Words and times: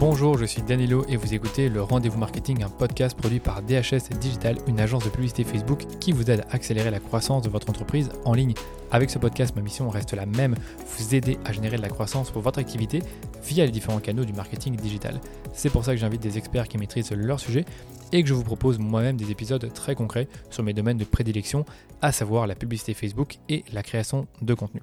Bonjour, 0.00 0.38
je 0.38 0.46
suis 0.46 0.62
Danilo 0.62 1.04
et 1.10 1.16
vous 1.18 1.34
écoutez 1.34 1.68
le 1.68 1.82
Rendez-vous 1.82 2.18
Marketing, 2.18 2.62
un 2.62 2.70
podcast 2.70 3.14
produit 3.14 3.38
par 3.38 3.60
DHS 3.60 4.08
Digital, 4.18 4.56
une 4.66 4.80
agence 4.80 5.04
de 5.04 5.10
publicité 5.10 5.44
Facebook 5.44 5.84
qui 6.00 6.12
vous 6.12 6.30
aide 6.30 6.40
à 6.48 6.54
accélérer 6.54 6.90
la 6.90 7.00
croissance 7.00 7.42
de 7.42 7.50
votre 7.50 7.68
entreprise 7.68 8.08
en 8.24 8.32
ligne. 8.32 8.54
Avec 8.90 9.10
ce 9.10 9.18
podcast, 9.18 9.54
ma 9.56 9.60
mission 9.60 9.90
reste 9.90 10.14
la 10.14 10.24
même, 10.24 10.54
vous 10.86 11.14
aider 11.14 11.36
à 11.44 11.52
générer 11.52 11.76
de 11.76 11.82
la 11.82 11.90
croissance 11.90 12.30
pour 12.30 12.40
votre 12.40 12.58
activité 12.58 13.02
via 13.44 13.66
les 13.66 13.70
différents 13.70 14.00
canaux 14.00 14.24
du 14.24 14.32
marketing 14.32 14.74
digital. 14.74 15.20
C'est 15.52 15.68
pour 15.68 15.84
ça 15.84 15.92
que 15.92 16.00
j'invite 16.00 16.22
des 16.22 16.38
experts 16.38 16.68
qui 16.68 16.78
maîtrisent 16.78 17.12
leur 17.12 17.38
sujet 17.38 17.66
et 18.10 18.22
que 18.22 18.28
je 18.30 18.32
vous 18.32 18.42
propose 18.42 18.78
moi-même 18.78 19.18
des 19.18 19.30
épisodes 19.30 19.70
très 19.74 19.94
concrets 19.94 20.28
sur 20.48 20.62
mes 20.62 20.72
domaines 20.72 20.96
de 20.96 21.04
prédilection, 21.04 21.66
à 22.00 22.10
savoir 22.10 22.46
la 22.46 22.54
publicité 22.54 22.94
Facebook 22.94 23.36
et 23.50 23.66
la 23.70 23.82
création 23.82 24.26
de 24.40 24.54
contenu. 24.54 24.80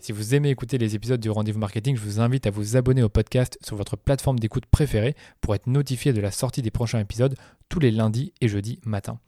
Si 0.00 0.12
vous 0.12 0.36
aimez 0.36 0.50
écouter 0.50 0.78
les 0.78 0.94
épisodes 0.94 1.20
du 1.20 1.28
Rendez-vous 1.28 1.58
Marketing, 1.58 1.96
je 1.96 2.00
vous 2.00 2.20
invite 2.20 2.46
à 2.46 2.50
vous 2.50 2.76
abonner 2.76 3.02
au 3.02 3.08
podcast 3.08 3.58
sur 3.62 3.74
votre 3.74 3.96
plateforme 3.96 4.38
d'écoute 4.38 4.64
préférée 4.66 5.16
pour 5.40 5.56
être 5.56 5.66
notifié 5.66 6.12
de 6.12 6.20
la 6.20 6.30
sortie 6.30 6.62
des 6.62 6.70
prochains 6.70 7.00
épisodes 7.00 7.34
tous 7.68 7.80
les 7.80 7.90
lundis 7.90 8.32
et 8.40 8.46
jeudis 8.46 8.78
matin. 8.84 9.18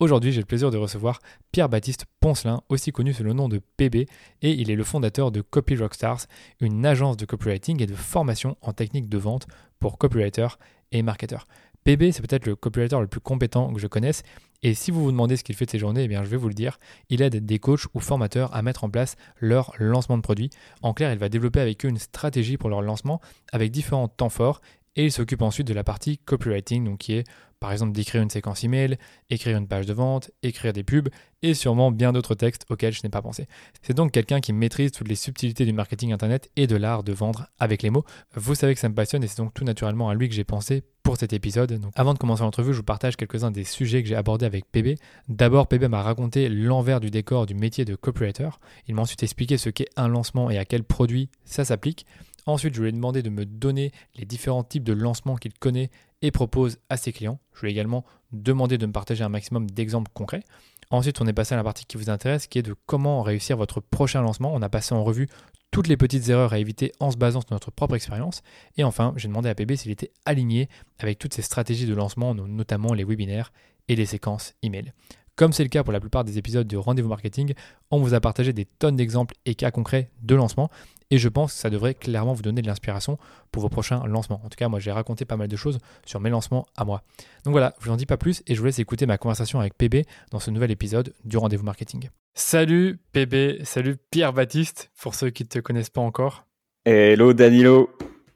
Aujourd'hui, 0.00 0.30
j'ai 0.30 0.40
le 0.40 0.46
plaisir 0.46 0.70
de 0.70 0.76
recevoir 0.76 1.20
Pierre-Baptiste 1.50 2.04
Poncelin, 2.20 2.60
aussi 2.68 2.92
connu 2.92 3.14
sous 3.14 3.24
le 3.24 3.32
nom 3.32 3.48
de 3.48 3.58
PB, 3.78 4.06
et 4.42 4.52
il 4.52 4.70
est 4.70 4.76
le 4.76 4.84
fondateur 4.84 5.32
de 5.32 5.40
Copy 5.40 5.76
Rockstars, 5.76 6.26
une 6.60 6.84
agence 6.84 7.16
de 7.16 7.24
copywriting 7.24 7.82
et 7.82 7.86
de 7.86 7.94
formation 7.94 8.58
en 8.60 8.74
technique 8.74 9.08
de 9.08 9.18
vente 9.18 9.46
pour 9.80 9.96
copywriters 9.96 10.58
et 10.92 11.02
marketeurs. 11.02 11.46
PB, 11.88 12.12
c'est 12.12 12.20
peut-être 12.20 12.44
le 12.44 12.54
copywriter 12.54 13.00
le 13.00 13.06
plus 13.06 13.20
compétent 13.20 13.72
que 13.72 13.80
je 13.80 13.86
connaisse. 13.86 14.22
Et 14.62 14.74
si 14.74 14.90
vous 14.90 15.02
vous 15.02 15.10
demandez 15.10 15.38
ce 15.38 15.44
qu'il 15.44 15.54
fait 15.54 15.64
de 15.64 15.70
ses 15.70 15.78
journées, 15.78 16.02
eh 16.02 16.08
bien, 16.08 16.22
je 16.22 16.28
vais 16.28 16.36
vous 16.36 16.48
le 16.48 16.54
dire. 16.54 16.78
Il 17.08 17.22
aide 17.22 17.46
des 17.46 17.58
coachs 17.58 17.86
ou 17.94 18.00
formateurs 18.00 18.54
à 18.54 18.60
mettre 18.60 18.84
en 18.84 18.90
place 18.90 19.16
leur 19.40 19.72
lancement 19.78 20.18
de 20.18 20.22
produit. 20.22 20.50
En 20.82 20.92
clair, 20.92 21.10
il 21.14 21.18
va 21.18 21.30
développer 21.30 21.60
avec 21.60 21.86
eux 21.86 21.88
une 21.88 21.96
stratégie 21.96 22.58
pour 22.58 22.68
leur 22.68 22.82
lancement 22.82 23.22
avec 23.52 23.70
différents 23.70 24.06
temps 24.06 24.28
forts. 24.28 24.60
Et 24.96 25.06
il 25.06 25.12
s'occupe 25.12 25.40
ensuite 25.40 25.66
de 25.66 25.72
la 25.72 25.82
partie 25.82 26.18
copywriting, 26.18 26.84
donc 26.84 26.98
qui 26.98 27.14
est 27.14 27.24
par 27.58 27.72
exemple 27.72 27.92
d'écrire 27.92 28.20
une 28.22 28.30
séquence 28.30 28.64
email, 28.64 28.98
écrire 29.30 29.56
une 29.56 29.66
page 29.66 29.86
de 29.86 29.92
vente, 29.92 30.30
écrire 30.42 30.72
des 30.72 30.84
pubs 30.84 31.08
et 31.42 31.54
sûrement 31.54 31.90
bien 31.90 32.12
d'autres 32.12 32.34
textes 32.34 32.66
auxquels 32.68 32.92
je 32.92 33.00
n'ai 33.02 33.08
pas 33.08 33.22
pensé. 33.22 33.46
C'est 33.82 33.94
donc 33.94 34.12
quelqu'un 34.12 34.40
qui 34.40 34.52
maîtrise 34.52 34.92
toutes 34.92 35.08
les 35.08 35.14
subtilités 35.14 35.64
du 35.64 35.72
marketing 35.72 36.12
internet 36.12 36.50
et 36.56 36.66
de 36.66 36.76
l'art 36.76 37.02
de 37.02 37.12
vendre 37.12 37.46
avec 37.58 37.82
les 37.82 37.90
mots. 37.90 38.04
Vous 38.34 38.54
savez 38.54 38.74
que 38.74 38.80
ça 38.80 38.88
me 38.88 38.94
passionne 38.94 39.24
et 39.24 39.26
c'est 39.26 39.38
donc 39.38 39.54
tout 39.54 39.64
naturellement 39.64 40.08
à 40.08 40.14
lui 40.14 40.28
que 40.28 40.34
j'ai 40.34 40.44
pensé 40.44 40.82
pour 41.08 41.16
cet 41.16 41.32
épisode. 41.32 41.72
Donc 41.80 41.90
avant 41.94 42.12
de 42.12 42.18
commencer 42.18 42.42
l'entrevue, 42.42 42.74
je 42.74 42.80
vous 42.80 42.84
partage 42.84 43.16
quelques-uns 43.16 43.50
des 43.50 43.64
sujets 43.64 44.02
que 44.02 44.08
j'ai 44.10 44.14
abordés 44.14 44.44
avec 44.44 44.70
PB. 44.70 44.96
D'abord, 45.30 45.66
PB 45.66 45.88
m'a 45.88 46.02
raconté 46.02 46.50
l'envers 46.50 47.00
du 47.00 47.10
décor 47.10 47.46
du 47.46 47.54
métier 47.54 47.86
de 47.86 47.94
copywriter. 47.94 48.50
Il 48.88 48.94
m'a 48.94 49.00
ensuite 49.00 49.22
expliqué 49.22 49.56
ce 49.56 49.70
qu'est 49.70 49.88
un 49.96 50.08
lancement 50.08 50.50
et 50.50 50.58
à 50.58 50.66
quel 50.66 50.84
produit 50.84 51.30
ça 51.46 51.64
s'applique. 51.64 52.04
Ensuite, 52.44 52.74
je 52.74 52.82
lui 52.82 52.90
ai 52.90 52.92
demandé 52.92 53.22
de 53.22 53.30
me 53.30 53.46
donner 53.46 53.90
les 54.16 54.26
différents 54.26 54.64
types 54.64 54.84
de 54.84 54.92
lancements 54.92 55.36
qu'il 55.36 55.54
connaît 55.54 55.88
et 56.20 56.30
propose 56.30 56.76
à 56.90 56.98
ses 56.98 57.14
clients. 57.14 57.38
Je 57.54 57.62
lui 57.62 57.68
ai 57.68 57.70
également 57.70 58.04
demandé 58.32 58.76
de 58.76 58.84
me 58.84 58.92
partager 58.92 59.24
un 59.24 59.30
maximum 59.30 59.70
d'exemples 59.70 60.10
concrets. 60.12 60.42
Ensuite, 60.90 61.22
on 61.22 61.26
est 61.26 61.32
passé 61.32 61.54
à 61.54 61.56
la 61.56 61.64
partie 61.64 61.86
qui 61.86 61.96
vous 61.96 62.10
intéresse, 62.10 62.46
qui 62.48 62.58
est 62.58 62.62
de 62.62 62.74
comment 62.84 63.22
réussir 63.22 63.56
votre 63.56 63.80
prochain 63.80 64.20
lancement. 64.20 64.52
On 64.52 64.60
a 64.60 64.68
passé 64.68 64.94
en 64.94 65.02
revue 65.02 65.28
toutes 65.70 65.88
les 65.88 65.96
petites 65.96 66.28
erreurs 66.28 66.52
à 66.52 66.58
éviter 66.58 66.92
en 67.00 67.10
se 67.10 67.16
basant 67.16 67.40
sur 67.40 67.52
notre 67.52 67.70
propre 67.70 67.94
expérience. 67.94 68.42
Et 68.76 68.84
enfin, 68.84 69.12
j'ai 69.16 69.28
demandé 69.28 69.48
à 69.48 69.54
PB 69.54 69.76
s'il 69.76 69.90
était 69.90 70.12
aligné 70.24 70.68
avec 70.98 71.18
toutes 71.18 71.34
ces 71.34 71.42
stratégies 71.42 71.86
de 71.86 71.94
lancement, 71.94 72.34
notamment 72.34 72.94
les 72.94 73.04
webinaires 73.04 73.52
et 73.88 73.96
les 73.96 74.06
séquences 74.06 74.54
email. 74.62 74.92
Comme 75.38 75.52
c'est 75.52 75.62
le 75.62 75.68
cas 75.68 75.84
pour 75.84 75.92
la 75.92 76.00
plupart 76.00 76.24
des 76.24 76.36
épisodes 76.36 76.66
du 76.66 76.76
rendez-vous 76.76 77.08
marketing, 77.08 77.54
on 77.92 78.00
vous 78.00 78.12
a 78.12 78.20
partagé 78.20 78.52
des 78.52 78.64
tonnes 78.64 78.96
d'exemples 78.96 79.36
et 79.46 79.54
cas 79.54 79.70
concrets 79.70 80.10
de 80.20 80.34
lancement. 80.34 80.68
Et 81.12 81.18
je 81.18 81.28
pense 81.28 81.52
que 81.52 81.60
ça 81.60 81.70
devrait 81.70 81.94
clairement 81.94 82.32
vous 82.32 82.42
donner 82.42 82.60
de 82.60 82.66
l'inspiration 82.66 83.18
pour 83.52 83.62
vos 83.62 83.68
prochains 83.68 84.04
lancements. 84.08 84.40
En 84.44 84.48
tout 84.48 84.56
cas, 84.56 84.66
moi, 84.66 84.80
j'ai 84.80 84.90
raconté 84.90 85.24
pas 85.24 85.36
mal 85.36 85.46
de 85.46 85.54
choses 85.54 85.78
sur 86.04 86.18
mes 86.18 86.28
lancements 86.28 86.66
à 86.76 86.84
moi. 86.84 87.04
Donc 87.44 87.52
voilà, 87.52 87.72
je 87.78 87.84
vous 87.84 87.92
en 87.92 87.96
dis 87.96 88.04
pas 88.04 88.16
plus 88.16 88.42
et 88.48 88.56
je 88.56 88.58
vous 88.58 88.66
laisse 88.66 88.80
écouter 88.80 89.06
ma 89.06 89.16
conversation 89.16 89.60
avec 89.60 89.78
PB 89.78 90.08
dans 90.32 90.40
ce 90.40 90.50
nouvel 90.50 90.72
épisode 90.72 91.14
du 91.24 91.36
Rendez-vous 91.36 91.64
Marketing. 91.64 92.10
Salut 92.34 92.98
PB, 93.12 93.64
salut 93.64 93.96
Pierre-Baptiste, 94.10 94.90
pour 95.00 95.14
ceux 95.14 95.30
qui 95.30 95.44
ne 95.44 95.48
te 95.48 95.60
connaissent 95.60 95.88
pas 95.88 96.00
encore. 96.00 96.46
Hello 96.84 97.32
Danilo, 97.32 97.90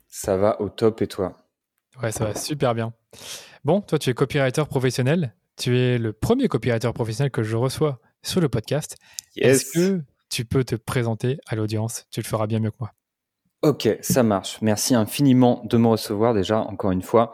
ça 0.07 0.37
va 0.37 0.61
au 0.61 0.69
top 0.69 1.03
et 1.03 1.09
toi? 1.09 1.37
Ouais, 2.01 2.13
ça 2.13 2.27
va 2.27 2.37
super 2.37 2.77
bien. 2.77 2.93
Bon, 3.65 3.81
toi, 3.81 3.99
tu 3.99 4.09
es 4.09 4.15
copywriter 4.15 4.63
professionnel. 4.67 5.35
Tu 5.57 5.79
es 5.79 5.99
le 5.99 6.13
premier 6.13 6.49
copywriter 6.49 6.91
professionnel 6.93 7.31
que 7.31 7.43
je 7.43 7.57
reçois 7.57 8.01
sur 8.23 8.41
le 8.41 8.49
podcast. 8.49 8.97
Est-ce 9.37 9.73
que 9.73 10.01
tu 10.31 10.45
peux 10.45 10.65
te 10.65 10.75
présenter 10.75 11.39
à 11.47 11.57
l'audience? 11.57 12.07
Tu 12.11 12.21
le 12.21 12.27
feras 12.27 12.47
bien 12.47 12.59
mieux 12.59 12.71
que 12.71 12.77
moi. 12.81 12.93
Ok, 13.63 13.89
ça 14.01 14.23
marche. 14.23 14.59
Merci 14.61 14.95
infiniment 14.95 15.63
de 15.65 15.77
me 15.77 15.87
recevoir 15.87 16.35
déjà, 16.35 16.59
encore 16.59 16.91
une 16.91 17.03
fois. 17.03 17.33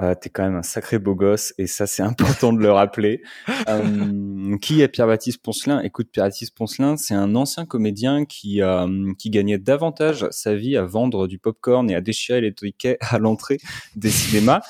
Euh, 0.00 0.14
tu 0.14 0.28
es 0.28 0.30
quand 0.30 0.44
même 0.44 0.54
un 0.54 0.62
sacré 0.62 0.98
beau 0.98 1.14
gosse 1.14 1.52
et 1.58 1.66
ça 1.66 1.86
c'est 1.86 2.02
important 2.04 2.52
de 2.52 2.60
le 2.60 2.70
rappeler. 2.70 3.22
Euh, 3.68 4.56
qui 4.58 4.80
est 4.80 4.88
Pierre-Baptiste 4.88 5.42
Poncelin? 5.42 5.80
Écoute, 5.80 6.08
Pierre-Baptiste 6.12 6.56
Poncelin, 6.56 6.96
c'est 6.96 7.14
un 7.14 7.34
ancien 7.34 7.66
comédien 7.66 8.24
qui, 8.24 8.62
euh, 8.62 9.12
qui 9.18 9.30
gagnait 9.30 9.58
davantage 9.58 10.26
sa 10.30 10.54
vie 10.54 10.76
à 10.76 10.84
vendre 10.84 11.26
du 11.26 11.38
popcorn 11.38 11.90
et 11.90 11.94
à 11.94 12.00
déchirer 12.00 12.40
les 12.40 12.54
tickets 12.54 12.96
à 13.00 13.18
l'entrée 13.18 13.58
des 13.96 14.10
cinémas. 14.10 14.62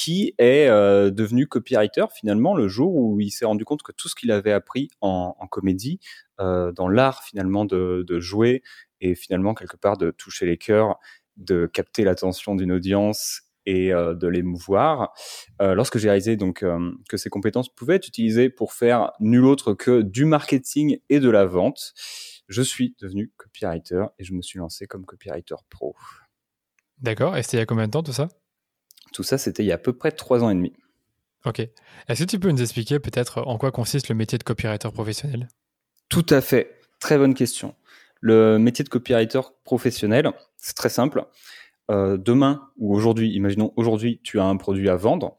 Qui 0.00 0.34
est 0.38 0.66
euh, 0.68 1.10
devenu 1.10 1.46
copywriter 1.46 2.06
finalement 2.14 2.54
le 2.54 2.68
jour 2.68 2.94
où 2.94 3.20
il 3.20 3.30
s'est 3.30 3.44
rendu 3.44 3.66
compte 3.66 3.82
que 3.82 3.92
tout 3.92 4.08
ce 4.08 4.14
qu'il 4.14 4.32
avait 4.32 4.50
appris 4.50 4.88
en, 5.02 5.34
comédie, 5.50 6.00
euh, 6.40 6.72
dans 6.72 6.88
l'art 6.88 7.22
finalement 7.22 7.66
de, 7.66 8.18
jouer 8.18 8.62
et 9.02 9.14
finalement 9.14 9.52
quelque 9.52 9.76
part 9.76 9.98
de 9.98 10.10
toucher 10.10 10.46
les 10.46 10.56
cœurs, 10.56 10.98
de 11.36 11.66
capter 11.66 12.04
l'attention 12.04 12.54
d'une 12.54 12.72
audience 12.72 13.42
et 13.66 13.92
euh, 13.92 14.14
de 14.14 14.26
l'émouvoir. 14.26 15.12
Euh, 15.60 15.74
lorsque 15.74 15.98
j'ai 15.98 16.08
réalisé 16.08 16.38
donc 16.38 16.64
que 17.10 17.16
ces 17.18 17.28
compétences 17.28 17.68
pouvaient 17.68 17.96
être 17.96 18.08
utilisées 18.08 18.48
pour 18.48 18.72
faire 18.72 19.12
nul 19.20 19.44
autre 19.44 19.74
que 19.74 20.00
du 20.00 20.24
marketing 20.24 20.98
et 21.10 21.20
de 21.20 21.28
la 21.28 21.44
vente, 21.44 21.92
je 22.48 22.62
suis 22.62 22.96
devenu 23.02 23.32
copywriter 23.36 24.04
et 24.18 24.24
je 24.24 24.32
me 24.32 24.40
suis 24.40 24.58
lancé 24.58 24.86
comme 24.86 25.04
copywriter 25.04 25.56
pro. 25.68 25.94
D'accord. 27.02 27.36
Et 27.36 27.42
c'était 27.42 27.58
il 27.58 27.60
y 27.60 27.62
a 27.64 27.66
combien 27.66 27.84
de 27.84 27.90
temps 27.90 28.02
tout 28.02 28.14
ça? 28.14 28.28
Tout 29.12 29.22
ça, 29.22 29.38
c'était 29.38 29.62
il 29.62 29.66
y 29.66 29.72
a 29.72 29.76
à 29.76 29.78
peu 29.78 29.92
près 29.92 30.12
trois 30.12 30.42
ans 30.42 30.50
et 30.50 30.54
demi. 30.54 30.72
Ok. 31.44 31.60
Est-ce 32.08 32.24
que 32.24 32.28
tu 32.28 32.38
peux 32.38 32.50
nous 32.50 32.60
expliquer 32.60 32.98
peut-être 32.98 33.42
en 33.46 33.56
quoi 33.56 33.70
consiste 33.70 34.08
le 34.08 34.14
métier 34.14 34.38
de 34.38 34.44
copywriter 34.44 34.90
professionnel? 34.90 35.48
Tout 36.08 36.26
à 36.30 36.40
fait. 36.40 36.80
Très 36.98 37.16
bonne 37.16 37.34
question. 37.34 37.74
Le 38.20 38.58
métier 38.58 38.84
de 38.84 38.90
copywriter 38.90 39.40
professionnel, 39.64 40.30
c'est 40.58 40.76
très 40.76 40.90
simple. 40.90 41.24
Euh, 41.90 42.16
demain 42.18 42.68
ou 42.76 42.94
aujourd'hui, 42.94 43.32
imaginons 43.34 43.72
aujourd'hui, 43.76 44.20
tu 44.22 44.38
as 44.38 44.44
un 44.44 44.56
produit 44.56 44.88
à 44.88 44.96
vendre. 44.96 45.38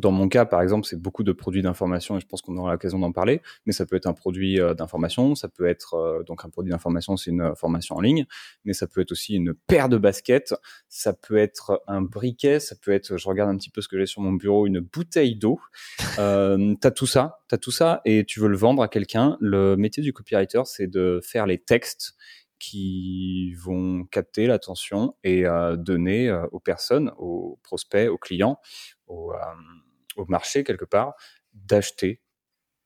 Dans 0.00 0.10
mon 0.10 0.28
cas, 0.28 0.44
par 0.44 0.60
exemple, 0.60 0.86
c'est 0.86 1.00
beaucoup 1.00 1.22
de 1.22 1.32
produits 1.32 1.62
d'information 1.62 2.16
et 2.16 2.20
je 2.20 2.26
pense 2.26 2.42
qu'on 2.42 2.56
aura 2.56 2.72
l'occasion 2.72 2.98
d'en 2.98 3.12
parler. 3.12 3.40
Mais 3.64 3.72
ça 3.72 3.86
peut 3.86 3.94
être 3.94 4.06
un 4.06 4.12
produit 4.12 4.60
euh, 4.60 4.74
d'information, 4.74 5.34
ça 5.34 5.48
peut 5.48 5.66
être 5.66 5.94
euh, 5.94 6.22
donc 6.24 6.44
un 6.44 6.50
produit 6.50 6.72
d'information, 6.72 7.16
c'est 7.16 7.30
une 7.30 7.54
formation 7.54 7.96
en 7.96 8.00
ligne, 8.00 8.26
mais 8.64 8.72
ça 8.72 8.88
peut 8.88 9.00
être 9.00 9.12
aussi 9.12 9.34
une 9.34 9.54
paire 9.54 9.88
de 9.88 9.96
baskets, 9.96 10.54
ça 10.88 11.12
peut 11.12 11.36
être 11.36 11.82
un 11.86 12.02
briquet, 12.02 12.58
ça 12.58 12.74
peut 12.74 12.90
être, 12.90 13.16
je 13.16 13.28
regarde 13.28 13.50
un 13.50 13.56
petit 13.56 13.70
peu 13.70 13.80
ce 13.80 13.88
que 13.88 13.98
j'ai 13.98 14.06
sur 14.06 14.20
mon 14.20 14.32
bureau, 14.32 14.66
une 14.66 14.80
bouteille 14.80 15.36
d'eau. 15.36 15.60
Euh, 16.18 16.74
t'as 16.80 16.92
tout 16.92 17.06
ça, 17.06 17.40
t'as 17.48 17.58
tout 17.58 17.72
ça 17.72 18.00
et 18.04 18.24
tu 18.24 18.38
veux 18.38 18.46
le 18.46 18.56
vendre 18.56 18.82
à 18.82 18.88
quelqu'un. 18.88 19.36
Le 19.40 19.76
métier 19.76 20.00
du 20.00 20.12
copywriter, 20.12 20.62
c'est 20.64 20.86
de 20.86 21.20
faire 21.24 21.44
les 21.44 21.58
textes 21.58 22.14
qui 22.58 23.52
vont 23.54 24.04
capter 24.04 24.46
l'attention 24.46 25.16
et 25.22 25.44
euh, 25.44 25.76
donner 25.76 26.28
euh, 26.28 26.46
aux 26.52 26.60
personnes, 26.60 27.12
aux 27.18 27.58
prospects, 27.62 28.08
aux 28.08 28.16
clients, 28.16 28.58
euh, 29.08 29.36
au 30.16 30.26
marché 30.26 30.64
quelque 30.64 30.84
part, 30.84 31.14
d'acheter 31.52 32.20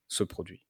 ce 0.09 0.25
produit, 0.25 0.67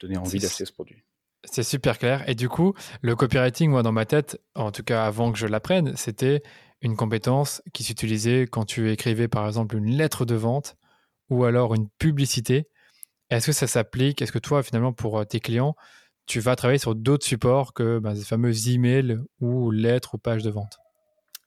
donner 0.00 0.16
envie 0.16 0.38
d'acheter 0.38 0.64
ce 0.64 0.72
produit. 0.72 1.04
C'est 1.44 1.62
super 1.62 1.98
clair. 1.98 2.28
Et 2.28 2.34
du 2.34 2.48
coup, 2.48 2.74
le 3.00 3.16
copywriting, 3.16 3.70
moi, 3.70 3.82
dans 3.82 3.92
ma 3.92 4.04
tête, 4.04 4.40
en 4.54 4.72
tout 4.72 4.82
cas 4.82 5.06
avant 5.06 5.32
que 5.32 5.38
je 5.38 5.46
l'apprenne, 5.46 5.96
c'était 5.96 6.42
une 6.82 6.96
compétence 6.96 7.62
qui 7.72 7.82
s'utilisait 7.82 8.42
quand 8.42 8.64
tu 8.64 8.90
écrivais, 8.90 9.28
par 9.28 9.46
exemple, 9.46 9.76
une 9.76 9.90
lettre 9.90 10.24
de 10.24 10.34
vente 10.34 10.76
ou 11.30 11.44
alors 11.44 11.74
une 11.74 11.88
publicité. 11.98 12.68
Est-ce 13.30 13.46
que 13.46 13.52
ça 13.52 13.66
s'applique? 13.66 14.20
Est-ce 14.20 14.32
que 14.32 14.38
toi, 14.38 14.62
finalement, 14.62 14.92
pour 14.92 15.26
tes 15.26 15.40
clients, 15.40 15.76
tu 16.26 16.40
vas 16.40 16.56
travailler 16.56 16.78
sur 16.78 16.94
d'autres 16.94 17.26
supports 17.26 17.72
que 17.72 17.98
ben, 17.98 18.14
ces 18.14 18.24
fameux 18.24 18.68
emails 18.68 19.18
ou 19.40 19.70
lettres 19.70 20.14
ou 20.14 20.18
pages 20.18 20.42
de 20.42 20.50
vente? 20.50 20.78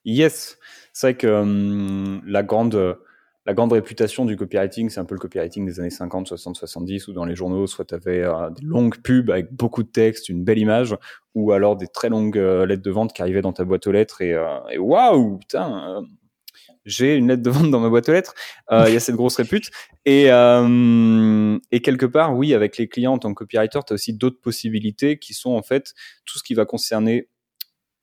Yes, 0.04 0.58
c'est 0.92 1.06
vrai 1.06 1.16
que 1.16 1.26
hum, 1.26 2.22
la 2.26 2.42
grande 2.42 2.98
la 3.46 3.52
grande 3.52 3.72
réputation 3.72 4.24
du 4.24 4.36
copywriting, 4.36 4.88
c'est 4.88 5.00
un 5.00 5.04
peu 5.04 5.14
le 5.14 5.20
copywriting 5.20 5.66
des 5.66 5.78
années 5.78 5.90
50, 5.90 6.28
60, 6.28 6.56
70, 6.56 7.08
où 7.08 7.12
dans 7.12 7.26
les 7.26 7.36
journaux, 7.36 7.66
soit 7.66 7.84
tu 7.84 7.94
avais 7.94 8.22
euh, 8.22 8.48
des 8.50 8.64
longues 8.64 8.96
pubs 9.02 9.30
avec 9.30 9.52
beaucoup 9.52 9.82
de 9.82 9.88
texte, 9.88 10.30
une 10.30 10.44
belle 10.44 10.58
image, 10.58 10.96
ou 11.34 11.52
alors 11.52 11.76
des 11.76 11.86
très 11.86 12.08
longues 12.08 12.38
euh, 12.38 12.64
lettres 12.64 12.82
de 12.82 12.90
vente 12.90 13.12
qui 13.12 13.20
arrivaient 13.20 13.42
dans 13.42 13.52
ta 13.52 13.64
boîte 13.64 13.86
aux 13.86 13.92
lettres 13.92 14.22
et, 14.22 14.32
euh, 14.32 14.58
waouh, 14.78 15.38
putain, 15.38 16.02
j'ai 16.86 17.16
une 17.16 17.28
lettre 17.28 17.42
de 17.42 17.50
vente 17.50 17.70
dans 17.70 17.80
ma 17.80 17.90
boîte 17.90 18.08
aux 18.08 18.12
lettres. 18.12 18.34
Il 18.70 18.92
y 18.92 18.96
a 18.96 19.00
cette 19.00 19.14
grosse 19.14 19.36
répute. 19.36 19.70
Et, 20.04 20.24
et 20.26 21.80
quelque 21.80 22.06
part, 22.06 22.36
oui, 22.36 22.52
avec 22.52 22.76
les 22.76 22.88
clients 22.88 23.14
en 23.14 23.18
tant 23.18 23.32
que 23.32 23.38
copywriter, 23.38 23.80
tu 23.86 23.92
as 23.92 23.94
aussi 23.94 24.12
d'autres 24.12 24.40
possibilités 24.40 25.18
qui 25.18 25.32
sont 25.32 25.52
en 25.52 25.62
fait 25.62 25.94
tout 26.26 26.38
ce 26.38 26.44
qui 26.44 26.52
va 26.52 26.66
concerner 26.66 27.28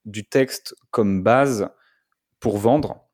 du 0.06 0.28
texte 0.28 0.76
comme 0.90 1.22
base 1.22 1.70
pour 2.40 2.58
vendre 2.58 3.08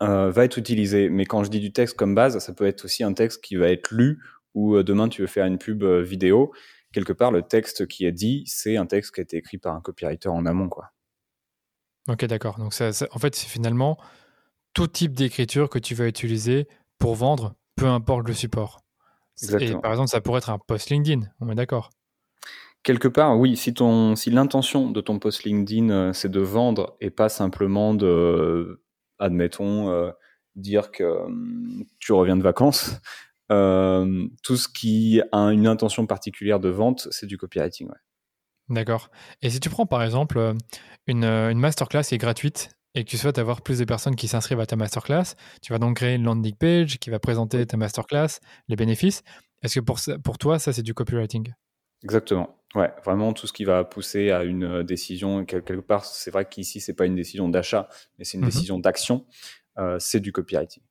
va 0.00 0.44
être 0.44 0.58
utilisé. 0.58 1.08
Mais 1.08 1.26
quand 1.26 1.44
je 1.44 1.50
dis 1.50 1.60
du 1.60 1.72
texte 1.72 1.96
comme 1.96 2.14
base, 2.14 2.38
ça 2.38 2.52
peut 2.52 2.66
être 2.66 2.84
aussi 2.84 3.04
un 3.04 3.12
texte 3.12 3.42
qui 3.42 3.56
va 3.56 3.68
être 3.68 3.90
lu 3.90 4.22
ou 4.54 4.82
demain 4.82 5.08
tu 5.08 5.22
veux 5.22 5.28
faire 5.28 5.46
une 5.46 5.58
pub 5.58 5.84
vidéo. 5.84 6.52
Quelque 6.92 7.12
part, 7.12 7.30
le 7.30 7.42
texte 7.42 7.86
qui 7.86 8.04
est 8.04 8.12
dit, 8.12 8.42
c'est 8.46 8.76
un 8.76 8.86
texte 8.86 9.14
qui 9.14 9.20
a 9.20 9.22
été 9.22 9.36
écrit 9.36 9.58
par 9.58 9.74
un 9.74 9.80
copywriter 9.80 10.28
en 10.28 10.44
amont. 10.44 10.68
Quoi. 10.68 10.90
Ok, 12.08 12.24
d'accord. 12.24 12.58
Donc, 12.58 12.74
ça, 12.74 12.90
en 13.12 13.18
fait, 13.18 13.36
c'est 13.36 13.48
finalement 13.48 13.96
tout 14.74 14.88
type 14.88 15.12
d'écriture 15.12 15.68
que 15.68 15.78
tu 15.78 15.94
vas 15.94 16.06
utiliser 16.06 16.66
pour 16.98 17.14
vendre, 17.14 17.54
peu 17.76 17.86
importe 17.86 18.26
le 18.26 18.34
support. 18.34 18.80
Exactement. 19.42 19.78
Et 19.78 19.80
par 19.80 19.92
exemple, 19.92 20.10
ça 20.10 20.20
pourrait 20.20 20.38
être 20.38 20.50
un 20.50 20.58
post 20.58 20.90
LinkedIn, 20.90 21.26
on 21.40 21.50
est 21.50 21.54
d'accord 21.54 21.90
Quelque 22.82 23.08
part, 23.08 23.38
oui, 23.38 23.56
si, 23.56 23.74
ton, 23.74 24.16
si 24.16 24.30
l'intention 24.30 24.90
de 24.90 25.00
ton 25.00 25.18
post 25.18 25.44
LinkedIn, 25.44 25.90
euh, 25.90 26.12
c'est 26.12 26.30
de 26.30 26.40
vendre 26.40 26.96
et 27.00 27.10
pas 27.10 27.28
simplement 27.28 27.94
de, 27.94 28.82
admettons, 29.20 29.90
euh, 29.90 30.10
dire 30.56 30.90
que 30.90 31.04
hum, 31.04 31.84
tu 31.98 32.12
reviens 32.12 32.36
de 32.36 32.42
vacances, 32.42 32.96
euh, 33.52 34.26
tout 34.42 34.56
ce 34.56 34.68
qui 34.68 35.20
a 35.32 35.38
une 35.52 35.66
intention 35.66 36.06
particulière 36.06 36.60
de 36.60 36.68
vente, 36.68 37.08
c'est 37.10 37.26
du 37.26 37.36
copywriting. 37.38 37.88
Ouais. 37.88 37.96
D'accord. 38.68 39.10
Et 39.42 39.50
si 39.50 39.60
tu 39.60 39.68
prends 39.68 39.86
par 39.86 40.02
exemple 40.02 40.54
une, 41.06 41.24
une 41.24 41.58
masterclass 41.58 42.02
qui 42.02 42.14
est 42.14 42.18
gratuite 42.18 42.70
et 42.94 43.04
que 43.04 43.10
tu 43.10 43.16
souhaites 43.16 43.38
avoir 43.38 43.62
plus 43.62 43.78
de 43.78 43.84
personnes 43.84 44.16
qui 44.16 44.28
s'inscrivent 44.28 44.60
à 44.60 44.66
ta 44.66 44.76
masterclass, 44.76 45.34
tu 45.62 45.72
vas 45.72 45.78
donc 45.78 45.96
créer 45.96 46.14
une 46.14 46.24
landing 46.24 46.54
page 46.54 46.98
qui 46.98 47.10
va 47.10 47.18
présenter 47.18 47.66
ta 47.66 47.76
masterclass, 47.76 48.38
les 48.68 48.76
bénéfices. 48.76 49.22
Est-ce 49.62 49.80
que 49.80 49.84
pour, 49.84 49.98
pour 50.22 50.38
toi, 50.38 50.58
ça, 50.58 50.72
c'est 50.72 50.82
du 50.82 50.94
copywriting? 50.94 51.52
Exactement. 52.02 52.56
Ouais, 52.74 52.92
vraiment 53.04 53.32
tout 53.32 53.46
ce 53.46 53.52
qui 53.52 53.64
va 53.64 53.82
pousser 53.84 54.30
à 54.30 54.44
une 54.44 54.64
euh, 54.64 54.82
décision. 54.84 55.44
Quelque 55.44 55.80
part, 55.80 56.04
c'est 56.04 56.30
vrai 56.30 56.46
qu'ici, 56.48 56.80
c'est 56.80 56.94
pas 56.94 57.06
une 57.06 57.16
décision 57.16 57.48
d'achat, 57.48 57.88
mais 58.18 58.24
c'est 58.24 58.38
une 58.38 58.44
mmh 58.44 58.46
décision 58.46 58.78
d'action. 58.78 59.26
Euh, 59.78 59.96
c'est 59.98 60.20
du 60.20 60.32
copywriting. 60.32 60.82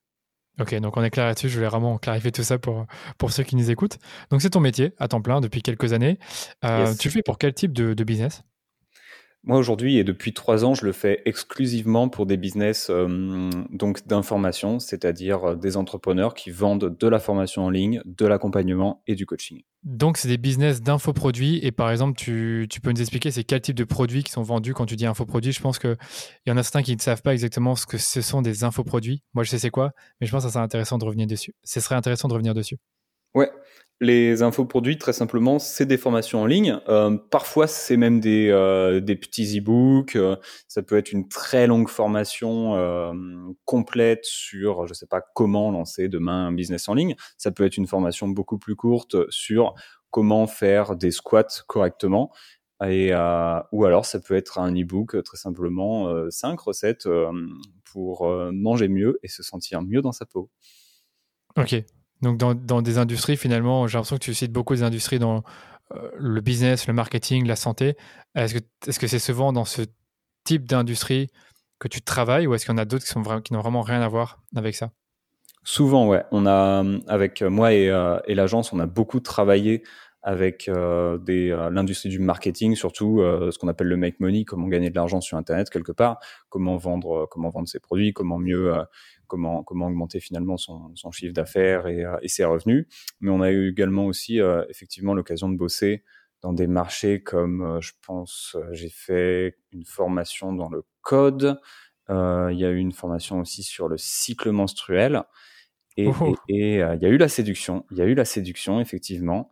Ok, 0.60 0.76
donc 0.76 0.98
on 0.98 1.04
est 1.04 1.10
clair 1.10 1.26
là-dessus. 1.26 1.48
Je 1.48 1.56
voulais 1.56 1.70
vraiment 1.70 1.98
clarifier 1.98 2.34
tout 2.34 2.44
ça 2.44 2.58
pour, 2.60 2.86
pour 3.18 3.32
ceux 3.32 3.44
qui 3.44 3.56
nous 3.56 3.72
écoutent. 3.72 3.98
Donc 4.30 4.42
c'est 4.42 4.50
ton 4.50 4.60
métier 4.60 4.94
à 4.98 5.08
temps 5.08 5.22
plein 5.22 5.40
depuis 5.40 5.62
quelques 5.62 5.94
années. 5.94 6.20
Euh, 6.66 6.94
tu 7.00 7.10
fais 7.10 7.22
pour 7.22 7.38
quel 7.38 7.54
type 7.54 7.72
de, 7.72 7.94
de 7.94 8.04
business? 8.04 8.44
Moi 9.44 9.58
aujourd'hui 9.58 9.98
et 9.98 10.04
depuis 10.04 10.34
trois 10.34 10.66
ans, 10.66 10.74
je 10.74 10.86
le 10.86 10.92
fais 10.92 11.22
exclusivement 11.26 12.10
pour 12.10 12.26
des 12.26 12.36
business 12.36 12.90
euh, 12.90 13.50
donc 13.72 14.06
d'information, 14.06 14.80
c'est-à-dire 14.80 15.52
euh, 15.52 15.56
des 15.56 15.78
entrepreneurs 15.78 16.34
qui 16.34 16.52
vendent 16.52 16.96
de 16.98 17.08
la 17.08 17.20
formation 17.20 17.64
en 17.64 17.70
ligne, 17.70 18.02
de 18.06 18.26
l'accompagnement 18.26 19.02
et 19.08 19.16
du 19.16 19.26
coaching. 19.26 19.62
Donc 19.84 20.18
c'est 20.18 20.28
des 20.28 20.38
business 20.38 20.82
d'infoproduits 20.82 21.60
et 21.64 21.72
par 21.72 21.90
exemple 21.90 22.18
tu, 22.18 22.68
peux 22.84 22.92
nous 22.92 23.00
expliquer 23.00 23.32
c'est 23.32 23.46
quel 23.46 23.62
type 23.62 23.78
de 23.78 23.86
produits 23.86 24.24
qui 24.24 24.32
sont 24.32 24.44
vendus 24.44 24.74
quand 24.74 24.86
tu 24.86 24.98
dis 24.98 25.06
infoproduits. 25.06 25.54
Je 25.54 25.62
pense 25.62 25.80
qu'il 25.80 25.96
y 26.46 26.52
en 26.52 26.58
a 26.58 26.64
certains 26.64 26.82
qui 26.82 26.96
ne 26.96 27.02
savent 27.02 27.22
pas 27.22 27.32
exactement 27.32 27.76
ce 27.76 27.86
que 27.86 27.98
ce 27.98 28.22
sont 28.22 28.42
des 28.42 28.66
infoproduits. 28.66 29.24
Moi 29.34 29.46
je 29.46 29.52
sais 29.52 29.60
c'est 29.60 29.70
quoi, 29.70 29.94
mais 30.20 30.28
je 30.28 30.32
pense 30.34 30.44
que 30.44 30.50
ça 30.50 30.54
serait 30.54 30.66
intéressant 30.66 30.98
de 30.98 31.06
revenir 31.06 31.28
dessus. 31.28 31.56
Ce 31.64 31.80
serait 31.80 31.96
intéressant 31.96 32.28
de 32.28 32.34
revenir 32.34 32.54
dessus. 32.54 32.78
Ouais, 33.36 33.52
les 34.02 34.44
infoproduits, 34.44 34.98
très 34.98 35.12
simplement, 35.12 35.60
c'est 35.60 35.86
des 35.86 35.98
formations 35.98 36.42
en 36.42 36.46
ligne. 36.46 36.80
Euh, 36.88 37.18
parfois, 37.32 37.68
c'est 37.68 37.98
même 37.98 38.22
des, 38.22 38.48
euh, 38.50 39.02
petits 39.02 39.60
e-books. 39.60 40.16
Euh, 40.16 40.38
ça 40.70 40.82
peut 40.84 40.98
être 40.98 41.12
une 41.12 41.28
très 41.28 41.68
longue 41.68 41.90
formation 41.90 42.78
complète 43.66 44.24
sur, 44.24 44.88
je 44.88 44.94
sais 44.94 45.08
pas, 45.08 45.22
comment 45.36 45.70
lancer 45.72 46.08
demain 46.08 46.48
un 46.48 46.54
business 46.54 46.88
en 46.88 46.94
ligne. 46.94 47.16
Ça 47.38 47.52
peut 47.52 47.66
être 47.66 47.76
une 47.76 47.88
formation 47.88 48.30
beaucoup 48.30 48.58
plus 48.58 48.76
courte 48.76 49.18
sur 49.30 49.76
comment 50.12 50.48
faire 50.48 50.96
des 50.96 51.12
squats 51.12 51.64
correctement. 51.68 52.32
Et, 52.86 53.12
ou 53.74 53.86
alors, 53.86 54.06
ça 54.06 54.22
peut 54.22 54.36
être 54.36 54.60
un 54.60 54.74
e-book, 54.74 55.22
très 55.24 55.38
simplement, 55.38 56.30
cinq 56.30 56.62
recettes 56.62 57.10
pour 57.84 58.26
manger 58.54 58.88
mieux 58.88 59.20
et 59.24 59.28
se 59.28 59.44
sentir 59.44 59.82
mieux 59.82 60.02
dans 60.02 60.14
sa 60.14 60.26
peau. 60.26 60.50
Ok, 61.58 61.84
donc, 62.22 62.38
dans, 62.38 62.82
des 62.82 62.98
industries, 62.98 63.38
finalement, 63.38 63.88
j'ai 63.88 63.98
l'impression 63.98 64.18
que 64.18 64.24
tu 64.24 64.34
cites 64.34 64.52
beaucoup 64.52 64.76
des 64.76 64.84
industries 64.84 65.20
dans 65.20 65.44
euh, 65.94 66.10
le 66.18 66.42
business, 66.42 66.88
le 66.88 66.94
marketing, 66.94 67.46
la 67.46 67.56
santé. 67.56 67.96
Est-ce 68.36 69.00
que 69.00 69.08
c'est 69.08 69.20
souvent 69.20 69.54
dans 69.54 69.66
ce 69.66 69.84
type 70.44 70.68
d'industrie 70.68 71.28
que 71.80 71.88
tu 71.88 72.02
travailles 72.02 72.46
ou 72.46 72.54
est-ce 72.54 72.66
qu'il 72.66 72.74
y 72.74 72.76
en 72.76 72.78
a 72.78 72.86
d'autres 72.86 73.06
qui 73.42 73.54
n'ont 73.54 73.62
vraiment 73.62 73.82
rien 73.82 74.02
à 74.02 74.08
voir 74.08 74.40
avec 74.56 74.76
ça? 74.76 74.92
Souvent, 75.64 76.08
ouais. 76.08 76.24
On 76.32 76.46
a, 76.46 76.84
avec 77.08 77.42
moi 77.42 77.74
et, 77.74 77.90
euh, 77.90 78.20
et 78.28 78.36
l'agence, 78.36 78.74
on 78.74 78.80
a 78.80 78.86
beaucoup 78.86 79.20
travaillé 79.20 79.84
avec 80.30 80.68
euh, 80.68 81.18
l'industrie 81.72 82.10
du 82.10 82.20
marketing, 82.20 82.76
surtout 82.76 83.20
ce 83.20 83.58
qu'on 83.58 83.68
appelle 83.68 83.88
le 83.88 83.98
make 83.98 84.20
money, 84.20 84.46
comment 84.46 84.68
gagner 84.68 84.90
de 84.90 84.96
l'argent 84.96 85.22
sur 85.22 85.38
Internet 85.38 85.70
quelque 85.70 85.92
part, 85.92 86.20
comment 86.50 86.78
vendre, 86.78 87.28
comment 87.32 87.50
vendre 87.50 87.68
ses 87.68 87.80
produits, 87.80 88.14
comment 88.14 88.38
mieux 88.38 88.74
comment, 89.30 89.64
comment 89.64 89.88
augmenter 89.88 90.20
finalement 90.20 90.58
son, 90.58 90.94
son 90.96 91.12
chiffre 91.12 91.34
d'affaires 91.34 91.88
et, 91.88 92.04
euh, 92.04 92.18
et, 92.22 92.28
ses 92.28 92.44
revenus. 92.44 92.86
Mais 93.22 93.32
on 93.32 93.40
a 93.40 93.52
eu 93.52 93.70
également 93.70 94.08
aussi 94.08 94.42
euh, 94.42 94.66
effectivement 94.70 95.14
l'occasion 95.14 95.48
de 95.48 95.56
bosser 95.56 96.04
dans 96.42 96.52
des 96.52 96.68
marchés 96.68 97.22
comme, 97.24 97.62
euh, 97.62 97.82
je 97.82 97.94
pense, 98.06 98.58
j'ai 98.72 98.90
fait 98.90 99.58
une 99.72 99.86
formation 99.86 100.52
dans 100.52 100.70
le 100.70 100.84
code. 101.02 101.62
il 102.10 102.58
y 102.58 102.66
a 102.66 102.72
eu 102.72 102.78
une 102.78 102.92
formation 102.92 103.40
aussi 103.40 103.64
sur 103.64 103.88
le 103.88 103.98
cycle 103.98 104.52
menstruel. 104.52 105.24
Et, 105.96 106.08
oh. 106.08 106.36
et, 106.50 106.76
il 106.76 107.00
y 107.02 107.06
a 107.06 107.10
eu 107.10 107.18
la 107.18 107.30
séduction. 107.30 107.86
Il 107.92 107.98
y 107.98 108.02
a 108.02 108.06
eu 108.06 108.16
la 108.16 108.26
séduction, 108.26 108.82
effectivement. 108.82 109.50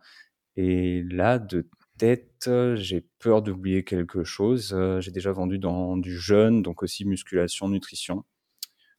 Et 0.58 1.02
là, 1.08 1.38
de 1.38 1.66
tête, 1.98 2.50
j'ai 2.74 3.06
peur 3.18 3.40
d'oublier 3.42 3.84
quelque 3.84 4.24
chose. 4.24 4.76
j'ai 5.00 5.10
déjà 5.10 5.32
vendu 5.32 5.58
dans 5.58 5.96
du 5.96 6.18
jeûne, 6.18 6.62
donc 6.62 6.82
aussi 6.82 7.04
musculation, 7.04 7.68
nutrition. 7.68 8.24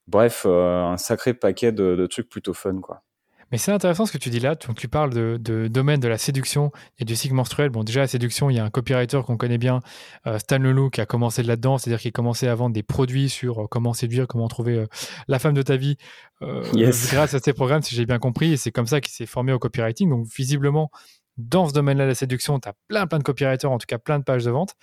Bref, 0.10 0.44
euh, 0.48 0.86
un 0.86 0.98
sacré 0.98 1.36
paquet 1.36 1.72
de, 1.72 2.08
trucs 2.08 2.30
plutôt 2.30 2.56
fun, 2.56 2.82
quoi. 2.82 3.04
Mais 3.52 3.58
c'est 3.58 3.72
intéressant 3.72 4.06
ce 4.06 4.12
que 4.12 4.18
tu 4.18 4.30
dis 4.30 4.40
là. 4.40 4.56
Tu, 4.56 4.72
tu 4.76 4.88
parles 4.88 5.12
de, 5.12 5.68
domaine 5.68 6.00
de 6.00 6.08
la 6.08 6.18
séduction 6.20 6.72
et 7.00 7.06
du 7.06 7.16
cycle 7.16 7.34
menstruel. 7.34 7.70
Bon, 7.70 7.84
déjà, 7.84 8.02
la 8.02 8.08
séduction, 8.08 8.50
il 8.50 8.56
y 8.56 8.60
a 8.60 8.64
un 8.64 8.70
copywriter 8.70 9.22
qu'on 9.26 9.38
connaît 9.38 9.58
bien, 9.58 9.82
euh, 10.28 10.38
Stan 10.38 10.60
Leloup, 10.60 10.90
qui 10.90 11.02
a 11.02 11.08
commencé 11.08 11.42
là-dedans. 11.42 11.78
C'est-à-dire 11.78 12.00
qu'il 12.00 12.10
a 12.10 12.12
commencé 12.12 12.48
à 12.48 12.56
vendre 12.56 12.74
des 12.74 12.84
produits 12.84 13.30
sur 13.30 13.64
euh, 13.64 13.68
comment 13.68 13.94
séduire, 13.94 14.28
comment 14.28 14.48
trouver 14.48 14.86
la 15.28 15.40
femme 15.40 15.54
de 15.54 15.62
ta 15.62 15.78
vie 15.78 15.98
grâce 16.42 17.34
à 17.34 17.40
ces 17.40 17.54
programmes, 17.54 17.82
si 17.82 17.96
j'ai 17.96 18.06
bien 18.06 18.20
compris. 18.20 18.54
Et 18.54 18.58
c'est 18.58 18.72
comme 18.72 18.88
ça 18.88 19.02
qu'il 19.02 19.14
s'est 19.14 19.28
formé 19.28 19.52
au 19.52 19.60
copywriting. 19.60 20.10
Donc, 20.10 20.28
visiblement, 20.28 20.92
dans 21.40 21.68
ce 21.68 21.74
domaine-là, 21.74 22.06
la 22.06 22.16
séduction, 22.16 22.60
tu 22.60 22.70
as 22.70 22.74
plein, 22.88 23.08
plein 23.08 23.18
de 23.18 23.24
copywriters, 23.24 23.72
en 23.72 23.78
tout 23.78 23.88
cas 23.88 23.98
plein 23.98 24.20
de 24.20 24.24
pages 24.24 24.44
de 24.44 24.52
vente. 24.52 24.76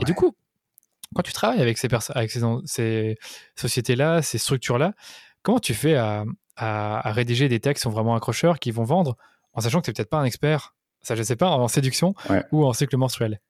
Et 0.00 0.04
du 0.04 0.14
coup, 0.14 0.36
quand 1.14 1.22
tu 1.22 1.32
travailles 1.32 1.60
avec 1.60 1.78
ces, 1.78 1.88
avec 2.10 2.30
ces, 2.30 3.18
sociétés-là, 3.56 4.22
ces 4.22 4.38
structures-là, 4.38 4.92
comment 5.42 5.58
tu 5.58 5.74
fais 5.74 5.96
à, 5.96 6.24
rédiger 7.12 7.48
des 7.48 7.60
textes 7.60 7.82
qui 7.82 7.88
sont 7.88 7.90
vraiment 7.90 8.14
accrocheurs, 8.14 8.58
qui 8.58 8.70
vont 8.70 8.84
vendre, 8.84 9.16
en 9.54 9.60
sachant 9.60 9.80
que 9.80 9.86
tu 9.86 9.90
n'es 9.90 9.94
peut-être 9.94 10.10
pas 10.10 10.18
un 10.18 10.24
expert, 10.24 10.74
ça 11.00 11.16
je 11.16 11.22
sais 11.22 11.36
pas, 11.36 11.50
en 11.50 11.68
séduction 11.68 12.14
ou 12.52 12.64
en 12.64 12.72
cycle 12.72 12.96
menstruel? 12.96 13.40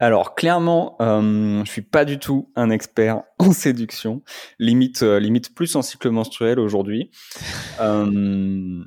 Alors 0.00 0.34
clairement, 0.34 0.96
euh, 1.00 1.64
je 1.64 1.70
suis 1.70 1.82
pas 1.82 2.04
du 2.04 2.18
tout 2.18 2.50
un 2.56 2.70
expert 2.70 3.22
en 3.38 3.52
séduction, 3.52 4.22
limite 4.58 5.02
euh, 5.02 5.20
limite 5.20 5.54
plus 5.54 5.76
en 5.76 5.82
cycle 5.82 6.10
menstruel 6.10 6.58
aujourd'hui. 6.58 7.10
Euh, 7.80 8.84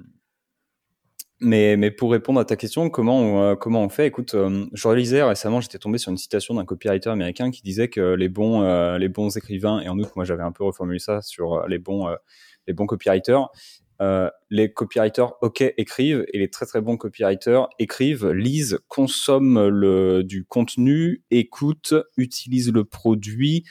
mais, 1.40 1.78
mais 1.78 1.92
pour 1.92 2.12
répondre 2.12 2.40
à 2.40 2.46
ta 2.46 2.56
question, 2.56 2.90
comment 2.90 3.20
on, 3.20 3.42
euh, 3.44 3.56
comment 3.56 3.84
on 3.84 3.90
fait? 3.90 4.08
Écoute, 4.08 4.34
euh, 4.34 4.66
je 4.74 4.88
réalisais 4.88 5.22
récemment, 5.24 5.62
j'étais 5.62 5.78
tombé 5.78 5.98
sur 5.98 6.12
une 6.12 6.18
citation 6.18 6.56
d'un 6.56 6.66
copywriter 6.66 7.10
américain 7.10 7.52
qui 7.52 7.62
disait 7.62 7.90
que 7.90 8.16
les 8.16 8.30
bons, 8.30 8.64
euh, 8.64 8.98
les 8.98 9.10
bons 9.10 9.36
écrivains, 9.38 9.80
et 9.80 9.90
en 9.90 9.98
outre, 10.00 10.14
moi 10.16 10.26
j'avais 10.26 10.44
un 10.44 10.52
peu 10.52 10.64
reformulé 10.64 11.00
ça 11.00 11.22
sur 11.22 11.68
les 11.68 11.78
bons, 11.78 12.08
les 12.66 12.74
bons 12.74 12.88
copywriters, 12.88 13.50
les 14.50 14.74
copywriters, 14.74 15.34
ok, 15.42 15.62
écrivent, 15.78 16.26
et 16.34 16.40
les 16.40 16.50
très 16.50 16.66
très 16.66 16.82
bons 16.82 16.98
copywriters 16.98 17.68
écrivent, 17.80 18.28
lisent, 18.30 18.80
consomment 18.88 19.68
le, 19.68 20.24
du 20.24 20.44
contenu, 20.44 21.24
écoutent, 21.30 21.94
utilisent 22.18 22.72
le 22.72 22.84
produit, 22.84 23.64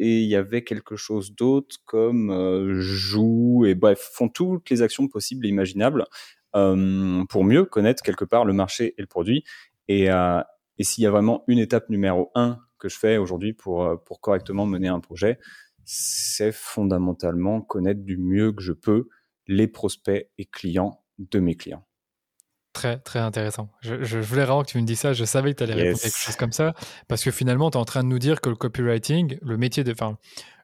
et 0.00 0.20
il 0.20 0.28
y 0.28 0.34
avait 0.34 0.64
quelque 0.64 0.96
chose 0.96 1.34
d'autre 1.34 1.76
comme 1.84 2.30
euh, 2.30 2.80
jouent 2.80 3.66
et 3.66 3.74
bref 3.74 4.10
font 4.14 4.30
toutes 4.30 4.70
les 4.70 4.80
actions 4.80 5.06
possibles 5.08 5.44
et 5.44 5.50
imaginables. 5.50 6.02
euh, 6.02 6.39
pour 6.52 7.44
mieux 7.44 7.64
connaître 7.64 8.02
quelque 8.02 8.24
part 8.24 8.44
le 8.44 8.52
marché 8.52 8.94
et 8.96 9.00
le 9.00 9.06
produit. 9.06 9.44
Et, 9.88 10.10
euh, 10.10 10.40
et 10.78 10.84
s'il 10.84 11.04
y 11.04 11.06
a 11.06 11.10
vraiment 11.10 11.44
une 11.46 11.58
étape 11.58 11.88
numéro 11.90 12.30
un 12.34 12.58
que 12.78 12.88
je 12.88 12.98
fais 12.98 13.16
aujourd'hui 13.16 13.52
pour, 13.52 13.84
euh, 13.84 13.96
pour 13.96 14.20
correctement 14.20 14.66
mener 14.66 14.88
un 14.88 15.00
projet, 15.00 15.38
c'est 15.84 16.52
fondamentalement 16.52 17.60
connaître 17.60 18.02
du 18.02 18.16
mieux 18.16 18.52
que 18.52 18.62
je 18.62 18.72
peux 18.72 19.08
les 19.46 19.66
prospects 19.66 20.30
et 20.38 20.44
clients 20.46 21.04
de 21.18 21.40
mes 21.40 21.56
clients. 21.56 21.84
Très, 22.72 22.98
très 23.00 23.18
intéressant. 23.18 23.68
Je, 23.80 24.04
je, 24.04 24.18
voulais 24.18 24.44
vraiment 24.44 24.62
que 24.62 24.70
tu 24.70 24.78
me 24.78 24.86
dises 24.86 25.00
ça. 25.00 25.12
Je 25.12 25.24
savais 25.24 25.52
que 25.52 25.58
tu 25.58 25.64
allais 25.64 25.74
répondre 25.74 26.00
quelque 26.00 26.16
chose 26.16 26.36
comme 26.36 26.52
ça. 26.52 26.72
Parce 27.08 27.24
que 27.24 27.32
finalement, 27.32 27.68
tu 27.70 27.76
es 27.76 27.80
en 27.80 27.84
train 27.84 28.04
de 28.04 28.08
nous 28.08 28.20
dire 28.20 28.40
que 28.40 28.48
le 28.48 28.54
copywriting, 28.54 29.38
le 29.42 29.56
métier 29.56 29.82
de, 29.82 29.90
enfin, 29.90 30.18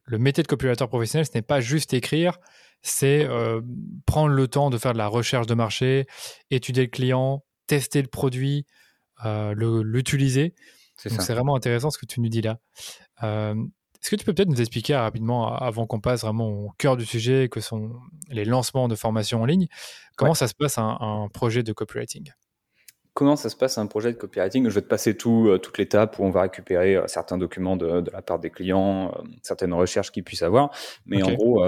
le 0.04 0.18
métier 0.18 0.44
de 0.44 0.48
copywriter 0.48 0.86
professionnel, 0.86 1.26
ce 1.26 1.32
n'est 1.34 1.42
pas 1.42 1.60
juste 1.60 1.92
écrire, 1.94 2.38
c'est 2.82 3.24
euh, 3.24 3.60
prendre 4.06 4.34
le 4.34 4.48
temps 4.48 4.70
de 4.70 4.78
faire 4.78 4.92
de 4.92 4.98
la 4.98 5.08
recherche 5.08 5.46
de 5.46 5.54
marché, 5.54 6.06
étudier 6.50 6.84
le 6.84 6.90
client, 6.90 7.44
tester 7.66 8.02
le 8.02 8.08
produit, 8.08 8.66
euh, 9.24 9.54
l'utiliser. 9.56 10.54
C'est 10.96 11.34
vraiment 11.34 11.56
intéressant 11.56 11.90
ce 11.90 11.98
que 11.98 12.06
tu 12.06 12.20
nous 12.20 12.28
dis 12.28 12.42
là. 12.42 12.58
Euh, 13.22 13.54
Est-ce 14.02 14.10
que 14.10 14.16
tu 14.16 14.24
peux 14.24 14.32
peut-être 14.32 14.48
nous 14.48 14.60
expliquer 14.60 14.96
rapidement, 14.96 15.54
avant 15.54 15.86
qu'on 15.86 16.00
passe 16.00 16.22
vraiment 16.22 16.48
au 16.48 16.70
cœur 16.78 16.96
du 16.96 17.04
sujet, 17.04 17.48
que 17.48 17.60
sont 17.60 17.92
les 18.30 18.44
lancements 18.44 18.88
de 18.88 18.94
formation 18.94 19.42
en 19.42 19.44
ligne, 19.44 19.66
comment 20.16 20.34
ça 20.34 20.48
se 20.48 20.54
passe 20.54 20.78
un, 20.78 21.28
projet 21.32 21.62
de 21.62 21.72
copywriting? 21.72 22.30
Comment 23.12 23.36
ça 23.36 23.48
se 23.48 23.56
passe 23.56 23.78
un 23.78 23.86
projet 23.86 24.12
de 24.12 24.18
copywriting? 24.18 24.68
Je 24.68 24.74
vais 24.74 24.82
te 24.82 24.88
passer 24.88 25.16
tout, 25.16 25.48
euh, 25.48 25.58
toute 25.58 25.78
l'étape 25.78 26.18
où 26.18 26.24
on 26.24 26.30
va 26.30 26.42
récupérer 26.42 26.96
euh, 26.96 27.06
certains 27.06 27.38
documents 27.38 27.76
de, 27.76 28.04
la 28.12 28.20
part 28.20 28.38
des 28.38 28.50
clients, 28.50 29.10
euh, 29.16 29.22
certaines 29.42 29.72
recherches 29.72 30.12
qu'ils 30.12 30.24
puissent 30.24 30.42
avoir. 30.42 30.70
Mais 31.06 31.22
en 31.22 31.32
gros, 31.32 31.64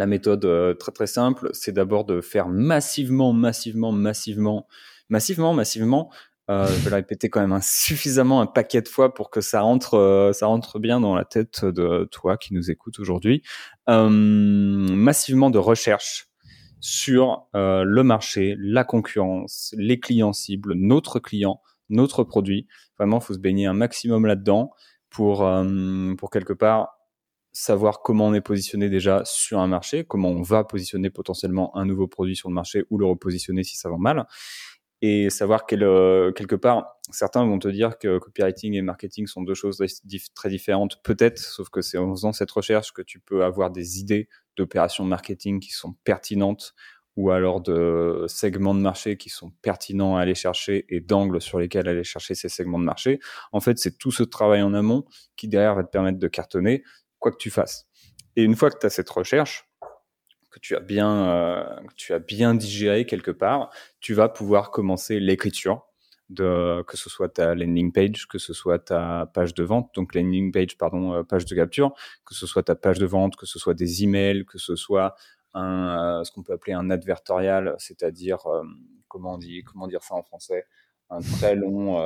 la 0.00 0.06
méthode 0.06 0.76
très 0.78 0.92
très 0.92 1.06
simple, 1.06 1.50
c'est 1.52 1.72
d'abord 1.72 2.06
de 2.06 2.22
faire 2.22 2.48
massivement, 2.48 3.34
massivement, 3.34 3.92
massivement, 3.92 4.66
massivement, 5.10 5.52
massivement 5.52 6.10
euh, 6.50 6.66
je 6.66 6.80
vais 6.80 6.90
le 6.90 6.96
répéter 6.96 7.30
quand 7.30 7.46
même 7.46 7.56
suffisamment 7.62 8.40
un 8.40 8.46
paquet 8.46 8.82
de 8.82 8.88
fois 8.88 9.14
pour 9.14 9.30
que 9.30 9.40
ça 9.40 9.60
rentre, 9.60 9.94
euh, 9.94 10.32
ça 10.32 10.46
rentre 10.46 10.80
bien 10.80 10.98
dans 10.98 11.14
la 11.14 11.24
tête 11.24 11.64
de 11.64 12.08
toi 12.10 12.36
qui 12.36 12.54
nous 12.54 12.72
écoute 12.72 12.98
aujourd'hui. 12.98 13.42
Euh, 13.88 14.08
massivement 14.08 15.50
de 15.50 15.58
recherche 15.58 16.28
sur 16.80 17.46
euh, 17.54 17.84
le 17.84 18.02
marché, 18.02 18.56
la 18.58 18.82
concurrence, 18.82 19.74
les 19.78 20.00
clients 20.00 20.32
cibles, 20.32 20.74
notre 20.74 21.20
client, 21.20 21.60
notre 21.88 22.24
produit. 22.24 22.66
Vraiment, 22.98 23.20
faut 23.20 23.34
se 23.34 23.38
baigner 23.38 23.66
un 23.66 23.74
maximum 23.74 24.26
là-dedans 24.26 24.72
pour, 25.08 25.46
euh, 25.46 26.14
pour 26.16 26.30
quelque 26.30 26.52
part 26.52 26.99
savoir 27.52 28.02
comment 28.02 28.28
on 28.28 28.34
est 28.34 28.40
positionné 28.40 28.88
déjà 28.88 29.22
sur 29.24 29.58
un 29.58 29.66
marché, 29.66 30.04
comment 30.04 30.30
on 30.30 30.42
va 30.42 30.64
positionner 30.64 31.10
potentiellement 31.10 31.76
un 31.76 31.84
nouveau 31.84 32.06
produit 32.06 32.36
sur 32.36 32.48
le 32.48 32.54
marché 32.54 32.84
ou 32.90 32.98
le 32.98 33.06
repositionner 33.06 33.64
si 33.64 33.76
ça 33.76 33.88
va 33.90 33.96
mal 33.98 34.26
et 35.02 35.30
savoir 35.30 35.64
quel, 35.66 35.82
euh, 35.82 36.30
quelque 36.32 36.56
part, 36.56 37.00
certains 37.10 37.44
vont 37.44 37.58
te 37.58 37.68
dire 37.68 37.98
que 37.98 38.18
copywriting 38.18 38.74
et 38.74 38.82
marketing 38.82 39.26
sont 39.26 39.42
deux 39.42 39.54
choses 39.54 39.82
très 40.34 40.50
différentes, 40.50 41.02
peut-être, 41.02 41.38
sauf 41.38 41.70
que 41.70 41.80
c'est 41.80 41.96
en 41.96 42.10
faisant 42.10 42.32
cette 42.32 42.50
recherche 42.50 42.92
que 42.92 43.02
tu 43.02 43.18
peux 43.18 43.44
avoir 43.44 43.70
des 43.70 43.98
idées 43.98 44.28
d'opérations 44.56 45.04
marketing 45.04 45.60
qui 45.60 45.70
sont 45.70 45.94
pertinentes 46.04 46.74
ou 47.16 47.30
alors 47.30 47.60
de 47.60 48.24
segments 48.28 48.74
de 48.74 48.80
marché 48.80 49.16
qui 49.16 49.30
sont 49.30 49.50
pertinents 49.62 50.16
à 50.16 50.22
aller 50.22 50.34
chercher 50.34 50.84
et 50.88 51.00
d'angles 51.00 51.40
sur 51.40 51.58
lesquels 51.58 51.88
aller 51.88 52.04
chercher 52.04 52.34
ces 52.34 52.48
segments 52.48 52.78
de 52.78 52.84
marché. 52.84 53.20
En 53.52 53.60
fait, 53.60 53.78
c'est 53.78 53.98
tout 53.98 54.12
ce 54.12 54.22
travail 54.22 54.62
en 54.62 54.74
amont 54.74 55.04
qui 55.36 55.48
derrière 55.48 55.74
va 55.74 55.82
te 55.82 55.90
permettre 55.90 56.18
de 56.18 56.28
cartonner, 56.28 56.84
quoi 57.20 57.30
que 57.30 57.36
tu 57.36 57.50
fasses. 57.50 57.86
Et 58.34 58.42
une 58.42 58.56
fois 58.56 58.70
que 58.70 58.78
tu 58.78 58.86
as 58.86 58.90
cette 58.90 59.10
recherche, 59.10 59.70
que 60.50 60.58
tu 60.58 60.74
as 60.74 60.80
bien, 60.80 61.28
euh, 61.28 61.76
que 61.86 61.94
tu 61.94 62.12
as 62.12 62.18
bien 62.18 62.54
digéré 62.54 63.06
quelque 63.06 63.30
part, 63.30 63.70
tu 64.00 64.14
vas 64.14 64.28
pouvoir 64.28 64.70
commencer 64.70 65.20
l'écriture 65.20 65.86
de 66.28 66.82
que 66.86 66.96
ce 66.96 67.10
soit 67.10 67.28
ta 67.28 67.54
landing 67.54 67.92
page, 67.92 68.26
que 68.28 68.38
ce 68.38 68.52
soit 68.52 68.78
ta 68.78 69.30
page 69.32 69.54
de 69.54 69.64
vente, 69.64 69.90
donc 69.94 70.14
landing 70.14 70.52
page, 70.52 70.76
pardon, 70.76 71.12
euh, 71.12 71.22
page 71.22 71.44
de 71.44 71.54
capture, 71.54 71.92
que 72.24 72.34
ce 72.34 72.46
soit 72.46 72.64
ta 72.64 72.74
page 72.74 72.98
de 72.98 73.06
vente, 73.06 73.36
que 73.36 73.46
ce 73.46 73.58
soit 73.58 73.74
des 73.74 74.04
emails, 74.04 74.44
que 74.44 74.58
ce 74.58 74.76
soit 74.76 75.14
un, 75.54 76.20
euh, 76.20 76.24
ce 76.24 76.30
qu'on 76.30 76.42
peut 76.42 76.52
appeler 76.52 76.72
un 76.72 76.90
advertorial, 76.90 77.74
c'est-à-dire 77.78 78.38
comment 79.08 79.34
on 79.34 79.38
dit, 79.38 79.64
comment 79.64 79.88
dire 79.88 80.02
ça 80.02 80.14
en 80.14 80.22
français, 80.22 80.66
un 81.10 81.20
très 81.20 81.56
long, 81.56 81.98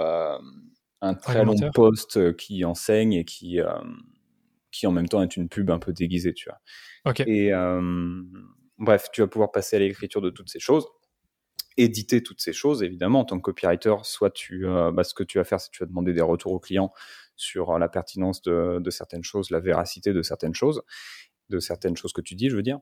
un 1.03 1.15
très 1.15 1.45
long 1.45 1.57
post 1.75 2.35
qui 2.37 2.65
enseigne 2.65 3.13
et 3.13 3.25
qui 3.27 3.61
qui 4.75 4.87
en 4.89 4.93
même 4.93 5.09
temps 5.09 5.23
est 5.23 5.37
une 5.37 5.49
pub 5.49 5.71
un 5.71 5.79
peu 5.79 5.93
déguisée, 5.93 6.35
tu 6.35 6.49
vois. 6.49 7.15
Et 7.27 7.55
euh, 7.55 8.23
bref, 8.79 9.09
tu 9.13 9.21
vas 9.21 9.29
pouvoir 9.29 9.53
passer 9.53 9.77
à 9.77 9.79
l'écriture 9.79 10.21
de 10.21 10.31
toutes 10.31 10.51
ces 10.51 10.59
choses, 10.59 10.87
éditer 11.77 12.23
toutes 12.23 12.41
ces 12.41 12.53
choses, 12.53 12.83
évidemment, 12.83 13.21
en 13.21 13.25
tant 13.25 13.37
que 13.37 13.43
copywriter, 13.43 13.95
soit 14.03 14.31
tu, 14.31 14.67
euh, 14.67 14.91
bah, 14.91 15.05
ce 15.05 15.15
que 15.15 15.23
tu 15.23 15.39
vas 15.39 15.45
faire, 15.45 15.61
c'est 15.61 15.71
que 15.71 15.77
tu 15.77 15.83
vas 15.85 15.89
demander 15.89 16.13
des 16.13 16.23
retours 16.23 16.53
aux 16.53 16.59
clients 16.59 16.93
sur 17.37 17.71
euh, 17.71 17.79
la 17.79 17.89
pertinence 17.89 18.43
de, 18.43 18.81
de, 18.81 18.91
certaines 18.91 19.23
choses, 19.23 19.51
la 19.51 19.61
véracité 19.61 20.13
de 20.13 20.23
certaines 20.23 20.55
choses, 20.55 20.83
de 21.51 21.61
certaines 21.61 21.97
choses 21.97 22.13
que 22.13 22.21
tu 22.21 22.35
dis, 22.35 22.51
je 22.51 22.57
veux 22.57 22.63
dire. 22.63 22.81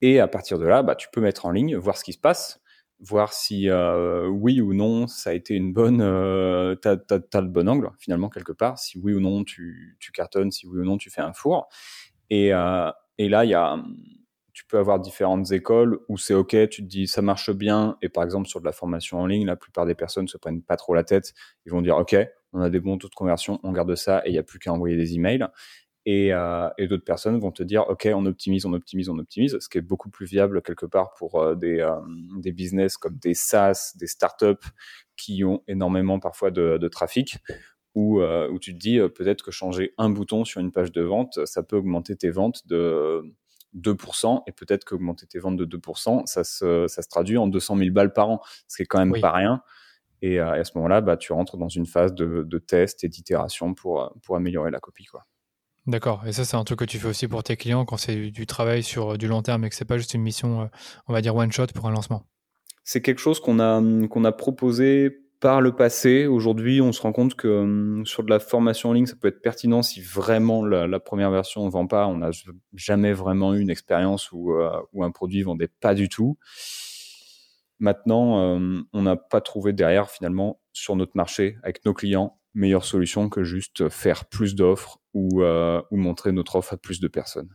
Et 0.00 0.20
à 0.20 0.28
partir 0.28 0.58
de 0.58 0.64
là, 0.64 0.82
bah, 0.82 0.94
tu 0.94 1.08
peux 1.12 1.20
mettre 1.20 1.44
en 1.44 1.50
ligne, 1.50 1.76
voir 1.76 1.98
ce 1.98 2.04
qui 2.04 2.14
se 2.14 2.18
passe, 2.18 2.60
voir 3.00 3.32
si 3.32 3.68
euh, 3.68 4.26
oui 4.28 4.60
ou 4.60 4.72
non 4.74 5.06
ça 5.06 5.30
a 5.30 5.32
été 5.34 5.54
une 5.54 5.72
bonne, 5.72 6.00
euh, 6.00 6.74
t'as, 6.76 6.96
as, 7.10 7.40
le 7.40 7.48
bon 7.48 7.68
angle 7.68 7.90
finalement 7.98 8.28
quelque 8.28 8.52
part, 8.52 8.78
si 8.78 8.98
oui 8.98 9.12
ou 9.14 9.20
non 9.20 9.44
tu, 9.44 9.96
tu 10.00 10.12
cartonnes, 10.12 10.50
si 10.50 10.66
oui 10.66 10.80
ou 10.80 10.84
non 10.84 10.96
tu 10.96 11.10
fais 11.10 11.20
un 11.20 11.32
four. 11.32 11.68
Et, 12.30 12.54
euh, 12.54 12.90
et 13.18 13.28
là, 13.28 13.44
il 13.44 13.50
y 13.50 13.54
a, 13.54 13.76
tu 14.52 14.64
peux 14.66 14.78
avoir 14.78 15.00
différentes 15.00 15.50
écoles 15.52 15.98
où 16.08 16.16
c'est 16.16 16.34
ok, 16.34 16.68
tu 16.68 16.82
te 16.82 16.88
dis 16.88 17.06
ça 17.06 17.22
marche 17.22 17.50
bien. 17.50 17.96
Et 18.02 18.08
par 18.08 18.24
exemple 18.24 18.48
sur 18.48 18.60
de 18.60 18.64
la 18.64 18.72
formation 18.72 19.18
en 19.18 19.26
ligne, 19.26 19.46
la 19.46 19.56
plupart 19.56 19.86
des 19.86 19.94
personnes 19.94 20.28
se 20.28 20.38
prennent 20.38 20.62
pas 20.62 20.76
trop 20.76 20.94
la 20.94 21.04
tête. 21.04 21.34
Ils 21.66 21.72
vont 21.72 21.82
dire 21.82 21.96
ok, 21.96 22.16
on 22.52 22.60
a 22.60 22.70
des 22.70 22.80
bons 22.80 22.96
taux 22.96 23.08
de 23.08 23.14
conversion, 23.14 23.60
on 23.64 23.72
garde 23.72 23.94
ça 23.96 24.22
et 24.24 24.30
il 24.30 24.32
n'y 24.32 24.38
a 24.38 24.44
plus 24.44 24.58
qu'à 24.58 24.72
envoyer 24.72 24.96
des 24.96 25.14
emails. 25.14 25.46
Et, 26.06 26.34
euh, 26.34 26.68
et 26.76 26.86
d'autres 26.86 27.04
personnes 27.04 27.38
vont 27.40 27.50
te 27.50 27.62
dire, 27.62 27.88
OK, 27.88 28.06
on 28.12 28.26
optimise, 28.26 28.66
on 28.66 28.74
optimise, 28.74 29.08
on 29.08 29.18
optimise, 29.18 29.58
ce 29.58 29.68
qui 29.68 29.78
est 29.78 29.82
beaucoup 29.82 30.10
plus 30.10 30.26
viable 30.26 30.60
quelque 30.60 30.84
part 30.84 31.14
pour 31.14 31.40
euh, 31.40 31.54
des, 31.54 31.80
euh, 31.80 31.98
des 32.36 32.52
business 32.52 32.98
comme 32.98 33.16
des 33.16 33.32
SaaS, 33.32 33.94
des 33.98 34.06
startups 34.06 34.68
qui 35.16 35.44
ont 35.44 35.62
énormément 35.66 36.18
parfois 36.20 36.50
de, 36.50 36.76
de 36.76 36.88
trafic, 36.88 37.38
où, 37.94 38.20
où 38.20 38.58
tu 38.58 38.74
te 38.74 38.78
dis 38.78 38.98
peut-être 38.98 39.44
que 39.44 39.52
changer 39.52 39.94
un 39.98 40.10
bouton 40.10 40.44
sur 40.44 40.60
une 40.60 40.72
page 40.72 40.90
de 40.90 41.02
vente, 41.02 41.38
ça 41.46 41.62
peut 41.62 41.76
augmenter 41.76 42.16
tes 42.16 42.30
ventes 42.30 42.66
de 42.66 43.22
2%, 43.76 44.42
et 44.48 44.52
peut-être 44.52 44.84
qu'augmenter 44.84 45.28
tes 45.28 45.38
ventes 45.38 45.56
de 45.56 45.64
2%, 45.64 46.26
ça 46.26 46.42
se, 46.42 46.88
ça 46.88 47.02
se 47.02 47.08
traduit 47.08 47.38
en 47.38 47.46
200 47.46 47.76
000 47.76 47.90
balles 47.92 48.12
par 48.12 48.30
an, 48.30 48.40
ce 48.66 48.78
qui 48.78 48.82
est 48.82 48.86
quand 48.86 48.98
même 48.98 49.20
pas 49.20 49.30
rien. 49.30 49.62
Et, 50.22 50.40
à 50.40 50.64
ce 50.64 50.72
moment-là, 50.74 51.02
bah, 51.02 51.16
tu 51.16 51.32
rentres 51.32 51.56
dans 51.56 51.68
une 51.68 51.86
phase 51.86 52.14
de, 52.14 52.42
de 52.42 52.58
test 52.58 53.04
et 53.04 53.08
d'itération 53.08 53.74
pour, 53.74 54.12
pour 54.24 54.34
améliorer 54.34 54.72
la 54.72 54.80
copie. 54.80 55.04
Quoi. 55.04 55.24
D'accord. 55.86 56.22
Et 56.26 56.32
ça, 56.32 56.44
c'est 56.44 56.56
un 56.56 56.64
truc 56.64 56.78
que 56.78 56.84
tu 56.86 56.98
fais 56.98 57.08
aussi 57.08 57.28
pour 57.28 57.42
tes 57.42 57.56
clients 57.56 57.84
quand 57.84 57.98
c'est 57.98 58.30
du 58.30 58.46
travail 58.46 58.82
sur 58.82 59.12
euh, 59.12 59.16
du 59.18 59.28
long 59.28 59.42
terme 59.42 59.64
et 59.64 59.68
que 59.68 59.74
c'est 59.74 59.84
pas 59.84 59.98
juste 59.98 60.14
une 60.14 60.22
mission, 60.22 60.62
euh, 60.62 60.66
on 61.08 61.12
va 61.12 61.20
dire 61.20 61.36
one 61.36 61.52
shot 61.52 61.66
pour 61.74 61.86
un 61.86 61.90
lancement? 61.90 62.24
C'est 62.84 63.02
quelque 63.02 63.20
chose 63.20 63.40
qu'on 63.40 63.60
a 63.60 63.82
qu'on 64.08 64.24
a 64.24 64.32
proposé 64.32 65.10
par 65.40 65.60
le 65.60 65.72
passé. 65.72 66.26
Aujourd'hui, 66.26 66.80
on 66.80 66.92
se 66.92 67.02
rend 67.02 67.12
compte 67.12 67.34
que 67.34 67.48
hum, 67.48 68.06
sur 68.06 68.22
de 68.22 68.30
la 68.30 68.40
formation 68.40 68.90
en 68.90 68.92
ligne, 68.94 69.06
ça 69.06 69.16
peut 69.16 69.28
être 69.28 69.42
pertinent 69.42 69.82
si 69.82 70.00
vraiment 70.00 70.64
la, 70.64 71.00
première 71.00 71.30
version 71.30 71.66
ne 71.66 71.70
vend 71.70 71.86
pas. 71.86 72.06
On 72.06 72.18
n'a 72.18 72.30
jamais 72.72 73.12
vraiment 73.12 73.54
eu 73.54 73.60
une 73.60 73.70
expérience 73.70 74.32
où, 74.32 74.52
euh, 74.52 74.80
où 74.94 75.04
un 75.04 75.10
produit 75.10 75.42
vendait 75.42 75.68
pas 75.68 75.94
du 75.94 76.08
tout. 76.08 76.38
Maintenant, 77.78 78.54
hum, 78.54 78.86
on 78.94 79.02
n'a 79.02 79.16
pas 79.16 79.42
trouvé 79.42 79.74
derrière 79.74 80.10
finalement 80.10 80.60
sur 80.72 80.96
notre 80.96 81.12
marché 81.14 81.58
avec 81.62 81.84
nos 81.84 81.92
clients 81.92 82.38
meilleure 82.54 82.84
solution 82.84 83.28
que 83.28 83.44
juste 83.44 83.88
faire 83.88 84.24
plus 84.26 84.54
d'offres 84.54 85.00
ou, 85.12 85.42
euh, 85.42 85.82
ou 85.90 85.96
montrer 85.96 86.32
notre 86.32 86.56
offre 86.56 86.74
à 86.74 86.76
plus 86.76 87.00
de 87.00 87.08
personnes. 87.08 87.54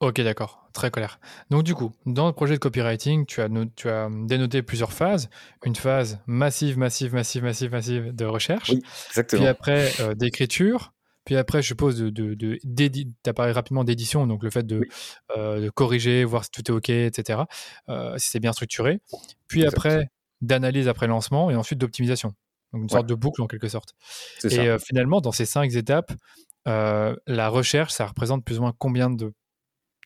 Ok, 0.00 0.20
d'accord, 0.20 0.68
très 0.72 0.92
clair. 0.92 1.18
Donc 1.50 1.64
du 1.64 1.74
coup, 1.74 1.90
dans 2.06 2.28
le 2.28 2.32
projet 2.32 2.54
de 2.54 2.60
copywriting, 2.60 3.26
tu 3.26 3.40
as, 3.40 3.48
tu 3.74 3.88
as 3.88 4.08
dénoté 4.26 4.62
plusieurs 4.62 4.92
phases. 4.92 5.28
Une 5.64 5.74
phase 5.74 6.20
massive, 6.26 6.78
massive, 6.78 7.12
massive, 7.14 7.42
massive, 7.42 7.72
massive 7.72 8.14
de 8.14 8.24
recherche. 8.24 8.70
Oui, 8.70 8.82
exactement. 9.08 9.42
Puis 9.42 9.48
après, 9.48 9.90
euh, 10.00 10.14
d'écriture. 10.14 10.92
Puis 11.24 11.36
après, 11.36 11.62
je 11.62 11.66
suppose, 11.66 11.98
de, 11.98 12.10
de, 12.10 12.34
de 12.34 12.58
tu 12.64 13.06
as 13.26 13.34
parlé 13.34 13.52
rapidement 13.52 13.84
d'édition, 13.84 14.26
donc 14.26 14.42
le 14.42 14.50
fait 14.50 14.64
de, 14.64 14.80
euh, 15.36 15.60
de, 15.60 15.68
corriger, 15.68 16.24
voir 16.24 16.44
si 16.44 16.50
tout 16.50 16.62
est 16.70 16.74
OK, 16.74 16.88
etc., 16.88 17.40
si 18.16 18.28
c'est 18.30 18.40
bien 18.40 18.52
structuré. 18.52 19.00
Puis 19.46 19.66
après, 19.66 20.10
d'analyse 20.40 20.88
après 20.88 21.06
lancement 21.06 21.50
et 21.50 21.56
ensuite 21.56 21.78
d'optimisation. 21.78 22.34
Donc 22.72 22.82
une 22.82 22.88
sorte 22.88 23.06
de 23.06 23.14
boucle 23.14 23.42
en 23.42 23.46
quelque 23.46 23.68
sorte. 23.68 23.94
Et 24.44 24.60
euh, 24.60 24.78
finalement, 24.78 25.20
dans 25.20 25.32
ces 25.32 25.46
cinq 25.46 25.74
étapes, 25.74 26.12
euh, 26.66 27.16
la 27.26 27.48
recherche, 27.48 27.92
ça 27.92 28.06
représente 28.06 28.44
plus 28.44 28.58
ou 28.58 28.62
moins 28.62 28.74
combien 28.76 29.10
de 29.10 29.32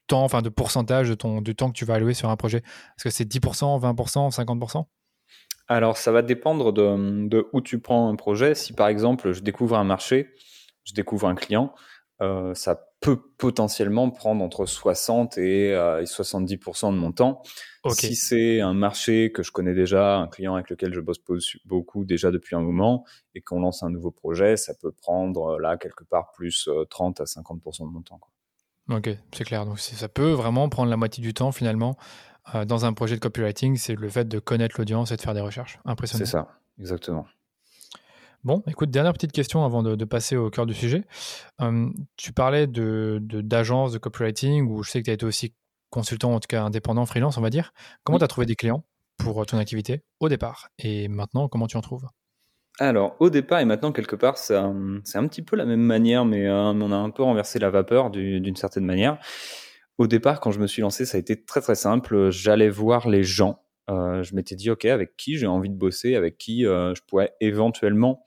temps, 0.06 0.24
enfin 0.24 0.42
de 0.42 0.48
pourcentage 0.48 1.08
de 1.08 1.14
ton, 1.14 1.40
du 1.40 1.54
temps 1.54 1.68
que 1.68 1.76
tu 1.76 1.84
vas 1.84 1.94
allouer 1.94 2.14
sur 2.14 2.30
un 2.30 2.36
projet? 2.36 2.58
Est-ce 2.58 3.04
que 3.04 3.10
c'est 3.10 3.24
10%, 3.24 3.80
20%, 3.80 4.34
50% 4.34 4.84
Alors 5.68 5.96
ça 5.96 6.12
va 6.12 6.22
dépendre 6.22 6.72
de, 6.72 7.28
de, 7.28 7.48
où 7.52 7.60
tu 7.60 7.80
prends 7.80 8.08
un 8.08 8.16
projet. 8.16 8.54
Si 8.54 8.72
par 8.72 8.88
exemple 8.88 9.32
je 9.32 9.40
découvre 9.40 9.76
un 9.76 9.84
marché, 9.84 10.30
je 10.84 10.92
découvre 10.92 11.28
un 11.28 11.34
client, 11.34 11.74
euh, 12.20 12.54
ça 12.54 12.91
peut 13.02 13.20
potentiellement 13.36 14.10
prendre 14.10 14.42
entre 14.42 14.64
60 14.64 15.36
et, 15.36 15.74
70% 15.74 16.86
euh, 16.86 16.92
de 16.92 16.96
mon 16.96 17.12
temps. 17.12 17.42
Si 17.90 18.14
c'est 18.14 18.60
un 18.60 18.74
marché 18.74 19.32
que 19.32 19.42
je 19.42 19.50
connais 19.50 19.74
déjà, 19.74 20.18
un 20.18 20.28
client 20.28 20.54
avec 20.54 20.70
lequel 20.70 20.94
je 20.94 21.00
bosse 21.00 21.18
beaucoup 21.64 22.04
déjà 22.04 22.30
depuis 22.30 22.54
un 22.54 22.60
moment 22.60 23.04
et 23.34 23.40
qu'on 23.42 23.60
lance 23.60 23.82
un 23.82 23.90
nouveau 23.90 24.12
projet, 24.12 24.56
ça 24.56 24.72
peut 24.80 24.92
prendre 24.92 25.56
euh, 25.56 25.60
là 25.60 25.76
quelque 25.76 26.04
part 26.04 26.30
plus 26.32 26.70
30 26.90 27.20
à 27.20 27.24
50% 27.24 27.88
de 27.88 27.92
mon 27.92 28.02
temps. 28.02 28.20
Ok, 28.88 29.10
c'est 29.34 29.44
clair. 29.44 29.66
Donc 29.66 29.80
ça 29.80 30.08
peut 30.08 30.30
vraiment 30.30 30.68
prendre 30.68 30.88
la 30.88 30.96
moitié 30.96 31.22
du 31.22 31.34
temps 31.34 31.52
finalement 31.52 31.96
dans 32.66 32.84
un 32.84 32.92
projet 32.92 33.14
de 33.14 33.20
copywriting, 33.20 33.76
c'est 33.76 33.94
le 33.94 34.08
fait 34.08 34.26
de 34.26 34.40
connaître 34.40 34.74
l'audience 34.76 35.12
et 35.12 35.16
de 35.16 35.20
faire 35.20 35.32
des 35.34 35.40
recherches. 35.40 35.78
Impressionnant. 35.84 36.24
C'est 36.24 36.30
ça, 36.32 36.58
exactement. 36.76 37.24
Bon, 38.44 38.62
écoute, 38.66 38.90
dernière 38.90 39.12
petite 39.12 39.30
question 39.30 39.64
avant 39.64 39.84
de, 39.84 40.04
passer 40.04 40.36
au 40.36 40.50
cœur 40.50 40.66
du 40.66 40.74
sujet. 40.74 41.04
Hum, 41.58 41.94
tu 42.16 42.32
parlais 42.32 42.66
de, 42.66 43.20
d'agence 43.22 43.92
de, 43.92 43.98
copywriting, 43.98 44.68
où 44.68 44.82
je 44.82 44.90
sais 44.90 45.00
que 45.00 45.04
tu 45.04 45.10
as 45.10 45.14
été 45.14 45.24
aussi 45.24 45.54
consultant, 45.90 46.34
en 46.34 46.40
tout 46.40 46.48
cas 46.48 46.62
indépendant, 46.62 47.06
freelance, 47.06 47.38
on 47.38 47.40
va 47.40 47.50
dire. 47.50 47.72
Comment 48.02 48.18
tu 48.18 48.24
as 48.24 48.28
trouvé 48.28 48.46
des 48.46 48.56
clients 48.56 48.84
pour 49.18 49.46
ton 49.46 49.58
activité 49.58 50.02
au 50.18 50.28
départ? 50.28 50.70
Et 50.78 51.06
maintenant, 51.06 51.48
comment 51.48 51.68
tu 51.68 51.76
en 51.76 51.82
trouves? 51.82 52.08
Alors, 52.80 53.14
au 53.20 53.30
départ 53.30 53.60
et 53.60 53.64
maintenant, 53.64 53.92
quelque 53.92 54.16
part, 54.16 54.38
c'est 54.38 54.56
un, 54.56 54.96
un, 55.14 55.28
petit 55.28 55.42
peu 55.42 55.54
la 55.54 55.66
même 55.66 55.82
manière, 55.82 56.24
mais 56.24 56.48
euh, 56.48 56.72
on 56.72 56.90
a 56.90 56.96
un 56.96 57.10
peu 57.10 57.22
renversé 57.22 57.60
la 57.60 57.70
vapeur 57.70 58.10
d'une 58.10 58.56
certaine 58.56 58.86
manière. 58.86 59.18
Au 59.98 60.08
départ, 60.08 60.40
quand 60.40 60.50
je 60.50 60.58
me 60.58 60.66
suis 60.66 60.82
lancé, 60.82 61.04
ça 61.04 61.16
a 61.16 61.20
été 61.20 61.44
très 61.44 61.60
très 61.60 61.76
simple. 61.76 62.30
J'allais 62.30 62.70
voir 62.70 63.08
les 63.08 63.22
gens. 63.22 63.61
Euh, 63.90 64.22
je 64.22 64.34
m'étais 64.34 64.54
dit, 64.54 64.70
OK, 64.70 64.84
avec 64.84 65.16
qui 65.16 65.36
j'ai 65.36 65.46
envie 65.46 65.70
de 65.70 65.74
bosser, 65.74 66.14
avec 66.14 66.38
qui 66.38 66.66
euh, 66.66 66.94
je 66.94 67.02
pourrais 67.02 67.34
éventuellement, 67.40 68.24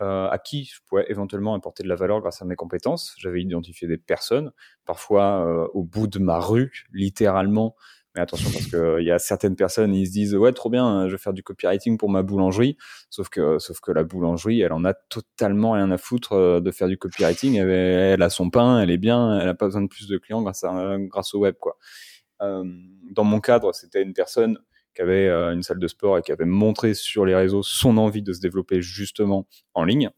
euh, 0.00 0.28
à 0.28 0.38
qui 0.38 0.64
je 0.64 0.80
pourrais 0.86 1.06
éventuellement 1.08 1.54
apporter 1.54 1.82
de 1.82 1.88
la 1.88 1.96
valeur 1.96 2.20
grâce 2.20 2.42
à 2.42 2.44
mes 2.44 2.56
compétences. 2.56 3.14
J'avais 3.18 3.42
identifié 3.42 3.88
des 3.88 3.98
personnes, 3.98 4.52
parfois 4.84 5.70
au 5.74 5.82
bout 5.82 6.06
de 6.06 6.18
ma 6.18 6.38
rue, 6.38 6.86
littéralement, 6.92 7.74
mais 8.14 8.22
attention 8.22 8.50
parce 8.50 8.66
que 8.66 8.76
il 8.76 8.80
euh, 8.80 9.02
y 9.02 9.10
a 9.10 9.18
certaines 9.18 9.56
personnes, 9.56 9.94
ils 9.94 10.06
se 10.06 10.12
disent 10.12 10.34
ouais 10.34 10.52
trop 10.52 10.70
bien, 10.70 11.06
je 11.08 11.12
vais 11.12 11.18
faire 11.18 11.32
du 11.32 11.42
copywriting 11.42 11.98
pour 11.98 12.08
ma 12.10 12.22
boulangerie. 12.22 12.76
Sauf 13.10 13.28
que 13.28 13.58
sauf 13.58 13.80
que 13.80 13.92
la 13.92 14.02
boulangerie, 14.04 14.60
elle 14.60 14.72
en 14.72 14.84
a 14.84 14.94
totalement 14.94 15.72
rien 15.72 15.90
à 15.90 15.98
foutre 15.98 16.60
de 16.60 16.70
faire 16.70 16.88
du 16.88 16.96
copywriting. 16.96 17.56
Elle, 17.56 18.22
a 18.22 18.30
son 18.30 18.50
pain, 18.50 18.80
elle 18.80 18.90
est 18.90 18.98
bien, 18.98 19.38
elle 19.38 19.48
a 19.48 19.54
pas 19.54 19.66
besoin 19.66 19.82
de 19.82 19.88
plus 19.88 20.08
de 20.08 20.16
clients 20.18 20.42
grâce 20.42 20.64
grâce 21.10 21.34
au 21.34 21.40
web 21.40 21.54
quoi. 21.60 21.76
Dans 22.40 23.24
mon 23.24 23.40
cadre, 23.40 23.74
c'était 23.74 24.02
une 24.02 24.14
personne 24.14 24.58
qui 24.98 25.02
avait 25.02 25.28
euh, 25.28 25.52
une 25.52 25.62
salle 25.62 25.78
de 25.78 25.86
sport 25.86 26.18
et 26.18 26.22
qui 26.22 26.32
avait 26.32 26.44
montré 26.44 26.92
sur 26.92 27.24
les 27.24 27.36
réseaux 27.36 27.62
son 27.62 27.98
envie 27.98 28.20
de 28.20 28.32
se 28.32 28.40
développer 28.40 28.82
justement 28.82 29.46
en 29.74 29.84
ligne. 29.84 30.10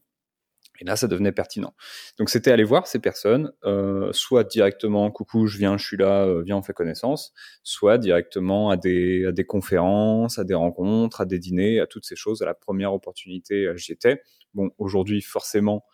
Et 0.79 0.85
là, 0.85 0.95
ça 0.95 1.07
devenait 1.07 1.31
pertinent. 1.31 1.75
Donc, 2.17 2.31
c'était 2.31 2.49
aller 2.49 2.63
voir 2.63 2.87
ces 2.87 2.97
personnes, 2.97 3.51
euh, 3.63 4.09
soit 4.11 4.43
directement, 4.43 5.11
coucou, 5.11 5.45
je 5.45 5.59
viens, 5.59 5.77
je 5.77 5.85
suis 5.85 5.97
là, 5.97 6.25
euh, 6.25 6.41
viens, 6.41 6.57
on 6.57 6.63
fait 6.63 6.73
connaissance, 6.73 7.31
soit 7.61 7.99
directement 7.99 8.71
à 8.71 8.77
des, 8.77 9.27
à 9.27 9.31
des 9.31 9.45
conférences, 9.45 10.39
à 10.39 10.43
des 10.43 10.55
rencontres, 10.55 11.21
à 11.21 11.25
des 11.25 11.37
dîners, 11.37 11.79
à 11.79 11.85
toutes 11.85 12.05
ces 12.05 12.15
choses. 12.15 12.41
À 12.41 12.47
la 12.47 12.55
première 12.55 12.91
opportunité, 12.91 13.71
j'y 13.75 13.91
étais. 13.91 14.23
Bon, 14.55 14.71
aujourd'hui, 14.79 15.21
forcément, 15.21 15.85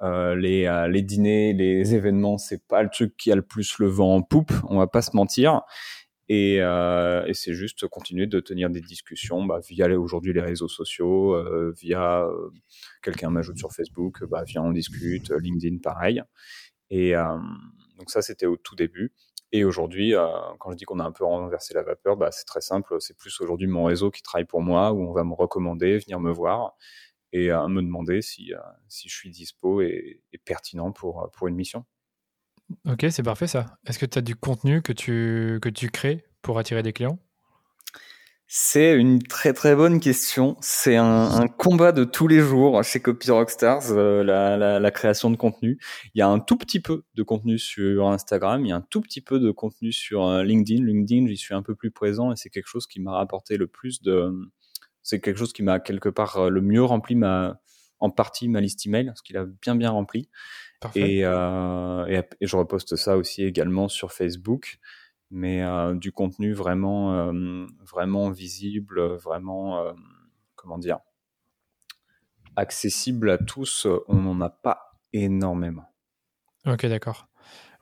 les, 0.00 0.86
les 0.88 1.02
dîners, 1.02 1.52
les 1.52 1.96
événements, 1.96 2.38
c'est 2.38 2.64
pas 2.68 2.84
le 2.84 2.90
truc 2.90 3.16
qui 3.16 3.32
a 3.32 3.34
le 3.34 3.42
plus 3.42 3.78
le 3.80 3.88
vent 3.88 4.14
en 4.14 4.22
poupe, 4.22 4.52
on 4.68 4.78
va 4.78 4.86
pas 4.86 5.02
se 5.02 5.16
mentir. 5.16 5.62
Et, 6.28 6.60
euh, 6.60 7.24
et 7.26 7.34
c'est 7.34 7.54
juste 7.54 7.86
continuer 7.86 8.26
de 8.26 8.40
tenir 8.40 8.68
des 8.68 8.80
discussions 8.80 9.44
bah, 9.44 9.60
via 9.68 9.88
aujourd'hui 9.98 10.32
les 10.32 10.40
réseaux 10.40 10.68
sociaux, 10.68 11.34
euh, 11.34 11.72
via 11.80 12.24
euh, 12.24 12.50
quelqu'un 13.02 13.30
m'ajoute 13.30 13.58
sur 13.58 13.72
Facebook, 13.72 14.24
bah, 14.24 14.42
viens 14.44 14.62
on 14.62 14.72
discute, 14.72 15.30
LinkedIn 15.30 15.78
pareil. 15.78 16.22
Et 16.90 17.14
euh, 17.16 17.38
donc 17.98 18.10
ça 18.10 18.22
c'était 18.22 18.46
au 18.46 18.56
tout 18.56 18.74
début. 18.74 19.12
Et 19.52 19.64
aujourd'hui, 19.64 20.14
euh, 20.14 20.26
quand 20.58 20.72
je 20.72 20.76
dis 20.76 20.84
qu'on 20.84 20.98
a 20.98 21.04
un 21.04 21.12
peu 21.12 21.24
renversé 21.24 21.74
la 21.74 21.82
vapeur, 21.84 22.16
bah, 22.16 22.30
c'est 22.32 22.44
très 22.44 22.60
simple. 22.60 22.96
C'est 23.00 23.16
plus 23.16 23.40
aujourd'hui 23.40 23.68
mon 23.68 23.84
réseau 23.84 24.10
qui 24.10 24.22
travaille 24.22 24.44
pour 24.44 24.60
moi, 24.62 24.92
où 24.92 25.08
on 25.08 25.12
va 25.12 25.22
me 25.22 25.34
recommander, 25.34 25.98
venir 25.98 26.18
me 26.18 26.32
voir 26.32 26.74
et 27.32 27.52
euh, 27.52 27.68
me 27.68 27.82
demander 27.82 28.22
si, 28.22 28.52
si 28.88 29.08
je 29.08 29.14
suis 29.14 29.30
dispo 29.30 29.80
et, 29.80 30.22
et 30.32 30.38
pertinent 30.38 30.90
pour, 30.92 31.30
pour 31.32 31.46
une 31.46 31.54
mission. 31.54 31.84
Ok, 32.86 33.06
c'est 33.10 33.22
parfait 33.22 33.46
ça. 33.46 33.78
Est-ce 33.86 33.98
que 33.98 34.06
tu 34.06 34.18
as 34.18 34.22
du 34.22 34.34
contenu 34.34 34.82
que 34.82 34.92
tu, 34.92 35.58
que 35.62 35.68
tu 35.68 35.90
crées 35.90 36.24
pour 36.42 36.58
attirer 36.58 36.82
des 36.82 36.92
clients? 36.92 37.18
C'est 38.48 38.94
une 38.94 39.20
très 39.20 39.52
très 39.52 39.74
bonne 39.74 39.98
question. 39.98 40.56
C'est 40.60 40.94
un, 40.94 41.48
combat 41.48 41.90
de 41.90 42.04
tous 42.04 42.28
les 42.28 42.38
jours 42.38 42.82
chez 42.84 43.00
Copy 43.00 43.30
Rockstars, 43.32 43.90
euh, 43.90 44.22
la, 44.22 44.56
la, 44.56 44.78
la, 44.78 44.90
création 44.92 45.30
de 45.30 45.36
contenu. 45.36 45.80
Il 46.14 46.18
y 46.20 46.22
a 46.22 46.28
un 46.28 46.38
tout 46.38 46.56
petit 46.56 46.78
peu 46.78 47.02
de 47.16 47.22
contenu 47.24 47.58
sur 47.58 48.06
Instagram, 48.08 48.64
il 48.64 48.68
y 48.68 48.72
a 48.72 48.76
un 48.76 48.86
tout 48.88 49.00
petit 49.00 49.20
peu 49.20 49.40
de 49.40 49.50
contenu 49.50 49.90
sur 49.90 50.26
euh, 50.26 50.44
LinkedIn. 50.44 50.84
LinkedIn, 50.84 51.26
j'y 51.26 51.36
suis 51.36 51.54
un 51.54 51.62
peu 51.62 51.74
plus 51.74 51.90
présent 51.90 52.30
et 52.30 52.36
c'est 52.36 52.50
quelque 52.50 52.68
chose 52.68 52.86
qui 52.86 53.00
m'a 53.00 53.12
rapporté 53.12 53.56
le 53.56 53.66
plus 53.66 54.00
de... 54.02 54.32
C'est 55.02 55.20
quelque 55.20 55.38
chose 55.38 55.52
qui 55.52 55.64
m'a 55.64 55.80
quelque 55.80 56.08
part 56.08 56.36
euh, 56.36 56.48
le 56.48 56.60
mieux 56.60 56.84
rempli 56.84 57.16
ma, 57.16 57.58
en 57.98 58.10
partie 58.10 58.48
ma 58.48 58.60
liste 58.60 58.86
email, 58.86 59.12
ce 59.14 59.22
qu'il 59.22 59.36
a 59.36 59.44
bien 59.44 59.76
bien 59.76 59.90
rempli. 59.90 60.28
Et, 60.94 61.24
euh, 61.24 62.06
et, 62.06 62.22
et, 62.40 62.46
je 62.46 62.56
reposte 62.56 62.96
ça 62.96 63.16
aussi 63.16 63.42
également 63.42 63.88
sur 63.88 64.12
Facebook, 64.12 64.78
mais 65.30 65.62
euh, 65.62 65.94
du 65.94 66.12
contenu 66.12 66.52
vraiment, 66.52 67.14
euh, 67.14 67.66
vraiment 67.80 68.30
visible, 68.30 69.00
vraiment, 69.16 69.94
comment 70.54 70.78
dire, 70.78 70.98
accessible 72.56 73.30
à 73.30 73.38
tous, 73.38 73.86
on 74.06 74.16
n'en 74.16 74.40
a 74.40 74.50
pas 74.50 74.92
énormément. 75.12 75.86
Ok, 76.66 76.86
d'accord. 76.86 77.28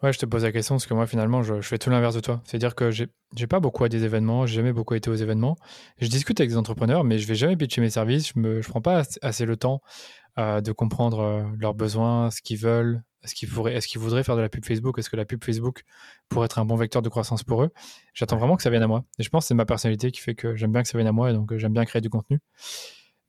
Ouais, 0.05 0.13
je 0.13 0.19
te 0.19 0.27
pose 0.27 0.43
la 0.45 0.53
question 0.53 0.75
parce 0.75 0.85
que 0.85 0.93
moi, 0.93 1.07
finalement, 1.07 1.43
je, 1.43 1.63
je 1.63 1.67
fais 1.67 1.79
tout 1.79 1.89
l'inverse 1.89 2.15
de 2.15 2.21
toi. 2.21 2.43
C'est-à-dire 2.45 2.75
que 2.75 2.91
j'ai 2.91 3.09
pas 3.49 3.59
beaucoup 3.59 3.85
à 3.85 3.89
des 3.89 4.05
événements, 4.05 4.45
j'ai 4.45 4.57
jamais 4.57 4.75
beaucoup 4.75 4.93
été 4.93 5.09
aux 5.09 5.15
événements. 5.15 5.57
Je 5.99 6.09
discute 6.09 6.39
avec 6.41 6.51
des 6.51 6.59
entrepreneurs, 6.59 7.05
mais 7.05 7.19
je 7.19 7.27
vais 7.27 7.35
jamais 7.35 7.57
pitcher 7.57 7.81
mes 7.81 7.89
services. 7.89 8.29
Je 8.35 8.39
me, 8.39 8.61
je 8.61 8.69
prends 8.69 8.83
pas 8.83 9.05
assez 9.23 9.47
le 9.47 9.57
temps 9.57 9.81
euh, 10.39 10.61
de 10.61 10.73
comprendre 10.73 11.21
euh, 11.21 11.45
leurs 11.59 11.73
besoins, 11.73 12.31
ce 12.31 12.43
qu'ils 12.43 12.59
veulent, 12.59 13.03
est-ce 13.23 13.35
qu'ils 13.35 13.49
pourraient, 13.49 13.73
est-ce 13.73 13.89
qu'ils 13.89 13.99
voudraient 13.99 14.23
faire 14.23 14.37
de 14.37 14.43
la 14.43 14.51
pub 14.51 14.67
Facebook, 14.67 14.99
est-ce 14.99 15.09
que 15.09 15.17
la 15.17 15.25
pub 15.25 15.43
Facebook 15.43 15.85
pourrait 16.29 16.45
être 16.45 16.59
un 16.59 16.67
bon 16.67 16.77
vecteur 16.77 17.01
de 17.01 17.09
croissance 17.09 17.43
pour 17.43 17.63
eux. 17.63 17.71
J'attends 18.13 18.37
vraiment 18.37 18.57
que 18.57 18.63
ça 18.63 18.69
vienne 18.69 18.83
à 18.83 18.87
moi. 18.87 19.05
Et 19.19 19.23
je 19.23 19.31
pense 19.31 19.45
que 19.45 19.49
c'est 19.49 19.55
ma 19.55 19.65
personnalité 19.65 20.11
qui 20.11 20.21
fait 20.21 20.35
que 20.35 20.55
j'aime 20.55 20.73
bien 20.73 20.83
que 20.83 20.89
ça 20.89 20.99
vienne 20.99 21.09
à 21.09 21.13
moi 21.13 21.31
et 21.31 21.33
donc 21.33 21.51
euh, 21.51 21.57
j'aime 21.57 21.73
bien 21.73 21.87
créer 21.87 22.03
du 22.03 22.11
contenu. 22.11 22.41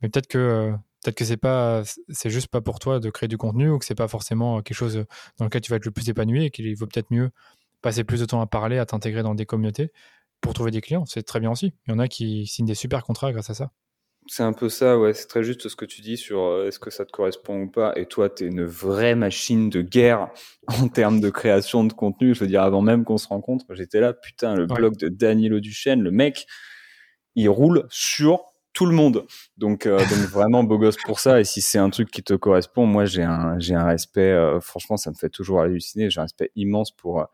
Mais 0.02 0.10
peut-être 0.10 0.28
que 0.28 0.38
euh, 0.38 0.76
peut-être 1.06 1.18
que 1.18 1.26
c'est 1.26 1.38
pas, 1.38 1.84
c'est 2.10 2.32
juste 2.32 2.48
pas 2.48 2.62
pour 2.62 2.80
toi 2.80 3.00
de 3.00 3.10
créer 3.12 3.28
du 3.28 3.38
contenu 3.38 3.70
ou 3.70 3.78
que 3.78 3.86
c'est 3.86 3.96
pas 3.96 4.08
forcément 4.08 4.62
quelque 4.64 4.78
chose 4.78 5.06
dans 5.38 5.46
lequel 5.46 5.62
tu 5.62 5.70
vas 5.70 5.78
être 5.78 5.86
le 5.86 5.92
plus 5.92 6.10
épanoui 6.10 6.46
et 6.46 6.50
qu'il 6.50 6.76
vaut 6.76 6.88
peut-être 6.88 7.12
mieux 7.12 7.30
passer 7.84 8.04
plus 8.04 8.20
de 8.20 8.26
temps 8.26 8.42
à 8.42 8.48
parler, 8.48 8.80
à 8.80 8.86
t'intégrer 8.88 9.22
dans 9.22 9.36
des 9.36 9.46
communautés 9.46 9.92
pour 10.42 10.56
trouver 10.56 10.72
des 10.72 10.82
clients. 10.82 11.06
C'est 11.06 11.22
très 11.22 11.40
bien 11.40 11.52
aussi. 11.52 11.74
Il 11.86 11.92
y 11.92 11.94
en 11.94 12.00
a 12.00 12.08
qui 12.08 12.48
signent 12.48 12.66
des 12.66 12.76
super 12.76 13.04
contrats 13.04 13.32
grâce 13.32 13.52
à 13.52 13.54
ça. 13.54 13.72
C'est 14.28 14.42
un 14.42 14.54
peu 14.54 14.70
ça, 14.70 14.98
ouais. 14.98 15.14
C'est 15.14 15.28
très 15.28 15.44
juste 15.44 15.68
ce 15.68 15.76
que 15.76 15.86
tu 15.86 16.02
dis 16.02 16.18
sur 16.18 16.42
euh, 16.42 16.68
est-ce 16.68 16.80
que 16.80 16.90
ça 16.90 17.06
te 17.06 17.12
correspond 17.12 17.62
ou 17.62 17.70
pas. 17.70 17.94
Et 17.96 18.08
toi, 18.08 18.28
tu 18.28 18.44
es 18.44 18.48
une 18.48 18.66
vraie 18.66 19.14
machine 19.14 19.70
de 19.70 19.84
guerre 19.84 20.30
en 20.82 20.88
termes 20.88 21.22
de 21.22 21.30
création 21.30 21.84
de 21.84 21.94
contenu. 21.94 22.34
Je 22.34 22.40
veux 22.40 22.48
dire, 22.48 22.64
avant 22.64 22.82
même 22.82 23.04
qu'on 23.04 23.20
se 23.20 23.28
rencontre, 23.28 23.66
j'étais 23.76 24.00
là, 24.00 24.14
putain, 24.14 24.56
le 24.56 24.64
ouais. 24.64 24.76
blog 24.76 24.98
de 24.98 25.10
Daniel 25.10 25.62
Duchesne, 25.62 26.02
le 26.02 26.10
mec, 26.10 26.48
il 27.36 27.50
roule 27.50 27.86
sur 27.92 28.55
tout 28.76 28.86
le 28.86 28.94
monde. 28.94 29.26
Donc, 29.58 29.88
euh, 29.88 29.98
donc 29.98 30.08
vraiment 30.32 30.64
beau 30.64 30.78
gosse 30.78 30.98
pour 31.04 31.20
ça. 31.20 31.40
Et 31.40 31.44
si 31.44 31.62
c'est 31.62 31.80
un 31.80 31.90
truc 31.90 32.12
qui 32.12 32.22
te 32.22 32.36
correspond, 32.36 32.86
moi, 32.86 33.06
j'ai 33.06 33.24
un, 33.24 33.58
j'ai 33.58 33.74
un 33.74 33.86
respect, 33.86 34.22
euh, 34.22 34.60
franchement, 34.60 34.98
ça 34.98 35.10
me 35.10 35.16
fait 35.16 35.30
toujours 35.30 35.62
halluciner. 35.62 36.12
J'ai 36.12 36.20
un 36.20 36.24
respect 36.26 36.52
immense 36.56 36.92
pour, 36.92 37.22
euh, 37.22 37.26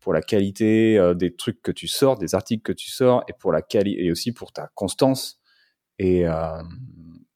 pour 0.00 0.12
la 0.12 0.20
qualité 0.20 0.98
euh, 0.98 1.14
des 1.14 1.34
trucs 1.34 1.62
que 1.62 1.72
tu 1.72 1.88
sors, 1.88 2.18
des 2.18 2.34
articles 2.34 2.62
que 2.62 2.72
tu 2.72 2.90
sors 2.90 3.24
et 3.28 3.32
pour 3.32 3.52
la 3.52 3.62
qualité, 3.62 4.04
et 4.04 4.10
aussi 4.10 4.32
pour 4.32 4.52
ta 4.52 4.68
constance 4.74 5.40
et, 5.98 6.24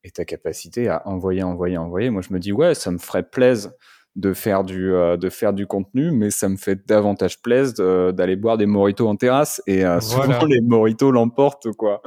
et 0.04 0.10
ta 0.10 0.24
capacité 0.24 0.88
à 0.88 1.06
envoyer, 1.06 1.42
envoyer, 1.42 1.76
envoyer. 1.76 2.08
Moi, 2.08 2.22
je 2.22 2.32
me 2.32 2.38
dis, 2.38 2.50
ouais, 2.50 2.74
ça 2.74 2.90
me 2.90 2.96
ferait 2.96 3.28
plaisir 3.28 3.72
de 4.16 4.32
faire 4.32 4.62
du 4.62 4.92
euh, 4.92 5.16
de 5.16 5.28
faire 5.28 5.52
du 5.52 5.66
contenu, 5.66 6.10
mais 6.12 6.30
ça 6.30 6.48
me 6.48 6.56
fait 6.56 6.86
davantage 6.86 7.42
plaisir 7.42 8.12
d'aller 8.12 8.36
boire 8.36 8.56
des 8.56 8.66
moritos 8.66 9.08
en 9.08 9.16
terrasse 9.16 9.60
et 9.66 9.84
euh, 9.84 9.98
voilà. 9.98 10.34
souvent 10.40 10.44
les 10.48 10.60
moritos 10.60 11.10
l'emportent 11.10 11.72
quoi. 11.72 12.00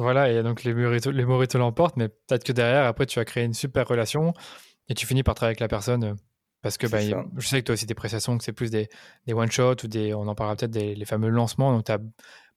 Voilà, 0.00 0.30
et 0.30 0.42
donc 0.42 0.64
les 0.64 0.72
moritos 0.72 1.58
l'emportent, 1.58 1.96
mais 1.96 2.08
peut-être 2.08 2.44
que 2.44 2.52
derrière, 2.52 2.86
après, 2.86 3.04
tu 3.04 3.18
as 3.18 3.24
créé 3.24 3.44
une 3.44 3.54
super 3.54 3.86
relation 3.86 4.32
et 4.88 4.94
tu 4.94 5.06
finis 5.06 5.22
par 5.22 5.34
travailler 5.34 5.50
avec 5.50 5.60
la 5.60 5.68
personne 5.68 6.16
parce 6.62 6.76
que 6.76 6.86
bah, 6.86 7.00
je 7.00 7.46
sais 7.46 7.60
que 7.60 7.66
toi 7.66 7.72
aussi 7.74 7.86
des 7.86 7.94
prestations, 7.94 8.36
que 8.36 8.44
c'est 8.44 8.52
plus 8.52 8.70
des, 8.70 8.88
des 9.26 9.32
one-shots 9.32 9.84
ou 9.84 9.88
des, 9.88 10.12
on 10.14 10.26
en 10.26 10.34
parlera 10.34 10.56
peut-être 10.56 10.70
des 10.70 10.94
les 10.94 11.04
fameux 11.04 11.28
lancements. 11.28 11.72
Donc, 11.72 11.88
as 11.88 11.98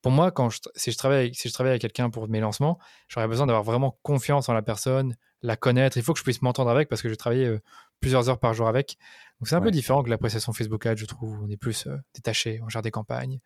pour 0.02 0.12
moi, 0.12 0.32
quand 0.32 0.50
je, 0.50 0.60
si 0.76 0.92
je 0.92 0.98
travaille 0.98 1.20
avec, 1.20 1.36
si 1.36 1.48
je 1.48 1.54
travaille 1.54 1.72
avec 1.72 1.82
quelqu'un 1.82 2.10
pour 2.10 2.28
mes 2.28 2.42
lancements, 2.42 2.78
j'aurais 3.08 3.28
besoin 3.30 3.48
d'avoir 3.48 3.64
vraiment 3.64 3.98
confiance 4.04 4.50
en 4.50 4.54
la 4.54 4.62
personne, 4.62 5.16
la 5.42 5.56
connaître. 5.56 5.98
Il 5.98 6.04
faut 6.04 6.12
que 6.12 6.20
je 6.20 6.24
puisse 6.24 6.42
m'entendre 6.42 6.70
avec 6.70 6.90
parce 6.90 7.02
que 7.02 7.08
je 7.08 7.16
travaille 7.16 7.46
euh, 7.46 7.60
plusieurs 8.02 8.30
heures 8.30 8.40
par 8.40 8.54
jour 8.54 8.68
avec. 8.68 8.98
Donc 9.40 9.48
c'est 9.48 9.56
un 9.56 9.60
ouais. 9.60 9.66
peu 9.66 9.72
différent 9.72 10.04
que 10.04 10.10
la 10.10 10.18
prestation 10.18 10.52
Facebook 10.52 10.86
Ads, 10.86 10.98
je 10.98 11.06
trouve. 11.06 11.42
On 11.42 11.50
est 11.50 11.58
plus 11.58 11.88
euh, 11.88 11.96
détaché, 12.14 12.60
on 12.64 12.68
gère 12.68 12.82
des 12.82 12.92
campagnes, 12.92 13.40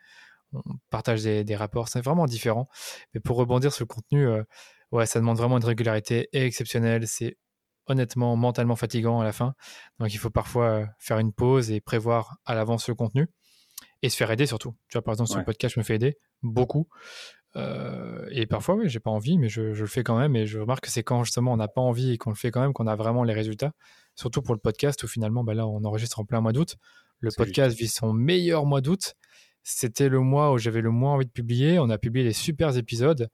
on 0.54 0.62
partage 0.90 1.24
des, 1.24 1.44
des 1.44 1.56
rapports. 1.56 1.90
C'est 1.90 2.02
vraiment 2.02 2.26
différent. 2.26 2.68
Mais 3.14 3.20
pour 3.20 3.38
rebondir 3.38 3.74
sur 3.74 3.84
le 3.84 3.88
contenu, 3.88 4.28
euh, 4.28 4.44
ouais, 4.92 5.06
ça 5.06 5.20
demande 5.20 5.38
vraiment 5.38 5.58
une 5.58 5.66
régularité 5.66 6.30
exceptionnelle. 6.34 7.08
C'est 7.08 7.38
honnêtement 7.88 8.36
mentalement 8.36 8.76
fatigant 8.76 9.20
à 9.20 9.24
la 9.24 9.32
fin. 9.32 9.54
Donc 10.00 10.14
il 10.14 10.18
faut 10.18 10.30
parfois 10.30 10.66
euh, 10.66 10.86
faire 11.00 11.20
une 11.20 11.34
pause 11.34 11.72
et 11.72 11.82
prévoir 11.82 12.38
à 12.46 12.54
l'avance 12.54 12.88
le 12.88 12.96
contenu 12.96 13.28
et 14.02 14.10
se 14.10 14.18
faire 14.18 14.30
aider 14.32 14.46
surtout. 14.46 14.76
Tu 14.90 14.98
vois, 14.98 15.04
par 15.04 15.14
exemple, 15.14 15.30
sur 15.30 15.38
ouais. 15.38 15.42
le 15.42 15.46
podcast, 15.46 15.76
je 15.76 15.80
me 15.80 15.84
fais 15.84 15.96
aider 15.96 16.18
beaucoup. 16.44 16.88
Euh, 17.56 18.28
et 18.32 18.46
parfois, 18.46 18.76
oui, 18.76 18.90
j'ai 18.90 19.00
pas 19.00 19.10
envie, 19.10 19.38
mais 19.38 19.50
je, 19.50 19.74
je, 19.74 19.82
le 19.82 19.88
fais 19.88 20.04
quand 20.04 20.18
même. 20.18 20.36
Et 20.36 20.46
je 20.46 20.60
remarque 20.60 20.86
que 20.86 20.92
c'est 20.92 21.04
quand 21.04 21.24
justement 21.24 21.54
on 21.54 21.58
n'a 21.58 21.68
pas 21.68 21.82
envie 21.82 22.12
et 22.12 22.18
qu'on 22.18 22.30
le 22.30 22.36
fait 22.36 22.52
quand 22.52 22.62
même 22.62 22.74
qu'on 22.74 22.88
a 22.88 22.96
vraiment 22.96 23.24
les 23.24 23.34
résultats. 23.34 23.72
Surtout 24.16 24.42
pour 24.42 24.54
le 24.54 24.60
podcast 24.60 25.02
où 25.04 25.08
finalement, 25.08 25.44
bah 25.44 25.54
là, 25.54 25.66
on 25.68 25.84
enregistre 25.84 26.20
en 26.20 26.26
plein 26.26 26.42
mois 26.42 26.54
d'août. 26.54 26.76
Le 27.20 27.32
podcast 27.36 27.76
vit 27.76 27.88
son 27.88 28.14
meilleur 28.14 28.66
mois 28.66 28.82
d'août. 28.82 29.16
C'était 29.70 30.08
le 30.08 30.22
mois 30.22 30.54
où 30.54 30.58
j'avais 30.58 30.80
le 30.80 30.92
moins 30.92 31.16
envie 31.16 31.26
de 31.26 31.32
publier. 31.32 31.78
On 31.78 31.90
a 31.90 31.98
publié 31.98 32.24
des 32.24 32.32
super 32.32 32.78
épisodes 32.78 33.30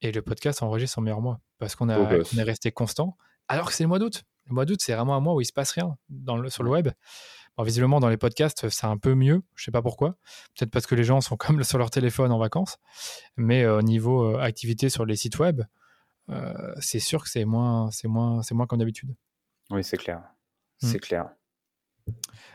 et 0.00 0.10
le 0.10 0.20
podcast 0.20 0.60
enregistre 0.64 0.96
son 0.96 1.00
meilleur 1.00 1.20
mois 1.20 1.40
parce 1.58 1.76
qu'on 1.76 1.88
a, 1.88 1.96
oh, 1.96 2.24
on 2.34 2.38
est 2.38 2.42
resté 2.42 2.72
constant. 2.72 3.16
Alors 3.46 3.68
que 3.68 3.72
c'est 3.72 3.84
le 3.84 3.88
mois 3.88 4.00
d'août. 4.00 4.24
Le 4.46 4.54
mois 4.54 4.64
d'août, 4.64 4.80
c'est 4.82 4.96
vraiment 4.96 5.14
un 5.14 5.20
mois 5.20 5.34
où 5.34 5.40
il 5.40 5.44
se 5.44 5.52
passe 5.52 5.70
rien 5.70 5.96
dans 6.08 6.38
le, 6.38 6.50
sur 6.50 6.64
le 6.64 6.70
web. 6.70 6.88
Visiblement, 7.56 8.00
dans 8.00 8.08
les 8.08 8.16
podcasts, 8.16 8.68
c'est 8.68 8.86
un 8.86 8.98
peu 8.98 9.14
mieux. 9.14 9.44
Je 9.54 9.62
sais 9.62 9.70
pas 9.70 9.80
pourquoi. 9.80 10.16
Peut-être 10.58 10.72
parce 10.72 10.88
que 10.88 10.96
les 10.96 11.04
gens 11.04 11.20
sont 11.20 11.36
comme 11.36 11.62
sur 11.62 11.78
leur 11.78 11.90
téléphone 11.90 12.32
en 12.32 12.38
vacances. 12.38 12.78
Mais 13.36 13.64
au 13.64 13.78
euh, 13.78 13.82
niveau 13.82 14.24
euh, 14.24 14.40
activité 14.40 14.88
sur 14.88 15.06
les 15.06 15.14
sites 15.14 15.38
web, 15.38 15.62
c'est 16.80 16.98
sûr 16.98 17.22
que 17.22 17.30
c'est 17.30 17.44
moins, 17.44 17.92
c'est 17.92 18.08
moins, 18.08 18.42
c'est 18.42 18.56
moins 18.56 18.66
comme 18.66 18.80
d'habitude. 18.80 19.14
Oui, 19.70 19.84
c'est 19.84 19.98
clair. 19.98 20.18
Hmm. 20.82 20.88
C'est 20.88 20.98
clair. 20.98 21.28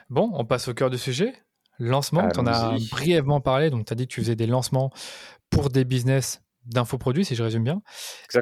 Bon, 0.09 0.31
on 0.33 0.43
passe 0.43 0.67
au 0.67 0.73
cœur 0.73 0.89
du 0.89 0.97
sujet. 0.97 1.33
Lancement, 1.81 2.29
tu 2.29 2.39
en 2.39 2.45
as 2.45 2.77
brièvement 2.91 3.41
parlé. 3.41 3.71
Donc, 3.71 3.85
tu 3.85 3.93
as 3.93 3.95
dit 3.95 4.07
que 4.07 4.13
tu 4.13 4.21
faisais 4.21 4.35
des 4.35 4.45
lancements 4.45 4.91
pour 5.49 5.69
des 5.69 5.83
business 5.83 6.41
d'infoproduits, 6.65 7.25
si 7.25 7.35
je 7.35 7.41
résume 7.41 7.63
bien. 7.63 7.81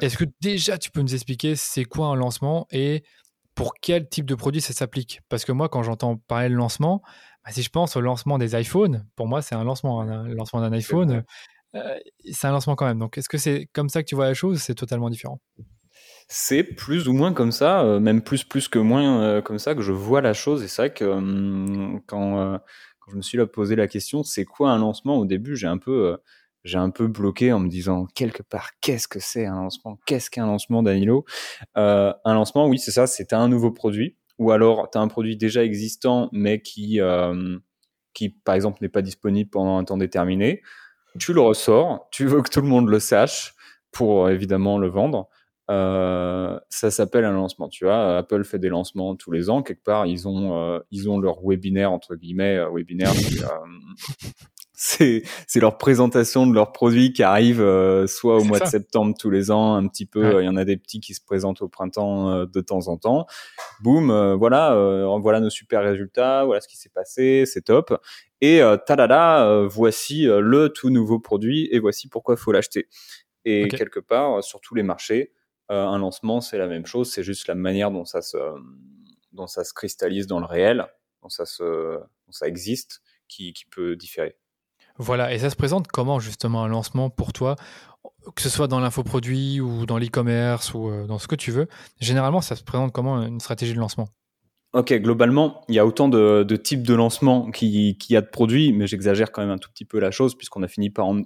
Est-ce 0.01 0.17
que 0.17 0.25
déjà 0.41 0.77
tu 0.77 0.91
peux 0.91 1.01
nous 1.01 1.13
expliquer 1.13 1.55
c'est 1.55 1.85
quoi 1.85 2.07
un 2.07 2.15
lancement 2.15 2.67
et 2.69 3.03
pour 3.55 3.73
quel 3.81 4.09
type 4.09 4.25
de 4.25 4.35
produit 4.35 4.59
ça 4.59 4.73
s'applique? 4.73 5.21
Parce 5.29 5.45
que 5.45 5.53
moi, 5.53 5.69
quand 5.69 5.83
j'entends 5.83 6.17
parler 6.17 6.49
de 6.49 6.53
lancement, 6.53 7.01
bah, 7.45 7.51
si 7.51 7.63
je 7.63 7.69
pense 7.69 7.95
au 7.95 8.01
lancement 8.01 8.37
des 8.37 8.59
iPhones, 8.59 9.05
pour 9.15 9.27
moi, 9.27 9.41
c'est 9.41 9.55
un 9.55 9.63
lancement. 9.63 10.01
Un, 10.01 10.27
lancement 10.27 10.59
d'un 10.59 10.73
iPhone, 10.73 11.23
euh, 11.75 11.97
c'est 12.31 12.47
un 12.47 12.51
lancement 12.51 12.75
quand 12.75 12.85
même. 12.85 12.99
Donc, 12.99 13.17
est-ce 13.17 13.29
que 13.29 13.37
c'est 13.37 13.69
comme 13.73 13.89
ça 13.89 14.03
que 14.03 14.07
tu 14.07 14.15
vois 14.15 14.25
la 14.25 14.33
chose 14.33 14.59
C'est 14.59 14.75
totalement 14.75 15.09
différent? 15.09 15.39
C'est 16.27 16.63
plus 16.63 17.07
ou 17.07 17.13
moins 17.13 17.33
comme 17.33 17.51
ça, 17.51 17.81
euh, 17.81 17.99
même 17.99 18.21
plus 18.21 18.43
plus 18.43 18.67
que 18.67 18.77
moins 18.77 19.21
euh, 19.21 19.41
comme 19.41 19.57
ça 19.57 19.73
que 19.75 19.81
je 19.81 19.93
vois 19.93 20.21
la 20.21 20.33
chose. 20.33 20.61
Et 20.61 20.67
c'est 20.67 20.81
vrai 20.81 20.93
que 20.93 21.05
hum, 21.05 22.01
quand, 22.05 22.59
je 23.09 23.15
me 23.15 23.21
suis 23.21 23.37
là 23.37 23.45
posé 23.47 23.75
la 23.75 23.87
question, 23.87 24.23
c'est 24.23 24.45
quoi 24.45 24.71
un 24.71 24.77
lancement? 24.79 25.17
Au 25.17 25.25
début, 25.25 25.55
j'ai 25.55 25.67
un 25.67 25.77
peu 25.77 26.17
j'ai 26.63 26.77
un 26.77 26.89
peu 26.89 27.07
bloqué 27.07 27.53
en 27.53 27.59
me 27.59 27.69
disant 27.69 28.05
quelque 28.15 28.43
part 28.43 28.71
qu'est-ce 28.81 29.07
que 29.07 29.19
c'est 29.19 29.45
un 29.45 29.55
lancement? 29.55 29.97
Qu'est-ce 30.05 30.29
qu'un 30.29 30.45
lancement 30.45 30.83
Danilo? 30.83 31.25
Euh, 31.77 32.13
Un 32.25 32.33
lancement, 32.33 32.67
oui, 32.67 32.79
c'est 32.79 32.91
ça, 32.91 33.07
c'est 33.07 33.33
un 33.33 33.47
nouveau 33.47 33.71
produit 33.71 34.17
ou 34.37 34.51
alors 34.51 34.89
tu 34.91 34.97
as 34.97 35.01
un 35.01 35.07
produit 35.07 35.37
déjà 35.37 35.63
existant 35.63 36.29
mais 36.31 36.61
qui 36.61 36.99
euh, 36.99 37.57
qui 38.13 38.29
par 38.29 38.55
exemple 38.55 38.79
n'est 38.81 38.89
pas 38.89 39.01
disponible 39.01 39.49
pendant 39.49 39.77
un 39.77 39.83
temps 39.83 39.97
déterminé. 39.97 40.61
Tu 41.17 41.33
le 41.33 41.41
ressors, 41.41 42.07
tu 42.11 42.25
veux 42.25 42.41
que 42.41 42.49
tout 42.49 42.61
le 42.61 42.67
monde 42.67 42.89
le 42.89 42.99
sache 42.99 43.55
pour 43.91 44.29
évidemment 44.29 44.77
le 44.77 44.87
vendre. 44.87 45.29
Euh, 45.69 46.59
ça 46.69 46.91
s'appelle 46.91 47.25
un 47.25 47.31
lancement. 47.31 47.69
Tu 47.69 47.85
vois, 47.85 48.17
Apple 48.17 48.43
fait 48.43 48.59
des 48.59 48.69
lancements 48.69 49.15
tous 49.15 49.31
les 49.31 49.49
ans. 49.49 49.61
Quelque 49.61 49.83
part, 49.83 50.07
ils 50.07 50.27
ont 50.27 50.57
euh, 50.57 50.79
ils 50.91 51.09
ont 51.09 51.19
leur 51.19 51.39
webinaire 51.43 51.91
entre 51.91 52.15
guillemets 52.15 52.57
euh, 52.57 52.69
webinaire. 52.71 53.11
c'est 54.81 55.23
c'est 55.45 55.59
leur 55.59 55.77
présentation 55.77 56.47
de 56.47 56.53
leurs 56.53 56.71
produits 56.71 57.11
qui 57.11 57.21
arrive 57.21 57.59
euh, 57.59 58.07
soit 58.07 58.37
au 58.37 58.45
mois 58.45 58.59
de 58.59 58.65
septembre 58.65 59.13
tous 59.19 59.29
les 59.29 59.51
ans, 59.51 59.75
un 59.75 59.85
petit 59.89 60.05
peu. 60.05 60.41
Il 60.41 60.45
y 60.45 60.47
en 60.47 60.55
a 60.55 60.63
des 60.63 60.77
petits 60.77 61.01
qui 61.01 61.13
se 61.13 61.19
présentent 61.21 61.61
au 61.61 61.67
printemps 61.67 62.29
euh, 62.29 62.45
de 62.45 62.61
temps 62.61 62.87
en 62.87 62.95
temps. 62.95 63.25
Boum, 63.81 64.09
euh, 64.09 64.35
voilà, 64.37 64.73
voilà 65.21 65.41
nos 65.41 65.49
super 65.49 65.83
résultats, 65.83 66.45
voilà 66.45 66.61
ce 66.61 66.69
qui 66.69 66.77
s'est 66.77 66.89
passé, 66.89 67.43
c'est 67.45 67.63
top. 67.63 67.93
Et 68.39 68.61
talala, 68.85 69.65
voici 69.69 70.23
le 70.23 70.69
tout 70.69 70.89
nouveau 70.89 71.19
produit 71.19 71.67
et 71.71 71.79
voici 71.79 72.07
pourquoi 72.07 72.35
il 72.35 72.37
faut 72.37 72.53
l'acheter. 72.53 72.87
Et 73.43 73.67
quelque 73.67 73.99
part, 73.99 74.41
sur 74.43 74.61
tous 74.61 74.75
les 74.75 74.83
marchés, 74.83 75.33
un 75.69 75.97
lancement 75.97 76.41
c'est 76.41 76.57
la 76.57 76.67
même 76.67 76.85
chose, 76.85 77.11
c'est 77.11 77.23
juste 77.23 77.47
la 77.47 77.55
manière 77.55 77.91
dont 77.91 78.05
ça 78.05 78.21
se 78.21 78.37
dont 79.31 79.47
ça 79.47 79.63
se 79.63 79.73
cristallise 79.73 80.27
dans 80.27 80.39
le 80.39 80.45
réel, 80.45 80.87
dont 81.21 81.29
ça 81.29 81.45
se 81.45 81.97
dont 81.97 82.31
ça 82.31 82.47
existe, 82.47 83.01
qui, 83.27 83.53
qui 83.53 83.65
peut 83.65 83.95
différer. 83.95 84.35
Voilà, 84.97 85.33
et 85.33 85.39
ça 85.39 85.49
se 85.49 85.55
présente 85.55 85.87
comment 85.87 86.19
justement 86.19 86.63
un 86.63 86.67
lancement 86.67 87.09
pour 87.09 87.31
toi, 87.31 87.55
que 88.35 88.41
ce 88.41 88.49
soit 88.49 88.67
dans 88.67 88.81
l'infoproduit 88.81 89.61
ou 89.61 89.85
dans 89.85 89.97
l'e-commerce 89.97 90.73
ou 90.73 90.89
euh, 90.89 91.07
dans 91.07 91.19
ce 91.19 91.27
que 91.27 91.35
tu 91.35 91.51
veux. 91.51 91.67
Généralement, 92.01 92.41
ça 92.41 92.57
se 92.57 92.63
présente 92.63 92.91
comment 92.91 93.21
une 93.21 93.39
stratégie 93.39 93.73
de 93.73 93.79
lancement? 93.79 94.09
Ok, 94.73 94.93
globalement, 94.93 95.63
il 95.67 95.75
y 95.75 95.79
a 95.79 95.85
autant 95.85 96.09
de, 96.09 96.43
types 96.55 96.85
de 96.85 96.93
lancements 96.93 97.49
qu'il 97.49 97.95
y 98.09 98.15
a 98.15 98.21
de 98.21 98.27
produits, 98.27 98.71
mais 98.71 98.85
j'exagère 98.85 99.31
quand 99.31 99.41
même 99.41 99.49
un 99.49 99.57
tout 99.57 99.69
petit 99.71 99.85
peu 99.85 99.99
la 99.99 100.11
chose 100.11 100.35
puisqu'on 100.35 100.61
a 100.61 100.67
fini 100.67 100.89
par 100.89 101.07
en, 101.07 101.23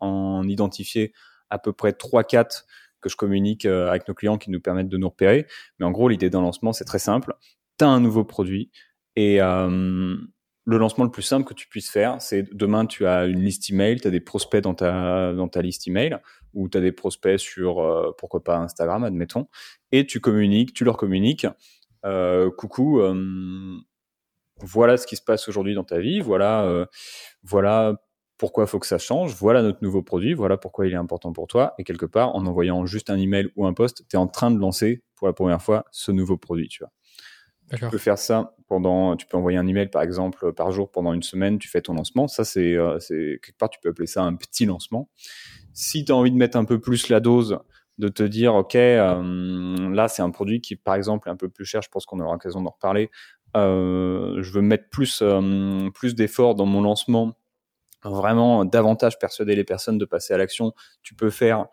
en, 0.00 0.48
identifier 0.48 1.12
à 1.50 1.58
peu 1.58 1.72
près 1.72 1.90
3-4 1.90 2.64
que 3.00 3.08
je 3.08 3.16
communique 3.16 3.66
euh, 3.66 3.88
avec 3.88 4.08
nos 4.08 4.14
clients 4.14 4.38
qui 4.38 4.50
nous 4.50 4.60
permettent 4.60 4.88
de 4.88 4.96
nous 4.96 5.08
repérer. 5.08 5.46
Mais 5.78 5.86
en 5.86 5.90
gros, 5.90 6.08
l'idée 6.08 6.30
d'un 6.30 6.40
lancement, 6.40 6.72
c'est 6.72 6.84
très 6.84 6.98
simple. 6.98 7.34
Tu 7.78 7.84
as 7.84 7.88
un 7.88 8.00
nouveau 8.00 8.24
produit 8.24 8.70
et, 9.16 9.40
euh, 9.40 10.16
le 10.68 10.78
lancement 10.78 11.04
le 11.04 11.10
plus 11.10 11.22
simple 11.22 11.46
que 11.46 11.54
tu 11.54 11.68
puisses 11.68 11.90
faire, 11.90 12.20
c'est 12.20 12.52
demain, 12.52 12.86
tu 12.86 13.06
as 13.06 13.26
une 13.26 13.40
liste 13.40 13.70
email, 13.70 14.00
tu 14.00 14.08
as 14.08 14.10
des 14.10 14.20
prospects 14.20 14.62
dans 14.62 14.74
ta, 14.74 15.32
dans 15.32 15.46
ta 15.46 15.62
liste 15.62 15.86
email, 15.86 16.18
ou 16.54 16.68
tu 16.68 16.76
as 16.76 16.80
des 16.80 16.90
prospects 16.90 17.38
sur, 17.38 17.78
euh, 17.78 18.10
pourquoi 18.18 18.42
pas, 18.42 18.56
Instagram, 18.56 19.04
admettons, 19.04 19.46
et 19.92 20.06
tu 20.06 20.18
communiques, 20.18 20.74
tu 20.74 20.84
leur 20.84 20.96
communiques, 20.96 21.46
coucou, 22.56 23.00
voilà 24.60 24.96
ce 24.96 25.06
qui 25.06 25.14
se 25.14 25.22
passe 25.22 25.48
aujourd'hui 25.48 25.74
dans 25.74 25.84
ta 25.84 26.00
vie, 26.00 26.20
voilà, 26.20 26.88
voilà 27.44 27.96
pourquoi 28.38 28.64
il 28.64 28.66
faut 28.66 28.78
que 28.78 28.86
ça 28.86 28.98
change, 28.98 29.34
voilà 29.34 29.62
notre 29.62 29.82
nouveau 29.82 30.02
produit, 30.02 30.34
voilà 30.34 30.56
pourquoi 30.56 30.86
il 30.86 30.92
est 30.92 30.96
important 30.96 31.32
pour 31.32 31.46
toi, 31.46 31.74
et 31.78 31.84
quelque 31.84 32.06
part, 32.06 32.34
en 32.34 32.44
envoyant 32.46 32.84
juste 32.86 33.10
un 33.10 33.18
email 33.18 33.48
ou 33.56 33.66
un 33.66 33.72
post, 33.72 34.04
tu 34.08 34.16
es 34.16 34.18
en 34.18 34.26
train 34.26 34.50
de 34.50 34.58
lancer 34.58 35.02
pour 35.14 35.26
la 35.26 35.32
première 35.32 35.62
fois 35.62 35.84
ce 35.90 36.12
nouveau 36.12 36.36
produit, 36.36 36.68
tu 36.68 36.82
vois. 36.82 36.92
Tu 37.74 37.84
peux 37.88 37.98
faire 37.98 38.18
ça 38.18 38.54
pendant, 38.68 39.16
tu 39.16 39.26
peux 39.26 39.36
envoyer 39.36 39.58
un 39.58 39.66
email 39.66 39.88
par 39.88 40.02
exemple 40.02 40.52
par 40.52 40.70
jour 40.70 40.90
pendant 40.90 41.12
une 41.12 41.24
semaine, 41.24 41.58
tu 41.58 41.68
fais 41.68 41.80
ton 41.80 41.94
lancement. 41.94 42.28
Ça, 42.28 42.44
c'est, 42.44 42.74
euh, 42.74 42.98
quelque 43.08 43.58
part, 43.58 43.70
tu 43.70 43.80
peux 43.82 43.88
appeler 43.88 44.06
ça 44.06 44.22
un 44.22 44.34
petit 44.36 44.66
lancement. 44.66 45.08
Si 45.72 46.04
tu 46.04 46.12
as 46.12 46.14
envie 46.14 46.30
de 46.30 46.36
mettre 46.36 46.56
un 46.56 46.64
peu 46.64 46.80
plus 46.80 47.08
la 47.08 47.18
dose, 47.18 47.58
de 47.98 48.08
te 48.08 48.22
dire, 48.22 48.54
OK, 48.54 48.76
euh, 48.76 49.90
là, 49.90 50.06
c'est 50.06 50.22
un 50.22 50.30
produit 50.30 50.60
qui, 50.60 50.76
par 50.76 50.94
exemple, 50.94 51.28
est 51.28 51.32
un 51.32 51.36
peu 51.36 51.48
plus 51.48 51.64
cher, 51.64 51.82
je 51.82 51.88
pense 51.88 52.06
qu'on 52.06 52.20
aura 52.20 52.32
l'occasion 52.34 52.62
d'en 52.62 52.70
reparler. 52.70 53.10
Euh, 53.56 54.40
je 54.42 54.52
veux 54.52 54.62
mettre 54.62 54.88
plus, 54.90 55.22
plus 55.94 56.14
d'efforts 56.14 56.54
dans 56.54 56.66
mon 56.66 56.82
lancement, 56.82 57.36
vraiment 58.10 58.64
davantage 58.64 59.18
persuader 59.18 59.54
les 59.54 59.64
personnes 59.64 59.98
de 59.98 60.04
passer 60.04 60.34
à 60.34 60.38
l'action. 60.38 60.72
Tu 61.02 61.14
peux 61.14 61.30
faire 61.30 61.66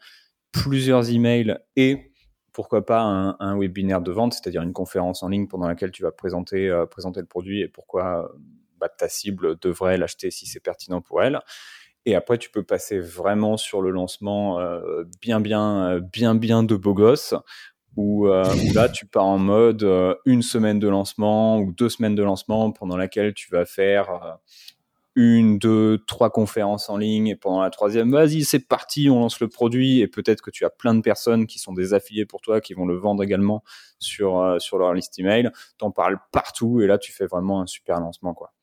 plusieurs 0.52 1.10
emails 1.10 1.58
et 1.76 2.14
pourquoi 2.54 2.86
pas 2.86 3.02
un, 3.02 3.58
webinaire 3.58 4.02
de 4.02 4.12
vente, 4.12 4.34
c'est-à-dire 4.34 4.62
une 4.62 4.74
conférence 4.74 5.24
en 5.24 5.30
ligne 5.30 5.48
pendant 5.48 5.68
laquelle 5.68 5.92
tu 5.92 6.04
vas 6.04 6.12
présenter, 6.12 6.70
euh, 6.70 6.86
présenter 6.86 7.20
le 7.20 7.26
produit 7.26 7.62
et 7.62 7.68
pourquoi 7.68 8.32
bah, 8.78 8.90
ta 8.90 9.10
cible 9.10 9.58
devrait 9.60 9.98
l'acheter 9.98 10.30
si 10.30 10.46
c'est 10.46 10.60
pertinent 10.60 11.02
pour 11.02 11.24
elle. 11.24 11.40
Et 12.06 12.16
après, 12.16 12.38
tu 12.38 12.52
peux 12.52 12.64
passer 12.64 13.00
vraiment 13.00 13.58
sur 13.58 13.82
le 13.82 13.90
lancement 13.90 14.60
euh, 14.60 15.04
bien, 15.22 15.40
bien, 15.40 16.00
bien, 16.00 16.36
bien 16.36 16.64
de 16.64 16.76
beau 16.76 16.94
gosse, 16.94 17.34
euh, 17.34 17.40
où, 17.98 18.28
là, 18.74 18.90
tu 18.90 19.06
pars 19.08 19.26
en 19.26 19.40
mode 19.40 19.88
une 20.26 20.42
semaine 20.42 20.80
de 20.80 20.88
lancement 20.88 21.60
ou 21.60 21.72
deux 21.72 21.90
semaines 21.90 22.16
de 22.16 22.24
lancement 22.24 22.72
pendant 22.72 22.98
laquelle 22.98 23.34
tu 23.34 23.50
vas 23.52 23.66
faire 23.66 24.38
une, 25.16 25.60
deux, 25.60 26.00
trois 26.08 26.30
conférences 26.30 26.90
en 26.90 26.98
ligne 26.98 27.28
et 27.28 27.36
pendant 27.36 27.62
la 27.62 27.70
troisième, 27.70 28.12
vas-y, 28.12 28.44
c'est 28.44 28.68
parti, 28.68 29.10
on 29.10 29.20
lance 29.20 29.40
le 29.40 29.48
produit 29.48 30.00
et 30.00 30.08
peut-être 30.08 30.42
que 30.42 30.50
tu 30.50 30.66
as 30.66 30.70
plein 30.70 30.96
de 30.96 31.02
personnes 31.02 31.46
qui 31.46 31.60
sont 31.60 31.74
des 31.74 31.94
affiliés 31.94 32.26
pour 32.26 32.42
toi, 32.42 32.62
qui 32.62 32.74
vont 32.74 32.86
le 32.86 32.96
vendre 32.96 33.22
également 33.24 33.64
sur, 34.00 34.40
euh, 34.40 34.60
sur 34.60 34.78
leur 34.78 34.94
liste 34.94 35.20
email. 35.20 35.52
T'en 35.78 35.92
parles 35.92 36.18
partout 36.32 36.82
et 36.82 36.88
là, 36.88 36.98
tu 36.98 37.12
fais 37.12 37.26
vraiment 37.26 37.62
un 37.62 37.68
super 37.68 38.00
lancement, 38.00 38.34
quoi. 38.34 38.54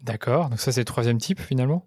D'accord. 0.00 0.48
Donc 0.50 0.60
ça, 0.60 0.72
c'est 0.72 0.80
le 0.80 0.86
troisième 0.86 1.18
type 1.18 1.40
finalement? 1.40 1.86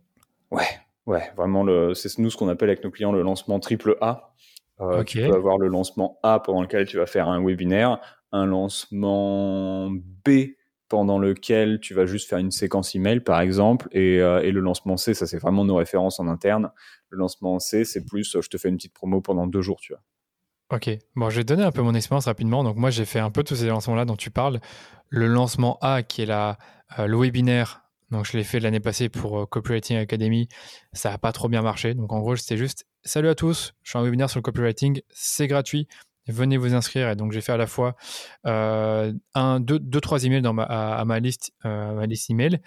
Ouais. 0.52 0.68
Ouais, 1.06 1.32
vraiment, 1.36 1.64
le, 1.64 1.96
c'est 1.96 2.20
nous 2.20 2.30
ce 2.30 2.38
qu'on 2.38 2.50
appelle 2.50 2.70
avec 2.70 2.84
nos 2.84 2.92
clients 2.92 3.12
le 3.12 3.24
lancement 3.24 3.60
triple 3.60 3.98
A. 4.00 4.36
Euh, 4.80 5.04
Tu 5.04 5.20
peux 5.20 5.34
avoir 5.34 5.58
le 5.58 5.68
lancement 5.68 6.20
A 6.22 6.40
pendant 6.40 6.62
lequel 6.62 6.86
tu 6.86 6.98
vas 6.98 7.08
faire 7.08 7.28
un 7.28 7.44
webinaire, 7.44 8.00
un 8.32 8.46
lancement 8.46 9.90
B 9.90 10.30
pendant 10.90 11.20
lequel 11.20 11.80
tu 11.80 11.94
vas 11.94 12.06
juste 12.06 12.28
faire 12.28 12.40
une 12.40 12.52
séquence 12.52 12.96
email, 12.96 13.20
par 13.20 13.40
exemple, 13.40 13.88
et, 13.92 14.20
euh, 14.20 14.42
et 14.42 14.52
le 14.52 14.60
lancement 14.60 14.98
C, 14.98 15.14
ça 15.14 15.28
c'est 15.28 15.38
vraiment 15.38 15.64
nos 15.64 15.76
références 15.76 16.20
en 16.20 16.28
interne. 16.28 16.72
Le 17.10 17.18
lancement 17.18 17.60
C, 17.60 17.86
c'est 17.86 18.06
plus, 18.06 18.36
je 18.42 18.50
te 18.50 18.58
fais 18.58 18.70
une 18.70 18.76
petite 18.78 18.94
promo 18.94 19.22
pendant 19.22 19.48
deux 19.48 19.62
jours, 19.62 19.80
tu 19.80 19.94
vois. 19.94 20.02
Ok, 20.72 20.90
bon, 21.16 21.30
je 21.30 21.38
vais 21.38 21.44
te 21.44 21.48
donner 21.48 21.64
un 21.64 21.72
peu 21.72 21.82
mon 21.82 21.96
expérience 21.96 22.26
rapidement. 22.26 22.64
Donc 22.64 22.76
moi, 22.76 22.90
j'ai 22.90 23.06
fait 23.06 23.20
un 23.20 23.32
peu 23.32 23.44
tous 23.44 23.56
ces 23.56 23.68
lancements-là 23.68 24.06
dont 24.06 24.16
tu 24.16 24.30
parles. 24.30 24.60
Le 25.10 25.26
lancement 25.26 25.80
A, 25.82 26.04
qui 26.04 26.22
est 26.22 26.28
la, 26.28 26.58
euh, 27.00 27.08
le 27.08 27.18
webinaire, 27.18 27.82
donc 28.12 28.26
je 28.26 28.38
l'ai 28.38 28.44
fait 28.44 28.60
l'année 28.60 28.80
passée 28.80 29.10
pour 29.10 29.40
euh, 29.40 29.46
Copywriting 29.46 29.98
Academy, 29.98 30.48
ça 30.94 31.10
n'a 31.10 31.18
pas 31.18 31.32
trop 31.32 31.50
bien 31.50 31.62
marché. 31.62 31.94
Donc 31.94 32.12
en 32.12 32.20
gros, 32.20 32.36
c'était 32.36 32.58
juste, 32.58 32.86
salut 33.04 33.30
à 33.30 33.36
tous, 33.36 33.74
je 33.84 33.92
suis 33.92 34.00
un 34.00 34.04
webinaire 34.04 34.30
sur 34.30 34.40
le 34.40 34.44
copywriting, 34.44 35.02
c'est 35.10 35.48
gratuit, 35.48 35.88
venez 36.32 36.58
vous 36.58 36.74
inscrire. 36.74 37.10
Et 37.10 37.16
donc, 37.16 37.32
j'ai 37.32 37.42
fait 37.42 37.52
à 37.52 37.58
la 37.58 37.68
fois 37.68 37.96
euh, 38.46 39.14
un, 39.36 39.60
deux, 39.60 39.80
deux, 39.80 40.02
trois 40.02 40.24
emails 40.24 40.42
dans 40.42 40.54
ma, 40.54 40.64
à, 40.64 41.04
ma 41.06 41.20
liste, 41.20 41.52
euh, 41.66 41.94
ma 41.94 42.06
liste 42.06 42.30
email 42.30 42.60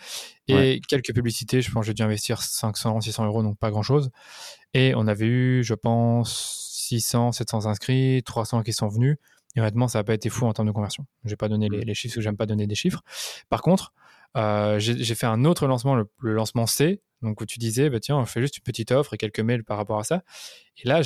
et 0.49 0.81
quelques 0.89 1.15
publicités. 1.15 1.63
Je 1.63 1.71
pense 1.71 1.83
que 1.83 1.87
j'ai 1.87 1.95
dû 1.95 2.03
investir 2.03 2.43
500, 2.43 3.01
600 3.01 3.27
euros, 3.27 3.43
donc 3.43 3.59
pas 3.59 3.71
grand 3.71 3.83
chose. 3.83 4.11
Et 4.75 4.95
on 4.97 5.07
avait 5.07 5.27
eu, 5.27 5.63
je 5.65 5.75
pense, 5.75 6.69
600, 6.89 7.33
700 7.33 7.67
inscrits, 7.67 8.23
300 8.25 8.63
qui 8.63 8.73
sont 8.73 8.89
venus. 8.89 9.17
Et 9.55 9.61
honnêtement, 9.61 9.89
ça 9.89 9.99
n'a 9.99 10.05
pas 10.05 10.15
été 10.15 10.29
fou 10.31 10.47
en 10.47 10.53
termes 10.53 10.69
de 10.69 10.73
conversion. 10.73 11.07
Je 11.25 11.31
n'ai 11.31 11.37
pas 11.37 11.49
donné 11.49 11.69
les, 11.69 11.83
les, 11.83 11.95
chiffres 11.95 12.13
parce 12.13 12.17
que 12.17 12.21
j'aime 12.23 12.37
pas 12.37 12.47
donner 12.47 12.67
des 12.67 12.75
chiffres. 12.75 13.03
Par 13.51 13.61
contre, 13.61 13.93
euh, 14.37 14.79
j'ai 14.79 15.15
fait 15.15 15.27
un 15.27 15.45
autre 15.45 15.67
lancement, 15.67 15.95
le, 15.95 16.09
lancement 16.21 16.67
C, 16.67 17.03
donc 17.21 17.41
où 17.41 17.47
tu 17.47 17.59
disais, 17.59 17.91
bah, 17.91 18.01
tiens, 18.01 18.17
on 18.17 18.25
fait 18.25 18.41
juste 18.41 18.59
une 18.59 18.63
petite 18.63 18.93
offre 18.93 19.15
et 19.15 19.19
quelques 19.19 19.41
mails 19.41 19.65
par 19.65 19.77
rapport 19.77 19.99
à 19.99 20.05
ça. 20.05 20.23
Et 20.79 20.89
là, 20.89 21.03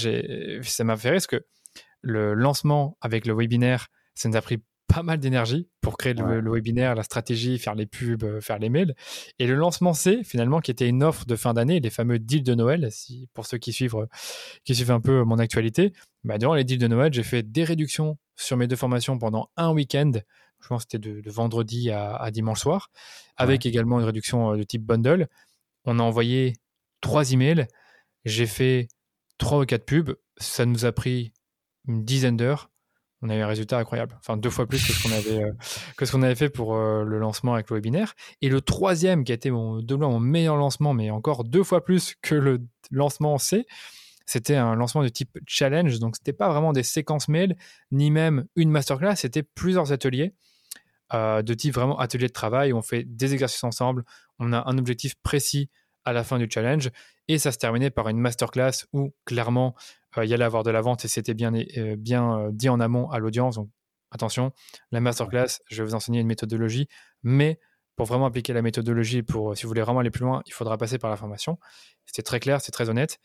ça 0.63 0.85
m'a 0.85 0.97
fait 0.97 1.11
rire 1.11 1.17
parce 1.17 1.27
que 1.27 1.45
le 2.03 2.35
lancement 2.35 2.97
avec 3.01 3.27
le 3.27 3.35
webinaire, 3.35 3.89
ça 4.15 4.29
nous 4.29 4.37
a 4.37 4.43
pris 4.43 4.63
pas 4.89 5.03
mal 5.03 5.19
d'énergie 5.19 5.69
pour 5.81 5.97
créer 5.97 6.15
le, 6.15 6.51
webinaire, 6.51 6.95
la 6.95 7.03
stratégie, 7.03 7.59
faire 7.59 7.75
les 7.75 7.87
pubs, 7.87 8.23
euh, 8.23 8.41
faire 8.41 8.59
les 8.59 8.69
mails. 8.69 8.95
Et 9.39 9.47
le 9.47 9.55
lancement 9.55 9.93
C, 9.93 10.23
finalement, 10.23 10.61
qui 10.61 10.71
était 10.71 10.89
une 10.89 11.03
offre 11.03 11.27
de 11.27 11.37
fin 11.37 11.55
d'année, 11.55 11.81
les 11.81 11.91
fameux 11.91 12.19
deals 12.19 12.45
de 12.45 12.55
Noël, 12.55 12.89
si, 12.91 13.29
pour 13.35 13.47
ceux 13.47 13.59
qui 13.59 13.73
suivent, 13.73 13.97
euh, 13.97 14.07
qui 14.65 14.75
suivent 14.75 14.93
un 14.93 15.01
peu 15.01 15.25
mon 15.25 15.39
actualité, 15.39 15.93
bah, 16.25 16.39
durant 16.39 16.55
les 16.55 16.65
deals 16.65 16.79
de 16.79 16.87
Noël, 16.87 17.13
j'ai 17.13 17.23
fait 17.23 17.43
des 17.43 17.65
réductions 17.65 18.17
sur 18.37 18.57
mes 18.57 18.67
deux 18.67 18.77
formations 18.77 19.19
pendant 19.19 19.51
un 19.57 19.73
week-end. 19.73 20.13
Je 20.61 20.69
pense 20.69 20.85
que 20.85 20.91
c'était 20.93 21.11
de, 21.11 21.31
vendredi 21.31 21.91
à, 21.91 22.31
dimanche 22.31 22.61
soir, 22.61 22.91
avec 23.37 23.67
également 23.67 23.99
une 23.99 24.07
réduction 24.07 24.53
euh, 24.53 24.57
de 24.57 24.63
type 24.63 24.85
bundle. 24.85 25.29
On 25.85 25.99
a 25.99 26.03
envoyé 26.03 26.55
trois 27.01 27.33
emails. 27.33 27.67
J'ai 28.25 28.47
fait 28.47 28.89
trois 29.39 29.61
ou 29.61 29.67
quatre 29.67 29.85
pubs. 29.85 30.15
Ça 30.39 30.65
nous 30.65 30.85
a 30.85 30.93
pris 30.93 31.33
une 31.89 32.05
dizaine 32.05 32.37
d'heures 32.37 32.71
on 33.23 33.31
a 33.31 33.37
eu 33.37 33.41
un 33.41 33.47
résultat 33.47 33.79
incroyable. 33.79 34.17
Enfin, 34.19 34.37
deux 34.37 34.51
fois 34.51 34.67
plus 34.67 34.87
que 34.87 34.93
ce 34.93 35.03
qu'on 35.03 35.15
avait, 35.15 35.43
euh, 35.43 36.23
avait 36.23 36.35
fait 36.35 36.51
pour 36.51 36.77
euh, 36.77 37.03
le 37.05 37.19
lancement 37.19 37.55
avec 37.55 37.71
le 37.71 37.77
webinaire. 37.77 38.15
Et 38.43 38.49
le 38.49 38.61
troisième, 38.61 39.25
qui 39.25 39.33
a 39.33 39.35
été 39.35 39.51
mon, 39.51 39.81
de 39.81 39.95
loin 39.95 40.09
mon 40.09 40.21
meilleur 40.21 40.57
lancement, 40.57 40.93
mais 40.93 41.11
encore 41.11 41.45
deux 41.45 41.65
fois 41.65 41.85
plus 41.85 42.15
que 42.21 42.35
le 42.35 42.61
lancement 42.91 43.39
C, 43.39 43.67
c'était 44.27 44.57
un 44.57 44.75
lancement 44.75 45.03
de 45.03 45.09
type 45.09 45.39
challenge. 45.47 45.99
Donc, 45.99 46.17
c'était 46.17 46.33
pas 46.33 46.49
vraiment 46.49 46.73
des 46.73 46.83
séquences 46.83 47.29
mail, 47.29 47.57
ni 47.91 48.11
même 48.11 48.47
une 48.55 48.71
masterclass, 48.71 49.17
c'était 49.17 49.43
plusieurs 49.43 49.93
ateliers. 49.93 50.35
Euh, 51.15 51.43
de 51.43 51.55
type 51.55 51.73
vraiment 51.73 51.97
atelier 52.01 52.27
de 52.27 52.33
travail 52.33 52.73
on 52.73 52.83
fait 52.83 53.05
des 53.05 53.33
exercices 53.33 53.63
ensemble, 53.63 54.03
on 54.41 54.53
a 54.53 54.69
un 54.69 54.77
objectif 54.77 55.15
précis 55.23 55.71
à 56.05 56.13
la 56.13 56.25
fin 56.25 56.37
du 56.37 56.49
challenge 56.51 56.91
et 57.29 57.39
ça 57.39 57.53
se 57.53 57.59
terminait 57.59 57.91
par 57.91 58.09
une 58.09 58.19
masterclass 58.19 58.87
où 58.93 59.15
clairement 59.25 59.77
il 60.25 60.31
y 60.31 60.35
allait 60.35 60.45
avoir 60.45 60.63
de 60.63 60.71
la 60.71 60.81
vente 60.81 61.05
et 61.05 61.09
c'était 61.09 61.35
bien, 61.35 61.53
euh, 61.55 61.97
bien 61.97 62.39
euh, 62.39 62.51
dit 62.53 62.69
en 62.69 62.81
amont 62.81 63.11
à 63.11 63.19
l'audience. 63.19 63.57
Donc 63.57 63.69
attention, 64.11 64.53
la 64.93 65.01
masterclass, 65.01 65.61
je 65.69 65.83
vais 65.83 65.89
vous 65.89 65.95
enseigner 65.95 66.21
une 66.21 66.27
méthodologie, 66.27 66.89
mais 67.23 67.59
pour 67.97 68.07
vraiment 68.07 68.27
appliquer 68.27 68.53
la 68.53 68.63
méthodologie, 68.63 69.23
pour 69.23 69.57
si 69.57 69.65
vous 69.65 69.69
voulez 69.69 69.83
vraiment 69.83 70.01
aller 70.01 70.11
plus 70.11 70.25
loin, 70.25 70.43
il 70.47 70.53
faudra 70.53 70.77
passer 70.77 70.99
par 70.99 71.11
la 71.11 71.17
formation. 71.17 71.59
C'était 72.05 72.23
très 72.23 72.41
clair, 72.41 72.61
c'est 72.61 72.73
très 72.73 72.89
honnête. 72.91 73.19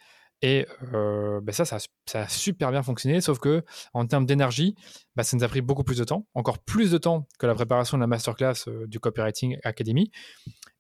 Et 0.43 0.65
ben 0.91 1.51
ça, 1.51 1.65
ça, 1.65 1.77
a 2.15 2.27
super 2.27 2.71
bien 2.71 2.82
fonctionné, 2.82 3.21
sauf 3.21 3.38
que 3.38 3.63
en 3.93 4.08
termes 4.08 4.25
d'énergie, 4.25 4.73
bah, 5.15 5.21
ça 5.21 5.38
nous 5.38 5.43
a 5.43 5.47
pris 5.47 5.62
beaucoup 5.62 5.84
plus 5.84 5.99
de 5.99 6.04
temps, 6.04 6.25
encore 6.34 6.58
plus 6.58 6.89
de 6.89 6.97
temps 6.97 7.27
que 7.38 7.45
la 7.45 7.54
préparation 7.54 7.95
de 7.95 8.01
la 8.01 8.08
masterclass 8.08 8.65
du 8.88 8.99
Copywriting 8.99 9.60
Academy. 9.63 10.10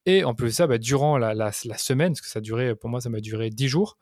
Et 0.05 0.23
en 0.23 0.33
plus 0.33 0.47
de 0.47 0.53
ça, 0.53 0.67
bah, 0.67 0.77
durant 0.77 1.17
la, 1.17 1.33
la, 1.33 1.51
semaine, 1.51 2.13
parce 2.13 2.21
que 2.21 2.27
ça 2.27 2.41
durait, 2.41 2.75
pour 2.75 2.89
moi, 2.89 3.01
ça 3.01 3.09
m'a 3.09 3.19
duré 3.19 3.49
10 3.49 3.67
jours, 3.67 3.97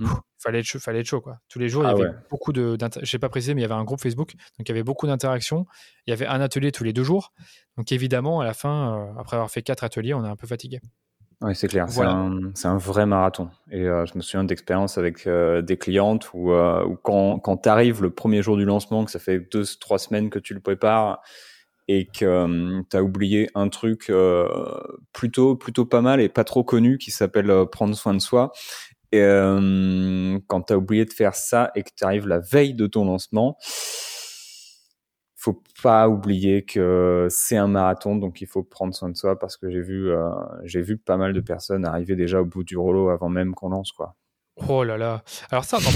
il 0.00 0.06
mmh 0.06 0.10
fallait 0.44 0.60
être 0.60 0.66
chaud, 0.66 0.78
fallait 0.78 1.00
être 1.00 1.06
chaud 1.06 1.20
quoi. 1.20 1.38
Tous 1.48 1.58
les 1.58 1.68
jours, 1.68 1.82
il 1.84 1.86
y 1.86 1.88
ah 1.88 1.92
avait 1.92 2.16
beaucoup 2.30 2.52
de, 2.52 2.76
je 3.00 3.06
sais 3.06 3.18
pas 3.18 3.28
préciser, 3.28 3.54
mais 3.54 3.62
il 3.62 3.64
y 3.64 3.64
avait 3.64 3.74
un 3.74 3.84
groupe 3.84 4.00
Facebook, 4.00 4.34
donc 4.34 4.68
il 4.68 4.68
y 4.68 4.72
avait 4.72 4.82
beaucoup 4.82 5.06
d'interactions. 5.06 5.66
Il 6.06 6.10
y 6.10 6.12
avait 6.12 6.26
un 6.26 6.40
atelier 6.40 6.70
tous 6.70 6.84
les 6.84 6.92
deux 6.92 7.02
jours, 7.02 7.32
donc 7.76 7.90
évidemment, 7.92 8.40
à 8.40 8.44
la 8.44 8.54
fin, 8.54 8.94
euh, 8.94 9.20
après 9.20 9.36
avoir 9.36 9.50
fait 9.50 9.62
quatre 9.62 9.84
ateliers, 9.84 10.14
on 10.14 10.24
est 10.24 10.28
un 10.28 10.36
peu 10.36 10.46
fatigué. 10.46 10.80
Oui, 11.40 11.54
c'est 11.54 11.68
clair. 11.68 11.86
C'est 11.90 12.68
un, 12.68 12.78
vrai 12.78 13.06
marathon. 13.06 13.50
Et 13.70 13.82
euh, 13.82 14.06
je 14.06 14.12
me 14.16 14.22
souviens 14.22 14.44
d'expériences 14.44 14.96
avec 14.96 15.26
euh, 15.26 15.62
des 15.62 15.76
clientes 15.76 16.30
où, 16.32 16.52
quand, 17.02 17.38
quand 17.40 17.56
tu 17.58 17.68
arrives 17.68 18.02
le 18.02 18.10
premier 18.10 18.42
jour 18.42 18.56
du 18.56 18.64
lancement, 18.64 19.04
que 19.04 19.10
ça 19.10 19.18
fait 19.18 19.40
deux, 19.52 19.64
trois 19.80 19.98
semaines 19.98 20.30
que 20.30 20.38
tu 20.38 20.54
le 20.54 20.60
prépares 20.60 21.20
et 21.86 22.06
que 22.06 22.82
tu 22.88 22.96
as 22.96 23.02
oublié 23.02 23.50
un 23.54 23.68
truc 23.68 24.10
plutôt, 25.12 25.54
plutôt 25.56 25.84
pas 25.84 26.00
mal 26.00 26.20
et 26.20 26.30
pas 26.30 26.44
trop 26.44 26.64
connu 26.64 26.96
qui 26.96 27.10
s'appelle 27.10 27.52
prendre 27.70 27.94
soin 27.94 28.14
de 28.14 28.20
soi 28.20 28.52
euh, 29.22 30.38
quand 30.46 30.62
tu 30.62 30.74
oublié 30.74 31.04
de 31.04 31.12
faire 31.12 31.34
ça 31.34 31.70
et 31.74 31.82
que 31.82 31.90
tu 31.96 32.04
la 32.26 32.38
veille 32.40 32.74
de 32.74 32.86
ton 32.86 33.04
lancement, 33.04 33.56
faut 35.36 35.62
pas 35.82 36.08
oublier 36.08 36.64
que 36.64 37.26
c'est 37.30 37.56
un 37.56 37.68
marathon, 37.68 38.16
donc 38.16 38.40
il 38.40 38.46
faut 38.46 38.62
prendre 38.62 38.94
soin 38.94 39.10
de 39.10 39.16
soi 39.16 39.38
parce 39.38 39.56
que 39.58 39.70
j'ai 39.70 39.82
vu, 39.82 40.10
euh, 40.10 40.30
j'ai 40.64 40.80
vu 40.80 40.96
pas 40.96 41.18
mal 41.18 41.34
de 41.34 41.40
personnes 41.40 41.84
arriver 41.84 42.16
déjà 42.16 42.40
au 42.40 42.46
bout 42.46 42.64
du 42.64 42.78
rouleau 42.78 43.10
avant 43.10 43.28
même 43.28 43.54
qu'on 43.54 43.68
lance, 43.68 43.92
quoi. 43.92 44.16
Oh 44.56 44.84
là 44.84 44.96
là. 44.96 45.24
Alors 45.50 45.64
ça, 45.64 45.78
on 45.78 45.88
en 45.88 45.92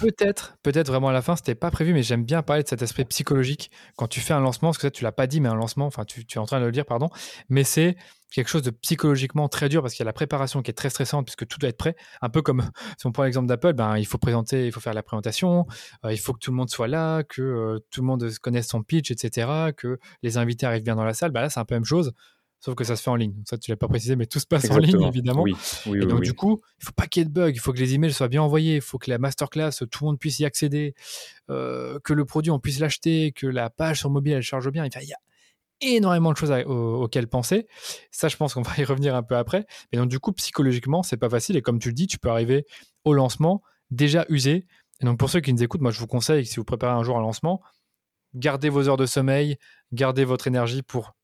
peut-être, 0.00 0.56
peut-être 0.62 0.88
vraiment 0.88 1.08
à 1.08 1.12
la 1.12 1.20
fin, 1.20 1.36
c'était 1.36 1.54
pas 1.54 1.70
prévu, 1.70 1.92
mais 1.92 2.02
j'aime 2.02 2.24
bien 2.24 2.42
parler 2.42 2.62
de 2.62 2.68
cet 2.68 2.82
aspect 2.82 3.04
psychologique 3.04 3.70
quand 3.96 4.08
tu 4.08 4.20
fais 4.20 4.32
un 4.32 4.40
lancement, 4.40 4.68
parce 4.68 4.78
que 4.78 4.86
ça, 4.86 4.90
tu 4.90 5.04
l'as 5.04 5.12
pas 5.12 5.26
dit, 5.26 5.42
mais 5.42 5.50
un 5.50 5.54
lancement, 5.54 5.84
enfin, 5.84 6.06
tu, 6.06 6.22
es 6.22 6.38
en 6.38 6.46
train 6.46 6.58
de 6.58 6.64
le 6.64 6.72
dire, 6.72 6.86
pardon, 6.86 7.10
mais 7.50 7.64
c'est 7.64 7.96
quelque 8.32 8.48
chose 8.48 8.62
de 8.62 8.70
psychologiquement 8.70 9.48
très 9.48 9.68
dur 9.68 9.82
parce 9.82 9.94
qu'il 9.94 10.04
y 10.04 10.06
a 10.06 10.06
la 10.06 10.14
préparation 10.14 10.62
qui 10.62 10.70
est 10.70 10.74
très 10.74 10.90
stressante 10.90 11.26
puisque 11.26 11.46
tout 11.46 11.58
doit 11.58 11.68
être 11.68 11.78
prêt. 11.78 11.96
Un 12.22 12.28
peu 12.30 12.40
comme 12.42 12.62
si 12.98 13.06
on 13.06 13.12
prend 13.12 13.24
l'exemple 13.24 13.46
d'Apple, 13.46 13.74
ben, 13.74 13.98
il 13.98 14.06
faut 14.06 14.18
présenter, 14.18 14.66
il 14.66 14.72
faut 14.72 14.80
faire 14.80 14.94
la 14.94 15.02
présentation, 15.02 15.66
euh, 16.04 16.12
il 16.12 16.18
faut 16.18 16.32
que 16.32 16.38
tout 16.38 16.50
le 16.50 16.56
monde 16.56 16.70
soit 16.70 16.88
là, 16.88 17.22
que 17.24 17.42
euh, 17.42 17.78
tout 17.90 18.00
le 18.00 18.06
monde 18.06 18.30
connaisse 18.40 18.68
son 18.68 18.82
pitch, 18.82 19.10
etc., 19.10 19.72
que 19.76 19.98
les 20.22 20.38
invités 20.38 20.64
arrivent 20.64 20.82
bien 20.82 20.96
dans 20.96 21.04
la 21.04 21.14
salle. 21.14 21.30
Ben 21.30 21.42
là, 21.42 21.50
c'est 21.50 21.60
un 21.60 21.64
peu 21.66 21.74
la 21.74 21.80
même 21.80 21.84
chose 21.84 22.12
sauf 22.60 22.74
que 22.74 22.84
ça 22.84 22.96
se 22.96 23.02
fait 23.02 23.10
en 23.10 23.16
ligne. 23.16 23.34
ça, 23.44 23.56
tu 23.58 23.70
l'as 23.70 23.76
pas 23.76 23.88
précisé, 23.88 24.16
mais 24.16 24.26
tout 24.26 24.40
se 24.40 24.46
passe 24.46 24.70
en 24.70 24.78
ligne, 24.78 25.02
évidemment. 25.02 25.42
Oui, 25.42 25.54
oui, 25.86 26.02
et 26.02 26.06
donc, 26.06 26.22
du 26.22 26.34
coup, 26.34 26.60
il 26.80 26.84
faut 26.84 26.92
pas 26.92 27.06
qu'il 27.06 27.22
y 27.22 27.22
ait 27.22 27.28
de 27.28 27.32
bugs, 27.32 27.50
il 27.50 27.60
faut 27.60 27.72
que 27.72 27.78
les 27.78 27.94
emails 27.94 28.12
soient 28.12 28.28
bien 28.28 28.42
envoyés, 28.42 28.76
il 28.76 28.80
faut 28.80 28.98
que 28.98 29.10
la 29.10 29.18
masterclass, 29.18 29.70
tout 29.90 30.04
le 30.04 30.06
monde 30.06 30.18
puisse 30.18 30.38
y 30.38 30.44
accéder, 30.44 30.94
euh, 31.50 31.98
que 32.02 32.12
le 32.12 32.24
produit, 32.24 32.50
on 32.50 32.58
puisse 32.58 32.80
l'acheter, 32.80 33.32
que 33.32 33.46
la 33.46 33.70
page 33.70 34.00
sur 34.00 34.10
mobile, 34.10 34.34
elle 34.34 34.42
charge 34.42 34.70
bien. 34.70 34.84
il 34.84 35.08
y 35.08 35.12
a 35.12 35.18
énormément 35.80 36.32
de 36.32 36.36
choses 36.36 36.50
auxquelles 36.66 37.28
penser. 37.28 37.66
Ça, 38.10 38.28
je 38.28 38.36
pense 38.36 38.54
qu'on 38.54 38.62
va 38.62 38.72
y 38.78 38.84
revenir 38.84 39.14
un 39.14 39.22
peu 39.22 39.36
après. 39.36 39.66
Mais 39.92 39.98
donc, 39.98 40.08
du 40.08 40.18
coup, 40.18 40.32
psychologiquement, 40.32 41.02
c'est 41.02 41.16
pas 41.16 41.28
facile. 41.28 41.56
Et 41.56 41.62
comme 41.62 41.78
tu 41.78 41.88
le 41.88 41.94
dis, 41.94 42.06
tu 42.06 42.18
peux 42.18 42.30
arriver 42.30 42.66
au 43.04 43.12
lancement 43.12 43.62
déjà 43.90 44.26
usé. 44.28 44.66
Et 45.00 45.04
donc, 45.04 45.18
pour 45.18 45.30
ceux 45.30 45.40
qui 45.40 45.52
nous 45.52 45.62
écoutent, 45.62 45.80
moi, 45.80 45.92
je 45.92 46.00
vous 46.00 46.08
conseille, 46.08 46.44
si 46.44 46.56
vous 46.56 46.64
préparez 46.64 46.92
un 46.92 47.04
jour 47.04 47.16
un 47.16 47.20
lancement, 47.20 47.62
gardez 48.34 48.68
vos 48.68 48.88
heures 48.88 48.96
de 48.96 49.06
sommeil, 49.06 49.56
gardez 49.92 50.24
votre 50.24 50.48
énergie 50.48 50.82
pour 50.82 51.14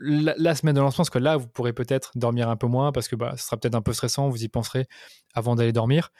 la, 0.00 0.54
semaine 0.54 0.74
de 0.74 0.80
lancement, 0.80 1.02
parce 1.02 1.10
que 1.10 1.18
là, 1.18 1.36
vous 1.36 1.46
pourrez 1.46 1.72
peut-être 1.72 2.12
dormir 2.14 2.48
un 2.48 2.56
peu 2.56 2.66
moins 2.66 2.92
parce 2.92 3.08
que 3.08 3.16
bah, 3.16 3.34
ce 3.36 3.44
sera 3.44 3.56
peut-être 3.56 3.74
un 3.74 3.82
peu 3.82 3.92
stressant, 3.92 4.28
vous 4.28 4.42
y 4.42 4.48
penserez 4.48 4.86
avant 5.34 5.54
d'aller 5.54 5.72
dormir. 5.72 6.10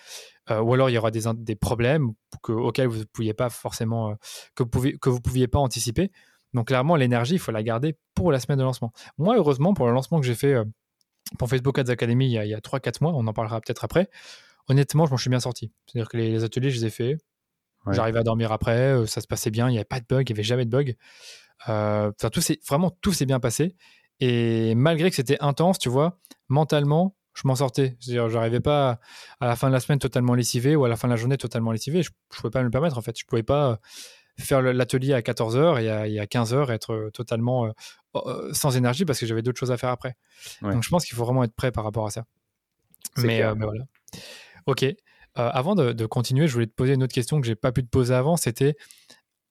Euh, 0.51 0.61
ou 0.61 0.75
alors 0.75 0.90
il 0.90 0.95
y 0.95 0.99
aura 0.99 1.11
des, 1.11 1.23
des 1.37 1.57
problèmes 1.57 2.12
auxquels 2.49 2.88
vous 2.88 2.99
ne 2.99 3.05
pouviez 3.05 3.35
pas 3.35 3.49
forcément, 3.49 4.11
euh, 4.11 4.14
que, 4.55 4.62
vous 4.62 4.99
que 4.99 5.09
vous 5.09 5.21
pouviez 5.21 5.49
pas 5.49 5.59
anticiper. 5.59 6.11
Donc 6.53 6.69
clairement, 6.69 6.97
l'énergie, 6.97 7.35
il 7.35 7.38
faut 7.38 7.53
la 7.53 7.62
garder 7.62 7.97
pour 8.14 8.33
la 8.33 8.40
semaine 8.40 8.59
de 8.59 8.64
lancement. 8.64 8.93
Moi, 9.19 9.37
heureusement, 9.37 9.73
pour 9.73 9.87
le 9.87 9.93
lancement 9.93 10.21
que 10.21 10.27
j'ai 10.27 10.35
fait 10.35 10.55
euh, 10.55 10.64
pour 11.38 11.49
Facebook 11.49 11.79
Ads 11.79 11.90
Academy 11.90 12.27
il 12.27 12.33
y 12.33 12.55
a, 12.55 12.57
a 12.57 12.61
3-4 12.61 13.03
mois, 13.03 13.12
on 13.14 13.27
en 13.27 13.33
parlera 13.33 13.61
peut-être 13.61 13.85
après, 13.85 14.11
honnêtement, 14.69 15.07
je 15.07 15.12
m'en 15.12 15.16
suis 15.16 15.31
bien 15.31 15.40
sorti. 15.40 15.73
C'est-à-dire 15.87 16.09
que 16.09 16.16
les, 16.16 16.45
ateliers, 16.45 16.71
je 16.71 16.81
les 16.81 16.87
ai 16.87 16.90
faits. 16.90 17.19
J'arrivais 17.93 18.19
à 18.19 18.23
dormir 18.23 18.53
après, 18.53 19.07
ça 19.07 19.23
se 19.23 19.27
passait 19.27 19.51
bien, 19.51 19.66
il 19.69 19.73
n'y 19.73 19.79
avait 19.79 19.87
pas 19.87 20.01
de 20.01 20.05
bug, 20.07 20.29
il 20.29 20.35
n'y 20.35 20.37
avait 20.37 20.43
jamais 20.43 20.66
de 20.66 20.71
bug. 20.71 20.97
Euh, 21.68 22.11
tout 22.33 22.40
vraiment, 22.68 22.90
tout 23.01 23.12
s'est 23.12 23.27
bien 23.27 23.40
passé. 23.40 23.77
Et 24.20 24.75
malgré 24.75 25.11
que 25.11 25.16
c'était 25.16 25.38
intense, 25.40 25.79
tu 25.79 25.88
vois, 25.88 26.18
mentalement, 26.49 27.16
je 27.35 27.46
m'en 27.46 27.57
sortais. 27.57 27.96
C'est-à-dire, 28.01 28.29
j'arrivais 28.29 28.61
pas 28.61 29.01
à, 29.40 29.46
la 29.46 29.57
fin 29.57 29.68
de 29.68 29.73
la 29.73 29.81
semaine 29.81 29.99
totalement 29.99 30.35
lessivé 30.35 30.77
ou 30.77 30.85
à 30.85 30.88
la 30.88 30.96
fin 30.96 31.09
de 31.09 31.12
la 31.12 31.16
journée 31.16 31.37
totalement 31.37 31.73
lessivé. 31.73 32.03
Je, 32.03 32.11
ne 32.11 32.37
pouvais 32.37 32.51
pas 32.51 32.61
me 32.61 32.64
le 32.64 32.70
permettre, 32.70 32.99
en 32.99 33.03
fait. 33.03 33.18
Je 33.18 33.25
pouvais 33.25 33.42
pas 33.42 33.81
faire 34.38 34.62
l'atelier 34.62 35.12
à 35.12 35.20
14h 35.20 35.83
et 35.83 36.18
à, 36.18 36.25
15h 36.25 36.70
être 36.70 37.11
totalement 37.12 37.66
euh, 37.66 37.70
euh, 38.16 38.53
sans 38.55 38.77
énergie 38.77 39.05
parce 39.05 39.18
que 39.18 39.27
j'avais 39.27 39.42
d'autres 39.42 39.59
choses 39.59 39.73
à 39.73 39.77
faire 39.77 39.90
après. 39.90 40.16
Donc, 40.62 40.83
je 40.83 40.88
pense 40.88 41.05
qu'il 41.05 41.16
faut 41.16 41.25
vraiment 41.25 41.44
être 41.44 41.55
prêt 41.55 41.73
par 41.73 41.85
rapport 41.85 42.07
à 42.07 42.11
ça. 42.11 42.25
Mais, 43.16 43.42
voilà. 43.42 43.85
Ok. 44.66 44.85
avant 45.35 45.75
de, 45.75 45.92
de, 45.92 46.07
continuer, 46.07 46.46
je 46.46 46.53
voulais 46.53 46.66
te 46.66 46.75
poser 46.75 46.94
une 46.94 47.03
autre 47.03 47.14
question 47.14 47.40
que 47.40 47.46
j'ai 47.46 47.55
pas 47.55 47.73
pu 47.73 47.83
te 47.83 47.88
poser 47.88 48.14
avant. 48.14 48.37
C'était 48.37 48.77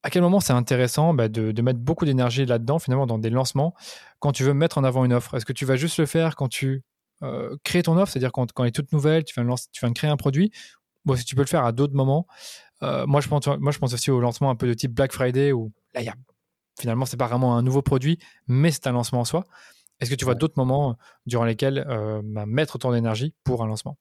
à 0.03 0.09
quel 0.09 0.21
moment 0.21 0.39
c'est 0.39 0.53
intéressant 0.53 1.13
bah, 1.13 1.27
de, 1.27 1.61
mettre 1.61 1.79
beaucoup 1.79 2.05
d'énergie 2.05 2.45
là-dedans, 2.45 2.79
finalement, 2.79 3.05
dans 3.05 3.19
des 3.19 3.29
lancements, 3.29 3.73
quand 4.19 4.31
tu 4.31 4.43
veux 4.43 4.53
mettre 4.53 4.77
en 4.77 4.83
avant 4.83 5.03
une 5.05 5.13
offre? 5.13 5.35
Est-ce 5.35 5.45
que 5.45 5.53
tu 5.53 5.65
vas 5.65 5.75
juste 5.75 5.97
le 5.97 6.05
faire 6.05 6.35
quand 6.35 6.47
tu 6.47 6.83
euh, 7.21 7.57
crées 7.63 7.83
ton 7.83 7.97
offre, 7.97 8.11
c'est-à-dire 8.11 8.31
quand, 8.31 8.47
elle 8.59 8.67
est 8.67 8.71
toute 8.71 8.93
nouvelle, 8.93 9.25
tu 9.25 9.33
viens, 9.33 9.43
de 9.43 9.55
tu 9.71 9.79
viens 9.81 9.89
de 9.89 9.93
créer 9.93 10.09
un 10.09 10.17
produit? 10.17 10.51
Ou 11.05 11.15
si 11.15 11.25
tu 11.25 11.35
peux 11.35 11.41
le 11.41 11.47
faire 11.47 11.65
à 11.65 11.71
d'autres 11.71 11.95
moments. 11.95 12.27
Euh, 12.83 13.05
moi, 13.07 13.19
je 13.19 13.27
pense, 13.27 13.47
moi, 13.47 13.71
je 13.71 13.79
pense 13.79 13.93
aussi 13.93 14.11
au 14.11 14.19
lancement 14.19 14.49
un 14.49 14.55
peu 14.55 14.67
de 14.67 14.73
type 14.73 14.93
Black 14.93 15.11
Friday, 15.11 15.51
où 15.51 15.71
là, 15.93 16.01
y 16.01 16.07
a, 16.07 16.13
finalement, 16.79 17.05
c'est 17.05 17.17
pas 17.17 17.27
vraiment 17.27 17.57
un 17.57 17.63
nouveau 17.63 17.81
produit, 17.81 18.19
mais 18.47 18.71
c'est 18.71 18.87
un 18.87 18.91
lancement 18.91 19.21
en 19.21 19.25
soi. 19.25 19.45
Est-ce 19.99 20.09
que 20.09 20.15
tu 20.15 20.23
vois 20.23 20.35
d'autres 20.35 20.53
moments 20.55 20.97
durant 21.25 21.43
lesquels 21.43 21.85
euh, 21.89 22.21
bah, 22.23 22.45
mettre 22.45 22.77
ton 22.77 22.93
énergie 22.93 23.33
pour 23.43 23.63
un 23.63 23.67
lancement? 23.67 23.97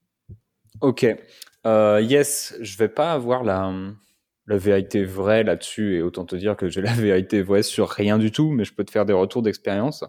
Ok. 0.81 1.03
yes, 1.65 2.55
je 2.61 2.77
vais 2.77 2.89
pas 2.89 3.13
avoir 3.13 3.43
la 3.43 3.73
la 4.49 4.57
vérité 4.57 5.05
vraie 5.05 5.45
là-dessus 5.45 5.97
et 5.97 6.03
autant 6.03 6.25
te 6.25 6.35
dire 6.35 6.57
que 6.57 6.69
j'ai 6.69 6.81
la 6.81 6.93
vérité 6.95 7.43
vraie 7.43 7.63
sur 7.63 7.89
rien 7.89 8.19
du 8.19 8.33
tout 8.33 8.51
mais 8.51 8.65
je 8.65 8.75
peux 8.75 8.85
te 8.85 8.91
faire 8.91 9.05
des 9.05 9.13
retours 9.13 9.43
d'expérience 9.43 10.05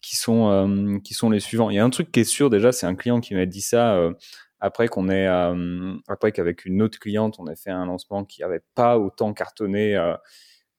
qui 0.00 0.16
sont 0.16 0.48
euh, 0.50 0.98
qui 1.00 1.14
sont 1.14 1.28
les 1.28 1.40
suivants. 1.40 1.68
Il 1.68 1.76
y 1.76 1.78
a 1.78 1.84
un 1.84 1.90
truc 1.90 2.10
qui 2.10 2.20
est 2.20 2.24
sûr 2.24 2.48
déjà 2.48 2.72
c'est 2.72 2.86
un 2.86 2.94
client 2.94 3.20
qui 3.20 3.34
m'a 3.34 3.44
dit 3.44 3.60
ça 3.60 3.94
euh, 3.94 4.12
après 4.60 4.86
qu'on 4.86 5.08
ait 5.08 5.26
euh, 5.26 5.94
après 6.06 6.30
qu'avec 6.30 6.64
une 6.64 6.80
autre 6.80 6.98
cliente 6.98 7.36
on 7.40 7.48
ait 7.48 7.56
fait 7.56 7.70
un 7.70 7.86
lancement 7.86 8.24
qui 8.24 8.42
avait 8.44 8.62
pas 8.74 8.98
autant 8.98 9.34
cartonné 9.34 9.98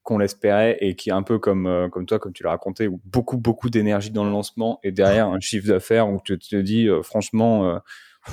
qu'on 0.04 0.18
l'espérait 0.18 0.78
et 0.80 0.96
qui 0.96 1.10
est 1.10 1.13
un 1.13 1.24
peu 1.24 1.39
comme 1.39 1.89
comme 1.92 2.06
toi 2.06 2.20
comme 2.20 2.32
tu 2.32 2.44
l'as 2.44 2.52
raconté 2.52 2.88
beaucoup 3.04 3.38
beaucoup 3.38 3.70
d'énergie 3.70 4.12
dans 4.12 4.24
le 4.24 4.32
lancement 4.32 4.80
et 4.84 4.94
derrière 4.94 5.28
un 5.34 5.42
chiffre 5.42 5.68
d'affaires 5.68 6.10
où 6.10 6.22
tu 6.24 6.39
te 6.39 6.56
dis 6.56 6.88
franchement 7.04 7.82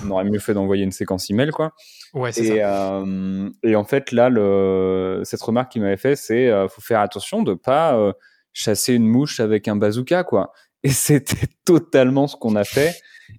on 0.04 0.10
aurait 0.10 0.24
mieux 0.24 0.38
fait 0.38 0.54
d'envoyer 0.54 0.84
une 0.84 0.92
séquence 0.92 1.30
email, 1.30 1.50
quoi. 1.50 1.72
Ouais, 2.14 2.32
c'est 2.32 2.44
Et, 2.44 2.58
ça. 2.58 2.98
euh, 2.98 3.50
et 3.62 3.76
en 3.76 3.84
fait, 3.84 4.12
là, 4.12 4.28
le, 4.28 5.20
cette 5.24 5.42
remarque 5.42 5.72
qu'il 5.72 5.82
m'avait 5.82 5.96
fait, 5.96 6.16
c'est 6.16 6.48
euh, 6.48 6.68
faut 6.68 6.80
faire 6.80 7.00
attention 7.00 7.42
de 7.42 7.54
pas 7.54 7.96
euh, 7.96 8.12
chasser 8.52 8.94
une 8.94 9.06
mouche 9.06 9.40
avec 9.40 9.68
un 9.68 9.76
bazooka, 9.76 10.24
quoi. 10.24 10.52
Et 10.82 10.88
c'était 10.90 11.46
totalement 11.64 12.26
ce 12.26 12.36
qu'on 12.36 12.56
a 12.56 12.64
fait. 12.64 12.94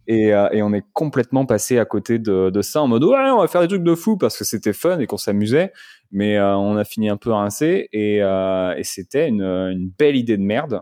Et, 0.07 0.33
euh, 0.33 0.47
et 0.51 0.61
on 0.61 0.71
est 0.73 0.85
complètement 0.93 1.45
passé 1.45 1.79
à 1.79 1.85
côté 1.85 2.19
de, 2.19 2.49
de 2.49 2.61
ça 2.61 2.81
en 2.81 2.87
mode 2.87 3.03
ouais, 3.03 3.29
on 3.31 3.39
va 3.39 3.47
faire 3.47 3.61
des 3.61 3.67
trucs 3.67 3.83
de 3.83 3.95
fou 3.95 4.15
parce 4.15 4.37
que 4.37 4.43
c'était 4.45 4.73
fun 4.73 4.99
et 4.99 5.07
qu'on 5.07 5.17
s'amusait. 5.17 5.73
Mais 6.11 6.39
on 6.39 6.77
a 6.77 6.83
fini 6.85 7.09
un 7.09 7.17
peu 7.17 7.31
rincé 7.31 7.89
et, 7.91 8.17
et 8.17 8.83
c'était 8.83 9.27
une, 9.27 9.41
une 9.41 9.89
belle 9.97 10.15
idée 10.15 10.37
de 10.37 10.43
merde. 10.43 10.81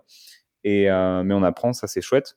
Et, 0.64 0.86
mais 0.90 1.34
on 1.34 1.44
apprend, 1.44 1.72
ça 1.74 1.88
c'est 1.88 2.02
chouette. 2.02 2.36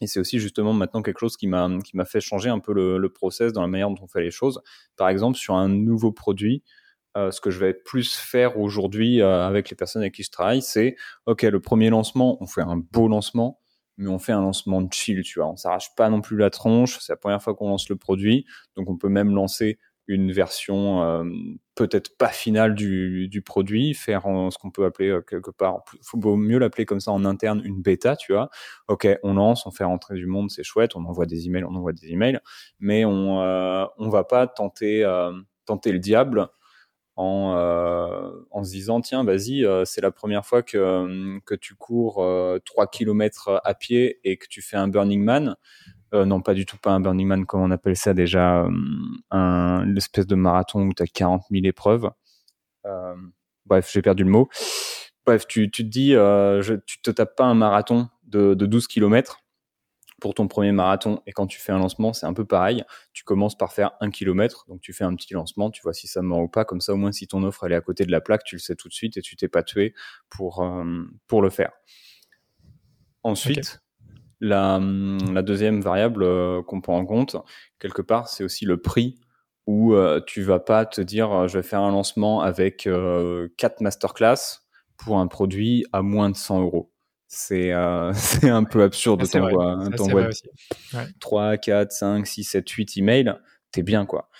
Et 0.00 0.06
c'est 0.06 0.20
aussi 0.20 0.38
justement 0.40 0.72
maintenant 0.72 1.02
quelque 1.02 1.20
chose 1.20 1.36
qui 1.36 1.46
m'a 1.46 1.68
qui 1.84 1.96
m'a 1.96 2.04
fait 2.04 2.20
changer 2.20 2.50
un 2.50 2.58
peu 2.58 2.72
le, 2.72 3.08
process 3.08 3.52
dans 3.52 3.62
la 3.62 3.68
manière 3.68 3.88
dont 3.88 4.02
on 4.02 4.08
fait 4.08 4.22
les 4.22 4.30
choses. 4.30 4.60
Par 4.96 5.08
exemple, 5.08 5.38
sur 5.38 5.54
un 5.54 5.68
nouveau 5.68 6.12
produit, 6.12 6.62
euh, 7.16 7.30
ce 7.30 7.40
que 7.40 7.50
je 7.50 7.60
vais 7.60 7.74
plus 7.74 8.16
faire 8.16 8.58
aujourd'hui 8.58 9.20
euh, 9.20 9.46
avec 9.46 9.70
les 9.70 9.76
personnes 9.76 10.02
avec 10.02 10.14
qui 10.14 10.24
je 10.24 10.30
travaille, 10.30 10.62
c'est 10.62 10.96
ok, 11.26 11.42
le 11.42 11.60
premier 11.60 11.90
lancement, 11.90 12.42
on 12.42 12.46
fait 12.46 12.62
un 12.62 12.76
beau 12.76 13.06
lancement, 13.06 13.60
mais 13.96 14.08
on 14.08 14.18
fait 14.18 14.32
un 14.32 14.40
lancement 14.40 14.86
chill, 14.90 15.22
tu 15.22 15.38
vois. 15.38 15.48
On 15.48 15.56
s'arrache 15.56 15.94
pas 15.94 16.10
non 16.10 16.20
plus 16.20 16.36
la 16.36 16.50
tronche. 16.50 16.98
C'est 17.00 17.12
la 17.12 17.16
première 17.16 17.42
fois 17.42 17.54
qu'on 17.54 17.68
lance 17.68 17.88
le 17.88 17.96
produit, 17.96 18.46
donc 18.76 18.90
on 18.90 18.96
peut 18.96 19.08
même 19.08 19.32
lancer 19.32 19.78
une 20.06 20.32
version 20.32 21.02
euh, 21.02 21.24
peut-être 21.74 22.16
pas 22.16 22.28
finale 22.28 22.74
du, 22.74 23.28
du 23.28 23.42
produit, 23.42 23.94
faire 23.94 24.22
ce 24.22 24.58
qu'on 24.58 24.70
peut 24.70 24.84
appeler 24.84 25.08
euh, 25.08 25.22
quelque 25.22 25.50
part, 25.50 25.82
faut 26.02 26.18
mieux 26.36 26.58
l'appeler 26.58 26.84
comme 26.84 27.00
ça 27.00 27.10
en 27.10 27.24
interne 27.24 27.62
une 27.64 27.80
bêta, 27.80 28.16
tu 28.16 28.32
vois. 28.32 28.50
Ok, 28.88 29.08
on 29.22 29.34
lance, 29.34 29.66
on 29.66 29.70
fait 29.70 29.84
rentrer 29.84 30.14
du 30.14 30.26
monde, 30.26 30.50
c'est 30.50 30.62
chouette, 30.62 30.94
on 30.96 31.04
envoie 31.04 31.26
des 31.26 31.46
emails, 31.46 31.64
on 31.64 31.74
envoie 31.74 31.92
des 31.92 32.12
emails, 32.12 32.40
mais 32.80 33.04
on 33.04 33.40
euh, 33.40 33.86
on 33.98 34.08
va 34.08 34.24
pas 34.24 34.46
tenter 34.46 35.04
euh, 35.04 35.32
tenter 35.64 35.92
le 35.92 35.98
diable 35.98 36.48
en, 37.16 38.44
en 38.50 38.64
se 38.64 38.70
disant 38.72 39.00
tiens 39.00 39.22
vas-y 39.24 39.64
c'est 39.84 40.00
la 40.00 40.10
première 40.10 40.44
fois 40.44 40.62
que, 40.62 41.38
que 41.46 41.54
tu 41.54 41.74
cours 41.76 42.22
euh, 42.24 42.58
3 42.64 42.88
km 42.88 43.60
à 43.62 43.74
pied 43.74 44.20
et 44.24 44.36
que 44.36 44.46
tu 44.48 44.62
fais 44.62 44.76
un 44.76 44.88
Burning 44.88 45.22
Man 45.22 45.56
euh, 46.14 46.24
non 46.24 46.40
pas 46.40 46.54
du 46.54 46.64
tout 46.64 46.78
pas 46.78 46.92
un 46.92 47.00
Burning 47.00 47.26
Man 47.26 47.46
comme 47.46 47.62
on 47.62 47.70
appelle 47.70 47.96
ça 47.96 48.14
déjà 48.14 48.62
euh, 48.62 48.70
un 49.30 49.84
une 49.84 49.96
espèce 49.96 50.26
de 50.26 50.34
marathon 50.34 50.86
où 50.86 50.92
tu 50.94 51.02
as 51.02 51.06
40 51.06 51.42
000 51.50 51.64
épreuves 51.66 52.10
Euh, 52.86 53.14
bref 53.66 53.90
j'ai 53.92 54.02
perdu 54.02 54.24
le 54.24 54.30
mot 54.30 54.48
bref 55.26 55.46
tu, 55.46 55.70
te 55.70 55.82
dis 55.82 56.14
euh, 56.14 56.62
je, 56.62 56.74
tu 56.74 57.00
te 57.00 57.10
tapes 57.10 57.34
pas 57.36 57.44
un 57.44 57.54
marathon 57.54 58.08
de, 58.24 58.54
de 58.54 58.66
12 58.66 58.86
km 58.86 59.40
pour 60.20 60.34
ton 60.34 60.48
premier 60.48 60.72
marathon 60.72 61.20
et 61.26 61.32
quand 61.32 61.46
tu 61.46 61.60
fais 61.60 61.72
un 61.72 61.78
lancement, 61.78 62.14
c'est 62.14 62.24
un 62.24 62.32
peu 62.32 62.46
pareil. 62.46 62.82
Tu 63.12 63.24
commences 63.24 63.58
par 63.58 63.72
faire 63.72 63.90
un 64.00 64.10
kilomètre, 64.10 64.64
donc 64.68 64.80
tu 64.80 64.94
fais 64.94 65.04
un 65.04 65.14
petit 65.16 65.34
lancement, 65.34 65.70
tu 65.70 65.82
vois 65.82 65.92
si 65.92 66.06
ça 66.06 66.22
mord 66.22 66.40
ou 66.40 66.48
pas. 66.48 66.64
Comme 66.64 66.80
ça, 66.80 66.94
au 66.94 66.96
moins, 66.96 67.12
si 67.12 67.26
ton 67.26 67.42
offre 67.42 67.64
elle 67.64 67.72
est 67.72 67.76
à 67.76 67.82
côté 67.82 68.06
de 68.06 68.10
la 68.10 68.22
plaque, 68.22 68.44
tu 68.44 68.54
le 68.54 68.60
sais 68.60 68.74
tout 68.74 68.88
de 68.88 68.94
suite 68.94 69.18
et 69.18 69.22
tu 69.22 69.36
t'es 69.36 69.48
pas 69.48 69.62
tué 69.62 69.92
pour 70.30 70.64
pour 71.26 71.42
le 71.42 71.50
faire. 71.50 71.72
Ensuite. 73.22 73.83
La, 74.40 74.80
la 75.32 75.42
deuxième 75.42 75.80
variable 75.80 76.22
euh, 76.22 76.62
qu'on 76.62 76.80
prend 76.80 76.98
en 76.98 77.06
compte 77.06 77.36
quelque 77.78 78.02
part, 78.02 78.28
c'est 78.28 78.44
aussi 78.44 78.64
le 78.64 78.80
prix 78.80 79.18
où 79.66 79.94
euh, 79.94 80.20
tu 80.26 80.42
vas 80.42 80.58
pas 80.58 80.84
te 80.84 81.00
dire 81.00 81.32
euh, 81.32 81.48
je 81.48 81.58
vais 81.58 81.62
faire 81.62 81.80
un 81.80 81.92
lancement 81.92 82.40
avec 82.40 82.88
quatre 83.56 83.80
masterclass 83.80 84.60
pour 84.96 85.18
un 85.18 85.26
produit 85.26 85.84
à 85.92 86.02
moins 86.02 86.30
de 86.30 86.36
100 86.36 86.62
euros 86.62 86.90
c'est 87.34 87.72
euh, 87.72 88.12
un 88.42 88.64
peu 88.64 88.82
absurde 88.82 89.22
de 89.22 89.26
t'envoyer 89.26 90.28
ouais. 90.94 91.06
3, 91.20 91.56
4, 91.56 91.92
5, 91.92 92.26
6, 92.26 92.44
7, 92.44 92.68
8 92.68 92.96
emails, 92.98 93.34
t'es 93.72 93.82
bien 93.82 94.06
quoi. 94.06 94.30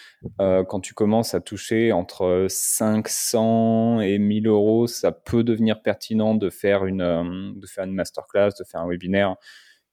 Euh, 0.41 0.65
quand 0.65 0.81
tu 0.81 0.95
commences 0.95 1.35
à 1.35 1.41
toucher 1.41 1.93
entre 1.93 2.47
500 2.49 4.01
et 4.01 4.19
1000 4.19 4.47
euros, 4.47 4.87
ça 4.87 5.13
peut 5.13 5.43
devenir 5.43 5.83
pertinent 5.83 6.35
de 6.35 6.51
faire 6.51 6.87
une, 6.87 7.55
de 7.57 7.67
faire 7.67 7.85
une 7.85 7.95
masterclass, 7.95 8.51
de 8.59 8.65
faire 8.65 8.81
un 8.81 8.89
webinaire. 8.89 9.37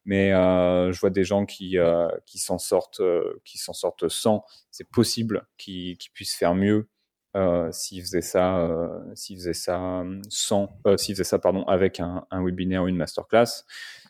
Mais 0.05 0.33
euh, 0.33 0.91
je 0.91 0.99
vois 0.99 1.09
des 1.11 1.23
gens 1.23 1.45
qui, 1.45 1.77
euh, 1.77 2.07
qui 2.25 2.39
s'en 2.39 2.57
sortent, 2.57 3.01
s'en 3.45 3.73
sortent 3.73 4.09
sans. 4.09 4.43
C'est 4.71 4.89
possible 4.89 5.47
qu'ils 5.57 5.97
qu 5.97 6.09
puissent 6.11 6.35
faire 6.35 6.55
mieux 6.55 6.89
euh, 7.37 7.71
s'il 7.71 8.01
faisait 8.01 8.21
ça, 8.21 8.57
euh, 8.57 9.15
s'il 9.15 9.37
faisait 9.37 9.53
ça 9.53 10.03
sans, 10.29 10.77
euh, 10.85 10.97
s'il 10.97 11.15
faisait 11.15 11.23
ça 11.23 11.39
pardon 11.39 11.63
avec 11.63 12.01
un, 12.01 12.25
un, 12.29 12.43
webinaire 12.43 12.83
ou 12.83 12.87
une 12.89 12.97
masterclass. 12.97 13.63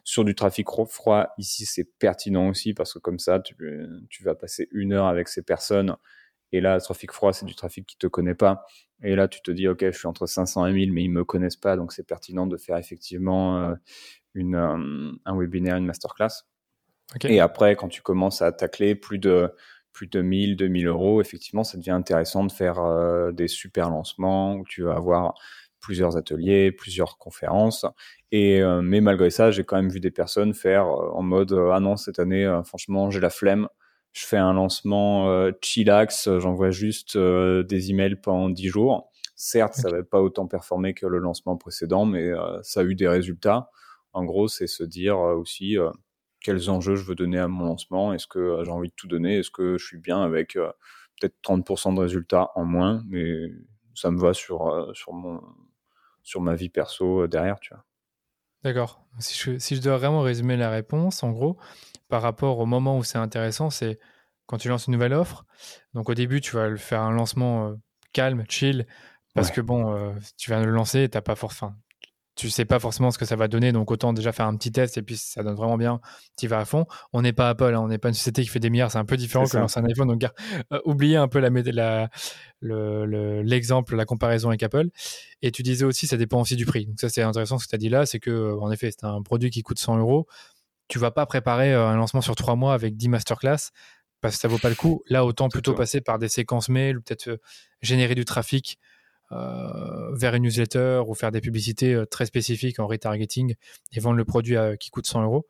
Sur 0.04 0.26
du 0.26 0.34
trafic 0.34 0.68
froid, 0.90 1.28
ici 1.38 1.66
c'est 1.68 1.84
pertinent 2.00 2.50
aussi 2.50 2.74
parce 2.74 2.94
que 2.94 3.00
comme 3.00 3.20
ça 3.20 3.40
tu, 3.40 3.56
tu 4.10 4.24
vas 4.24 4.34
passer 4.34 4.68
une 4.72 4.94
heure 4.94 5.06
avec 5.06 5.28
ces 5.28 5.44
personnes 5.44 5.96
et 6.52 6.62
là 6.62 6.76
le 6.76 6.82
trafic 6.82 7.12
froid 7.12 7.34
c'est 7.34 7.46
du 7.46 7.56
trafic 7.56 7.86
qui 7.86 7.98
te 7.98 8.08
connaît 8.08 8.36
pas 8.36 8.66
et 9.04 9.16
là 9.16 9.28
tu 9.28 9.42
te 9.42 9.52
dis 9.52 9.68
ok 9.68 9.86
je 9.86 9.98
suis 9.98 10.08
entre 10.08 10.26
500 10.26 10.68
et 10.68 10.74
1000 10.74 10.92
mais 10.94 11.04
ils 11.04 11.10
me 11.10 11.24
connaissent 11.24 11.56
pas 11.56 11.76
donc 11.76 11.94
c'est 11.94 12.06
pertinent 12.06 12.48
de 12.48 12.58
faire 12.58 12.78
effectivement 12.78 13.58
euh, 13.58 13.76
une, 14.34 14.56
un 15.26 15.38
webinaire, 15.38 15.76
une 15.76 15.86
masterclass. 15.86 16.46
Okay. 17.16 17.34
Et 17.34 17.40
après 17.40 17.76
quand 17.76 17.90
tu 17.90 18.02
commences 18.02 18.42
à 18.42 18.52
tacler 18.52 18.96
plus 18.96 19.20
de 19.20 19.54
plus 19.94 20.08
de 20.08 20.22
1000, 20.22 20.56
2000 20.56 20.88
euros, 20.88 21.22
effectivement, 21.22 21.64
ça 21.64 21.78
devient 21.78 21.92
intéressant 21.92 22.46
de 22.46 22.52
faire 22.52 22.80
euh, 22.80 23.32
des 23.32 23.48
super 23.48 23.90
lancements 23.90 24.56
où 24.56 24.64
tu 24.66 24.84
vas 24.84 24.96
avoir 24.96 25.34
plusieurs 25.80 26.16
ateliers, 26.16 26.72
plusieurs 26.72 27.18
conférences. 27.18 27.86
Et 28.32 28.62
euh, 28.62 28.82
mais 28.82 29.02
malgré 29.02 29.30
ça, 29.30 29.52
j'ai 29.52 29.64
quand 29.64 29.76
même 29.76 29.90
vu 29.90 30.00
des 30.00 30.12
personnes 30.12 30.54
faire 30.54 30.86
euh, 30.86 31.10
en 31.14 31.24
mode 31.24 31.54
ah 31.74 31.80
non 31.80 31.98
cette 31.98 32.20
année, 32.20 32.62
franchement, 32.64 33.10
j'ai 33.10 33.20
la 33.20 33.30
flemme. 33.30 33.68
Je 34.12 34.26
fais 34.26 34.38
un 34.38 34.54
lancement 34.54 35.50
chillax, 35.62 36.30
j'envoie 36.40 36.72
juste 36.72 37.18
des 37.18 37.92
emails 37.92 38.16
pendant 38.16 38.50
10 38.50 38.68
jours. 38.68 39.10
Certes, 39.36 39.74
okay. 39.74 39.82
ça 39.84 39.90
va 39.90 40.04
pas 40.04 40.22
autant 40.22 40.48
performer 40.48 40.94
que 40.94 41.06
le 41.06 41.18
lancement 41.18 41.56
précédent, 41.56 42.06
mais 42.06 42.30
ça 42.62 42.82
a 42.82 42.84
eu 42.84 42.96
des 42.96 43.08
résultats. 43.08 43.70
En 44.12 44.26
gros, 44.26 44.50
c'est 44.50 44.68
se 44.68 44.84
dire 44.84 45.18
aussi 45.18 45.78
quels 46.42 46.70
enjeux 46.70 46.96
je 46.96 47.04
veux 47.04 47.16
donner 47.16 47.40
à 47.40 47.48
mon 47.48 47.66
lancement, 47.66 48.14
est-ce 48.14 48.28
que 48.28 48.40
euh, 48.40 48.64
j'ai 48.66 48.72
envie 48.72 48.90
de 48.90 48.94
tout 48.96 49.08
donner, 49.08 49.38
est-ce 49.38 49.52
que 49.52 49.78
je 49.78 49.86
suis 49.86 49.98
bien 49.98 50.22
avec 50.22 50.56
euh, 50.56 50.72
peut-être 51.20 51.36
30% 51.44 51.96
de 51.96 52.00
résultats 52.00 52.50
en 52.56 52.66
moins, 52.66 53.04
mais 53.08 53.52
ça 53.94 54.12
me 54.12 54.20
va 54.20 54.34
sur, 54.34 54.68
euh, 54.68 54.92
sur, 54.94 55.14
mon, 55.14 55.42
sur 56.24 56.42
ma 56.42 56.56
vie 56.56 56.70
perso 56.70 57.28
derrière, 57.28 57.60
tu 57.60 57.74
vois. 57.74 57.86
D'accord. 58.64 59.04
Si 59.20 59.36
je, 59.36 59.58
si 59.58 59.76
je 59.76 59.82
dois 59.82 59.98
vraiment 59.98 60.22
résumer 60.22 60.56
la 60.56 60.70
réponse, 60.70 61.24
en 61.24 61.32
gros, 61.32 61.58
par 62.12 62.22
rapport 62.22 62.60
au 62.60 62.68
moment 62.68 62.98
où 62.98 63.04
c'est 63.04 63.18
intéressant, 63.18 63.70
c'est 63.72 63.98
quand 64.46 64.58
tu 64.58 64.68
lances 64.68 64.88
une 64.88 64.94
nouvelle 64.94 65.14
offre. 65.14 65.46
Donc 65.94 66.10
au 66.10 66.14
début, 66.14 66.42
tu 66.42 66.56
vas 66.56 66.68
le 66.68 66.78
faire 66.78 67.02
un 67.02 67.12
lancement 67.12 67.74
calme, 68.12 68.44
chill, 68.50 68.86
parce 69.34 69.48
ouais. 69.48 69.56
que 69.56 69.62
bon, 69.62 69.96
euh, 69.96 70.12
tu 70.38 70.52
viens 70.52 70.60
de 70.60 70.66
le 70.66 70.74
lancer, 70.74 71.08
t'as 71.10 71.22
pas 71.22 71.36
forcément, 71.36 71.74
tu 72.36 72.50
sais 72.50 72.66
pas 72.66 72.80
forcément 72.80 73.12
ce 73.12 73.18
que 73.18 73.24
ça 73.24 73.38
va 73.38 73.48
donner, 73.48 73.72
donc 73.72 73.92
autant 73.92 74.12
déjà 74.12 74.34
faire 74.34 74.46
un 74.46 74.58
petit 74.58 74.72
test 74.74 74.98
et 74.98 75.02
puis 75.02 75.16
si 75.16 75.32
ça 75.32 75.42
donne 75.42 75.56
vraiment 75.56 75.78
bien, 75.78 76.02
tu 76.38 76.48
vas 76.48 76.60
à 76.60 76.66
fond. 76.66 76.86
On 77.14 77.22
n'est 77.22 77.32
pas 77.32 77.48
Apple, 77.48 77.74
hein, 77.76 77.80
on 77.80 77.88
n'est 77.88 77.98
pas 77.98 78.10
une 78.10 78.14
société 78.14 78.42
qui 78.42 78.50
fait 78.50 78.60
des 78.60 78.70
milliards, 78.70 78.92
c'est 78.92 78.98
un 78.98 79.06
peu 79.06 79.16
différent 79.16 79.46
que 79.46 79.58
lancer 79.58 79.80
un 79.80 79.86
iPhone, 79.86 80.08
donc 80.08 80.24
euh, 80.74 80.80
oubliez 80.84 81.16
un 81.16 81.30
peu 81.30 81.40
la, 81.40 81.50
la, 81.50 82.10
l'exemple, 83.44 83.94
le, 83.94 83.98
la 83.98 84.06
comparaison 84.06 84.50
avec 84.50 84.64
Apple. 84.64 84.90
Et 85.42 85.52
tu 85.52 85.64
disais 85.64 85.86
aussi, 85.86 86.08
ça 86.08 86.18
dépend 86.18 86.42
aussi 86.42 86.58
du 86.58 86.66
prix. 86.66 86.88
Donc 86.88 87.00
ça 87.00 87.08
c'est 87.08 87.22
intéressant 87.22 87.58
ce 87.58 87.66
que 87.66 87.70
tu 87.70 87.76
as 87.76 87.80
dit 87.80 87.90
là, 87.90 88.06
c'est 88.06 88.20
que 88.20 88.58
en 88.60 88.70
effet 88.72 88.92
c'est 88.92 89.06
un 89.06 89.22
produit 89.22 89.50
qui 89.50 89.62
coûte 89.62 89.80
100 89.80 89.98
euros, 89.98 90.28
tu 90.92 91.00
vas 91.00 91.12
pas 91.12 91.26
préparer 91.26 91.74
euh, 91.74 91.88
un 91.88 91.96
lancement 91.96 92.20
sur 92.20 92.36
trois 92.36 92.58
mois 92.58 92.74
avec 92.74 92.98
10 92.98 93.08
masterclass 93.08 93.72
parce 94.20 94.36
que 94.36 94.42
ça 94.42 94.50
vaut 94.50 94.58
pas 94.58 94.68
le 94.68 94.76
coup. 94.76 95.02
Là 95.08 95.26
autant 95.26 95.48
plutôt 95.48 95.74
passer 95.74 96.02
par 96.02 96.20
des 96.20 96.28
séquences 96.28 96.68
mail 96.68 96.98
ou 96.98 97.02
peut-être 97.02 97.30
euh, 97.30 97.38
générer 97.82 98.14
du 98.14 98.26
trafic 98.26 98.78
euh, 99.32 100.14
vers 100.14 100.36
une 100.36 100.44
newsletter 100.44 101.04
ou 101.08 101.16
faire 101.16 101.32
des 101.32 101.40
publicités 101.40 102.04
très 102.12 102.26
spécifiques 102.26 102.80
en 102.80 102.88
retargeting 102.88 103.56
et 103.94 104.00
vendre 104.02 104.18
le 104.18 104.26
produit 104.26 104.58
à, 104.58 104.76
qui 104.76 104.90
coûte 104.90 105.08
100 105.08 105.24
euros. 105.24 105.48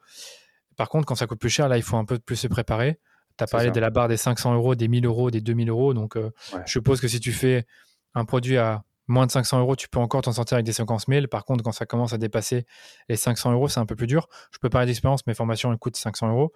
Par 0.78 0.90
contre, 0.90 1.08
quand 1.08 1.16
ça 1.16 1.26
coûte 1.26 1.40
plus 1.40 1.50
cher, 1.50 1.68
là, 1.68 1.78
il 1.78 1.84
faut 1.84 1.98
un 1.98 2.06
peu 2.06 2.20
plus 2.20 2.36
se 2.36 2.48
préparer. 2.48 3.00
Tu 3.38 3.44
as 3.44 3.48
parlé 3.48 3.68
ça. 3.68 3.72
de 3.72 3.80
la 3.80 3.90
barre 3.90 4.10
des 4.10 4.18
500 4.18 4.54
euros, 4.54 4.76
des 4.76 4.88
1000 4.88 5.08
euros, 5.08 5.32
des 5.32 5.42
2000 5.42 5.70
euros. 5.70 5.96
Donc, 5.96 6.16
euh, 6.16 6.32
ouais. 6.54 6.62
je 6.68 6.72
suppose 6.72 7.02
que 7.02 7.08
si 7.08 7.20
tu 7.20 7.32
fais 7.32 7.66
un 8.14 8.26
produit 8.26 8.58
à 8.58 8.84
moins 9.12 9.28
de 9.28 9.32
500 9.32 9.60
euros, 9.60 9.76
tu 9.76 9.88
peux 9.88 10.00
encore 10.00 10.22
t'en 10.22 10.32
sortir 10.32 10.56
avec 10.56 10.66
des 10.66 10.74
séquences 10.74 11.08
mail. 11.08 11.28
Par 11.28 11.46
contre, 11.46 11.64
quand 11.64 11.72
ça 11.72 11.86
commence 11.86 12.14
à 12.14 12.18
dépasser 12.18 12.66
les 13.10 13.16
500 13.16 13.52
euros, 13.54 13.68
c'est 13.68 13.80
un 13.80 13.86
peu 13.86 13.96
plus 13.96 14.08
dur. 14.08 14.28
Je 14.52 14.58
peux 14.60 14.70
parler 14.70 14.88
d'expérience, 14.88 15.28
mes 15.28 15.34
formations, 15.34 15.72
elles 15.72 15.78
coûtent 15.78 15.98
500 15.98 16.30
euros. 16.32 16.52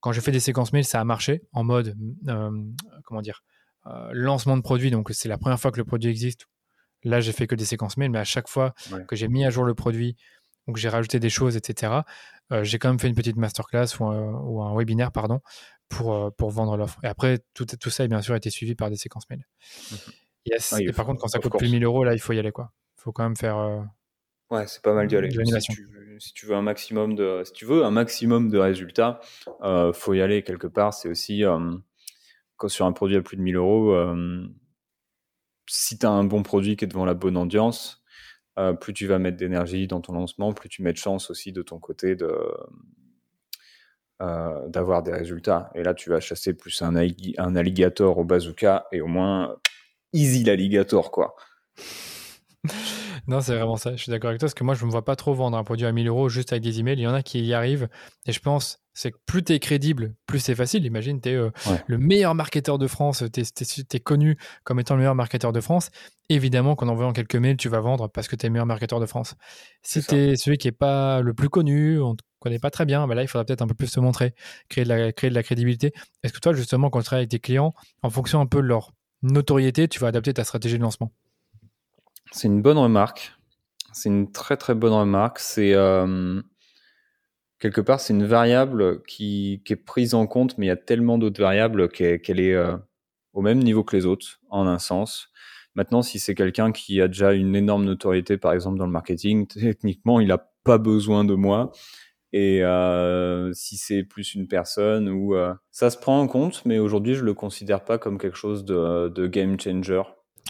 Quand 0.00 0.12
j'ai 0.12 0.20
fait 0.20 0.32
des 0.32 0.40
séquences 0.40 0.72
mail, 0.72 0.84
ça 0.84 1.00
a 1.00 1.04
marché 1.04 1.42
en 1.52 1.62
mode, 1.62 1.96
euh, 2.28 2.50
comment 3.04 3.20
dire, 3.20 3.44
euh, 3.86 4.10
lancement 4.12 4.56
de 4.56 4.62
produit. 4.62 4.90
Donc, 4.90 5.10
c'est 5.12 5.28
la 5.28 5.38
première 5.38 5.60
fois 5.60 5.70
que 5.70 5.78
le 5.78 5.84
produit 5.84 6.10
existe 6.10 6.46
Là, 7.02 7.20
j'ai 7.20 7.32
fait 7.32 7.46
que 7.46 7.54
des 7.54 7.64
séquences 7.64 7.96
mail, 7.96 8.10
mais 8.10 8.18
à 8.18 8.24
chaque 8.24 8.46
fois 8.46 8.74
ouais. 8.92 9.06
que 9.06 9.16
j'ai 9.16 9.28
mis 9.28 9.42
à 9.46 9.50
jour 9.50 9.64
le 9.64 9.74
produit 9.74 10.16
ou 10.66 10.72
que 10.74 10.78
j'ai 10.78 10.90
rajouté 10.90 11.18
des 11.18 11.30
choses, 11.30 11.56
etc., 11.56 11.94
euh, 12.52 12.62
j'ai 12.62 12.78
quand 12.78 12.88
même 12.88 12.98
fait 12.98 13.08
une 13.08 13.14
petite 13.14 13.36
masterclass 13.36 13.86
ou 13.98 14.04
un, 14.04 14.32
ou 14.42 14.62
un 14.62 14.76
webinaire, 14.76 15.10
pardon, 15.10 15.40
pour, 15.88 16.34
pour 16.36 16.50
vendre 16.50 16.76
l'offre. 16.76 16.98
Et 17.02 17.06
après, 17.06 17.38
tout, 17.54 17.64
tout 17.64 17.88
ça, 17.88 18.06
bien 18.06 18.20
sûr, 18.20 18.34
a 18.34 18.36
été 18.36 18.50
suivi 18.50 18.74
par 18.74 18.90
des 18.90 18.96
séquences 18.96 19.30
mail. 19.30 19.46
-hmm. 19.92 20.12
Yes. 20.50 20.72
Ah, 20.72 20.80
et 20.80 20.92
par 20.92 21.06
contre, 21.06 21.20
quand 21.20 21.28
ça 21.28 21.38
coûte 21.38 21.56
plus 21.56 21.70
1000 21.70 21.84
euros, 21.84 22.04
là, 22.04 22.14
il 22.14 22.18
faut 22.18 22.32
y 22.32 22.38
aller, 22.38 22.52
quoi. 22.52 22.72
Il 22.98 23.02
faut 23.02 23.12
quand 23.12 23.22
même 23.22 23.36
faire. 23.36 23.58
Euh, 23.58 23.80
ouais, 24.50 24.66
c'est 24.66 24.82
pas 24.82 24.92
mal 24.94 25.06
d'y 25.06 25.16
aller. 25.16 25.30
Si 25.30 25.60
tu, 25.72 25.88
si 26.18 26.32
tu 26.34 26.46
veux 26.46 26.54
un 26.54 26.62
maximum 26.62 27.14
de, 27.14 27.42
si 27.44 27.52
tu 27.52 27.64
veux 27.64 27.84
un 27.84 27.90
maximum 27.90 28.50
de 28.50 28.58
résultats, 28.58 29.20
euh, 29.62 29.92
faut 29.92 30.14
y 30.14 30.20
aller 30.20 30.42
quelque 30.42 30.66
part. 30.66 30.92
C'est 30.92 31.08
aussi 31.08 31.44
euh, 31.44 31.72
quand 32.56 32.68
sur 32.68 32.84
un 32.84 32.92
produit 32.92 33.16
à 33.16 33.22
plus 33.22 33.36
de 33.36 33.42
1000 33.42 33.56
euros, 33.56 33.92
euh, 33.92 34.46
si 35.66 35.98
tu 35.98 36.06
as 36.06 36.10
un 36.10 36.24
bon 36.24 36.42
produit 36.42 36.76
qui 36.76 36.84
est 36.84 36.88
devant 36.88 37.04
la 37.04 37.14
bonne 37.14 37.36
audience, 37.36 38.02
euh, 38.58 38.72
plus 38.72 38.92
tu 38.92 39.06
vas 39.06 39.18
mettre 39.18 39.36
d'énergie 39.36 39.86
dans 39.86 40.00
ton 40.00 40.12
lancement, 40.12 40.52
plus 40.52 40.68
tu 40.68 40.82
mets 40.82 40.92
de 40.92 40.98
chance 40.98 41.30
aussi 41.30 41.52
de 41.52 41.62
ton 41.62 41.78
côté 41.78 42.16
de 42.16 42.30
euh, 44.20 44.68
d'avoir 44.68 45.02
des 45.02 45.12
résultats. 45.12 45.70
Et 45.74 45.82
là, 45.82 45.94
tu 45.94 46.10
vas 46.10 46.20
chasser 46.20 46.52
plus 46.52 46.82
un, 46.82 46.94
un 46.94 47.56
alligator 47.56 48.18
au 48.18 48.24
bazooka 48.24 48.86
et 48.92 49.00
au 49.00 49.06
moins 49.06 49.56
easy 50.12 50.44
l'alligator, 50.44 51.10
quoi. 51.10 51.34
non, 53.26 53.40
c'est 53.40 53.54
vraiment 53.54 53.76
ça. 53.76 53.96
Je 53.96 54.02
suis 54.02 54.10
d'accord 54.10 54.28
avec 54.28 54.40
toi 54.40 54.46
parce 54.46 54.54
que 54.54 54.64
moi, 54.64 54.74
je 54.74 54.82
ne 54.82 54.86
me 54.86 54.90
vois 54.90 55.04
pas 55.04 55.16
trop 55.16 55.34
vendre 55.34 55.56
un 55.56 55.64
produit 55.64 55.86
à 55.86 55.92
1000 55.92 56.08
euros 56.08 56.28
juste 56.28 56.52
avec 56.52 56.62
des 56.62 56.80
emails. 56.80 56.98
Il 56.98 57.02
y 57.02 57.06
en 57.06 57.14
a 57.14 57.22
qui 57.22 57.40
y 57.44 57.54
arrivent. 57.54 57.88
Et 58.26 58.32
je 58.32 58.40
pense, 58.40 58.80
c'est 58.92 59.12
que 59.12 59.18
plus 59.26 59.42
tu 59.42 59.52
es 59.52 59.58
crédible, 59.58 60.14
plus 60.26 60.40
c'est 60.40 60.54
facile. 60.54 60.84
Imagine, 60.84 61.20
tu 61.20 61.30
es 61.30 61.34
euh, 61.34 61.50
le 61.86 61.98
meilleur 61.98 62.34
marketeur 62.34 62.78
de 62.78 62.86
France. 62.86 63.24
Tu 63.32 63.40
es, 63.40 64.00
connu 64.00 64.36
comme 64.64 64.80
étant 64.80 64.94
le 64.94 65.00
meilleur 65.00 65.14
marketeur 65.14 65.52
de 65.52 65.60
France. 65.60 65.90
Évidemment 66.28 66.76
qu'en 66.76 66.88
envoyant 66.88 67.12
quelques 67.12 67.36
mails, 67.36 67.56
tu 67.56 67.68
vas 67.68 67.80
vendre 67.80 68.08
parce 68.08 68.28
que 68.28 68.36
tu 68.36 68.46
es 68.46 68.48
le 68.48 68.52
meilleur 68.52 68.66
marketeur 68.66 69.00
de 69.00 69.06
France. 69.06 69.34
Si 69.82 70.02
tu 70.02 70.14
es 70.14 70.36
celui 70.36 70.58
qui 70.58 70.68
n'est 70.68 70.72
pas 70.72 71.22
le 71.22 71.34
plus 71.34 71.48
connu, 71.48 72.00
on 72.00 72.10
ne 72.10 72.16
te 72.16 72.22
connaît 72.40 72.58
pas 72.58 72.70
très 72.70 72.84
bien, 72.84 73.06
bah 73.06 73.14
là, 73.14 73.22
il 73.22 73.28
faudra 73.28 73.44
peut-être 73.44 73.62
un 73.62 73.66
peu 73.66 73.74
plus 73.74 73.88
se 73.88 74.00
montrer, 74.00 74.34
créer 74.68 74.84
de 74.84 74.88
la, 74.88 75.12
créer 75.12 75.30
de 75.30 75.34
la 75.34 75.42
crédibilité. 75.42 75.92
Est-ce 76.22 76.32
que 76.32 76.40
toi, 76.40 76.52
justement, 76.52 76.90
quand 76.90 77.00
tu 77.00 77.04
travailles 77.04 77.22
avec 77.22 77.30
tes 77.30 77.40
clients, 77.40 77.74
en 78.02 78.10
fonction 78.10 78.40
un 78.40 78.46
peu 78.46 78.58
de 78.58 78.66
leur 78.66 78.92
notoriété, 79.22 79.88
tu 79.88 80.00
vas 80.00 80.08
adapter 80.08 80.34
ta 80.34 80.44
stratégie 80.44 80.78
de 80.78 80.82
lancement 80.82 81.12
c'est 82.30 82.48
une 82.48 82.62
bonne 82.62 82.78
remarque. 82.78 83.32
C'est 83.92 84.08
une 84.08 84.30
très 84.30 84.56
très 84.56 84.74
bonne 84.74 84.92
remarque. 84.92 85.38
C'est 85.38 85.74
euh, 85.74 86.40
quelque 87.58 87.80
part 87.80 88.00
c'est 88.00 88.12
une 88.12 88.24
variable 88.26 89.02
qui, 89.02 89.62
qui, 89.64 89.72
est 89.72 89.76
prise 89.76 90.14
en 90.14 90.26
compte, 90.26 90.56
mais 90.58 90.66
il 90.66 90.68
y 90.68 90.72
a 90.72 90.76
tellement 90.76 91.18
d'autres 91.18 91.40
variables 91.40 91.88
qu'elle 91.88 92.40
est 92.40 92.54
euh, 92.54 92.76
au 93.32 93.42
même 93.42 93.58
niveau 93.58 93.84
que 93.84 93.96
les 93.96 94.06
autres 94.06 94.40
en 94.48 94.66
un 94.66 94.78
sens. 94.78 95.28
Maintenant, 95.76 96.02
si 96.02 96.18
c'est 96.18 96.34
quelqu'un 96.34 96.72
qui 96.72 97.00
a 97.00 97.06
déjà 97.08 97.32
une 97.32 97.54
énorme 97.54 97.84
notoriété, 97.84 98.36
par 98.36 98.52
exemple 98.52 98.78
dans 98.78 98.86
le 98.86 98.92
marketing, 98.92 99.46
techniquement, 99.48 100.20
il 100.20 100.28
n'a 100.28 100.50
pas 100.64 100.78
besoin 100.78 101.24
de 101.24 101.34
moi. 101.34 101.72
Et 102.32 102.62
euh, 102.62 103.52
si 103.52 103.76
c'est 103.76 104.04
plus 104.04 104.34
une 104.34 104.46
personne 104.46 105.08
ou 105.08 105.34
ça 105.70 105.90
se 105.90 105.98
prend 105.98 106.20
en 106.20 106.26
compte, 106.26 106.62
mais 106.64 106.78
aujourd'hui 106.78 107.14
je 107.14 107.24
le 107.24 107.34
considère 107.34 107.84
pas 107.84 107.98
comme 107.98 108.18
quelque 108.18 108.36
chose 108.36 108.64
de, 108.64 109.08
de 109.08 109.26
game 109.26 109.58
changer. 109.58 110.02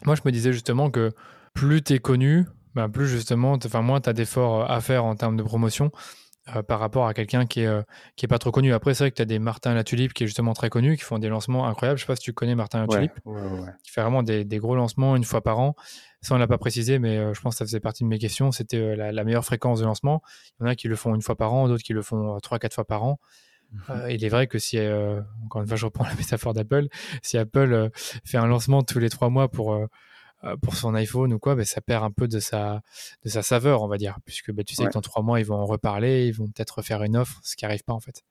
Moi, 0.04 0.14
je 0.14 0.22
me 0.24 0.32
disais 0.32 0.52
justement 0.52 0.90
que 0.90 1.10
plus 1.54 1.82
tu 1.82 1.94
es 1.94 1.98
connu, 1.98 2.46
ben 2.74 2.88
plus 2.88 3.08
justement, 3.08 3.58
enfin 3.64 3.82
moins 3.82 4.00
tu 4.00 4.08
as 4.08 4.12
d'efforts 4.12 4.62
euh, 4.62 4.74
à 4.74 4.80
faire 4.80 5.04
en 5.04 5.14
termes 5.14 5.36
de 5.36 5.42
promotion 5.42 5.90
euh, 6.54 6.62
par 6.62 6.80
rapport 6.80 7.06
à 7.06 7.14
quelqu'un 7.14 7.46
qui 7.46 7.60
est, 7.60 7.66
euh, 7.66 7.82
qui 8.16 8.24
est 8.24 8.28
pas 8.28 8.38
trop 8.38 8.50
connu. 8.50 8.72
Après, 8.72 8.94
c'est 8.94 9.04
vrai 9.04 9.10
que 9.10 9.16
tu 9.16 9.22
as 9.22 9.26
des 9.26 9.38
Martin 9.38 9.74
Latulipe 9.74 10.14
qui 10.14 10.24
est 10.24 10.26
justement 10.26 10.54
très 10.54 10.70
connu, 10.70 10.96
qui 10.96 11.02
font 11.02 11.18
des 11.18 11.28
lancements 11.28 11.66
incroyables. 11.66 11.98
Je 11.98 12.04
sais 12.04 12.06
pas 12.06 12.16
si 12.16 12.22
tu 12.22 12.32
connais 12.32 12.54
Martin 12.54 12.80
Latulipe, 12.80 13.12
ouais, 13.24 13.40
ouais, 13.40 13.68
qui 13.82 13.90
fait 13.90 14.00
vraiment 14.00 14.22
des, 14.22 14.44
des, 14.44 14.58
gros 14.58 14.74
lancements 14.74 15.16
une 15.16 15.24
fois 15.24 15.42
par 15.42 15.58
an. 15.58 15.74
Ça, 16.22 16.34
on 16.34 16.38
l'a 16.38 16.46
pas 16.46 16.58
précisé, 16.58 16.98
mais 16.98 17.34
je 17.34 17.40
pense 17.40 17.54
que 17.54 17.58
ça 17.58 17.64
faisait 17.64 17.80
partie 17.80 18.04
de 18.04 18.08
mes 18.08 18.18
questions. 18.18 18.52
C'était 18.52 18.94
la, 18.94 19.24
meilleure 19.24 19.44
fréquence 19.44 19.80
de 19.80 19.86
lancement. 19.86 20.22
Il 20.58 20.64
y 20.64 20.66
en 20.66 20.70
a 20.70 20.74
qui 20.74 20.86
le 20.86 20.96
font 20.96 21.14
une 21.14 21.22
fois 21.22 21.36
par 21.36 21.54
an, 21.54 21.66
d'autres 21.66 21.82
qui 21.82 21.94
le 21.94 22.02
font 22.02 22.38
trois, 22.40 22.58
quatre 22.58 22.74
fois 22.74 22.84
par 22.84 23.04
an. 23.04 23.18
Mhm. 23.72 24.10
il 24.10 24.24
est 24.24 24.28
vrai 24.28 24.48
que 24.48 24.58
si, 24.58 24.78
encore 25.44 25.62
une 25.62 25.68
fois, 25.68 25.76
je 25.76 25.86
reprends 25.86 26.04
la 26.08 26.14
métaphore 26.14 26.52
d'Apple, 26.52 26.88
si 27.22 27.38
Apple 27.38 27.90
fait 28.24 28.36
un 28.36 28.46
lancement 28.46 28.82
tous 28.82 28.98
les 28.98 29.08
trois 29.08 29.30
mois 29.30 29.48
pour 29.48 29.88
euh, 30.44 30.56
pour 30.56 30.74
son 30.74 30.94
iPhone 30.94 31.34
ou 31.34 31.38
quoi, 31.38 31.54
bah, 31.54 31.64
ça 31.64 31.82
perd 31.82 32.02
un 32.02 32.10
peu 32.10 32.26
de 32.26 32.40
sa, 32.40 32.80
de 33.24 33.28
sa 33.28 33.42
saveur, 33.42 33.82
on 33.82 33.88
va 33.88 33.98
dire, 33.98 34.18
puisque 34.24 34.52
bah, 34.52 34.64
tu 34.64 34.74
sais 34.74 34.86
que 34.86 34.92
dans 34.92 35.02
trois 35.02 35.22
mois, 35.22 35.38
ils 35.38 35.44
vont 35.44 35.56
en 35.56 35.66
reparler, 35.66 36.26
ils 36.26 36.32
vont 36.32 36.46
peut-être 36.46 36.78
refaire 36.78 37.02
une 37.02 37.16
offre, 37.16 37.40
ce 37.42 37.56
qui 37.56 37.66
n'arrive 37.66 37.84
pas 37.84 37.92
en 37.92 38.00
fait. 38.00 38.22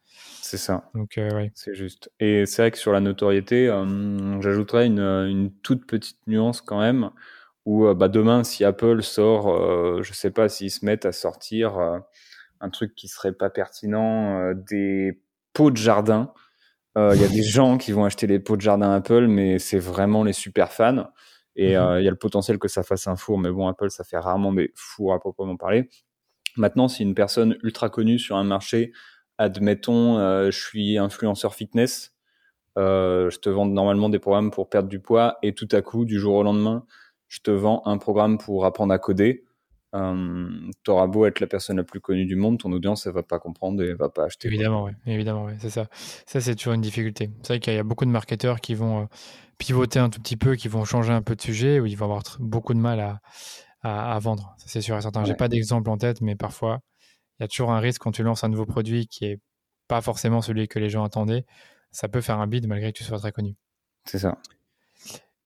C'est 0.41 0.57
ça. 0.57 0.89
Donc, 0.95 1.19
euh, 1.19 1.29
ouais. 1.35 1.51
C'est 1.53 1.75
juste. 1.75 2.11
Et 2.19 2.47
c'est 2.47 2.63
vrai 2.63 2.71
que 2.71 2.79
sur 2.79 2.91
la 2.91 2.99
notoriété, 2.99 3.67
euh, 3.67 4.41
j'ajouterais 4.41 4.87
une, 4.87 4.99
une, 4.99 5.51
toute 5.61 5.85
petite 5.85 6.17
nuance 6.25 6.61
quand 6.61 6.79
même, 6.79 7.11
où 7.69 7.93
bah, 7.93 8.07
demain, 8.07 8.43
si 8.43 8.65
Apple 8.65 9.03
sort, 9.03 10.01
je 10.01 10.13
sais 10.13 10.31
pas 10.31 10.49
s'ils 10.49 10.71
se 10.71 10.85
mettent 10.85 11.05
à 11.05 11.11
sortir 11.11 11.77
un 12.61 12.69
truc 12.69 12.95
qui 12.95 13.07
serait 13.07 13.33
pas 13.33 13.49
pertinent, 13.49 14.53
des 14.55 15.21
pots 15.53 15.71
de 15.71 15.77
jardin. 15.77 16.33
Il 16.95 17.21
y 17.21 17.23
a 17.23 17.27
des 17.27 17.43
gens 17.43 17.77
qui 17.77 17.91
vont 17.91 18.05
acheter 18.05 18.27
les 18.27 18.39
pots 18.39 18.55
de 18.55 18.61
jardin 18.61 18.91
Apple, 18.91 19.27
mais 19.27 19.59
c'est 19.59 19.79
vraiment 19.79 20.23
les 20.23 20.33
super 20.33 20.71
fans. 20.71 21.09
Et 21.59 21.75
euh, 21.75 21.99
il 21.99 22.05
y 22.05 22.07
a 22.07 22.11
le 22.11 22.17
potentiel 22.17 22.57
que 22.57 22.69
ça 22.69 22.83
fasse 22.83 23.07
un 23.07 23.17
four, 23.17 23.37
mais 23.37 23.51
bon, 23.51 23.67
Apple, 23.67 23.89
ça 23.89 24.05
fait 24.05 24.17
rarement 24.17 24.53
des 24.53 24.71
fours 24.75 25.13
à 25.13 25.19
proprement 25.19 25.57
parler. 25.57 25.89
Maintenant, 26.55 26.87
si 26.87 27.03
une 27.03 27.13
personne 27.13 27.57
ultra 27.63 27.89
connue 27.89 28.17
sur 28.17 28.37
un 28.37 28.45
marché, 28.45 28.93
admettons, 29.37 30.17
euh, 30.19 30.51
je 30.51 30.57
suis 30.57 30.97
influenceur 30.97 31.55
fitness, 31.55 32.13
euh, 32.77 33.29
je 33.29 33.39
te 33.39 33.49
vends 33.49 33.65
normalement 33.65 34.07
des 34.07 34.19
programmes 34.19 34.51
pour 34.51 34.69
perdre 34.69 34.87
du 34.87 35.01
poids, 35.01 35.37
et 35.43 35.53
tout 35.53 35.67
à 35.73 35.81
coup, 35.81 36.05
du 36.05 36.17
jour 36.17 36.35
au 36.35 36.43
lendemain, 36.43 36.85
je 37.29 37.39
te 37.39 37.51
vends 37.51 37.81
un 37.85 37.97
programme 37.97 38.37
pour 38.37 38.65
apprendre 38.65 38.93
à 38.93 38.99
coder. 38.99 39.45
Euh, 39.95 40.49
T'auras 40.83 41.07
beau 41.07 41.25
être 41.25 41.39
la 41.39 41.47
personne 41.47 41.77
la 41.77 41.83
plus 41.83 41.99
connue 41.99 42.25
du 42.25 42.35
monde, 42.35 42.59
ton 42.59 42.71
audience, 42.71 43.07
elle 43.07 43.13
va 43.13 43.23
pas 43.23 43.39
comprendre 43.39 43.81
et 43.81 43.87
elle 43.87 43.95
va 43.95 44.09
pas 44.09 44.25
acheter. 44.25 44.47
Évidemment, 44.47 44.83
oui, 44.83 44.91
évidemment, 45.05 45.45
oui, 45.45 45.53
c'est 45.59 45.69
ça. 45.69 45.87
Ça, 46.25 46.41
c'est 46.41 46.55
toujours 46.55 46.73
une 46.73 46.81
difficulté. 46.81 47.31
C'est 47.41 47.53
vrai 47.53 47.59
qu'il 47.59 47.73
y 47.73 47.77
a 47.77 47.83
beaucoup 47.83 48.05
de 48.05 48.11
marketeurs 48.11 48.59
qui 48.59 48.75
vont 48.75 49.07
pivoter 49.57 49.99
un 49.99 50.09
tout 50.09 50.19
petit 50.19 50.37
peu, 50.37 50.55
qui 50.55 50.67
vont 50.67 50.85
changer 50.85 51.13
un 51.13 51.21
peu 51.21 51.35
de 51.35 51.41
sujet, 51.41 51.79
où 51.79 51.85
ils 51.85 51.95
vont 51.95 52.05
avoir 52.05 52.23
beaucoup 52.39 52.73
de 52.73 52.79
mal 52.79 52.99
à, 52.99 53.21
à, 53.81 54.19
vendre. 54.19 54.55
C'est 54.57 54.81
sûr 54.81 54.97
et 54.97 55.01
certain. 55.01 55.23
J'ai 55.25 55.35
pas 55.35 55.47
d'exemple 55.47 55.89
en 55.89 55.97
tête, 55.97 56.21
mais 56.21 56.35
parfois, 56.35 56.79
il 57.39 57.43
y 57.43 57.45
a 57.45 57.47
toujours 57.47 57.71
un 57.71 57.79
risque 57.79 58.01
quand 58.01 58.11
tu 58.11 58.23
lances 58.23 58.43
un 58.43 58.49
nouveau 58.49 58.65
produit 58.65 59.07
qui 59.07 59.25
est 59.25 59.39
pas 59.87 60.01
forcément 60.01 60.41
celui 60.41 60.67
que 60.67 60.79
les 60.79 60.89
gens 60.89 61.03
attendaient. 61.03 61.45
Ça 61.91 62.07
peut 62.07 62.21
faire 62.21 62.39
un 62.39 62.47
bid 62.47 62.67
malgré 62.67 62.91
que 62.91 62.97
tu 62.97 63.03
sois 63.03 63.17
très 63.17 63.31
connu. 63.31 63.55
C'est 64.05 64.19
ça. 64.19 64.37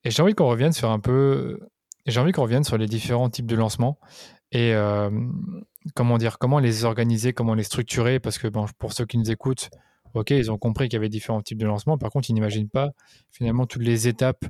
Et 0.04 0.12
j'ai 0.12 0.22
envie 0.22 0.34
qu'on 0.34 0.48
revienne 0.48 0.74
sur 0.74 0.90
un 0.90 1.00
peu. 1.00 1.60
J'ai 2.06 2.20
envie 2.20 2.32
qu'on 2.32 2.44
revienne 2.44 2.64
sur 2.64 2.78
les 2.78 2.88
différents 2.88 3.30
types 3.30 3.46
de 3.46 3.56
lancements 3.56 4.00
et 4.52 4.74
euh, 4.74 5.10
comment 5.96 6.18
dire, 6.18 6.38
comment 6.38 6.60
les 6.60 6.86
organiser, 6.86 7.34
comment 7.34 7.54
les 7.54 7.64
structurer, 7.64 8.20
parce 8.20 8.38
que 8.38 8.48
bon, 8.48 8.66
pour 8.78 8.94
ceux 8.94 9.06
qui 9.06 9.18
nous 9.18 9.32
écoutent, 9.32 9.70
ok, 10.14 10.32
ils 10.32 10.52
ont 10.52 10.58
compris 10.58 10.90
qu'il 10.90 10.98
y 10.98 10.98
avait 10.98 11.10
différents 11.10 11.42
types 11.42 11.58
de 11.58 11.66
lancements. 11.66 11.98
Par 11.98 12.12
contre, 12.12 12.30
ils 12.30 12.34
n'imaginent 12.34 12.70
pas 12.70 12.92
finalement 13.32 13.66
toutes 13.66 13.84
les 13.84 14.08
étapes 14.08 14.46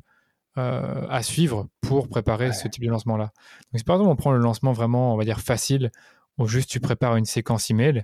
euh, 0.57 1.07
à 1.09 1.23
suivre 1.23 1.67
pour 1.81 2.09
préparer 2.09 2.53
ce 2.53 2.67
type 2.67 2.83
de 2.83 2.89
lancement-là. 2.89 3.31
Donc, 3.71 3.79
si 3.79 3.83
par 3.83 3.95
exemple 3.95 4.11
on 4.11 4.15
prend 4.15 4.31
le 4.31 4.39
lancement 4.39 4.71
vraiment, 4.71 5.13
on 5.13 5.17
va 5.17 5.23
dire 5.23 5.39
facile, 5.39 5.91
où 6.37 6.47
juste 6.47 6.69
tu 6.69 6.79
prépares 6.79 7.15
une 7.15 7.25
séquence 7.25 7.69
email, 7.69 8.03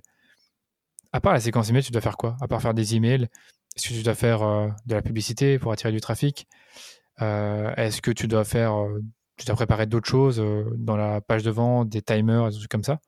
à 1.11 1.21
part 1.21 1.33
la 1.33 1.39
séquence 1.39 1.69
email, 1.69 1.83
tu 1.83 1.91
dois 1.91 2.01
faire 2.01 2.17
quoi? 2.17 2.37
À 2.39 2.47
part 2.47 2.61
faire 2.61 2.73
des 2.73 2.95
emails, 2.95 3.27
est-ce 3.75 3.89
que 3.89 3.93
tu 3.93 4.03
dois 4.03 4.15
faire 4.15 4.43
euh, 4.43 4.67
de 4.85 4.95
la 4.95 5.01
publicité 5.01 5.59
pour 5.59 5.71
attirer 5.71 5.91
du 5.91 6.01
trafic? 6.01 6.47
Euh, 7.21 7.73
Est-ce 7.75 8.01
que 8.01 8.11
tu 8.11 8.27
dois 8.27 8.45
faire, 8.45 8.73
tu 9.39 9.45
dois 9.45 9.55
préparer 9.55 9.85
d'autres 9.85 10.07
choses 10.07 10.43
dans 10.75 10.97
la 10.97 11.21
page 11.21 11.43
de 11.43 11.51
vente, 11.51 11.89
des 11.89 12.01
timers, 12.01 12.49
des 12.49 12.57
trucs 12.57 12.71
comme 12.71 12.83
ça? 12.83 12.99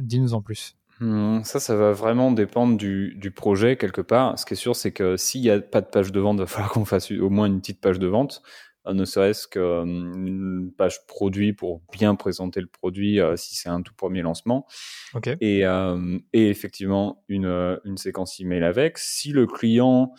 Dis-nous 0.00 0.34
en 0.34 0.42
plus. 0.42 0.76
Hmm, 1.00 1.42
ça, 1.42 1.60
ça 1.60 1.76
va 1.76 1.92
vraiment 1.92 2.32
dépendre 2.32 2.78
du, 2.78 3.14
du, 3.16 3.30
projet 3.30 3.76
quelque 3.76 4.00
part. 4.00 4.38
Ce 4.38 4.46
qui 4.46 4.54
est 4.54 4.56
sûr, 4.56 4.74
c'est 4.74 4.92
que 4.92 5.18
s'il 5.18 5.42
n'y 5.42 5.50
a 5.50 5.60
pas 5.60 5.82
de 5.82 5.86
page 5.86 6.10
de 6.10 6.20
vente, 6.20 6.36
il 6.36 6.40
va 6.40 6.46
falloir 6.46 6.72
qu'on 6.72 6.86
fasse 6.86 7.10
au 7.10 7.28
moins 7.28 7.46
une 7.46 7.60
petite 7.60 7.80
page 7.80 7.98
de 7.98 8.06
vente, 8.06 8.42
euh, 8.86 8.94
ne 8.94 9.04
serait-ce 9.04 9.46
qu'une 9.46 10.72
page 10.76 11.06
produit 11.06 11.52
pour 11.52 11.82
bien 11.92 12.14
présenter 12.14 12.60
le 12.60 12.66
produit 12.66 13.20
euh, 13.20 13.36
si 13.36 13.56
c'est 13.56 13.68
un 13.68 13.82
tout 13.82 13.94
premier 13.94 14.22
lancement. 14.22 14.66
Okay. 15.14 15.36
Et, 15.40 15.66
euh, 15.66 16.18
et, 16.32 16.48
effectivement, 16.48 17.24
une, 17.28 17.78
une, 17.84 17.98
séquence 17.98 18.40
email 18.40 18.64
avec. 18.64 18.96
Si 18.96 19.32
le 19.32 19.46
client 19.46 20.14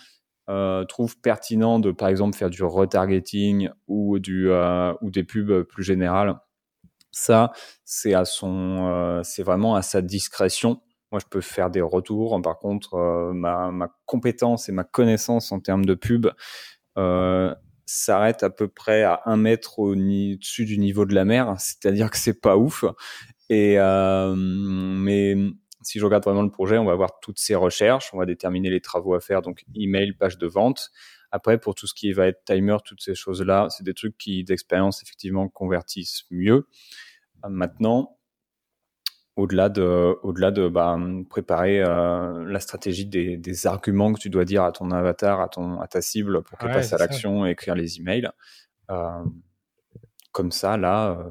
trouve 0.88 1.20
pertinent 1.20 1.80
de, 1.80 1.92
par 1.92 2.08
exemple, 2.08 2.38
faire 2.38 2.50
du 2.50 2.64
retargeting 2.64 3.70
ou, 3.88 4.20
du, 4.20 4.50
ou 4.50 5.12
des 5.12 5.24
pubs 5.24 5.64
plus 5.64 5.84
générales, 5.84 6.40
ça, 7.18 7.52
euh, 8.06 9.22
c'est 9.24 9.44
vraiment 9.44 9.76
à 9.76 9.82
sa 9.82 10.02
discrétion. 10.02 10.82
Moi, 11.12 11.20
je 11.20 11.26
peux 11.30 11.42
faire 11.42 11.70
des 11.70 11.82
retours. 11.82 12.40
Par 12.42 12.60
contre, 12.60 12.96
euh, 12.96 13.34
ma, 13.34 13.72
ma, 13.72 13.90
compétence 14.06 14.70
et 14.70 14.72
ma 14.72 14.84
connaissance 14.84 15.52
en 15.52 15.60
termes 15.60 15.86
de 15.86 15.96
pub 15.96 16.28
euh, 16.98 17.54
s'arrête 17.86 18.44
à 18.44 18.50
peu 18.50 18.68
près 18.68 19.04
à 19.04 19.22
un 19.26 19.38
mètre 19.38 19.80
au-dessus 19.80 20.66
du 20.66 20.78
niveau 20.78 21.06
de 21.06 21.16
la 21.16 21.26
mer. 21.26 21.56
C'est-à-dire 21.58 22.12
que 22.12 22.18
c'est 22.18 22.40
pas 22.40 22.58
ouf. 22.58 22.86
Et 23.50 23.80
euh, 23.80 24.36
mais 24.36 25.36
si 25.88 26.00
je 26.00 26.06
regarde 26.06 26.26
vraiment 26.26 26.44
le 26.44 26.52
projet, 26.52 26.78
on 26.78 26.84
va 26.84 26.96
voir 26.96 27.20
toutes 27.22 27.40
ces 27.40 27.56
recherches, 27.56 28.14
on 28.14 28.18
va 28.18 28.26
déterminer 28.26 28.70
les 28.70 28.82
travaux 28.82 29.14
à 29.14 29.22
faire, 29.22 29.42
donc 29.42 29.64
email, 29.74 30.12
page 30.12 30.38
de 30.38 30.46
vente. 30.46 30.92
Après, 31.32 31.58
pour 31.58 31.76
tout 31.76 31.88
ce 31.88 31.94
qui 31.94 32.12
va 32.12 32.28
être 32.28 32.44
timer, 32.44 32.76
toutes 32.84 33.02
ces 33.02 33.16
choses-là, 33.16 33.68
c'est 33.70 33.86
des 33.86 33.94
trucs 33.94 34.18
qui, 34.18 34.44
d'expérience, 34.44 35.02
effectivement, 35.02 35.48
convertissent 35.48 36.26
mieux. 36.30 36.68
Maintenant, 37.48 38.18
au-delà 39.38 39.70
de, 39.70 40.18
au-delà 40.24 40.52
de 40.52 40.68
bah, 40.68 41.00
préparer 41.30 41.82
euh, 41.82 42.44
la 42.46 42.60
stratégie 42.60 43.06
des, 43.06 43.38
des, 43.38 43.66
arguments 43.68 44.12
que 44.12 44.20
tu 44.20 44.30
dois 44.30 44.44
dire 44.44 44.64
à 44.64 44.74
ton 44.74 44.92
avatar, 44.92 45.40
à, 45.40 45.48
ton, 45.48 45.80
à 45.80 45.88
ta 45.88 46.02
cible 46.02 46.44
pour 46.44 46.58
qu'elle 46.58 46.72
passe 46.72 46.92
à 46.92 46.98
l'action 46.98 47.46
et 47.46 47.52
écrire 47.52 47.76
les 47.76 48.00
emails. 48.00 48.30
Euh, 48.90 49.24
comme 50.34 50.52
ça, 50.52 50.76
là, 50.76 51.12
euh, 51.12 51.30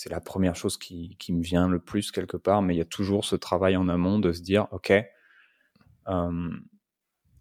c'est 0.00 0.08
la 0.08 0.22
première 0.22 0.56
chose 0.56 0.78
qui, 0.78 1.14
qui, 1.18 1.30
me 1.30 1.42
vient 1.42 1.68
le 1.68 1.78
plus 1.78 2.10
quelque 2.10 2.38
part, 2.38 2.62
mais 2.62 2.74
il 2.74 2.78
y 2.78 2.80
a 2.80 2.86
toujours 2.86 3.26
ce 3.26 3.36
travail 3.36 3.76
en 3.76 3.86
amont 3.86 4.18
de 4.18 4.32
se 4.32 4.40
dire, 4.40 4.66
OK, 4.70 4.90
euh, 6.08 6.50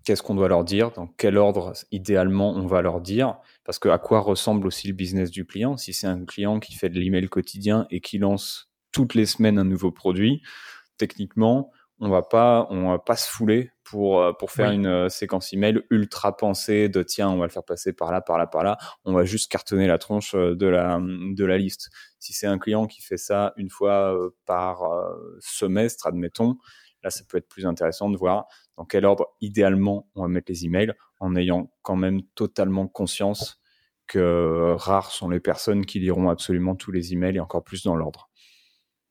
qu'est-ce 0.04 0.22
qu'on 0.22 0.36
doit 0.36 0.50
leur 0.50 0.66
dire, 0.66 0.92
dans 0.92 1.08
quel 1.08 1.38
ordre 1.38 1.72
idéalement 1.94 2.52
on 2.52 2.68
va 2.68 2.82
leur 2.82 3.00
dire, 3.00 3.38
parce 3.64 3.80
que 3.80 3.88
à 3.88 3.98
quoi 3.98 4.20
ressemble 4.20 4.68
aussi 4.68 4.90
le 4.90 4.94
business 4.94 5.32
du 5.32 5.46
client? 5.46 5.78
Si 5.78 5.94
c'est 5.94 6.08
un 6.08 6.26
client 6.26 6.60
qui 6.60 6.76
fait 6.76 6.90
de 6.90 7.00
l'email 7.00 7.30
quotidien 7.30 7.88
et 7.92 8.02
qui 8.02 8.18
lance 8.18 8.70
toutes 8.92 9.16
les 9.16 9.26
semaines 9.26 9.58
un 9.58 9.64
nouveau 9.64 9.94
produit, 9.94 10.42
techniquement, 10.98 11.72
on 12.00 12.10
va 12.10 12.22
pas, 12.22 12.68
on 12.70 12.90
va 12.90 13.00
pas 13.00 13.16
se 13.16 13.30
fouler 13.30 13.72
pour 13.84 14.22
euh, 14.22 14.32
pour 14.34 14.52
faire 14.52 14.72
une 14.72 14.86
euh, 14.86 15.10
séquence 15.10 15.52
email 15.52 15.82
ultra 15.90 16.36
pensée 16.38 16.88
de 16.88 17.04
tiens, 17.04 17.30
on 17.30 17.38
va 17.38 17.46
le 17.46 17.52
faire 17.52 17.64
passer 17.64 17.92
par 17.92 18.12
là, 18.12 18.22
par 18.22 18.38
là, 18.38 18.48
par 18.48 18.64
là. 18.64 18.78
On 19.04 19.14
va 19.14 19.26
juste 19.26 19.52
cartonner 19.52 19.88
la 19.88 19.98
tronche 19.98 20.34
euh, 20.36 20.56
de 20.56 20.68
la 20.68 21.00
de 21.02 21.46
la 21.46 21.58
liste. 21.58 21.90
Si 22.20 22.34
c'est 22.34 22.48
un 22.48 22.58
client 22.58 22.88
qui 22.88 23.02
fait 23.02 23.18
ça 23.18 23.54
une 23.58 23.70
fois 23.70 24.16
par 24.46 24.82
semestre, 25.40 26.06
admettons, 26.06 26.58
là, 27.02 27.10
ça 27.10 27.24
peut 27.28 27.38
être 27.38 27.48
plus 27.48 27.66
intéressant 27.66 28.10
de 28.10 28.18
voir 28.18 28.48
dans 28.78 28.86
quel 28.86 29.06
ordre, 29.06 29.28
idéalement, 29.40 30.10
on 30.16 30.24
va 30.24 30.28
mettre 30.28 30.52
les 30.52 30.66
emails 30.66 30.94
en 31.20 31.36
ayant 31.36 31.72
quand 31.82 31.96
même 31.96 32.22
totalement 32.36 32.88
conscience 32.88 33.62
que 34.08 34.76
rares 34.78 35.12
sont 35.12 35.30
les 35.30 35.40
personnes 35.40 35.86
qui 35.86 36.00
liront 36.00 36.30
absolument 36.30 36.76
tous 36.76 36.92
les 36.92 37.14
emails 37.14 37.38
et 37.38 37.40
encore 37.40 37.64
plus 37.64 37.84
dans 37.84 37.96
l'ordre. 37.96 38.29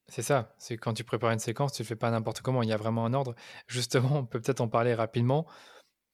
C'est 0.08 0.22
ça, 0.22 0.54
c'est 0.58 0.78
quand 0.78 0.94
tu 0.94 1.04
prépares 1.04 1.32
une 1.32 1.38
séquence, 1.38 1.72
tu 1.74 1.82
ne 1.82 1.86
fais 1.86 1.96
pas 1.96 2.10
n'importe 2.10 2.40
comment, 2.40 2.62
il 2.62 2.68
y 2.68 2.72
a 2.72 2.78
vraiment 2.78 3.04
un 3.04 3.12
ordre. 3.12 3.34
Justement, 3.68 4.18
on 4.18 4.26
peut 4.26 4.40
peut-être 4.40 4.60
en 4.60 4.68
parler 4.68 4.94
rapidement. 4.94 5.46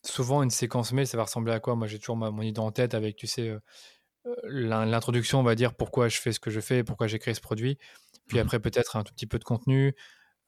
Souvent, 0.05 0.43
une 0.43 0.51
séquence 0.51 0.93
mail, 0.93 1.07
ça 1.07 1.17
va 1.17 1.25
ressembler 1.25 1.53
à 1.53 1.61
quoi? 1.61 1.77
Moi, 1.77 1.87
j'ai 1.87 1.99
toujours 1.99 2.17
mon 2.17 2.43
idée 2.43 2.61
en 2.61 2.73
tête 2.73 2.95
avec, 2.95 3.17
tu 3.17 3.27
sais, 3.27 3.49
euh, 3.49 3.61
euh, 4.27 4.35
l'introduction, 4.47 5.41
on 5.41 5.43
va 5.43 5.55
dire 5.55 5.75
pourquoi 5.75 6.09
je 6.09 6.19
fais 6.21 6.33
ce 6.33 6.41
que 6.41 6.51
je 6.51 6.61
fais, 6.61 6.85
pourquoi 6.85 7.07
j'ai 7.07 7.19
créé 7.19 7.35
ce 7.35 7.41
produit. 7.41 7.79
Puis 8.29 8.39
mmh 8.39 8.41
après, 8.41 8.61
peut-être 8.61 8.97
un 8.97 9.05
tout 9.05 9.13
petit 9.15 9.27
peu 9.27 9.39
de 9.39 9.45
contenu. 9.45 9.95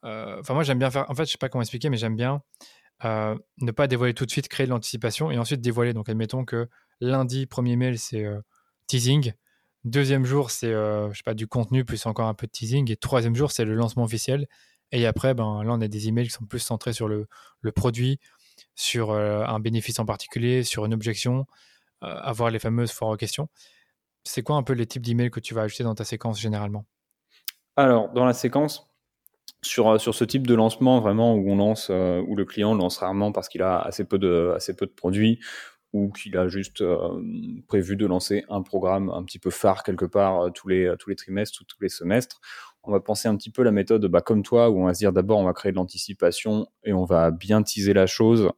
Euh, 0.04 0.40
enfin, 0.40 0.54
moi, 0.54 0.62
j'aime 0.62 0.78
bien 0.78 0.90
faire. 0.90 1.10
En 1.10 1.14
fait, 1.14 1.26
je 1.26 1.32
sais 1.32 1.38
pas 1.38 1.48
comment 1.48 1.62
expliquer, 1.62 1.90
mais 1.90 1.96
j'aime 1.98 2.16
bien 2.16 2.42
euh, 3.04 3.36
ne 3.60 3.70
pas 3.72 3.86
dévoiler 3.88 4.14
tout 4.14 4.26
de 4.26 4.30
suite, 4.30 4.48
créer 4.48 4.66
de 4.66 4.72
l'anticipation 4.72 5.30
et 5.30 5.38
ensuite 5.38 5.60
dévoiler. 5.60 5.92
Donc, 5.92 6.08
admettons 6.08 6.44
que 6.44 6.68
lundi, 7.00 7.46
premier 7.46 7.76
mail, 7.76 7.98
c'est 7.98 8.26
teasing. 8.86 9.32
Deuxième 9.86 10.24
jour, 10.24 10.50
c'est 10.50 10.72
sais 10.72 11.22
pas 11.24 11.34
du 11.34 11.46
contenu 11.46 11.84
plus 11.84 12.04
encore 12.06 12.26
un 12.26 12.34
peu 12.34 12.46
de 12.46 12.52
teasing. 12.52 12.90
Et 12.90 12.96
troisième 12.96 13.34
jour, 13.34 13.50
c'est 13.52 13.64
le 13.64 13.74
lancement 13.74 14.04
officiel. 14.04 14.46
Et 14.92 15.06
après, 15.06 15.32
ben, 15.32 15.62
là, 15.64 15.72
on 15.72 15.80
a 15.80 15.88
des 15.88 16.08
emails 16.08 16.26
qui 16.26 16.32
sont 16.32 16.44
plus 16.44 16.58
centrés 16.58 16.92
sur 16.92 17.08
le, 17.08 17.26
produit, 17.74 18.20
sur 18.74 19.12
un 19.12 19.60
bénéfice 19.60 19.98
en 19.98 20.04
particulier, 20.04 20.64
sur 20.64 20.84
une 20.84 20.92
objection, 20.92 21.46
avoir 22.00 22.50
les 22.50 22.58
fameuses 22.58 22.90
foires 22.90 23.16
questions. 23.16 23.48
C'est 24.24 24.42
quoi 24.42 24.56
un 24.56 24.64
peu 24.64 24.72
les 24.72 24.86
types 24.86 25.02
d'emails 25.02 25.30
que 25.30 25.40
tu 25.40 25.54
vas 25.54 25.62
ajouter 25.62 25.84
dans 25.84 25.94
ta 25.94 26.04
séquence 26.04 26.40
généralement? 26.40 26.84
Alors, 27.76 28.12
dans 28.12 28.24
la 28.24 28.32
séquence, 28.32 28.88
sur, 29.62 29.88
euh, 29.88 29.98
sur 29.98 30.14
ce 30.14 30.24
type 30.24 30.46
de 30.46 30.54
lancement 30.54 31.00
vraiment 31.00 31.34
où 31.34 31.50
on 31.50 31.56
lance 31.56 31.88
euh, 31.90 32.22
où 32.26 32.36
le 32.36 32.44
client 32.44 32.74
lance 32.74 32.98
rarement 32.98 33.32
parce 33.32 33.48
qu'il 33.48 33.62
a 33.62 33.78
assez 33.78 34.04
peu 34.04 34.18
de 34.18 34.52
assez 34.54 34.74
peu 34.74 34.86
de 34.86 34.92
produits 34.92 35.40
ou 35.96 36.10
qu'il 36.10 36.36
a 36.36 36.48
juste 36.48 36.82
euh, 36.82 37.20
prévu 37.68 37.96
de 37.96 38.06
lancer 38.06 38.44
un 38.48 38.62
programme 38.62 39.10
un 39.10 39.24
petit 39.24 39.38
peu 39.38 39.50
phare 39.50 39.82
quelque 39.82 40.04
part 40.04 40.52
tous 40.52 40.68
les 40.68 40.94
tous 40.98 41.10
les 41.10 41.16
trimestres 41.16 41.62
ou 41.62 41.64
tous 41.64 41.80
les 41.80 41.88
semestres. 41.88 42.40
On 42.82 42.92
va 42.92 43.00
penser 43.00 43.28
un 43.28 43.36
petit 43.36 43.50
peu 43.50 43.62
la 43.62 43.72
méthode 43.72 44.06
bah, 44.06 44.20
comme 44.20 44.42
toi 44.42 44.70
où 44.70 44.80
on 44.80 44.86
va 44.86 44.94
se 44.94 44.98
dire 44.98 45.12
d'abord 45.12 45.38
on 45.38 45.44
va 45.44 45.52
créer 45.52 45.72
de 45.72 45.76
l'anticipation 45.76 46.66
et 46.84 46.92
on 46.92 47.04
va 47.04 47.30
bien 47.30 47.62
teaser 47.62 47.94
la 47.94 48.06
chose 48.06 48.50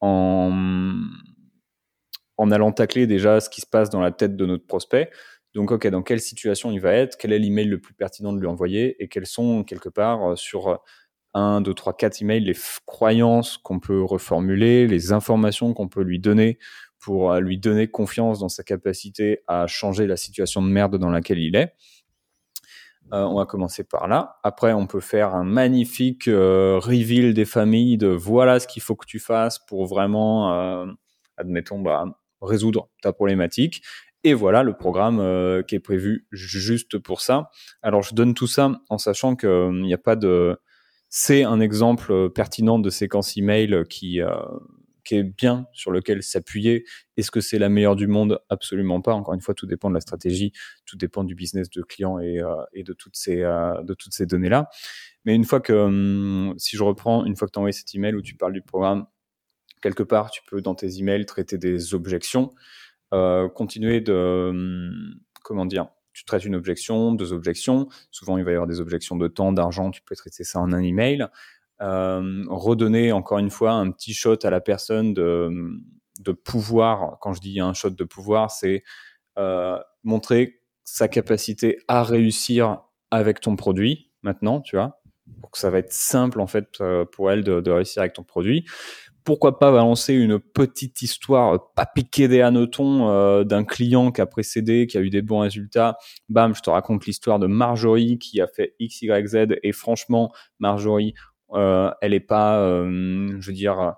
en 0.00 0.50
en 2.40 2.50
allant 2.50 2.72
tacler 2.72 3.06
déjà 3.06 3.38
ce 3.40 3.50
qui 3.50 3.60
se 3.60 3.66
passe 3.66 3.90
dans 3.90 4.00
la 4.00 4.12
tête 4.12 4.34
de 4.34 4.46
notre 4.46 4.66
prospect. 4.66 5.10
Donc, 5.54 5.72
OK, 5.72 5.86
dans 5.88 6.02
quelle 6.02 6.20
situation 6.20 6.70
il 6.70 6.80
va 6.80 6.92
être 6.92 7.18
Quel 7.18 7.32
est 7.32 7.38
l'email 7.38 7.66
le 7.66 7.80
plus 7.80 7.92
pertinent 7.92 8.32
de 8.32 8.40
lui 8.40 8.46
envoyer 8.46 9.02
Et 9.02 9.08
quels 9.08 9.26
sont, 9.26 9.62
quelque 9.62 9.90
part, 9.90 10.30
euh, 10.30 10.36
sur 10.36 10.80
un, 11.34 11.60
deux, 11.60 11.74
trois, 11.74 11.96
quatre 11.96 12.20
emails, 12.22 12.40
les 12.40 12.56
croyances 12.86 13.58
qu'on 13.58 13.80
peut 13.80 14.02
reformuler, 14.02 14.86
les 14.86 15.12
informations 15.12 15.74
qu'on 15.74 15.88
peut 15.88 16.02
lui 16.02 16.18
donner 16.18 16.58
pour 16.98 17.32
euh, 17.32 17.40
lui 17.40 17.58
donner 17.58 17.88
confiance 17.88 18.40
dans 18.40 18.48
sa 18.48 18.62
capacité 18.62 19.40
à 19.46 19.66
changer 19.66 20.06
la 20.06 20.16
situation 20.16 20.62
de 20.62 20.68
merde 20.68 20.96
dans 20.96 21.10
laquelle 21.10 21.38
il 21.38 21.56
est. 21.56 21.72
Euh, 23.12 23.24
on 23.24 23.36
va 23.36 23.46
commencer 23.46 23.84
par 23.84 24.06
là. 24.06 24.36
Après, 24.42 24.72
on 24.72 24.86
peut 24.86 25.00
faire 25.00 25.34
un 25.34 25.44
magnifique 25.44 26.26
reveal 26.26 27.34
des 27.34 27.44
familles 27.44 27.98
de 27.98 28.08
voilà 28.08 28.60
ce 28.60 28.68
qu'il 28.68 28.82
faut 28.82 28.94
que 28.94 29.06
tu 29.06 29.18
fasses 29.18 29.58
pour 29.58 29.86
vraiment, 29.86 30.86
admettons, 31.36 31.80
bah, 31.80 32.04
résoudre 32.40 32.88
ta 33.02 33.12
problématique. 33.12 33.82
Et 34.22 34.34
voilà 34.34 34.62
le 34.62 34.76
programme 34.76 35.18
euh, 35.18 35.62
qui 35.62 35.74
est 35.74 35.80
prévu 35.80 36.26
juste 36.30 36.98
pour 36.98 37.20
ça. 37.20 37.50
Alors 37.82 38.02
je 38.02 38.14
donne 38.14 38.34
tout 38.34 38.46
ça 38.46 38.72
en 38.90 38.98
sachant 38.98 39.34
qu'il 39.34 39.48
euh, 39.48 39.72
n'y 39.72 39.94
a 39.94 39.98
pas 39.98 40.16
de... 40.16 40.58
C'est 41.10 41.42
un 41.44 41.60
exemple 41.60 42.12
euh, 42.12 42.28
pertinent 42.28 42.78
de 42.78 42.88
séquence 42.88 43.36
email 43.36 43.84
qui, 43.90 44.20
qui 45.04 45.16
est 45.16 45.24
bien, 45.24 45.66
sur 45.72 45.90
lequel 45.90 46.22
s'appuyer. 46.22 46.84
Est-ce 47.16 47.30
que 47.30 47.40
c'est 47.40 47.58
la 47.58 47.68
meilleure 47.68 47.96
du 47.96 48.06
monde? 48.06 48.40
Absolument 48.48 49.00
pas. 49.00 49.12
Encore 49.12 49.34
une 49.34 49.40
fois, 49.40 49.54
tout 49.54 49.66
dépend 49.66 49.90
de 49.90 49.94
la 49.94 50.00
stratégie, 50.00 50.52
tout 50.86 50.96
dépend 50.96 51.24
du 51.24 51.34
business 51.34 51.68
de 51.68 51.82
client 51.82 52.18
et, 52.20 52.40
et 52.72 52.84
de 52.84 52.92
toutes 52.92 53.16
ces, 53.16 53.36
de 53.38 53.94
toutes 53.94 54.12
ces 54.12 54.24
données-là. 54.24 54.68
Mais 55.24 55.34
une 55.34 55.44
fois 55.44 55.60
que, 55.60 55.72
hum, 55.72 56.54
si 56.56 56.76
je 56.76 56.82
reprends, 56.82 57.24
une 57.24 57.36
fois 57.36 57.46
que 57.46 57.52
tu 57.52 57.58
as 57.58 57.60
envoyé 57.60 57.72
cet 57.72 57.94
email 57.94 58.14
où 58.14 58.22
tu 58.22 58.36
parles 58.36 58.52
du 58.52 58.62
programme, 58.62 59.06
quelque 59.82 60.02
part, 60.02 60.30
tu 60.30 60.42
peux 60.46 60.60
dans 60.60 60.74
tes 60.74 60.98
emails 60.98 61.26
traiter 61.26 61.58
des 61.58 61.94
objections. 61.94 62.54
Euh, 63.12 63.48
continuer 63.48 64.00
de, 64.00 64.50
hum, 64.50 65.14
comment 65.42 65.66
dire, 65.66 65.88
tu 66.20 66.26
traites 66.26 66.44
une 66.44 66.54
objection, 66.54 67.12
deux 67.12 67.32
objections. 67.32 67.88
Souvent, 68.10 68.36
il 68.36 68.44
va 68.44 68.50
y 68.50 68.54
avoir 68.54 68.66
des 68.66 68.78
objections 68.78 69.16
de 69.16 69.26
temps, 69.26 69.52
d'argent. 69.52 69.90
Tu 69.90 70.02
peux 70.02 70.14
traiter 70.14 70.44
ça 70.44 70.60
en 70.60 70.70
un 70.74 70.82
email. 70.82 71.26
Euh, 71.80 72.44
redonner 72.50 73.10
encore 73.10 73.38
une 73.38 73.48
fois 73.48 73.72
un 73.72 73.90
petit 73.90 74.12
shot 74.12 74.36
à 74.42 74.50
la 74.50 74.60
personne 74.60 75.14
de, 75.14 75.50
de 76.20 76.32
pouvoir. 76.32 77.16
Quand 77.22 77.32
je 77.32 77.40
dis 77.40 77.58
un 77.58 77.72
shot 77.72 77.88
de 77.88 78.04
pouvoir, 78.04 78.50
c'est 78.50 78.84
euh, 79.38 79.78
montrer 80.04 80.60
sa 80.84 81.08
capacité 81.08 81.78
à 81.88 82.02
réussir 82.02 82.82
avec 83.10 83.40
ton 83.40 83.56
produit 83.56 84.12
maintenant, 84.20 84.60
tu 84.60 84.76
vois. 84.76 85.00
Donc 85.26 85.56
ça 85.56 85.70
va 85.70 85.78
être 85.78 85.94
simple 85.94 86.42
en 86.42 86.46
fait 86.46 86.82
euh, 86.82 87.06
pour 87.06 87.30
elle 87.30 87.44
de 87.44 87.70
réussir 87.70 88.02
avec 88.02 88.12
ton 88.12 88.24
produit 88.24 88.66
pourquoi 89.24 89.58
pas 89.58 89.72
balancer 89.72 90.14
une 90.14 90.38
petite 90.38 91.02
histoire, 91.02 91.54
euh, 91.54 91.58
pas 91.76 91.86
piquer 91.86 92.28
des 92.28 92.40
hannetons 92.40 93.08
euh, 93.08 93.44
d'un 93.44 93.64
client 93.64 94.12
qui 94.12 94.20
a 94.20 94.26
précédé, 94.26 94.86
qui 94.86 94.98
a 94.98 95.00
eu 95.00 95.10
des 95.10 95.22
bons 95.22 95.40
résultats. 95.40 95.96
Bam, 96.28 96.54
je 96.54 96.60
te 96.60 96.70
raconte 96.70 97.06
l'histoire 97.06 97.38
de 97.38 97.46
Marjorie 97.46 98.18
qui 98.18 98.40
a 98.40 98.46
fait 98.46 98.74
X, 98.78 99.02
Y, 99.02 99.26
Z. 99.26 99.46
Et 99.62 99.72
franchement, 99.72 100.32
Marjorie, 100.58 101.14
euh, 101.52 101.90
elle 102.00 102.14
est 102.14 102.20
pas, 102.20 102.60
je 102.62 103.46
veux 103.46 103.52
dire, 103.52 103.94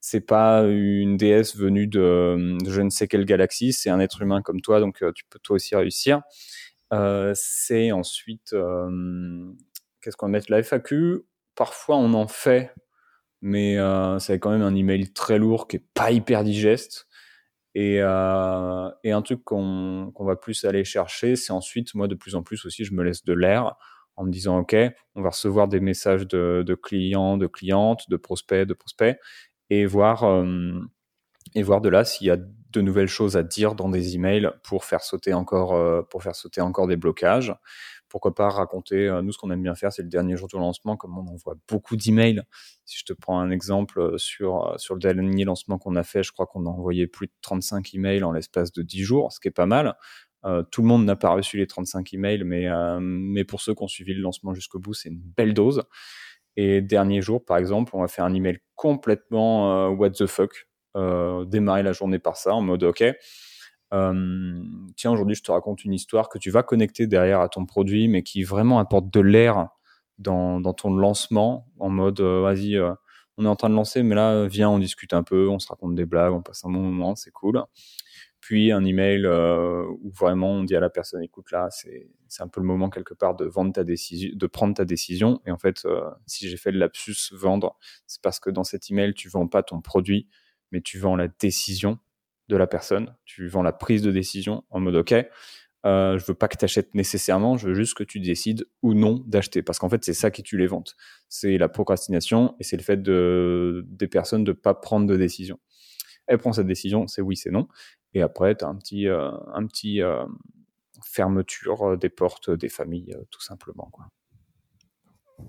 c'est 0.00 0.26
pas 0.26 0.62
une 0.64 1.16
déesse 1.16 1.56
venue 1.56 1.86
de, 1.86 2.58
je 2.68 2.80
ne 2.80 2.90
sais 2.90 3.08
quelle 3.08 3.24
galaxie. 3.24 3.72
C'est 3.72 3.90
un 3.90 4.00
être 4.00 4.22
humain 4.22 4.42
comme 4.42 4.60
toi, 4.60 4.80
donc 4.80 5.02
tu 5.14 5.24
peux 5.30 5.38
toi 5.38 5.56
aussi 5.56 5.74
réussir. 5.74 6.22
c'est 7.34 7.92
ensuite, 7.92 8.54
qu'est-ce 10.02 10.16
qu'on 10.16 10.28
met? 10.28 10.40
La 10.48 10.62
FAQ. 10.62 11.22
Parfois, 11.54 11.96
on 11.96 12.14
en 12.14 12.28
fait 12.28 12.72
mais 13.42 13.76
euh, 13.78 14.18
c'est 14.20 14.38
quand 14.38 14.50
même 14.50 14.62
un 14.62 14.74
email 14.74 15.12
très 15.12 15.38
lourd 15.38 15.68
qui 15.68 15.76
est 15.76 15.84
pas 15.94 16.12
hyper 16.12 16.44
digeste. 16.44 17.08
Et, 17.74 17.98
euh, 18.00 18.90
et 19.02 19.12
un 19.12 19.22
truc 19.22 19.44
qu'on 19.44 20.12
va 20.20 20.36
plus 20.36 20.64
aller 20.64 20.84
chercher, 20.84 21.36
c'est 21.36 21.52
ensuite, 21.52 21.94
moi, 21.94 22.06
de 22.08 22.14
plus 22.14 22.34
en 22.34 22.42
plus 22.42 22.64
aussi, 22.66 22.84
je 22.84 22.94
me 22.94 23.02
laisse 23.02 23.24
de 23.24 23.32
l'air 23.32 23.76
en 24.16 24.24
me 24.24 24.30
disant, 24.30 24.58
OK, 24.58 24.76
on 25.14 25.22
va 25.22 25.30
recevoir 25.30 25.68
des 25.68 25.80
messages 25.80 26.26
de, 26.28 26.62
de 26.66 26.74
clients, 26.74 27.38
de 27.38 27.46
clientes, 27.46 28.08
de 28.10 28.16
prospects, 28.16 28.66
de 28.66 28.74
prospects, 28.74 29.18
et 29.70 29.86
voir, 29.86 30.24
euh, 30.24 30.80
et 31.54 31.62
voir 31.62 31.80
de 31.80 31.88
là 31.88 32.04
s'il 32.04 32.26
y 32.26 32.30
a 32.30 32.36
de 32.36 32.80
nouvelles 32.80 33.08
choses 33.08 33.36
à 33.36 33.42
dire 33.42 33.74
dans 33.74 33.88
des 33.88 34.14
emails 34.14 34.50
pour 34.62 34.84
faire 34.84 35.02
sauter 35.02 35.34
encore, 35.34 35.74
euh, 35.74 36.02
pour 36.02 36.22
faire 36.22 36.36
sauter 36.36 36.60
encore 36.60 36.86
des 36.86 36.96
blocages 36.96 37.54
pourquoi 38.12 38.34
pas 38.34 38.50
raconter, 38.50 39.08
euh, 39.08 39.22
nous 39.22 39.32
ce 39.32 39.38
qu'on 39.38 39.50
aime 39.50 39.62
bien 39.62 39.74
faire, 39.74 39.90
c'est 39.90 40.02
le 40.02 40.10
dernier 40.10 40.36
jour 40.36 40.46
du 40.46 40.56
lancement, 40.56 40.98
comme 40.98 41.16
on 41.16 41.26
envoie 41.26 41.54
beaucoup 41.66 41.96
d'emails. 41.96 42.42
Si 42.84 42.98
je 42.98 43.04
te 43.06 43.14
prends 43.14 43.40
un 43.40 43.50
exemple 43.50 43.98
euh, 43.98 44.18
sur, 44.18 44.68
euh, 44.68 44.76
sur 44.76 44.94
le 44.94 45.00
dernier 45.00 45.44
lancement 45.46 45.78
qu'on 45.78 45.96
a 45.96 46.02
fait, 46.02 46.22
je 46.22 46.30
crois 46.30 46.44
qu'on 46.44 46.66
a 46.66 46.68
envoyé 46.68 47.06
plus 47.06 47.28
de 47.28 47.32
35 47.40 47.94
emails 47.94 48.22
en 48.22 48.32
l'espace 48.32 48.70
de 48.70 48.82
10 48.82 49.02
jours, 49.02 49.32
ce 49.32 49.40
qui 49.40 49.48
est 49.48 49.50
pas 49.50 49.64
mal. 49.64 49.96
tout 50.70 50.82
le 50.82 50.88
monde 50.88 51.06
n'a 51.06 51.16
pas 51.16 51.30
reçu 51.30 51.56
les 51.56 51.66
35 51.66 52.12
emails, 52.12 52.44
mais, 52.44 52.66
mais 53.00 53.44
pour 53.44 53.62
ceux 53.62 53.74
qui 53.74 53.82
ont 53.82 53.88
suivi 53.88 54.12
le 54.12 54.20
lancement 54.20 54.52
jusqu'au 54.52 54.78
bout, 54.78 54.92
c'est 54.92 55.08
une 55.08 55.22
belle 55.36 55.54
dose. 55.54 55.84
Et 56.56 56.82
dernier 56.82 57.22
jour, 57.22 57.42
par 57.42 57.56
exemple, 57.56 57.92
on 57.94 58.00
va 58.00 58.08
faire 58.08 58.24
un 58.26 58.34
email 58.34 58.58
complètement 58.74 59.88
what 59.90 60.10
the 60.10 60.26
fuck, 60.26 60.68
démarrer 60.94 61.84
la 61.84 61.92
journée 61.92 62.18
par 62.18 62.36
ça, 62.36 62.54
en 62.54 62.60
mode 62.60 62.82
OK, 62.82 63.04
euh, 63.92 64.62
tiens, 64.96 65.12
aujourd'hui, 65.12 65.34
je 65.36 65.42
te 65.42 65.52
raconte 65.52 65.84
une 65.84 65.92
histoire 65.92 66.28
que 66.28 66.38
tu 66.38 66.50
vas 66.50 66.62
connecter 66.62 67.06
derrière 67.06 67.40
à 67.40 67.48
ton 67.48 67.66
produit, 67.66 68.08
mais 68.08 68.22
qui 68.22 68.42
vraiment 68.42 68.78
apporte 68.78 69.12
de 69.12 69.20
l'air 69.20 69.68
dans, 70.18 70.72
ton 70.74 70.94
lancement, 70.94 71.66
en 71.78 71.90
mode, 71.90 72.20
euh, 72.20 72.40
vas-y, 72.42 72.76
euh, 72.76 72.94
on 73.36 73.44
est 73.44 73.48
en 73.48 73.56
train 73.56 73.70
de 73.70 73.74
lancer, 73.74 74.02
mais 74.02 74.14
là, 74.14 74.46
viens, 74.46 74.70
on 74.70 74.78
discute 74.78 75.12
un 75.14 75.22
peu, 75.22 75.48
on 75.48 75.58
se 75.58 75.68
raconte 75.68 75.94
des 75.94 76.06
blagues, 76.06 76.32
on 76.32 76.42
passe 76.42 76.64
un 76.64 76.70
bon 76.70 76.80
moment, 76.80 77.14
c'est 77.16 77.30
cool. 77.30 77.62
puis 78.40 78.72
un 78.72 78.84
email 78.84 79.24
euh, 79.24 79.84
où 80.02 80.10
vraiment 80.10 80.50
on 80.52 80.64
dit 80.64 80.76
à 80.76 80.80
la 80.80 80.90
personne 80.90 81.22
écoute 81.22 81.52
là 81.52 81.68
c'est 81.70 82.08
un 82.40 82.48
peu 82.48 82.60
le 82.60 82.66
moment 82.66 82.90
quelque 82.90 83.14
part 83.14 83.36
de 83.36 83.44
vendre 83.44 83.72
ta 83.72 83.84
décision 83.84 84.30
de 84.34 84.46
prendre 84.48 84.74
ta 84.74 84.84
décision 84.84 85.40
et 85.46 85.52
en 85.52 85.58
fait 85.58 85.86
si 86.26 86.48
j'ai 86.48 86.56
fait 86.56 86.72
le 86.72 86.80
lapsus 86.80 87.32
vendre 87.32 87.78
c'est 88.08 88.20
parce 88.20 88.40
que 88.40 88.50
dans 88.50 88.64
cet 88.64 88.90
email 88.90 89.14
tu 89.14 89.28
vends 89.28 89.46
pas 89.46 89.62
ton 89.62 89.80
produit 89.80 90.28
mais 90.72 90.80
tu 90.80 90.98
vends 90.98 91.14
la 91.14 91.28
décision 91.28 92.00
de 92.48 92.56
la 92.56 92.66
personne 92.66 93.14
tu 93.24 93.48
vends 93.48 93.62
la 93.62 93.72
prise 93.72 94.02
de 94.02 94.10
décision 94.10 94.64
en 94.70 94.80
mode 94.80 94.96
ok 94.96 95.14
euh, 95.84 96.16
je 96.16 96.24
veux 96.26 96.34
pas 96.34 96.48
que 96.48 96.56
tu 96.56 96.64
achètes 96.64 96.94
nécessairement, 96.94 97.56
je 97.56 97.68
veux 97.68 97.74
juste 97.74 97.94
que 97.94 98.04
tu 98.04 98.20
décides 98.20 98.66
ou 98.82 98.94
non 98.94 99.22
d'acheter. 99.26 99.62
Parce 99.62 99.78
qu'en 99.78 99.88
fait, 99.88 100.04
c'est 100.04 100.14
ça 100.14 100.30
qui 100.30 100.42
tue 100.42 100.56
les 100.56 100.66
ventes. 100.66 100.96
C'est 101.28 101.58
la 101.58 101.68
procrastination 101.68 102.54
et 102.60 102.64
c'est 102.64 102.76
le 102.76 102.82
fait 102.82 103.02
de, 103.02 103.84
des 103.88 104.06
personnes 104.06 104.44
de 104.44 104.52
pas 104.52 104.74
prendre 104.74 105.06
de 105.06 105.16
décision. 105.16 105.58
Elle 106.26 106.38
prend 106.38 106.52
cette 106.52 106.68
décision, 106.68 107.08
c'est 107.08 107.20
oui, 107.20 107.36
c'est 107.36 107.50
non. 107.50 107.66
Et 108.14 108.22
après, 108.22 108.54
tu 108.56 108.64
as 108.64 108.68
un 108.68 108.76
petit, 108.76 109.08
euh, 109.08 109.32
euh, 109.96 110.26
fermeture 111.04 111.98
des 111.98 112.10
portes 112.10 112.50
des 112.50 112.68
familles, 112.68 113.16
tout 113.30 113.40
simplement. 113.40 113.90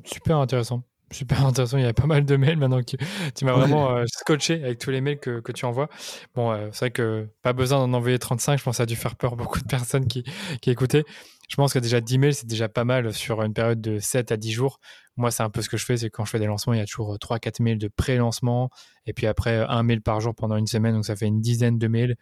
Super 0.04 0.38
intéressant. 0.38 0.84
Super 1.14 1.46
intéressant, 1.46 1.78
il 1.78 1.84
y 1.84 1.88
a 1.88 1.94
pas 1.94 2.08
mal 2.08 2.26
de 2.26 2.36
mails 2.36 2.58
maintenant 2.58 2.82
que 2.82 2.98
tu, 3.36 3.46
m'as 3.46 3.54
vraiment 3.54 3.96
euh, 3.96 4.06
scotché 4.08 4.64
avec 4.64 4.80
tous 4.80 4.90
les 4.90 5.00
mails 5.00 5.20
que, 5.20 5.40
que 5.42 5.52
tu 5.52 5.66
envoies. 5.66 5.88
Bon, 6.34 6.52
euh, 6.52 6.70
c'est 6.72 6.80
vrai 6.80 6.92
que 6.92 7.28
pas 7.44 7.54
besoin 7.54 7.80
d'en 7.80 7.94
envoyer 7.94 8.18
35, 8.18 8.58
je 8.58 8.64
pense 8.64 8.74
que 8.74 8.78
ça 8.78 8.84
a 8.84 8.86
dû 8.88 8.96
faire 8.96 9.16
peur 9.16 9.36
beaucoup 9.36 9.60
de 9.60 9.68
personnes 9.68 10.08
qui, 10.08 10.24
qui 10.62 10.72
écoutaient. 10.72 11.06
Je 11.50 11.56
pense 11.56 11.72
que 11.72 11.80
déjà 11.80 12.02
10 12.02 12.18
mails, 12.18 12.34
c'est 12.34 12.48
déjà 12.48 12.68
pas 12.68 12.84
mal 12.84 13.14
sur 13.14 13.44
une 13.44 13.54
période 13.54 13.80
de 13.80 14.00
7 14.00 14.32
à 14.32 14.38
10 14.38 14.52
jours. 14.52 14.80
Moi, 15.16 15.30
c'est 15.30 15.44
un 15.44 15.52
peu 15.52 15.62
ce 15.62 15.70
que 15.70 15.78
je 15.78 15.86
fais, 15.86 15.98
c'est 15.98 16.10
quand 16.10 16.26
je 16.26 16.32
fais 16.32 16.40
des 16.40 16.48
lancements, 16.48 16.74
il 16.74 16.80
y 16.80 16.82
a 16.82 16.86
toujours 16.86 17.16
3-4 17.16 17.48
euh, 17.62 17.64
mails 17.64 17.78
de 17.78 17.90
pré-lancement, 17.90 18.72
et 19.06 19.14
puis 19.14 19.28
après 19.28 19.64
un 19.70 19.84
mail 19.84 20.02
par 20.02 20.20
jour 20.20 20.34
pendant 20.34 20.58
une 20.58 20.68
semaine, 20.68 20.96
donc 20.96 21.06
ça 21.06 21.16
fait 21.16 21.28
une 21.28 21.42
dizaine 21.42 21.78
de 21.78 21.88
mails. 21.88 22.16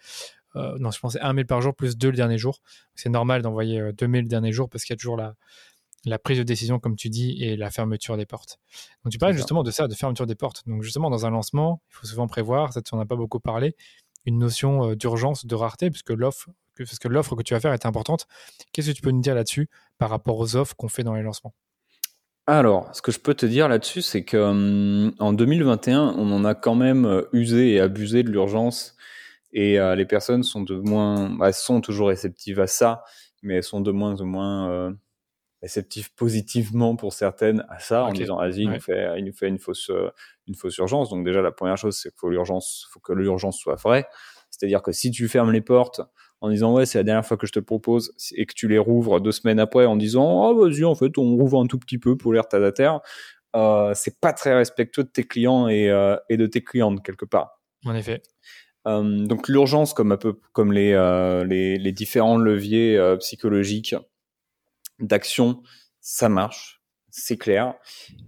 non, 0.56 0.92
je 0.92 1.00
pensais 1.00 1.22
un 1.22 1.32
mail 1.32 1.46
par 1.46 1.62
jour 1.62 1.74
plus 1.74 1.96
deux 1.98 2.10
le 2.10 2.18
dernier 2.18 2.38
jour. 2.38 2.60
C'est 2.96 3.10
normal 3.10 3.42
d'envoyer 3.42 3.94
deux 3.94 4.08
mails 4.08 4.24
le 4.24 4.30
dernier 4.30 4.52
jour 4.52 4.70
parce 4.70 4.84
qu'il 4.84 4.94
y 4.94 4.96
a 4.96 4.98
toujours 4.98 5.16
la, 5.16 5.36
la 6.06 6.18
prise 6.20 6.38
de 6.38 6.44
décision, 6.44 6.80
comme 6.80 6.96
tu 6.96 7.10
dis, 7.10 7.44
et 7.44 7.56
la 7.56 7.70
fermeture 7.70 8.18
des 8.18 8.26
portes. 8.26 8.60
Donc 9.04 9.12
tu 9.12 9.20
parles 9.20 9.34
justement 9.34 9.64
de 9.64 9.72
ça, 9.72 9.88
de 9.88 9.94
fermeture 9.94 10.26
des 10.26 10.36
portes. 10.36 10.64
Donc 10.68 10.84
justement, 10.84 11.10
dans 11.10 11.26
un 11.26 11.30
lancement, 11.30 11.82
il 11.90 11.96
faut 11.96 12.08
souvent 12.08 12.28
prévoir, 12.28 12.74
ça 12.74 12.82
on 12.92 12.98
n'a 12.98 13.06
pas 13.06 13.16
beaucoup 13.16 13.40
parlé, 13.40 13.76
une 14.26 14.40
notion 14.40 14.90
euh, 14.90 14.96
d'urgence, 14.96 15.46
de 15.46 15.56
rareté, 15.56 15.90
puisque 15.90 16.12
l'offre, 16.12 16.50
parce 16.78 17.00
que 17.00 17.08
l'offre 17.08 17.36
que 17.36 17.44
tu 17.44 17.54
vas 17.54 17.60
faire 17.60 17.74
est 17.74 17.86
importante. 17.86 18.28
Qu'est-ce 18.72 18.92
que 18.92 18.96
tu 18.96 19.02
peux 19.02 19.12
nous 19.12 19.22
dire 19.22 19.36
là-dessus 19.36 19.70
par 19.98 20.10
rapport 20.10 20.40
aux 20.40 20.56
offres 20.56 20.76
qu'on 20.76 20.90
fait 20.90 21.04
dans 21.04 21.14
les 21.14 21.24
lancements? 21.24 21.54
Alors, 22.48 22.94
ce 22.96 23.02
que 23.02 23.12
je 23.12 23.20
peux 23.20 23.36
te 23.36 23.46
dire 23.46 23.68
là-dessus, 23.68 24.02
c'est 24.02 24.24
que 24.24 24.38
hum, 24.38 25.14
en 25.20 25.34
2021, 25.34 26.16
on 26.18 26.32
en 26.32 26.44
a 26.44 26.56
quand 26.56 26.76
même 26.76 27.06
euh, 27.06 27.24
usé 27.34 27.74
et 27.74 27.80
abusé 27.80 28.24
de 28.24 28.32
l'urgence, 28.32 28.96
et 29.54 29.80
euh, 29.80 29.96
les 29.96 30.06
personnes 30.06 30.44
sont 30.44 30.62
de 30.62 30.76
moins, 30.76 31.30
bah, 31.30 31.48
elles 31.48 31.54
sont 31.54 31.82
toujours 31.82 32.08
réceptives 32.08 32.60
à 32.60 32.68
ça, 32.68 33.04
mais 33.44 33.56
elles 33.56 33.64
sont 33.64 33.82
de 33.82 33.92
moins 33.92 34.20
en 34.22 34.26
moins 34.26 34.96
réceptif 35.62 36.10
positivement 36.16 36.96
pour 36.96 37.14
certaines 37.14 37.66
à 37.70 37.80
ça 37.80 38.06
en 38.06 38.14
disant 38.14 38.38
vas-y 38.38 38.62
il 38.62 38.70
nous 38.70 38.80
fait 38.80 39.14
il 39.18 39.26
nous 39.26 39.34
fait 39.34 39.48
une 39.48 39.60
fausse 39.60 39.90
euh, 39.90 40.10
une 40.48 40.56
fausse 40.56 40.78
urgence. 40.78 41.10
Donc 41.10 41.24
déjà 41.24 41.42
la 41.42 41.52
première 41.52 41.78
chose 41.78 41.98
c'est 41.98 42.10
qu'il 42.10 42.20
faut 42.20 42.30
l'urgence 42.30 42.88
faut 42.92 43.00
que 43.00 43.14
l'urgence 43.14 43.58
soit 43.58 43.76
vraie. 43.76 44.08
C'est-à-dire 44.50 44.82
que 44.82 44.92
si 44.92 45.12
tu 45.12 45.28
fermes 45.28 45.52
les 45.52 45.62
portes 45.62 46.02
en 46.42 46.50
disant 46.50 46.74
ouais 46.74 46.86
c'est 46.86 46.98
la 46.98 47.04
dernière 47.04 47.26
fois 47.26 47.38
que 47.38 47.46
je 47.46 47.52
te 47.52 47.60
propose 47.60 48.14
et 48.36 48.46
que 48.46 48.54
tu 48.54 48.68
les 48.68 48.80
rouvres 48.80 49.22
deux 49.22 49.32
semaines 49.32 49.60
après 49.60 49.86
en 49.86 49.96
disant 49.96 50.50
oh 50.50 50.66
vas-y 50.66 50.84
en 50.84 50.96
fait 50.96 51.18
on 51.18 51.36
rouvre 51.36 51.62
un 51.62 51.68
tout 51.68 51.78
petit 51.78 52.00
peu 52.00 52.18
pour 52.18 52.34
les 52.34 52.40
retardataires 52.40 53.02
euh, 53.56 53.92
c'est 53.96 54.20
pas 54.20 54.34
très 54.34 54.56
respectueux 54.56 55.04
de 55.04 55.10
tes 55.10 55.24
clients 55.24 55.68
et, 55.68 55.90
euh, 55.90 56.16
et 56.30 56.38
de 56.38 56.46
tes 56.46 56.64
clientes 56.64 57.04
quelque 57.04 57.26
part. 57.26 57.62
En 57.86 57.96
effet. 57.96 58.22
Euh, 58.88 59.26
donc 59.26 59.48
l'urgence 59.48 59.94
comme 59.94 60.12
un 60.12 60.18
peu 60.18 60.40
comme 60.54 60.72
les, 60.72 60.94
les, 61.46 61.78
les 61.78 61.92
différents 61.92 62.38
leviers 62.38 63.00
psychologiques 63.20 63.96
d'action, 65.02 65.62
ça 66.00 66.30
marche, 66.30 66.82
c'est 67.10 67.38
clair. 67.38 67.76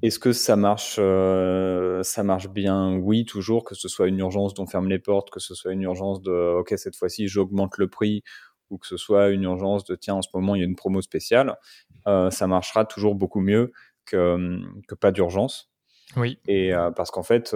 Est-ce 0.01 0.19
que 0.19 0.34
ça 0.34 0.55
marche, 0.55 0.97
euh, 0.99 2.03
ça 2.03 2.24
marche 2.24 2.49
bien? 2.49 2.97
Oui, 2.97 3.26
toujours. 3.26 3.63
Que 3.63 3.76
ce 3.76 3.88
soit 3.88 4.07
une 4.07 4.19
urgence 4.19 4.53
dont 4.53 4.67
ferme 4.67 4.89
les 4.89 4.99
portes, 4.99 5.30
que 5.30 5.39
ce 5.39 5.55
soit 5.55 5.71
une 5.71 5.84
urgence 5.84 6.21
de 6.21 6.57
OK 6.59 6.74
cette 6.76 6.95
fois-ci 6.95 7.28
j'augmente 7.28 7.78
le 7.78 7.88
prix, 7.88 8.24
ou 8.69 8.78
que 8.78 8.88
ce 8.88 8.97
soit 8.97 9.30
une 9.30 9.43
urgence 9.43 9.86
de 9.86 9.95
tiens 9.95 10.15
en 10.15 10.21
ce 10.21 10.30
moment 10.34 10.55
il 10.55 10.59
y 10.59 10.61
a 10.63 10.65
une 10.65 10.76
promo 10.76 11.01
spéciale, 11.01 11.57
euh, 12.07 12.30
ça 12.30 12.45
marchera 12.45 12.86
toujours 12.86 13.15
beaucoup 13.15 13.39
mieux 13.39 13.71
que, 14.05 14.59
que 14.88 14.95
pas 14.95 15.11
d'urgence. 15.11 15.71
Oui. 16.17 16.39
Et 16.47 16.74
euh, 16.74 16.91
parce 16.91 17.09
qu'en 17.09 17.24
fait, 17.24 17.55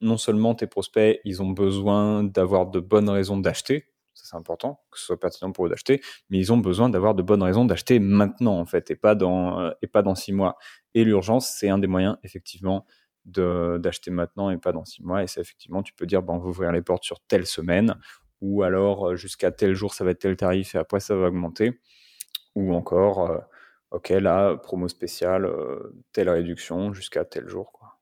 non 0.00 0.16
seulement 0.16 0.54
tes 0.54 0.66
prospects, 0.66 1.20
ils 1.24 1.42
ont 1.42 1.50
besoin 1.50 2.24
d'avoir 2.24 2.66
de 2.66 2.80
bonnes 2.80 3.10
raisons 3.10 3.36
d'acheter 3.36 3.86
c'est 4.24 4.36
important, 4.36 4.82
que 4.90 4.98
ce 4.98 5.06
soit 5.06 5.18
pertinent 5.18 5.52
pour 5.52 5.66
eux 5.66 5.68
d'acheter, 5.68 6.00
mais 6.28 6.38
ils 6.38 6.52
ont 6.52 6.56
besoin 6.58 6.88
d'avoir 6.88 7.14
de 7.14 7.22
bonnes 7.22 7.42
raisons 7.42 7.64
d'acheter 7.64 7.98
maintenant, 7.98 8.58
en 8.58 8.66
fait, 8.66 8.90
et 8.90 8.96
pas 8.96 9.14
dans, 9.14 9.60
euh, 9.60 9.70
et 9.82 9.86
pas 9.86 10.02
dans 10.02 10.14
six 10.14 10.32
mois. 10.32 10.56
Et 10.94 11.04
l'urgence, 11.04 11.48
c'est 11.48 11.68
un 11.68 11.78
des 11.78 11.86
moyens, 11.86 12.16
effectivement, 12.22 12.86
d'acheter 13.24 14.10
maintenant 14.10 14.50
et 14.50 14.58
pas 14.58 14.72
dans 14.72 14.84
six 14.84 15.02
mois. 15.02 15.22
Et 15.22 15.26
c'est 15.26 15.40
effectivement, 15.40 15.82
tu 15.82 15.92
peux 15.94 16.06
dire, 16.06 16.22
bon, 16.22 16.34
on 16.34 16.38
va 16.38 16.48
ouvrir 16.48 16.72
les 16.72 16.82
portes 16.82 17.04
sur 17.04 17.20
telle 17.20 17.46
semaine, 17.46 17.94
ou 18.40 18.62
alors 18.62 19.10
euh, 19.10 19.16
jusqu'à 19.16 19.50
tel 19.50 19.74
jour, 19.74 19.94
ça 19.94 20.04
va 20.04 20.12
être 20.12 20.20
tel 20.20 20.36
tarif 20.36 20.74
et 20.74 20.78
après, 20.78 21.00
ça 21.00 21.14
va 21.14 21.28
augmenter. 21.28 21.80
Ou 22.56 22.74
encore, 22.74 23.30
euh, 23.30 23.38
ok, 23.92 24.08
là, 24.08 24.56
promo 24.56 24.88
spéciale, 24.88 25.48
telle 26.12 26.30
réduction 26.30 26.92
jusqu'à 26.92 27.24
tel 27.24 27.48
jour. 27.48 27.72
Quoi. 27.72 27.98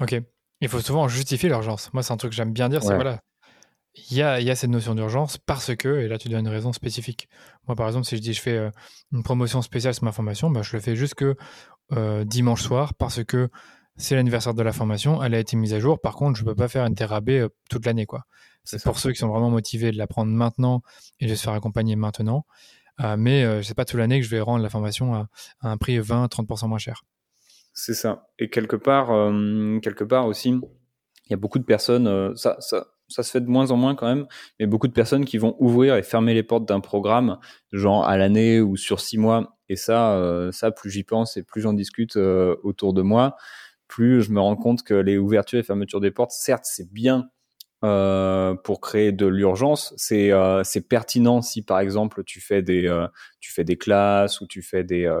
Ok. 0.00 0.20
Il 0.60 0.68
faut 0.68 0.80
souvent 0.80 1.06
justifier 1.06 1.48
l'urgence. 1.48 1.92
Moi, 1.92 2.02
c'est 2.02 2.12
un 2.12 2.16
truc 2.16 2.30
que 2.30 2.36
j'aime 2.36 2.52
bien 2.52 2.68
dire, 2.68 2.82
c'est 2.82 2.94
voilà, 2.94 3.20
il 4.10 4.16
y 4.16 4.22
a, 4.22 4.54
cette 4.54 4.70
notion 4.70 4.94
d'urgence 4.94 5.38
parce 5.38 5.74
que, 5.74 6.00
et 6.00 6.08
là 6.08 6.18
tu 6.18 6.28
donnes 6.28 6.46
une 6.46 6.52
raison 6.52 6.72
spécifique. 6.72 7.28
Moi 7.66 7.74
par 7.74 7.86
exemple, 7.86 8.06
si 8.06 8.16
je 8.16 8.20
dis 8.20 8.32
je 8.32 8.40
fais 8.40 8.56
euh, 8.56 8.70
une 9.12 9.22
promotion 9.22 9.62
spéciale 9.62 9.94
sur 9.94 10.04
ma 10.04 10.12
formation, 10.12 10.50
bah, 10.50 10.62
je 10.62 10.76
le 10.76 10.80
fais 10.80 10.96
juste 10.96 11.14
que 11.14 11.36
euh, 11.92 12.24
dimanche 12.24 12.62
soir 12.62 12.94
parce 12.94 13.24
que 13.24 13.48
c'est 13.96 14.14
l'anniversaire 14.14 14.52
de 14.52 14.62
la 14.62 14.72
formation, 14.72 15.22
elle 15.22 15.34
a 15.34 15.38
été 15.38 15.56
mise 15.56 15.72
à 15.72 15.80
jour. 15.80 15.98
Par 16.00 16.14
contre, 16.14 16.38
je 16.38 16.44
ne 16.44 16.48
peux 16.48 16.54
pas 16.54 16.68
faire 16.68 16.84
un 16.84 16.92
thérapie 16.92 17.38
euh, 17.38 17.48
toute 17.70 17.86
l'année. 17.86 18.04
quoi. 18.04 18.24
C'est 18.64 18.82
pour 18.82 18.98
ceux 18.98 19.12
qui 19.12 19.18
sont 19.18 19.28
vraiment 19.28 19.50
motivés 19.50 19.92
de 19.92 19.96
l'apprendre 19.96 20.30
maintenant 20.30 20.82
et 21.20 21.26
de 21.26 21.34
se 21.34 21.42
faire 21.44 21.54
accompagner 21.54 21.96
maintenant. 21.96 22.44
mais 23.16 23.62
c'est 23.62 23.74
pas 23.74 23.84
toute 23.84 23.98
l'année 23.98 24.18
que 24.18 24.26
je 24.26 24.30
vais 24.30 24.40
rendre 24.40 24.62
la 24.62 24.68
formation 24.68 25.14
à, 25.14 25.28
un 25.60 25.76
prix 25.76 25.98
20-30% 26.00 26.68
moins 26.68 26.78
cher. 26.78 27.04
C'est 27.72 27.94
ça. 27.94 28.28
Et 28.40 28.50
quelque 28.50 28.74
part, 28.74 29.06
quelque 29.80 30.02
part 30.02 30.26
aussi, 30.26 30.48
il 30.48 31.30
y 31.30 31.34
a 31.34 31.36
beaucoup 31.36 31.60
de 31.60 31.64
personnes, 31.64 32.36
ça, 32.36 32.56
ça, 32.58 32.88
ça 33.08 33.22
se 33.22 33.30
fait 33.30 33.40
de 33.40 33.48
moins 33.48 33.70
en 33.70 33.76
moins 33.76 33.94
quand 33.94 34.06
même, 34.06 34.26
mais 34.58 34.66
beaucoup 34.66 34.88
de 34.88 34.92
personnes 34.92 35.24
qui 35.24 35.38
vont 35.38 35.56
ouvrir 35.58 35.96
et 35.96 36.02
fermer 36.02 36.34
les 36.34 36.42
portes 36.42 36.66
d'un 36.66 36.80
programme, 36.80 37.38
genre 37.72 38.04
à 38.06 38.16
l'année 38.16 38.60
ou 38.60 38.76
sur 38.76 39.00
six 39.00 39.18
mois. 39.18 39.56
Et 39.68 39.76
ça, 39.76 40.14
euh, 40.14 40.52
ça, 40.52 40.70
plus 40.70 40.90
j'y 40.90 41.04
pense 41.04 41.36
et 41.36 41.42
plus 41.42 41.60
j'en 41.60 41.72
discute 41.72 42.16
euh, 42.16 42.56
autour 42.62 42.94
de 42.94 43.02
moi, 43.02 43.36
plus 43.88 44.22
je 44.22 44.30
me 44.30 44.40
rends 44.40 44.56
compte 44.56 44.82
que 44.82 44.94
les 44.94 45.18
ouvertures 45.18 45.58
et 45.58 45.62
fermetures 45.62 46.00
des 46.00 46.10
portes, 46.10 46.32
certes, 46.32 46.64
c'est 46.64 46.92
bien 46.92 47.28
euh, 47.84 48.54
pour 48.54 48.80
créer 48.80 49.12
de 49.12 49.26
l'urgence. 49.26 49.92
C'est 49.96 50.32
pertinent 50.88 51.42
si 51.42 51.62
par 51.62 51.78
exemple 51.80 52.24
tu 52.24 52.40
fais 52.40 52.62
des 52.62 52.88
classes 53.78 54.40
ou 54.40 54.46
tu 54.46 54.62
fais 54.62 54.82
des, 54.82 55.12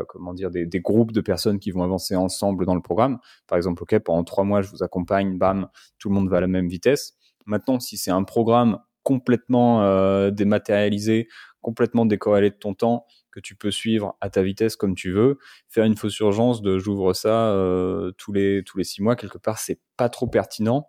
des, 0.66 0.80
groupes 0.80 1.12
de 1.12 1.20
personnes 1.20 1.58
qui 1.58 1.70
vont 1.70 1.82
avancer 1.82 2.16
ensemble 2.16 2.66
dans 2.66 2.74
le 2.74 2.82
programme. 2.82 3.18
Par 3.46 3.56
exemple, 3.56 3.82
ok, 3.82 3.98
pendant 4.00 4.24
trois 4.24 4.44
mois 4.44 4.62
je 4.62 4.70
vous 4.70 4.82
accompagne, 4.82 5.38
bam, 5.38 5.68
tout 5.98 6.08
le 6.08 6.14
monde 6.14 6.28
va 6.28 6.38
à 6.38 6.40
la 6.40 6.46
même 6.48 6.68
vitesse. 6.68 7.16
Maintenant, 7.46 7.80
si 7.80 7.96
c'est 7.96 8.10
un 8.10 8.24
programme 8.24 8.78
complètement 9.02 9.82
euh, 9.82 10.30
dématérialisé, 10.30 11.28
complètement 11.62 12.06
décorrélé 12.06 12.50
de 12.50 12.56
ton 12.56 12.74
temps, 12.74 13.06
que 13.30 13.40
tu 13.40 13.54
peux 13.54 13.70
suivre 13.70 14.16
à 14.20 14.30
ta 14.30 14.42
vitesse 14.42 14.76
comme 14.76 14.94
tu 14.94 15.12
veux, 15.12 15.38
faire 15.68 15.84
une 15.84 15.96
fausse 15.96 16.18
urgence 16.20 16.62
de 16.62 16.78
j'ouvre 16.78 17.12
ça 17.12 17.50
euh, 17.50 18.10
tous 18.16 18.32
les 18.32 18.64
six 18.82 19.02
mois 19.02 19.14
quelque 19.14 19.38
part, 19.38 19.58
c'est 19.58 19.80
pas 19.96 20.08
trop 20.08 20.26
pertinent 20.26 20.88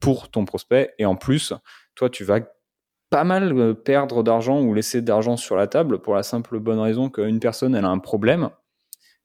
pour 0.00 0.30
ton 0.30 0.44
prospect. 0.44 0.94
Et 0.98 1.06
en 1.06 1.16
plus, 1.16 1.52
toi, 1.94 2.10
tu 2.10 2.24
vas 2.24 2.40
pas 3.10 3.24
mal 3.24 3.56
euh, 3.56 3.74
perdre 3.74 4.22
d'argent 4.22 4.60
ou 4.60 4.74
laisser 4.74 5.02
d'argent 5.02 5.36
sur 5.36 5.56
la 5.56 5.66
table 5.66 6.00
pour 6.00 6.14
la 6.14 6.22
simple 6.22 6.58
bonne 6.58 6.78
raison 6.78 7.08
qu'une 7.08 7.40
personne, 7.40 7.74
elle 7.74 7.84
a 7.84 7.90
un 7.90 7.98
problème. 7.98 8.50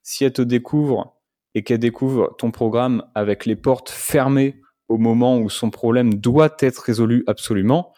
Si 0.02 0.24
elle 0.24 0.32
te 0.32 0.42
découvre 0.42 1.20
et 1.54 1.62
qu'elle 1.62 1.78
découvre 1.78 2.34
ton 2.38 2.50
programme 2.50 3.04
avec 3.14 3.46
les 3.46 3.56
portes 3.56 3.90
fermées 3.90 4.60
au 4.88 4.98
moment 4.98 5.38
où 5.38 5.48
son 5.50 5.70
problème 5.70 6.14
doit 6.14 6.54
être 6.60 6.78
résolu 6.78 7.24
absolument, 7.26 7.94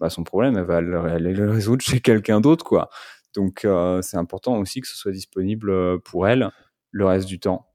bah 0.00 0.10
son 0.10 0.24
problème, 0.24 0.56
elle 0.56 0.64
va 0.64 1.12
aller 1.12 1.32
le 1.32 1.50
résoudre 1.50 1.82
chez 1.82 2.00
quelqu'un 2.00 2.40
d'autre, 2.40 2.64
quoi. 2.64 2.88
Donc, 3.34 3.64
euh, 3.64 4.02
c'est 4.02 4.16
important 4.16 4.56
aussi 4.58 4.80
que 4.80 4.88
ce 4.88 4.96
soit 4.96 5.12
disponible 5.12 5.70
euh, 5.70 5.98
pour 5.98 6.26
elle 6.26 6.50
le 6.90 7.06
reste 7.06 7.28
du 7.28 7.38
temps. 7.38 7.66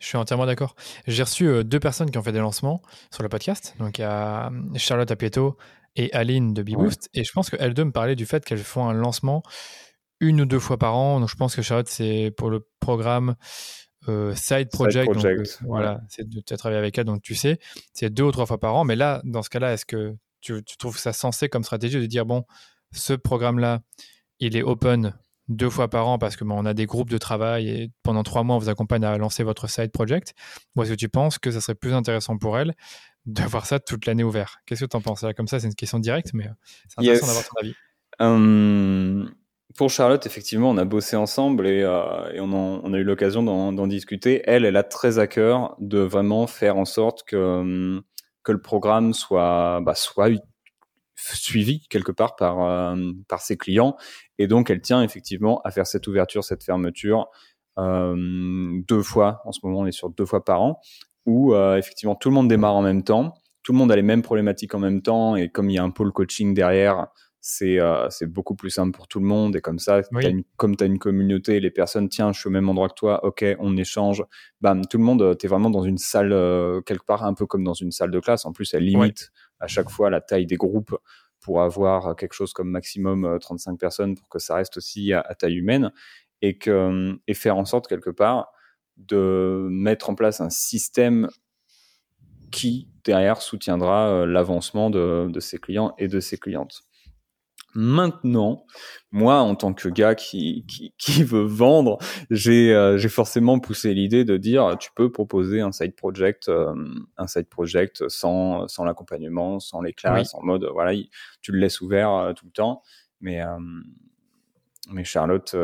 Je 0.00 0.06
suis 0.06 0.18
entièrement 0.18 0.46
d'accord. 0.46 0.74
J'ai 1.06 1.22
reçu 1.22 1.46
euh, 1.46 1.62
deux 1.62 1.80
personnes 1.80 2.10
qui 2.10 2.18
ont 2.18 2.22
fait 2.22 2.32
des 2.32 2.40
lancements 2.40 2.82
sur 3.10 3.22
le 3.22 3.28
podcast. 3.28 3.74
Donc, 3.78 3.98
il 3.98 4.02
y 4.02 4.04
a 4.04 4.50
Charlotte 4.76 5.10
Apieto 5.10 5.56
et 5.96 6.12
Aline 6.12 6.52
de 6.52 6.62
BeBoost. 6.62 7.08
Et 7.14 7.24
je 7.24 7.32
pense 7.32 7.50
qu'elles 7.50 7.74
deux 7.74 7.84
me 7.84 7.92
parlaient 7.92 8.16
du 8.16 8.26
fait 8.26 8.44
qu'elles 8.44 8.58
font 8.58 8.88
un 8.88 8.92
lancement 8.92 9.42
une 10.20 10.40
ou 10.40 10.44
deux 10.44 10.58
fois 10.58 10.76
par 10.76 10.96
an. 10.96 11.20
Donc, 11.20 11.28
je 11.28 11.36
pense 11.36 11.54
que 11.54 11.62
Charlotte, 11.62 11.88
c'est 11.88 12.32
pour 12.36 12.50
le 12.50 12.66
programme 12.80 13.36
euh, 14.08 14.34
side 14.34 14.68
project. 14.70 15.10
Euh, 15.24 15.42
voilà, 15.62 16.00
c'est 16.08 16.28
de, 16.28 16.40
tu 16.40 16.52
as 16.52 16.56
travaillé 16.56 16.78
avec 16.78 16.96
elle, 16.98 17.04
donc 17.04 17.22
tu 17.22 17.34
sais, 17.34 17.58
c'est 17.92 18.10
deux 18.10 18.24
ou 18.24 18.32
trois 18.32 18.46
fois 18.46 18.58
par 18.58 18.74
an. 18.74 18.84
Mais 18.84 18.96
là, 18.96 19.20
dans 19.24 19.42
ce 19.42 19.50
cas-là, 19.50 19.72
est-ce 19.72 19.86
que 19.86 20.14
tu, 20.40 20.62
trouves 20.78 20.98
ça 20.98 21.12
sensé 21.12 21.48
comme 21.48 21.64
stratégie 21.64 21.98
de 21.98 22.06
dire, 22.06 22.26
bon, 22.26 22.44
ce 22.92 23.14
programme-là, 23.14 23.80
il 24.40 24.56
est 24.56 24.62
open 24.62 25.14
deux 25.48 25.70
fois 25.70 25.88
par 25.88 26.08
an 26.08 26.18
parce 26.18 26.36
que 26.36 26.44
on 26.44 26.64
a 26.64 26.74
des 26.74 26.86
groupes 26.86 27.10
de 27.10 27.18
travail 27.18 27.68
et 27.68 27.90
pendant 28.02 28.22
trois 28.22 28.42
mois, 28.44 28.56
on 28.56 28.58
vous 28.58 28.68
accompagne 28.68 29.04
à 29.04 29.16
lancer 29.18 29.42
votre 29.42 29.68
side 29.68 29.90
project? 29.90 30.34
Ou 30.76 30.82
est-ce 30.82 30.90
que 30.92 30.96
tu 30.96 31.08
penses 31.08 31.38
que 31.38 31.50
ça 31.50 31.60
serait 31.60 31.74
plus 31.74 31.92
intéressant 31.92 32.38
pour 32.38 32.58
elle 32.58 32.74
d'avoir 33.26 33.66
ça 33.66 33.78
toute 33.78 34.06
l'année 34.06 34.24
ouvert? 34.24 34.58
Qu'est-ce 34.66 34.84
que 34.84 34.90
tu 34.90 34.96
en 34.96 35.00
penses 35.00 35.24
Comme 35.36 35.48
ça, 35.48 35.60
c'est 35.60 35.66
une 35.66 35.74
question 35.74 35.98
directe, 35.98 36.30
mais 36.34 36.46
euh, 36.46 36.52
c'est 36.88 37.00
intéressant 37.00 37.26
d'avoir 37.26 37.44
ton 37.44 37.60
avis. 37.60 37.74
Hum, 38.20 39.34
pour 39.76 39.90
Charlotte, 39.90 40.24
effectivement, 40.26 40.70
on 40.70 40.76
a 40.76 40.84
bossé 40.84 41.16
ensemble 41.16 41.66
et, 41.66 41.82
euh, 41.82 42.40
on, 42.40 42.92
a 42.92 42.98
eu 42.98 43.04
l'occasion 43.04 43.42
d'en 43.42 43.86
discuter. 43.86 44.42
Elle, 44.44 44.64
elle 44.64 44.76
a 44.76 44.84
très 44.84 45.18
à 45.18 45.26
cœur 45.26 45.74
de 45.78 45.98
vraiment 45.98 46.46
faire 46.46 46.76
en 46.76 46.84
sorte 46.84 47.24
que, 47.24 47.36
hum, 47.36 48.02
que 48.42 48.52
le 48.52 48.60
programme 48.60 49.14
soit, 49.14 49.80
bah, 49.80 49.94
soit 49.94 50.30
suivi 51.16 51.86
quelque 51.88 52.12
part 52.12 52.36
par, 52.36 52.62
euh, 52.62 53.12
par 53.28 53.40
ses 53.40 53.56
clients. 53.56 53.96
Et 54.38 54.46
donc, 54.46 54.70
elle 54.70 54.80
tient 54.80 55.02
effectivement 55.02 55.60
à 55.64 55.70
faire 55.70 55.86
cette 55.86 56.06
ouverture, 56.06 56.44
cette 56.44 56.62
fermeture 56.62 57.28
euh, 57.78 58.80
deux 58.88 59.02
fois. 59.02 59.40
En 59.44 59.52
ce 59.52 59.60
moment, 59.62 59.80
on 59.80 59.86
est 59.86 59.92
sur 59.92 60.10
deux 60.10 60.26
fois 60.26 60.44
par 60.44 60.62
an, 60.62 60.80
où 61.26 61.54
euh, 61.54 61.76
effectivement 61.76 62.14
tout 62.14 62.28
le 62.28 62.34
monde 62.34 62.48
démarre 62.48 62.74
en 62.74 62.82
même 62.82 63.02
temps, 63.02 63.34
tout 63.62 63.72
le 63.72 63.78
monde 63.78 63.90
a 63.90 63.96
les 63.96 64.02
mêmes 64.02 64.22
problématiques 64.22 64.74
en 64.74 64.78
même 64.78 65.02
temps, 65.02 65.36
et 65.36 65.48
comme 65.48 65.70
il 65.70 65.74
y 65.74 65.78
a 65.78 65.82
un 65.82 65.90
pôle 65.90 66.12
coaching 66.12 66.54
derrière, 66.54 67.08
c'est 67.46 67.78
euh, 67.78 68.08
c'est 68.08 68.24
beaucoup 68.24 68.54
plus 68.54 68.70
simple 68.70 68.96
pour 68.96 69.06
tout 69.06 69.20
le 69.20 69.26
monde 69.26 69.54
et 69.54 69.60
comme 69.60 69.78
ça 69.78 70.00
comme 70.56 70.76
tu 70.76 70.82
as 70.82 70.86
une 70.86 70.98
communauté 70.98 71.60
les 71.60 71.70
personnes 71.70 72.08
tiens 72.08 72.32
je 72.32 72.40
suis 72.40 72.48
au 72.48 72.50
même 72.50 72.70
endroit 72.70 72.88
que 72.88 72.94
toi 72.94 73.22
ok 73.22 73.44
on 73.58 73.76
échange. 73.76 74.24
Bam 74.62 74.86
tout 74.86 74.96
le 74.96 75.04
monde 75.04 75.20
euh, 75.20 75.34
tu 75.34 75.44
es 75.44 75.48
vraiment 75.50 75.68
dans 75.68 75.82
une 75.82 75.98
salle 75.98 76.32
euh, 76.32 76.80
quelque 76.80 77.04
part 77.04 77.22
un 77.22 77.34
peu 77.34 77.44
comme 77.44 77.62
dans 77.62 77.74
une 77.74 77.90
salle 77.90 78.10
de 78.10 78.18
classe. 78.18 78.46
En 78.46 78.52
plus 78.52 78.72
elle 78.72 78.84
limite 78.84 79.30
à 79.60 79.66
chaque 79.66 79.90
fois 79.90 80.08
la 80.08 80.22
taille 80.22 80.46
des 80.46 80.56
groupes 80.56 80.96
pour 81.42 81.60
avoir 81.60 82.16
quelque 82.16 82.32
chose 82.32 82.54
comme 82.54 82.70
maximum 82.70 83.38
35 83.38 83.78
personnes 83.78 84.14
pour 84.14 84.30
que 84.30 84.38
ça 84.38 84.54
reste 84.54 84.78
aussi 84.78 85.12
à, 85.12 85.22
taille 85.38 85.56
humaine 85.56 85.92
et 86.40 86.56
que 86.56 87.14
et 87.26 87.34
faire 87.34 87.58
en 87.58 87.66
sorte 87.66 87.88
quelque 87.88 88.08
part 88.08 88.52
de 88.96 89.68
mettre 89.70 90.08
en 90.08 90.14
place 90.14 90.40
un 90.40 90.48
système 90.48 91.28
qui 92.50 92.88
derrière 93.04 93.42
soutiendra 93.42 94.24
l'avancement 94.24 94.88
de, 94.88 95.28
de 95.28 95.40
ses 95.40 95.58
clients 95.58 95.94
et 95.98 96.08
de 96.08 96.20
ses 96.20 96.38
clientes. 96.38 96.84
Maintenant, 97.76 98.66
moi, 99.10 99.38
en 99.40 99.56
tant 99.56 99.74
que 99.74 99.88
gars 99.88 100.14
qui, 100.14 100.64
qui, 100.66 100.94
qui 100.96 101.24
veut 101.24 101.44
vendre, 101.44 101.98
j'ai 102.30 102.72
euh, 102.72 102.98
j'ai 102.98 103.08
forcément 103.08 103.58
poussé 103.58 103.94
l'idée 103.94 104.24
de 104.24 104.36
dire 104.36 104.76
tu 104.78 104.90
peux 104.94 105.10
proposer 105.10 105.60
un 105.60 105.72
side 105.72 105.96
project, 105.96 106.48
euh, 106.48 106.72
un 107.16 107.26
side 107.26 107.48
project 107.48 108.08
sans 108.08 108.68
sans 108.68 108.84
l'accompagnement, 108.84 109.58
sans 109.58 109.80
les 109.80 109.92
classes, 109.92 110.34
en 110.34 110.42
mode 110.42 110.68
voilà, 110.72 110.92
tu 111.42 111.50
le 111.52 111.58
laisses 111.58 111.80
ouvert 111.80 112.10
euh, 112.10 112.32
tout 112.32 112.46
le 112.46 112.52
temps. 112.52 112.82
Mais 113.20 113.40
mais 114.90 115.04
Charlotte 115.04 115.56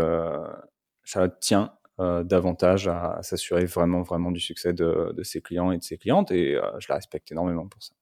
Charlotte 1.04 1.38
tient 1.40 1.74
davantage 1.98 2.88
à, 2.88 3.12
à 3.16 3.22
s'assurer 3.22 3.66
vraiment 3.66 4.00
vraiment 4.00 4.30
du 4.30 4.40
succès 4.40 4.72
de, 4.72 5.12
de 5.14 5.22
ses 5.22 5.42
clients 5.42 5.70
et 5.70 5.76
de 5.76 5.82
ses 5.82 5.98
clientes 5.98 6.30
et 6.30 6.58
je 6.78 6.86
la 6.88 6.94
respecte 6.94 7.30
énormément 7.30 7.68
pour 7.68 7.82
ça. 7.82 7.92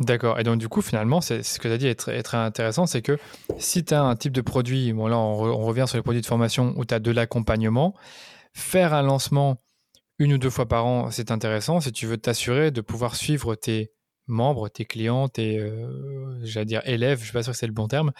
D'accord. 0.00 0.38
Et 0.38 0.44
donc, 0.44 0.58
du 0.58 0.68
coup, 0.68 0.80
finalement, 0.80 1.20
c'est 1.20 1.42
ce 1.42 1.58
que 1.58 1.66
tu 1.66 1.74
as 1.74 1.78
dit 1.78 1.88
est 1.88 1.94
très, 1.94 2.36
intéressant, 2.36 2.86
c'est 2.86 3.02
que 3.02 3.18
si 3.58 3.84
tu 3.84 3.94
as 3.94 4.02
un 4.02 4.14
type 4.14 4.32
de 4.32 4.40
produit, 4.40 4.92
bon 4.92 5.08
là, 5.08 5.18
on, 5.18 5.56
revient 5.66 5.84
sur 5.88 5.96
les 5.96 6.02
produits 6.02 6.20
de 6.20 6.26
formation 6.26 6.72
où 6.76 6.84
tu 6.84 6.94
as 6.94 7.00
de 7.00 7.10
l'accompagnement, 7.10 7.94
faire 8.52 8.94
un 8.94 9.02
lancement 9.02 9.60
une 10.18 10.32
ou 10.32 10.38
deux 10.38 10.50
fois 10.50 10.66
par 10.66 10.86
an, 10.86 11.10
c'est 11.10 11.30
intéressant 11.30 11.80
si 11.80 11.92
tu 11.92 12.06
veux 12.06 12.18
t'assurer 12.18 12.70
de 12.70 12.80
pouvoir 12.80 13.16
suivre 13.16 13.54
tes 13.54 13.92
membres, 14.26 14.68
tes 14.68 14.84
clients, 14.84 15.28
tes, 15.28 15.58
euh, 15.58 16.38
j'allais 16.42 16.66
dire 16.66 16.82
élèves, 16.84 17.20
je 17.20 17.24
suis 17.24 17.32
pas 17.32 17.42
sûr 17.42 17.52
que 17.52 17.58
c'est 17.58 17.66
le 17.66 17.72
bon 17.72 17.88
terme, 17.88 18.12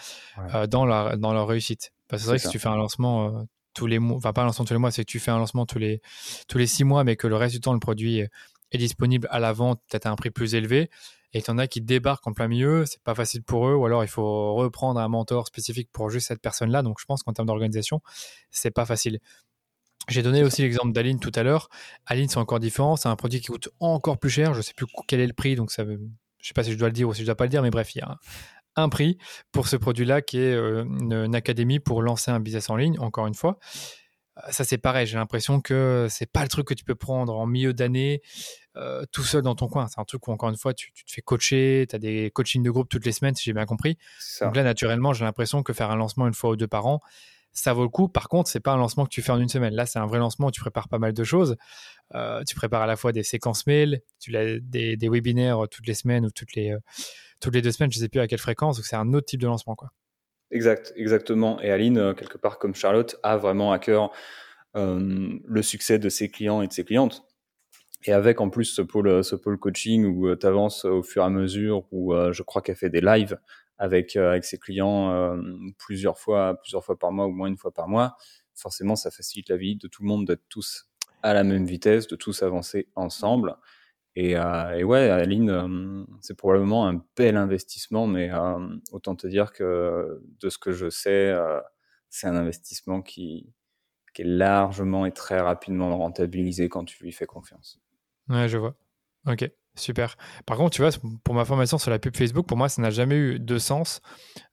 euh, 0.55 0.66
dans, 0.66 0.85
leur, 0.85 1.16
dans 1.18 1.33
leur 1.33 1.47
réussite. 1.47 1.93
Parce 2.09 2.22
que 2.22 2.24
c'est 2.24 2.31
vrai 2.31 2.39
que 2.39 2.45
si 2.45 2.49
tu 2.49 2.59
fais 2.59 2.68
un 2.68 2.76
lancement 2.76 3.26
euh, 3.26 3.43
tous 3.74 3.87
les 3.87 3.99
mois, 3.99 4.16
enfin 4.16 4.33
pas 4.33 4.43
un 4.43 4.47
lancement 4.47 4.64
tous 4.64 4.74
les 4.74 4.79
mois, 4.79 4.91
c'est 4.91 5.05
que 5.05 5.11
tu 5.11 5.20
fais 5.20 5.31
un 5.31 5.39
lancement 5.39 5.66
tous 5.66 5.79
les, 5.79 6.01
tous 6.49 6.59
les 6.59 6.66
six 6.66 6.85
mois, 6.85 7.05
mais 7.05 7.16
que 7.16 7.26
le 7.26 7.37
reste 7.37 7.55
du 7.55 7.61
temps, 7.61 7.74
le 7.74 7.81
produit 7.81 8.20
est 8.20 8.79
disponible 8.79 9.29
à 9.31 9.39
la 9.39 9.53
vente, 9.53 9.81
peut-être 9.89 10.07
à 10.07 10.11
un 10.11 10.16
prix 10.16 10.31
plus 10.31 10.55
élevé, 10.55 10.91
et 11.33 11.43
tu 11.43 11.51
en 11.51 11.59
as 11.59 11.66
qui 11.66 11.81
débarquent 11.81 12.26
en 12.26 12.33
plein 12.33 12.49
milieu, 12.49 12.87
c'est 12.87 13.03
pas 13.03 13.14
facile 13.14 13.43
pour 13.43 13.68
eux, 13.68 13.74
ou 13.74 13.85
alors 13.85 14.03
il 14.03 14.09
faut 14.09 14.55
reprendre 14.55 14.99
un 15.01 15.09
mentor 15.09 15.47
spécifique 15.47 15.91
pour 15.93 16.09
juste 16.11 16.29
cette 16.29 16.41
personne-là. 16.41 16.83
Donc 16.83 16.99
je 17.01 17.05
pense 17.05 17.22
qu'en 17.22 17.33
termes 17.33 17.49
d'organisation, 17.49 18.01
c'est 18.51 18.70
pas 18.70 18.87
facile. 18.87 19.20
J'ai 20.09 20.22
donné 20.22 20.43
aussi 20.43 20.62
l'exemple 20.62 20.93
d'Aline 20.93 21.20
tout 21.20 21.33
à 21.35 21.43
l'heure. 21.43 21.68
Aline, 22.07 22.29
c'est 22.29 22.39
encore 22.39 22.61
différent. 22.61 22.97
C'est 22.97 23.09
un 23.09 23.16
produit 23.16 23.41
qui 23.41 23.49
coûte 23.49 23.68
encore 23.79 24.18
plus 24.18 24.31
cher. 24.31 24.55
Je 24.55 24.62
sais 24.62 24.72
plus 24.74 24.87
quel 25.07 25.20
est 25.20 25.26
le 25.26 25.35
prix, 25.35 25.55
donc 25.55 25.70
ça, 25.70 25.85
je 25.85 26.49
sais 26.49 26.55
pas 26.55 26.64
si 26.64 26.72
je 26.72 26.79
dois 26.79 26.89
le 26.89 26.95
dire 26.95 27.09
ou 27.09 27.14
si 27.14 27.20
je 27.20 27.26
dois 27.26 27.35
pas 27.35 27.45
le 27.45 27.51
dire, 27.51 27.62
mais 27.62 27.70
bref, 27.70 27.95
il 27.95 27.99
y 27.99 28.03
a 28.03 28.18
un, 28.76 28.89
prix 28.89 29.18
pour 29.53 29.68
ce 29.68 29.76
produit-là 29.76 30.22
qui 30.22 30.39
est 30.39 30.55
euh, 30.55 30.85
une, 30.85 31.35
académie 31.35 31.81
pour 31.81 32.01
lancer 32.01 32.31
un 32.31 32.41
business 32.41 32.70
en 32.70 32.76
ligne. 32.76 32.99
Encore 33.01 33.26
une 33.26 33.35
fois, 33.35 33.59
ça 34.51 34.64
c'est 34.64 34.78
pareil. 34.78 35.07
J'ai 35.07 35.16
l'impression 35.16 35.61
que 35.61 36.07
c'est 36.11 36.30
pas 36.30 36.43
le 36.43 36.49
truc 36.49 36.66
que 36.66 36.74
tu 36.74 36.84
peux 36.84 36.95
prendre 36.95 37.36
en 37.36 37.47
milieu 37.47 37.72
d'année 37.72 38.22
euh, 38.76 39.05
tout 39.11 39.22
seul 39.22 39.43
dans 39.43 39.55
ton 39.55 39.68
coin. 39.68 39.86
C'est 39.89 40.01
un 40.01 40.05
truc 40.05 40.28
où, 40.28 40.32
encore 40.32 40.49
une 40.49 40.57
fois, 40.57 40.74
tu, 40.74 40.93
te 40.93 41.12
fais 41.12 41.22
coacher, 41.22 41.86
tu 41.89 41.97
as 41.97 41.99
des 41.99 42.30
coachings 42.30 42.62
de 42.62 42.70
groupe 42.70 42.89
toutes 42.89 43.05
les 43.05 43.12
semaines, 43.12 43.34
si 43.34 43.45
j'ai 43.45 43.53
bien 43.53 43.66
compris. 43.66 43.99
Donc 44.41 44.57
là, 44.57 44.62
naturellement, 44.62 45.12
j'ai 45.12 45.24
l'impression 45.24 45.62
que 45.62 45.72
faire 45.72 45.91
un 45.91 45.97
lancement 45.97 46.26
une 46.26 46.34
fois 46.34 46.51
ou 46.51 46.57
deux 46.57 46.68
par 46.68 46.86
an, 46.86 47.01
ça 47.53 47.72
vaut 47.72 47.82
le 47.82 47.89
coup. 47.89 48.09
Par 48.09 48.28
contre, 48.28 48.49
c'est 48.49 48.61
pas 48.61 48.72
un 48.72 48.76
lancement 48.76 49.05
que 49.05 49.11
tu 49.11 49.22
fais 49.22 49.32
en 49.32 49.41
une 49.41 49.49
semaine. 49.49 49.74
Là, 49.74 49.86
c'est 49.86 49.99
un 49.99 50.07
vrai 50.07 50.18
lancement 50.18 50.49
où 50.49 50.51
tu 50.51 50.61
prépares 50.61 50.89
pas 50.89 50.99
mal 50.99 51.12
de 51.12 51.24
choses. 51.24 51.57
Euh, 52.14 52.43
tu 52.47 52.55
prépares 52.55 52.82
à 52.82 52.86
la 52.86 52.97
fois 52.97 53.12
des 53.12 53.24
séquences 53.24 53.66
mail, 53.66 54.01
tu 54.20 54.36
as 54.36 54.59
des, 54.61 54.97
des, 54.97 55.09
webinaires 55.09 55.66
toutes 55.70 55.86
les 55.86 55.95
semaines 55.95 56.24
ou 56.24 56.30
toutes 56.30 56.55
les, 56.55 56.74
toutes 57.41 57.55
les 57.55 57.62
deux 57.62 57.72
semaines, 57.72 57.93
je 57.93 57.99
sais 57.99 58.09
plus 58.09 58.20
à 58.20 58.26
quelle 58.28 58.39
fréquence. 58.39 58.76
Donc 58.76 58.86
c'est 58.86 58.97
un 58.97 59.12
autre 59.12 59.26
type 59.26 59.41
de 59.41 59.47
lancement, 59.47 59.74
quoi. 59.74 59.91
Exact, 60.51 60.93
exactement. 60.97 61.61
Et 61.61 61.71
Aline, 61.71 62.15
quelque 62.15 62.39
part 62.39 62.59
comme 62.59 62.75
Charlotte, 62.75 63.17
a 63.23 63.37
vraiment 63.37 63.73
à 63.73 63.79
cœur 63.79 64.11
le 64.75 65.63
succès 65.63 65.99
de 65.99 66.09
ses 66.09 66.29
clients 66.31 66.63
et 66.63 66.69
de 66.69 66.73
ses 66.73 66.85
clientes. 66.85 67.25
Et 68.05 68.13
avec 68.13 68.41
en 68.41 68.49
plus 68.49 68.65
ce 68.67 68.81
pôle, 68.81 69.25
ce 69.25 69.35
pôle 69.35 69.59
coaching 69.59 70.05
où 70.07 70.35
tu 70.37 70.47
avances 70.47 70.85
au 70.85 71.03
fur 71.03 71.23
et 71.23 71.27
à 71.27 71.31
mesure, 71.31 71.85
où 71.93 72.15
je 72.33 72.43
crois 72.43 72.63
qu'elle 72.63 72.77
fait 72.77 72.91
des 72.91 73.01
lives 73.01 73.39
avec, 73.77 74.17
avec 74.17 74.45
ses 74.45 74.59
clients 74.59 75.37
plusieurs 75.79 76.19
fois, 76.19 76.59
plusieurs 76.63 76.85
fois 76.85 76.99
par 76.99 77.13
mois 77.13 77.27
ou 77.27 77.33
moins 77.33 77.49
une 77.49 77.57
fois 77.59 77.73
par 77.73 77.89
mois, 77.89 78.17
forcément 78.55 78.97
ça 78.97 79.11
facilite 79.11 79.49
la 79.51 79.57
vie 79.57 79.77
de 79.77 79.89
tout 79.89 80.03
le 80.03 80.09
monde 80.09 80.27
d'être 80.27 80.45
tous 80.49 80.89
à 81.23 81.35
la 81.35 81.43
même 81.43 81.67
vitesse, 81.67 82.07
de 82.07 82.17
tous 82.17 82.43
avancer 82.43 82.89
ensemble. 82.95 83.57
Et, 84.21 84.33
et 84.33 84.83
ouais, 84.83 85.11
Aline, 85.11 86.05
c'est 86.21 86.37
probablement 86.37 86.89
un 86.89 87.05
bel 87.16 87.37
investissement, 87.37 88.09
mais 88.09 88.33
autant 88.91 89.14
te 89.14 89.29
dire 89.29 89.53
que 89.53 90.21
de 90.41 90.49
ce 90.49 90.59
que 90.59 90.73
je 90.73 90.91
sais, 90.91 91.33
c'est 92.11 92.27
un 92.27 92.35
investissement 92.35 93.01
qui, 93.01 93.55
est 94.19 94.25
largement 94.25 95.07
et 95.07 95.12
très 95.12 95.39
rapidement 95.39 95.97
rentabilisé 95.97 96.69
quand 96.69 96.85
tu 96.85 97.01
lui 97.05 97.12
fais 97.12 97.27
confiance. 97.27 97.79
Ouais, 98.29 98.49
je 98.49 98.59
vois. 98.59 98.75
Ok, 99.29 99.49
super. 99.77 100.16
Par 100.45 100.57
contre, 100.57 100.75
tu 100.75 100.83
vois, 100.83 100.91
pour 101.23 101.35
ma 101.37 101.45
formation 101.45 101.79
sur 101.79 101.93
la 101.93 102.01
pub 102.01 102.16
Facebook, 102.16 102.45
pour 102.45 102.57
moi, 102.57 102.69
ça 102.69 102.83
n'a 102.83 102.91
jamais 102.91 103.14
eu 103.14 103.39
de 103.39 103.59
sens 103.59 104.01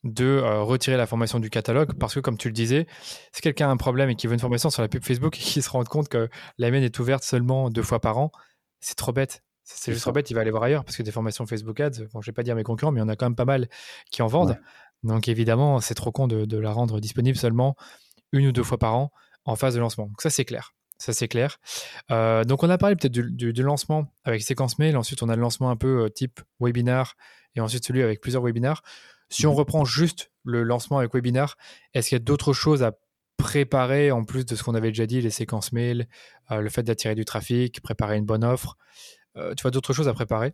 de 0.03 0.25
euh, 0.25 0.61
retirer 0.61 0.97
la 0.97 1.07
formation 1.07 1.39
du 1.39 1.49
catalogue 1.49 1.97
parce 1.97 2.13
que, 2.13 2.19
comme 2.19 2.37
tu 2.37 2.49
le 2.49 2.53
disais, 2.53 2.85
si 3.31 3.41
quelqu'un 3.41 3.69
a 3.69 3.71
un 3.71 3.77
problème 3.77 4.11
et 4.11 4.15
qui 4.15 4.27
veut 4.27 4.33
une 4.33 4.39
formation 4.39 4.69
sur 4.69 4.83
la 4.83 4.87
pub 4.87 5.03
Facebook 5.03 5.35
et 5.39 5.41
qui 5.41 5.63
se 5.63 5.69
rend 5.71 5.83
compte 5.83 6.09
que 6.09 6.29
la 6.59 6.69
mienne 6.69 6.83
est 6.83 6.99
ouverte 6.99 7.23
seulement 7.23 7.71
deux 7.71 7.81
fois 7.81 7.99
par 7.99 8.19
an, 8.19 8.31
c'est 8.79 8.95
trop 8.95 9.13
bête. 9.13 9.44
C'est 9.65 9.91
juste 9.91 10.03
trop 10.03 10.11
bête, 10.11 10.29
il 10.29 10.35
va 10.35 10.41
aller 10.41 10.51
voir 10.51 10.63
ailleurs 10.63 10.85
parce 10.85 10.95
que 10.95 11.03
des 11.03 11.11
formations 11.11 11.45
Facebook 11.47 11.79
Ads, 11.79 12.05
bon, 12.13 12.21
je 12.21 12.27
vais 12.27 12.33
pas 12.33 12.43
dire 12.43 12.55
mes 12.55 12.63
concurrents, 12.63 12.91
mais 12.91 12.99
il 12.99 13.03
y 13.03 13.05
en 13.05 13.09
a 13.09 13.15
quand 13.15 13.25
même 13.25 13.35
pas 13.35 13.45
mal 13.45 13.67
qui 14.11 14.21
en 14.21 14.27
vendent. 14.27 14.57
Donc 15.03 15.27
évidemment, 15.27 15.81
c'est 15.81 15.95
trop 15.95 16.11
con 16.11 16.27
de, 16.27 16.45
de, 16.45 16.57
la 16.57 16.71
rendre 16.71 16.99
disponible 16.99 17.37
seulement 17.37 17.75
une 18.31 18.47
ou 18.47 18.51
deux 18.51 18.63
fois 18.63 18.77
par 18.77 18.95
an 18.95 19.11
en 19.45 19.55
phase 19.55 19.75
de 19.75 19.79
lancement. 19.79 20.05
Donc 20.05 20.21
ça, 20.21 20.29
c'est 20.29 20.45
clair. 20.45 20.75
Ça, 20.97 21.13
c'est 21.13 21.27
clair. 21.27 21.57
Euh, 22.11 22.43
donc, 22.43 22.63
on 22.63 22.69
a 22.69 22.77
parlé 22.77 22.95
peut-être 22.95 23.11
du, 23.11 23.51
lancement 23.63 24.13
avec 24.23 24.41
séquence 24.41 24.79
mail. 24.79 24.95
Ensuite, 24.95 25.21
on 25.23 25.29
a 25.29 25.35
le 25.35 25.41
lancement 25.41 25.69
un 25.69 25.75
peu 25.75 26.05
euh, 26.05 26.09
type 26.09 26.39
webinar 26.59 27.15
et 27.55 27.61
ensuite 27.61 27.85
celui 27.85 28.01
avec 28.01 28.21
plusieurs 28.21 28.43
webinars. 28.43 28.81
Si 29.29 29.45
on 29.45 29.51
mhm. 29.51 29.57
reprend 29.57 29.85
juste 29.85 30.31
le 30.43 30.63
lancement 30.63 30.99
avec 30.99 31.13
webinar, 31.13 31.57
est-ce 31.93 32.09
qu'il 32.09 32.15
y 32.15 32.21
a 32.21 32.23
d'autres 32.23 32.53
choses 32.53 32.83
à 32.83 32.93
préparer 33.37 34.11
en 34.11 34.23
plus 34.23 34.45
de 34.45 34.55
ce 34.55 34.63
qu'on 34.63 34.75
avait 34.75 34.89
déjà 34.89 35.05
dit, 35.05 35.21
les 35.21 35.29
séquences 35.29 35.73
mail, 35.73 36.07
euh, 36.51 36.61
le 36.61 36.69
fait 36.69 36.83
d'attirer 36.83 37.15
du 37.15 37.25
trafic, 37.25 37.81
préparer 37.81 38.15
une 38.15 38.25
bonne 38.25 38.45
offre 38.45 38.77
Tu 39.35 39.61
vois 39.61 39.71
d'autres 39.71 39.93
choses 39.93 40.07
à 40.07 40.13
préparer? 40.13 40.53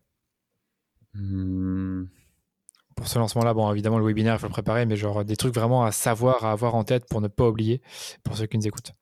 Mmh. 1.13 2.05
Pour 2.95 3.07
ce 3.07 3.19
lancement-là, 3.19 3.53
bon, 3.53 3.71
évidemment, 3.71 3.99
le 3.99 4.05
webinaire, 4.05 4.35
il 4.35 4.39
faut 4.39 4.47
le 4.47 4.51
préparer, 4.51 4.85
mais 4.85 4.95
genre 4.95 5.25
des 5.25 5.35
trucs 5.35 5.53
vraiment 5.53 5.83
à 5.83 5.91
savoir, 5.91 6.45
à 6.45 6.51
avoir 6.51 6.75
en 6.75 6.83
tête 6.83 7.05
pour 7.09 7.21
ne 7.21 7.27
pas 7.27 7.47
oublier, 7.47 7.81
pour 8.23 8.37
ceux 8.37 8.45
qui 8.45 8.57
nous 8.57 8.67
écoutent. 8.67 8.93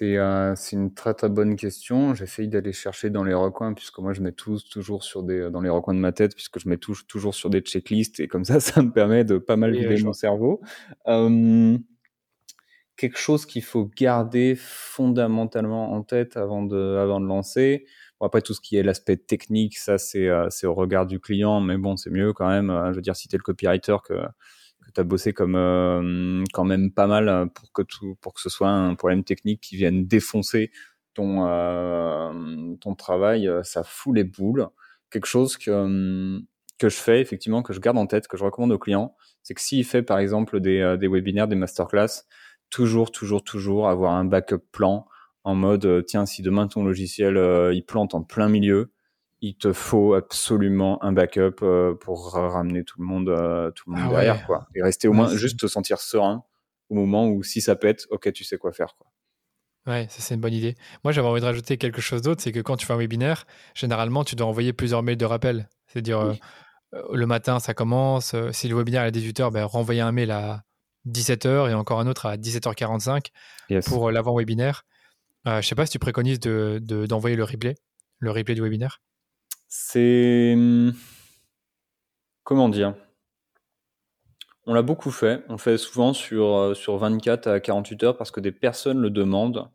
Euh, 0.00 0.54
c'est 0.56 0.76
une 0.76 0.94
très 0.94 1.12
très 1.12 1.28
bonne 1.28 1.56
question. 1.56 2.14
J'essaye 2.14 2.48
d'aller 2.48 2.72
chercher 2.72 3.10
dans 3.10 3.22
les 3.22 3.34
recoins, 3.34 3.74
puisque 3.74 3.98
moi 3.98 4.14
je 4.14 4.22
mets 4.22 4.32
tout, 4.32 4.58
toujours 4.70 5.04
sur 5.04 5.22
des, 5.22 5.50
dans 5.50 5.60
les 5.60 5.68
recoins 5.68 5.94
de 5.94 5.98
ma 5.98 6.12
tête, 6.12 6.34
puisque 6.34 6.58
je 6.58 6.68
mets 6.68 6.78
tout, 6.78 6.96
toujours 7.06 7.34
sur 7.34 7.50
des 7.50 7.60
checklists, 7.60 8.20
et 8.20 8.28
comme 8.28 8.44
ça, 8.44 8.60
ça 8.60 8.82
me 8.82 8.92
permet 8.92 9.24
de 9.24 9.38
pas 9.38 9.56
mal 9.56 9.72
vider 9.72 10.02
mon 10.02 10.12
cerveau. 10.12 10.62
quelque 12.96 13.18
chose 13.18 13.44
qu'il 13.44 13.62
faut 13.62 13.90
garder 13.96 14.54
fondamentalement 14.56 15.92
en 15.92 16.02
tête 16.02 16.36
avant 16.36 16.62
de, 16.62 16.96
avant 16.96 17.20
de 17.20 17.26
lancer. 17.26 17.84
Après, 18.20 18.40
tout 18.40 18.54
ce 18.54 18.60
qui 18.60 18.76
est 18.76 18.82
l'aspect 18.82 19.16
technique, 19.16 19.76
ça, 19.78 19.98
c'est 19.98 20.28
euh, 20.28 20.48
c'est 20.50 20.66
au 20.66 20.74
regard 20.74 21.06
du 21.06 21.20
client, 21.20 21.60
mais 21.60 21.76
bon, 21.76 21.96
c'est 21.96 22.10
mieux 22.10 22.32
quand 22.32 22.48
même. 22.48 22.70
Euh, 22.70 22.90
je 22.90 22.96
veux 22.96 23.02
dire, 23.02 23.16
si 23.16 23.28
tu 23.28 23.36
es 23.36 23.38
le 23.38 23.42
copywriter, 23.42 23.96
que, 24.04 24.14
que 24.94 25.02
bossé 25.02 25.32
comme 25.32 25.56
euh, 25.56 26.42
quand 26.52 26.64
même 26.64 26.92
pas 26.92 27.06
mal 27.06 27.50
pour 27.54 27.72
que, 27.72 27.82
tout, 27.82 28.16
pour 28.20 28.34
que 28.34 28.40
ce 28.40 28.48
soit 28.48 28.68
un 28.70 28.94
problème 28.94 29.24
technique 29.24 29.60
qui 29.60 29.76
vienne 29.76 30.06
défoncer 30.06 30.70
ton, 31.14 31.46
ton 32.80 32.94
travail, 32.96 33.48
ça 33.62 33.84
fout 33.84 34.16
les 34.16 34.24
boules. 34.24 34.66
Quelque 35.10 35.26
chose 35.26 35.56
que, 35.56 36.40
que 36.78 36.88
je 36.88 36.96
fais, 36.96 37.20
effectivement, 37.20 37.62
que 37.62 37.72
je 37.72 37.80
garde 37.80 37.98
en 37.98 38.06
tête, 38.06 38.26
que 38.26 38.36
je 38.36 38.44
recommande 38.44 38.72
aux 38.72 38.78
clients, 38.78 39.14
c'est 39.42 39.54
que 39.54 39.60
s'il 39.60 39.84
fait, 39.84 40.02
par 40.02 40.18
exemple, 40.18 40.60
des, 40.60 40.96
des 40.98 41.06
webinaires, 41.06 41.46
des 41.46 41.54
masterclass, 41.54 42.24
toujours, 42.68 43.12
toujours, 43.12 43.44
toujours 43.44 43.88
avoir 43.88 44.14
un 44.14 44.24
backup 44.24 44.64
plan 44.72 45.06
en 45.44 45.54
mode 45.54 45.84
euh, 45.84 46.02
tiens, 46.02 46.26
si 46.26 46.42
demain 46.42 46.66
ton 46.66 46.84
logiciel 46.84 47.36
euh, 47.36 47.72
il 47.74 47.84
plante 47.84 48.14
en 48.14 48.22
plein 48.22 48.48
milieu, 48.48 48.92
il 49.40 49.56
te 49.56 49.74
faut 49.74 50.14
absolument 50.14 51.02
un 51.04 51.12
backup 51.12 51.56
euh, 51.62 51.94
pour 51.94 52.32
ramener 52.32 52.82
tout 52.82 52.98
le 52.98 53.06
monde, 53.06 53.26
tout 53.74 53.90
le 53.90 53.96
monde 53.96 54.06
ah 54.06 54.10
derrière, 54.10 54.46
quoi. 54.46 54.66
Et 54.74 54.82
rester 54.82 55.06
au 55.06 55.12
moins 55.12 55.28
juste 55.36 55.60
te 55.60 55.66
sentir 55.66 55.98
serein 56.00 56.42
au 56.88 56.94
moment 56.94 57.28
où 57.28 57.42
si 57.42 57.60
ça 57.60 57.76
pète, 57.76 58.06
ok, 58.10 58.32
tu 58.32 58.42
sais 58.42 58.56
quoi 58.56 58.72
faire, 58.72 58.96
quoi. 58.96 59.06
Ouais, 59.86 60.06
ça 60.08 60.22
c'est 60.22 60.34
une 60.34 60.40
bonne 60.40 60.54
idée. 60.54 60.76
Moi, 61.02 61.12
j'avais 61.12 61.28
envie 61.28 61.42
de 61.42 61.46
rajouter 61.46 61.76
quelque 61.76 62.00
chose 62.00 62.22
d'autre, 62.22 62.40
c'est 62.40 62.52
que 62.52 62.60
quand 62.60 62.76
tu 62.76 62.86
fais 62.86 62.94
un 62.94 62.98
webinaire, 62.98 63.44
généralement, 63.74 64.24
tu 64.24 64.34
dois 64.34 64.46
envoyer 64.46 64.72
plusieurs 64.72 65.02
mails 65.02 65.18
de 65.18 65.26
rappel. 65.26 65.68
C'est-à-dire, 65.88 66.34
le 67.12 67.26
matin, 67.26 67.58
ça 67.58 67.74
commence. 67.74 68.34
si 68.52 68.68
le 68.68 68.76
webinaire 68.76 69.02
est 69.02 69.08
à 69.08 69.10
18h, 69.10 69.52
ben, 69.52 69.64
renvoyer 69.64 70.00
un 70.00 70.12
mail 70.12 70.30
à 70.30 70.62
17h 71.06 71.70
et 71.70 71.74
encore 71.74 72.00
un 72.00 72.06
autre 72.06 72.24
à 72.24 72.38
17h45 72.38 73.26
pour 73.84 74.10
l'avant-webinaire. 74.10 74.86
Euh, 75.46 75.60
je 75.60 75.68
sais 75.68 75.74
pas 75.74 75.86
si 75.86 75.92
tu 75.92 75.98
préconises 75.98 76.40
d'envoyer 76.40 77.36
de, 77.36 77.40
le 77.40 77.44
replay, 77.44 77.74
le 78.18 78.30
replay 78.30 78.54
du 78.54 78.62
webinaire. 78.62 79.00
C'est. 79.68 80.54
Hmm, 80.56 80.92
comment 82.42 82.68
dire? 82.68 82.94
On 84.66 84.72
l'a 84.72 84.82
beaucoup 84.82 85.10
fait. 85.10 85.44
On 85.50 85.58
fait 85.58 85.76
souvent 85.76 86.14
sur, 86.14 86.56
euh, 86.56 86.74
sur 86.74 86.96
24 86.96 87.48
à 87.48 87.60
48 87.60 88.02
heures 88.04 88.16
parce 88.16 88.30
que 88.30 88.40
des 88.40 88.52
personnes 88.52 88.98
le 88.98 89.10
demandent 89.10 89.68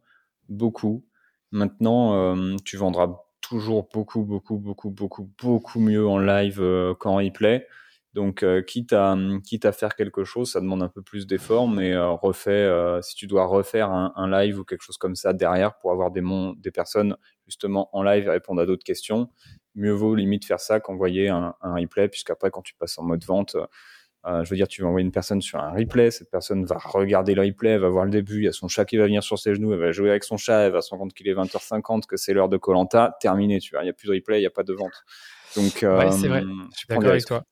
beaucoup. 0.48 1.06
Maintenant, 1.52 2.16
euh, 2.16 2.56
tu 2.66 2.78
vendras 2.78 3.24
toujours 3.42 3.88
beaucoup, 3.94 4.24
beaucoup, 4.24 4.58
beaucoup, 4.58 4.90
beaucoup, 4.90 5.30
beaucoup 5.40 5.80
mieux 5.80 6.08
en 6.08 6.18
live 6.18 6.64
qu'en 7.00 7.18
replay. 7.18 7.68
Donc, 8.14 8.42
euh, 8.42 8.64
quitte, 8.64 8.92
à, 8.94 9.16
quitte 9.44 9.66
à 9.66 9.72
faire 9.72 9.96
quelque 9.96 10.24
chose, 10.24 10.52
ça 10.52 10.62
demande 10.62 10.82
un 10.82 10.90
peu 10.90 11.04
plus 11.04 11.28
d'efforts, 11.28 11.68
mais 11.68 11.94
euh, 11.94 12.10
refait, 12.10 12.52
euh, 12.52 13.04
si 13.04 13.16
tu 13.16 13.28
dois 13.28 13.46
refaire 13.46 13.92
un, 13.92 14.30
live 14.30 14.60
ou 14.60 14.64
quelque 14.64 14.82
chose 14.82 14.98
comme 14.98 15.16
ça 15.16 15.32
derrière 15.32 15.78
pour 15.78 15.92
avoir 15.92 16.10
des, 16.10 16.24
des 16.58 16.72
personnes 16.72 17.16
justement 17.46 17.96
en 17.96 18.02
live 18.02 18.26
et 18.26 18.30
répondre 18.32 18.62
à 18.62 18.66
d'autres 18.66 18.84
questions, 18.84 19.30
mieux 19.76 19.92
vaut 19.92 20.16
limite 20.16 20.44
faire 20.46 20.60
ça 20.60 20.80
qu'envoyer 20.80 21.30
un, 21.30 21.54
un 21.62 21.76
replay, 21.76 22.10
puisqu'après, 22.10 22.50
quand 22.50 22.64
tu 22.64 22.74
passes 22.74 22.98
en 22.98 23.04
mode 23.04 23.24
vente, 23.24 23.56
je 24.26 24.50
veux 24.50 24.56
dire, 24.56 24.68
tu 24.68 24.82
vas 24.82 24.88
envoyer 24.88 25.06
une 25.06 25.12
personne 25.12 25.42
sur 25.42 25.60
un 25.60 25.72
replay, 25.72 26.10
cette 26.10 26.32
personne 26.32 26.66
va 26.66 26.78
regarder 26.78 27.36
le 27.36 27.44
replay, 27.44 27.72
elle 27.72 27.82
va 27.82 27.90
voir 27.90 28.06
le 28.06 28.12
début, 28.12 28.38
il 28.38 28.46
y 28.46 28.48
a 28.48 28.52
son 28.52 28.68
chat 28.68 28.86
qui 28.86 28.98
va 28.98 29.06
venir 29.06 29.22
sur 29.22 29.38
ses 29.38 29.54
genoux, 29.54 29.72
elle 29.74 29.80
va 29.80 29.92
jouer 29.92 30.10
avec 30.10 30.24
son 30.24 30.38
chat, 30.38 30.62
elle 30.62 30.72
va 30.72 30.82
se 30.82 30.90
rendre 30.90 31.04
compte 31.04 31.14
qu'il 31.14 31.28
est 31.28 31.36
20h50, 31.36 32.08
que 32.08 32.18
c'est 32.18 32.34
l'heure 32.34 32.50
de 32.50 32.58
Colanta, 32.58 33.16
terminé, 33.22 33.60
tu 33.60 33.76
vois, 33.76 33.84
il 33.84 33.86
n'y 33.86 33.92
a 33.92 33.94
plus 33.94 34.08
de 34.08 34.14
replay, 34.14 34.40
il 34.40 34.42
n'y 34.42 34.48
a 34.48 34.52
pas 34.52 34.64
de 34.64 34.74
vente. 34.74 35.06
Donc, 35.56 35.72
c'est 35.74 35.86
vrai, 35.86 36.42
je 36.72 36.78
suis 36.78 36.88
d'accord 36.88 37.10
avec 37.12 37.26
toi. 37.26 37.44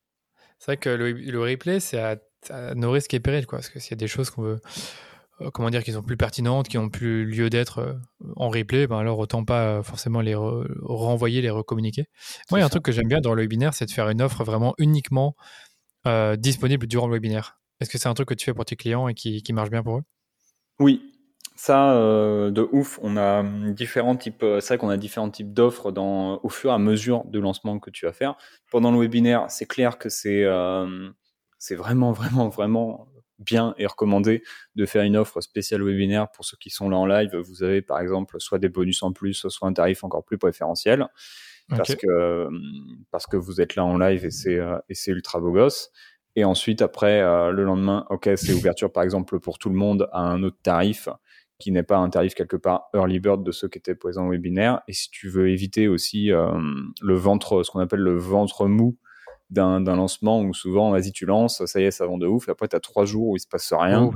C'est 0.59 0.71
vrai 0.71 0.77
que 0.77 0.89
le, 0.89 1.39
replay, 1.39 1.79
c'est 1.79 1.99
à, 1.99 2.17
nos 2.75 2.91
risques 2.91 3.13
et 3.13 3.19
périls, 3.19 3.45
quoi. 3.45 3.59
Parce 3.59 3.69
que 3.69 3.79
s'il 3.79 3.91
y 3.91 3.93
a 3.93 3.97
des 3.97 4.07
choses 4.07 4.29
qu'on 4.29 4.41
veut, 4.41 4.59
euh, 5.41 5.51
comment 5.51 5.69
dire, 5.69 5.83
qui 5.83 5.91
sont 5.91 6.03
plus 6.03 6.17
pertinentes, 6.17 6.67
qui 6.67 6.77
ont 6.77 6.89
plus 6.89 7.25
lieu 7.25 7.49
d'être 7.49 7.79
euh, 7.79 7.93
en 8.35 8.49
replay, 8.49 8.87
ben 8.87 8.97
alors 8.97 9.19
autant 9.19 9.43
pas 9.43 9.65
euh, 9.65 9.83
forcément 9.83 10.21
les 10.21 10.35
renvoyer, 10.35 11.41
les 11.41 11.49
recommuniquer. 11.49 12.05
Moi, 12.49 12.59
il 12.59 12.61
y 12.61 12.63
a 12.63 12.65
un 12.65 12.69
truc 12.69 12.83
que 12.83 12.91
j'aime 12.91 13.07
bien 13.07 13.21
dans 13.21 13.33
le 13.33 13.41
webinaire, 13.43 13.73
c'est 13.73 13.85
de 13.85 13.91
faire 13.91 14.09
une 14.09 14.21
offre 14.21 14.43
vraiment 14.43 14.73
uniquement 14.77 15.35
disponible 16.37 16.87
durant 16.87 17.07
le 17.07 17.13
webinaire. 17.13 17.59
Est-ce 17.81 17.89
que 17.89 17.97
c'est 17.97 18.07
un 18.07 18.13
truc 18.13 18.29
que 18.29 18.33
tu 18.33 18.45
fais 18.45 18.53
pour 18.53 18.63
tes 18.63 18.77
clients 18.77 19.09
et 19.09 19.13
qui, 19.13 19.43
qui 19.43 19.51
marche 19.51 19.69
bien 19.69 19.83
pour 19.83 19.97
eux? 19.97 20.03
Oui, 20.79 21.01
ça, 21.57 21.93
euh, 21.93 22.51
de 22.51 22.69
ouf, 22.71 22.99
on 23.01 23.17
a 23.17 23.43
différents 23.71 24.15
types. 24.15 24.43
Euh, 24.43 24.59
c'est 24.59 24.75
vrai 24.75 24.77
qu'on 24.77 24.89
a 24.89 24.97
différents 24.97 25.31
types 25.31 25.53
d'offres 25.53 25.91
dans 25.91 26.39
au 26.43 26.49
fur 26.49 26.69
et 26.69 26.73
à 26.73 26.77
mesure 26.77 27.25
du 27.25 27.41
lancement 27.41 27.79
que 27.79 27.89
tu 27.89 28.05
vas 28.05 28.13
faire. 28.13 28.35
Pendant 28.69 28.91
le 28.91 28.99
webinaire, 28.99 29.49
c'est 29.49 29.65
clair 29.65 29.97
que 29.97 30.07
c'est 30.07 30.43
euh, 30.43 31.09
c'est 31.57 31.73
vraiment 31.73 32.11
vraiment 32.11 32.47
vraiment 32.47 33.07
bien 33.39 33.73
et 33.79 33.87
recommandé 33.87 34.43
de 34.75 34.85
faire 34.85 35.01
une 35.01 35.17
offre 35.17 35.41
spéciale 35.41 35.81
webinaire 35.81 36.29
pour 36.29 36.45
ceux 36.45 36.57
qui 36.57 36.69
sont 36.69 36.89
là 36.89 36.97
en 36.97 37.07
live. 37.07 37.35
Vous 37.35 37.63
avez 37.63 37.81
par 37.81 37.99
exemple 38.01 38.39
soit 38.39 38.59
des 38.59 38.69
bonus 38.69 39.01
en 39.01 39.11
plus, 39.11 39.47
soit 39.47 39.67
un 39.67 39.73
tarif 39.73 40.03
encore 40.03 40.23
plus 40.23 40.37
préférentiel 40.37 41.07
parce 41.69 41.95
que 41.95 42.49
parce 43.09 43.25
que 43.25 43.35
vous 43.35 43.61
êtes 43.61 43.75
là 43.75 43.83
en 43.83 43.97
live 43.97 44.25
et 44.25 44.31
c'est 44.31 44.59
et 44.89 44.93
c'est 44.93 45.11
ultra 45.11 45.39
beau 45.39 45.51
gosse. 45.51 45.89
Et 46.35 46.45
ensuite 46.45 46.83
après 46.83 47.19
le 47.51 47.63
lendemain, 47.63 48.05
ok, 48.11 48.29
c'est 48.35 48.53
ouverture 48.53 48.91
par 48.91 49.01
exemple 49.01 49.39
pour 49.39 49.57
tout 49.57 49.69
le 49.69 49.75
monde 49.75 50.07
à 50.13 50.19
un 50.19 50.43
autre 50.43 50.57
tarif 50.61 51.09
qui 51.59 51.71
n'est 51.71 51.83
pas 51.83 51.97
un 51.97 52.09
tarif 52.09 52.35
quelque 52.35 52.55
part 52.55 52.89
early 52.93 53.19
bird 53.19 53.43
de 53.43 53.51
ceux 53.51 53.67
qui 53.67 53.79
étaient 53.79 53.95
présents 53.95 54.27
au 54.27 54.31
webinaire. 54.31 54.81
Et 54.87 54.93
si 54.93 55.09
tu 55.09 55.29
veux 55.29 55.49
éviter 55.49 55.87
aussi 55.87 56.31
euh, 56.31 56.51
le 57.01 57.15
ventre, 57.15 57.63
ce 57.63 57.71
qu'on 57.71 57.79
appelle 57.79 58.01
le 58.01 58.17
ventre 58.17 58.67
mou 58.67 58.97
d'un 59.49 59.79
lancement 59.79 60.41
où 60.41 60.53
souvent, 60.53 60.91
vas-y, 60.91 61.13
tu 61.13 61.25
lances, 61.25 61.65
ça 61.65 61.79
y 61.79 61.85
est, 61.85 61.91
ça 61.91 62.05
vend 62.05 62.17
de 62.17 62.27
ouf. 62.27 62.49
Et 62.49 62.51
après, 62.51 62.67
tu 62.67 62.75
as 62.75 62.81
trois 62.81 63.05
jours 63.05 63.29
où 63.29 63.35
il 63.37 63.39
se 63.39 63.47
passe 63.47 63.71
rien. 63.71 64.03
Oh 64.03 64.13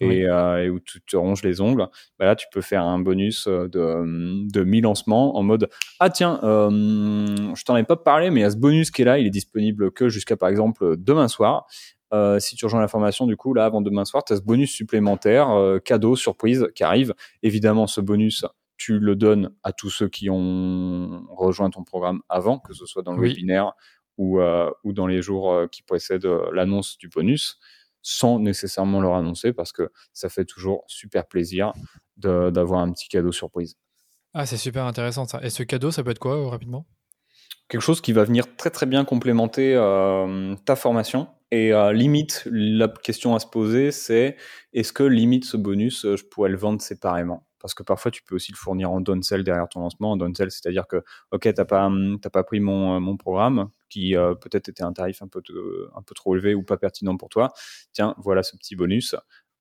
et, 0.00 0.26
euh, 0.26 0.64
et, 0.64 0.68
où 0.68 0.80
tu 0.80 1.00
te 1.00 1.16
ronges 1.16 1.44
les 1.44 1.60
ongles, 1.60 1.86
bah 2.18 2.24
là 2.24 2.34
tu 2.34 2.46
peux 2.52 2.60
faire 2.60 2.82
un 2.82 2.98
bonus 2.98 3.46
de, 3.46 4.48
de 4.50 4.64
mi-lancement 4.64 5.36
en 5.36 5.44
mode 5.44 5.68
Ah 6.00 6.10
tiens, 6.10 6.40
euh, 6.42 7.54
je 7.54 7.64
t'en 7.64 7.76
ai 7.76 7.84
pas 7.84 7.96
parlé, 7.96 8.30
mais 8.30 8.40
il 8.40 8.42
y 8.42 8.46
a 8.46 8.50
ce 8.50 8.56
bonus 8.56 8.90
qui 8.90 9.02
est 9.02 9.04
là, 9.04 9.18
il 9.20 9.26
est 9.28 9.30
disponible 9.30 9.92
que 9.92 10.08
jusqu'à 10.08 10.36
par 10.36 10.48
exemple 10.48 10.96
demain 10.96 11.28
soir. 11.28 11.66
Euh, 12.12 12.38
si 12.38 12.56
tu 12.56 12.64
rejoins 12.66 12.80
la 12.80 12.88
formation, 12.88 13.26
du 13.26 13.36
coup, 13.36 13.54
là, 13.54 13.64
avant 13.64 13.80
demain 13.80 14.04
soir, 14.04 14.24
tu 14.24 14.32
as 14.32 14.36
ce 14.36 14.42
bonus 14.42 14.70
supplémentaire, 14.70 15.50
euh, 15.50 15.78
cadeau, 15.78 16.14
surprise, 16.14 16.68
qui 16.74 16.84
arrive. 16.84 17.14
Évidemment, 17.42 17.86
ce 17.86 18.00
bonus, 18.00 18.44
tu 18.76 18.98
le 18.98 19.16
donnes 19.16 19.50
à 19.62 19.72
tous 19.72 19.90
ceux 19.90 20.08
qui 20.08 20.28
ont 20.28 21.24
rejoint 21.30 21.70
ton 21.70 21.84
programme 21.84 22.20
avant, 22.28 22.58
que 22.58 22.74
ce 22.74 22.84
soit 22.84 23.02
dans 23.02 23.14
le 23.14 23.22
webinaire 23.22 23.72
ou, 24.18 24.40
euh, 24.40 24.70
ou 24.84 24.92
dans 24.92 25.06
les 25.06 25.22
jours 25.22 25.68
qui 25.70 25.82
précèdent 25.82 26.28
l'annonce 26.52 26.98
du 26.98 27.08
bonus, 27.08 27.58
sans 28.02 28.38
nécessairement 28.40 29.00
leur 29.00 29.14
annoncer, 29.14 29.52
parce 29.52 29.72
que 29.72 29.90
ça 30.12 30.28
fait 30.28 30.44
toujours 30.44 30.84
super 30.88 31.26
plaisir 31.26 31.72
d'avoir 32.16 32.80
un 32.80 32.92
petit 32.92 33.08
cadeau 33.08 33.32
surprise. 33.32 33.76
Ah, 34.34 34.46
c'est 34.46 34.56
super 34.56 34.84
intéressant 34.84 35.26
ça. 35.26 35.40
Et 35.42 35.50
ce 35.50 35.62
cadeau, 35.62 35.90
ça 35.90 36.02
peut 36.02 36.10
être 36.10 36.18
quoi, 36.18 36.50
rapidement? 36.50 36.86
Quelque 37.72 37.80
chose 37.80 38.02
qui 38.02 38.12
va 38.12 38.24
venir 38.24 38.54
très 38.56 38.68
très 38.68 38.84
bien 38.84 39.02
complémenter 39.06 39.74
ta 40.66 40.76
formation 40.76 41.26
et 41.52 41.74
euh, 41.74 41.92
limite, 41.92 42.48
la 42.50 42.88
question 42.88 43.34
à 43.34 43.38
se 43.38 43.46
poser, 43.46 43.92
c'est 43.92 44.36
est-ce 44.72 44.90
que 44.90 45.02
limite 45.02 45.44
ce 45.44 45.58
bonus, 45.58 46.06
euh, 46.06 46.16
je 46.16 46.24
pourrais 46.24 46.48
le 46.48 46.56
vendre 46.56 46.80
séparément? 46.80 47.46
Parce 47.60 47.74
que 47.74 47.82
parfois, 47.82 48.10
tu 48.10 48.22
peux 48.22 48.34
aussi 48.34 48.52
le 48.52 48.56
fournir 48.56 48.90
en 48.90 49.02
downsell 49.02 49.44
derrière 49.44 49.68
ton 49.68 49.80
lancement. 49.80 50.12
En 50.12 50.16
downsell, 50.16 50.50
c'est-à-dire 50.50 50.86
que, 50.86 51.04
ok, 51.30 51.52
t'as 51.52 51.66
pas, 51.66 51.90
pas 52.32 52.42
pris 52.42 52.60
mon, 52.60 52.96
euh, 52.96 53.00
mon 53.00 53.18
programme 53.18 53.68
qui 53.90 54.14
peut-être 54.40 54.70
était 54.70 54.82
un 54.82 54.94
tarif 54.94 55.20
un 55.20 55.28
peu, 55.28 55.42
un 55.94 56.00
peu 56.00 56.14
trop 56.14 56.34
élevé 56.34 56.54
ou 56.54 56.62
pas 56.62 56.78
pertinent 56.78 57.18
pour 57.18 57.28
toi. 57.28 57.52
Tiens, 57.92 58.14
voilà 58.16 58.42
ce 58.42 58.56
petit 58.56 58.74
bonus. 58.74 59.14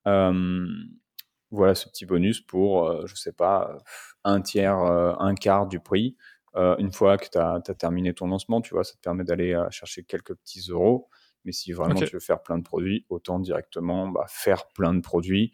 voilà 0.05 1.75
ce 1.75 1.89
petit 1.89 2.05
bonus 2.05 2.39
pour, 2.39 3.05
je 3.05 3.15
sais 3.15 3.33
pas, 3.33 3.77
un 4.23 4.39
tiers, 4.39 4.77
un 4.77 5.35
quart 5.35 5.67
du 5.67 5.81
prix. 5.81 6.15
Une 6.55 6.91
fois 6.91 7.17
que 7.17 7.27
tu 7.29 7.37
as, 7.37 7.61
terminé 7.75 8.13
ton 8.13 8.27
lancement, 8.27 8.61
tu 8.61 8.73
vois, 8.73 8.83
ça 8.83 8.93
te 8.93 9.01
permet 9.01 9.23
d'aller 9.23 9.57
chercher 9.71 10.03
quelques 10.03 10.35
petits 10.35 10.67
euros. 10.69 11.09
Mais 11.45 11.51
si 11.51 11.71
vraiment 11.71 11.95
tu 11.95 12.13
veux 12.13 12.19
faire 12.19 12.41
plein 12.41 12.57
de 12.57 12.63
produits, 12.63 13.05
autant 13.09 13.39
directement 13.39 14.07
bah, 14.07 14.25
faire 14.27 14.67
plein 14.67 14.93
de 14.93 15.01
produits 15.01 15.51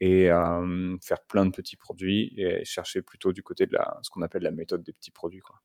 et 0.00 0.30
euh, 0.30 0.96
faire 1.02 1.22
plein 1.26 1.46
de 1.46 1.50
petits 1.50 1.76
produits 1.76 2.34
et 2.36 2.64
chercher 2.64 3.02
plutôt 3.02 3.32
du 3.32 3.42
côté 3.42 3.66
de 3.66 3.72
la, 3.72 3.98
ce 4.02 4.10
qu'on 4.10 4.22
appelle 4.22 4.42
la 4.42 4.50
méthode 4.50 4.82
des 4.82 4.92
petits 4.92 5.10
produits. 5.10 5.40
Quoi. 5.40 5.56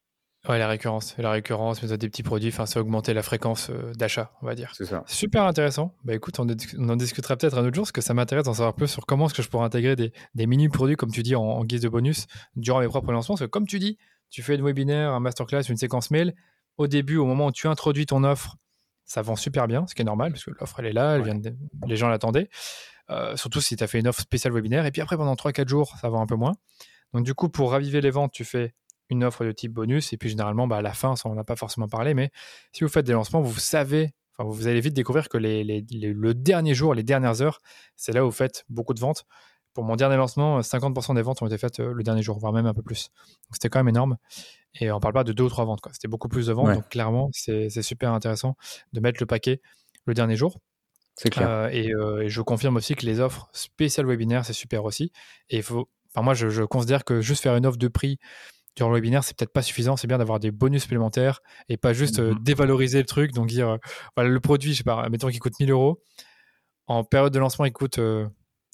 Ouais, 0.50 0.58
la 0.58 0.68
récurrence, 0.68 1.16
la 1.18 1.32
récurrence, 1.32 1.84
méthode 1.84 2.00
des 2.00 2.10
petits 2.10 2.24
produits, 2.24 2.50
enfin, 2.50 2.66
c'est 2.66 2.80
augmenter 2.80 3.14
la 3.14 3.22
fréquence 3.22 3.70
euh, 3.70 3.94
d'achat, 3.94 4.32
on 4.42 4.48
va 4.48 4.56
dire. 4.56 4.72
C'est 4.76 4.86
ça. 4.86 5.04
Super 5.06 5.44
intéressant. 5.44 5.96
Bah 6.04 6.16
écoute, 6.16 6.40
on, 6.40 6.48
en 6.90 6.96
discutera 6.96 7.38
peut-être 7.38 7.58
un 7.58 7.66
autre 7.66 7.76
jour, 7.76 7.84
parce 7.84 7.92
que 7.92 8.02
ça 8.02 8.14
m'intéresse 8.14 8.46
d'en 8.46 8.54
savoir 8.54 8.74
plus 8.74 8.88
sur 8.88 9.06
comment 9.06 9.28
est-ce 9.28 9.36
que 9.36 9.44
je 9.44 9.50
pourrais 9.50 9.66
intégrer 9.66 9.96
des, 9.96 10.14
des 10.34 10.48
mini-produits, 10.48 10.96
comme 10.96 11.12
tu 11.12 11.22
dis, 11.22 11.36
en, 11.36 11.44
en, 11.44 11.64
guise 11.64 11.82
de 11.82 11.90
bonus 11.90 12.26
durant 12.56 12.80
mes 12.80 12.88
propres 12.88 13.12
lancements. 13.12 13.36
Parce 13.36 13.46
que 13.46 13.52
comme 13.52 13.68
tu 13.68 13.78
dis, 13.78 14.00
tu 14.32 14.42
fais 14.42 14.58
un 14.58 14.64
webinaire, 14.64 15.12
un 15.12 15.20
masterclass, 15.20 15.64
une 15.70 15.78
séquence 15.78 16.10
mail. 16.10 16.34
Au 16.78 16.88
début, 16.88 17.18
au 17.18 17.26
moment 17.26 17.48
où 17.48 17.52
tu 17.52 17.68
introduis 17.68 18.06
ton 18.06 18.24
offre, 18.24 18.58
ça 19.06 19.22
vend 19.22 19.36
super 19.36 19.68
bien, 19.68 19.86
ce 19.88 19.94
qui 19.94 20.02
est 20.02 20.06
normal, 20.06 20.32
parce 20.32 20.46
que 20.46 20.52
l'offre, 20.52 20.80
elle 20.80 20.86
est 20.88 20.94
là, 20.94 21.16
elle 21.16 21.24
vient 21.24 21.40
les 21.86 21.96
gens 21.98 22.08
l'attendaient. 22.08 22.50
Euh, 23.10 23.36
surtout 23.36 23.60
si 23.60 23.76
tu 23.76 23.84
as 23.84 23.88
fait 23.88 24.00
une 24.00 24.08
offre 24.08 24.22
spéciale 24.22 24.54
webinaire. 24.54 24.86
Et 24.86 24.92
puis 24.92 25.02
après, 25.02 25.18
pendant 25.18 25.36
3-4 25.36 25.68
jours, 25.68 25.96
ça 26.00 26.10
vend 26.10 26.22
un 26.22 26.26
peu 26.26 26.36
moins. 26.36 26.54
Donc 27.14 27.26
du 27.26 27.34
coup, 27.34 27.50
pour 27.50 27.72
raviver 27.72 28.00
les 28.00 28.10
ventes, 28.10 28.32
tu 28.32 28.46
fais 28.46 28.74
une 29.10 29.26
offre 29.26 29.44
de 29.44 29.52
type 29.52 29.74
bonus. 29.74 30.14
Et 30.14 30.18
puis 30.18 30.30
généralement, 30.30 30.66
bah, 30.66 30.78
à 30.78 30.82
la 30.82 30.94
fin, 30.94 31.18
ça, 31.18 31.28
on 31.28 31.36
n'a 31.36 31.44
pas 31.44 31.58
forcément 31.58 31.90
parlé, 31.90 32.14
mais 32.14 32.32
si 32.72 32.86
vous 32.86 32.90
faites 32.90 33.06
des 33.06 33.12
lancements, 33.12 33.42
vous 33.42 33.60
savez, 33.60 34.14
enfin, 34.38 34.50
vous 34.50 34.68
allez 34.68 34.80
vite 34.80 34.94
découvrir 34.94 35.28
que 35.28 35.38
les, 35.38 35.64
le 35.92 36.34
dernier 36.34 36.74
jour, 36.74 36.94
les 36.94 37.04
dernières 37.04 37.42
heures, 37.42 37.60
c'est 37.98 38.14
là 38.14 38.24
où 38.24 38.30
vous 38.30 38.36
faites 38.36 38.64
beaucoup 38.70 38.94
de 38.94 39.02
ventes. 39.02 39.26
Pour 39.74 39.84
mon 39.84 39.96
dernier 39.96 40.18
lancement, 40.18 40.60
50% 40.62 41.16
des 41.16 41.22
ventes 41.22 41.42
ont 41.42 41.48
été 41.48 41.58
faites 41.58 41.80
le 41.80 42.04
dernier 42.04 42.22
jour, 42.22 42.38
voire 42.40 42.54
même 42.54 42.66
un 42.66 42.74
peu 42.74 42.82
plus. 42.82 43.10
Donc 43.44 43.54
c'était 43.54 43.70
quand 43.70 43.80
même 43.80 43.90
énorme. 43.90 44.18
Et 44.80 44.92
on 44.92 45.00
parle 45.00 45.14
pas 45.14 45.24
de 45.24 45.34
deux 45.34 45.44
ou 45.44 45.50
trois 45.50 45.66
ventes, 45.66 45.80
C'était 45.92 46.08
beaucoup 46.08 46.30
plus 46.30 46.48
de 46.48 46.54
ventes. 46.54 46.74
Donc 46.74 46.90
clairement, 46.90 47.30
c'est 47.34 47.70
super 47.82 48.14
intéressant 48.14 48.56
de 48.94 49.00
mettre 49.00 49.22
le 49.22 49.26
paquet 49.26 49.62
le 50.06 50.14
dernier 50.14 50.36
jour. 50.36 50.60
C'est 51.16 51.30
clair. 51.30 51.50
Euh, 51.50 51.70
et, 51.70 52.30
je 52.30 52.42
confirme 52.42 52.78
aussi 52.78 52.96
que 52.96 53.06
les 53.06 53.20
offres 53.20 53.50
spéciales 53.54 54.08
webinaires, 54.08 54.46
c'est 54.46 54.54
super 54.54 54.86
aussi. 54.86 55.12
Et 55.50 55.58
il 55.58 55.64
faut, 55.64 55.90
enfin, 56.14 56.24
moi, 56.24 56.34
je, 56.34 56.64
considère 56.64 57.04
que 57.04 57.22
juste 57.22 57.44
faire 57.44 57.56
une 57.56 57.66
offre 57.66 57.78
de 57.78 57.88
prix 57.88 58.18
durant 58.76 58.90
le 58.90 58.96
webinaire, 58.96 59.24
c'est 59.24 59.36
peut-être 59.38 59.52
pas 59.52 59.62
suffisant. 59.62 59.98
C'est 59.98 60.08
bien 60.08 60.18
d'avoir 60.18 60.40
des 60.40 60.52
bonus 60.52 60.84
supplémentaires 60.84 61.42
et 61.68 61.76
pas 61.76 61.92
juste 61.94 62.20
mmh 62.20 62.40
dévaloriser 62.42 63.00
le 63.00 63.06
truc. 63.06 63.34
Donc 63.34 63.48
dire, 63.48 63.78
voilà, 64.16 64.30
le 64.30 64.40
produit, 64.40 64.72
je 64.72 64.78
sais 64.78 64.84
pas, 64.84 65.08
mettons 65.10 65.28
qu'il 65.28 65.40
coûte 65.40 65.60
1000 65.60 65.72
euros. 65.72 66.02
En 66.88 67.04
période 67.04 67.34
de 67.34 67.40
lancement, 67.40 67.66
il 67.66 67.74
coûte 67.74 68.00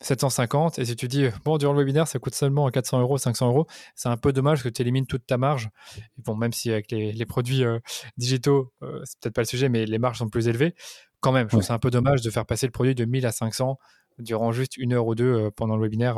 750. 0.02 0.80
Et 0.80 0.86
si 0.86 0.96
tu 0.96 1.08
dis, 1.08 1.28
bon, 1.44 1.58
durant 1.58 1.74
le 1.74 1.80
webinaire, 1.80 2.08
ça 2.08 2.20
coûte 2.20 2.36
seulement 2.36 2.70
400 2.70 3.02
euros, 3.02 3.18
500 3.18 3.48
euros, 3.48 3.68
c'est 3.96 4.10
un 4.10 4.18
peu 4.18 4.32
dommage 4.32 4.64
que 4.64 4.70
tu 4.70 4.82
élimines 4.82 5.08
toute 5.08 5.26
ta 5.26 5.38
marge. 5.38 5.70
bon, 6.18 6.36
même 6.36 6.54
si 6.54 6.72
avec 6.72 6.92
les, 6.92 7.26
produits 7.26 7.64
euh, 7.64 7.80
digitaux, 8.18 8.72
euh, 8.84 9.02
c'est 9.06 9.20
peut-être 9.20 9.34
pas 9.34 9.42
le 9.42 9.48
sujet, 9.48 9.70
mais 9.70 9.86
les 9.86 9.98
marges 9.98 10.20
sont 10.20 10.30
plus 10.30 10.48
élevées, 10.48 10.76
quand 11.20 11.32
même, 11.32 11.48
je 11.48 11.54
trouve 11.54 11.64
c'est 11.64 11.74
un 11.74 11.80
peu 11.80 11.90
dommage 11.90 12.22
de 12.22 12.30
faire 12.30 12.46
passer 12.46 12.68
le 12.68 12.72
produit 12.72 12.94
de 12.94 13.06
1000 13.06 13.26
à 13.26 13.32
500 13.32 13.80
durant 14.20 14.52
juste 14.52 14.78
une 14.78 14.94
heure 14.94 15.08
ou 15.08 15.16
deux 15.16 15.34
euh, 15.34 15.52
pendant 15.52 15.76
le 15.76 15.82
webinaire. 15.82 16.18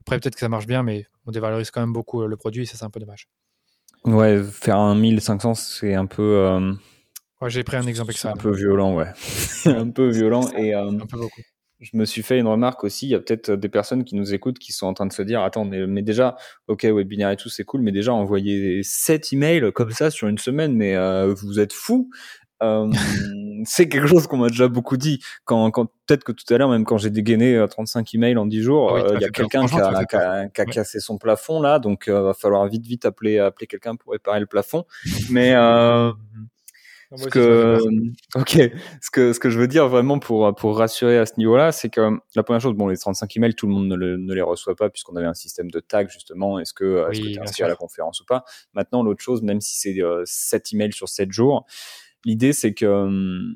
Après, 0.00 0.20
peut-être 0.20 0.34
que 0.34 0.40
ça 0.40 0.48
marche 0.48 0.66
bien, 0.66 0.84
mais 0.84 1.06
on 1.26 1.32
dévalorise 1.32 1.72
quand 1.72 1.80
même 1.80 1.92
beaucoup 1.92 2.24
le 2.24 2.36
produit 2.36 2.62
et 2.62 2.66
ça, 2.66 2.76
c'est 2.76 2.84
un 2.84 2.90
peu 2.90 3.00
dommage. 3.00 3.28
Ouais, 4.04 4.40
faire 4.44 4.76
un 4.76 4.94
1500, 4.94 5.54
c'est 5.54 5.94
un 5.94 6.06
peu. 6.06 6.76
Ouais, 7.40 7.50
j'ai 7.50 7.64
pris 7.64 7.76
un 7.76 7.86
exemple 7.88 8.10
avec 8.10 8.18
ça. 8.18 8.30
Un 8.30 8.36
peu 8.36 8.54
violent, 8.54 8.94
ouais. 8.94 9.12
un 9.66 9.90
peu 9.90 10.08
violent 10.10 10.48
et. 10.56 10.74
Un 10.74 10.96
peu 10.96 11.18
beaucoup 11.18 11.42
je 11.80 11.90
me 11.94 12.04
suis 12.04 12.22
fait 12.22 12.38
une 12.38 12.46
remarque 12.46 12.84
aussi. 12.84 13.06
Il 13.06 13.10
y 13.10 13.14
a 13.14 13.20
peut-être 13.20 13.52
des 13.52 13.68
personnes 13.68 14.04
qui 14.04 14.14
nous 14.14 14.32
écoutent 14.32 14.58
qui 14.58 14.72
sont 14.72 14.86
en 14.86 14.94
train 14.94 15.06
de 15.06 15.12
se 15.12 15.22
dire 15.22 15.42
Attends, 15.42 15.64
mais, 15.64 16.02
déjà, 16.02 16.36
ok, 16.68 16.84
webinaire 16.84 17.30
et 17.30 17.36
tout, 17.36 17.48
c'est 17.48 17.64
cool, 17.64 17.82
mais 17.82 17.92
déjà, 17.92 18.12
envoyer 18.14 18.82
7 18.82 19.32
emails 19.32 19.72
comme 19.72 19.90
ça 19.90 20.10
sur 20.10 20.28
une 20.28 20.38
semaine, 20.38 20.74
mais 20.74 20.96
euh, 20.96 21.34
vous 21.34 21.60
êtes 21.60 21.72
fous. 21.72 22.10
Euh, 22.62 22.90
c'est 23.64 23.88
quelque 23.88 24.06
chose 24.06 24.26
qu'on 24.26 24.38
m'a 24.38 24.48
déjà 24.48 24.68
beaucoup 24.68 24.96
dit. 24.96 25.20
Quand, 25.44 25.70
quand 25.70 25.86
peut-être 26.06 26.24
que 26.24 26.32
tout 26.32 26.52
à 26.54 26.56
l'heure, 26.56 26.70
même 26.70 26.86
quand 26.86 26.96
j'ai 26.96 27.10
dégainé 27.10 27.62
35 27.68 28.00
euh, 28.00 28.10
emails 28.14 28.38
en 28.38 28.46
10 28.46 28.62
jours, 28.62 28.98
il 29.14 29.20
y 29.20 29.24
a 29.24 29.28
quelqu'un 29.28 29.66
qui 29.66 29.74
a, 29.74 30.04
qui 30.06 30.16
a, 30.16 30.48
qui 30.48 30.60
a 30.62 30.64
cassé 30.64 30.98
son 30.98 31.18
plafond 31.18 31.60
là, 31.60 31.78
donc 31.78 32.04
il 32.06 32.14
va 32.14 32.32
falloir 32.32 32.66
vite 32.66 32.86
vite 32.86 33.04
appeler 33.04 33.38
appeler 33.38 33.66
quelqu'un 33.66 33.96
pour 33.96 34.12
réparer 34.12 34.40
le 34.40 34.46
plafond. 34.46 34.86
Mais 35.30 35.54
ce 37.14 37.28
que, 37.28 37.78
ok, 38.34 38.72
ce 39.00 39.10
que, 39.10 39.32
ce 39.32 39.38
que 39.38 39.48
je 39.48 39.58
veux 39.58 39.68
dire 39.68 39.88
vraiment 39.88 40.18
pour, 40.18 40.54
pour 40.56 40.76
rassurer 40.76 41.18
à 41.18 41.26
ce 41.26 41.34
niveau-là, 41.38 41.70
c'est 41.70 41.88
que 41.88 42.00
la 42.34 42.42
première 42.42 42.60
chose, 42.60 42.74
bon, 42.74 42.88
les 42.88 42.96
35 42.96 43.36
emails, 43.36 43.54
tout 43.54 43.66
le 43.66 43.72
monde 43.72 43.88
ne, 43.88 43.96
ne 43.96 44.34
les 44.34 44.42
reçoit 44.42 44.74
pas 44.74 44.90
puisqu'on 44.90 45.14
avait 45.16 45.26
un 45.26 45.34
système 45.34 45.70
de 45.70 45.80
tag 45.80 46.08
justement. 46.08 46.58
Est-ce 46.58 46.74
que, 46.74 47.08
est-ce 47.10 47.20
que 47.20 47.26
tu 47.26 47.32
es 47.34 47.40
inscrit 47.40 47.62
à 47.62 47.68
la 47.68 47.76
conférence 47.76 48.20
ou 48.20 48.24
pas? 48.24 48.44
Maintenant, 48.74 49.02
l'autre 49.02 49.22
chose, 49.22 49.42
même 49.42 49.60
si 49.60 49.76
c'est 49.76 50.00
euh, 50.02 50.22
7 50.24 50.72
emails 50.72 50.92
sur 50.92 51.08
7 51.08 51.30
jours, 51.30 51.66
l'idée 52.24 52.52
c'est 52.52 52.74
que 52.74 52.86
hum, 52.86 53.54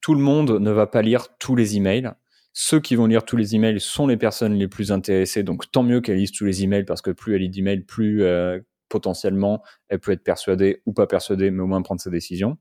tout 0.00 0.14
le 0.14 0.20
monde 0.20 0.60
ne 0.60 0.70
va 0.70 0.86
pas 0.86 1.02
lire 1.02 1.36
tous 1.38 1.56
les 1.56 1.76
emails. 1.76 2.12
Ceux 2.52 2.80
qui 2.80 2.94
vont 2.94 3.06
lire 3.06 3.24
tous 3.24 3.36
les 3.36 3.54
emails 3.54 3.80
sont 3.80 4.06
les 4.06 4.16
personnes 4.16 4.54
les 4.54 4.68
plus 4.68 4.92
intéressées, 4.92 5.42
donc 5.42 5.70
tant 5.70 5.82
mieux 5.82 6.00
qu'elles 6.00 6.16
lisent 6.18 6.32
tous 6.32 6.44
les 6.44 6.62
emails 6.62 6.84
parce 6.84 7.02
que 7.02 7.10
plus 7.10 7.34
elles 7.34 7.42
lisent 7.42 7.50
d'emails, 7.50 7.80
plus 7.80 8.22
euh, 8.22 8.60
potentiellement, 8.96 9.62
elle 9.88 10.00
peut 10.00 10.12
être 10.12 10.24
persuadée 10.24 10.82
ou 10.86 10.92
pas 10.94 11.06
persuadée, 11.06 11.50
mais 11.50 11.62
au 11.62 11.66
moins 11.66 11.82
prendre 11.82 12.00
sa 12.00 12.10
décision. 12.10 12.56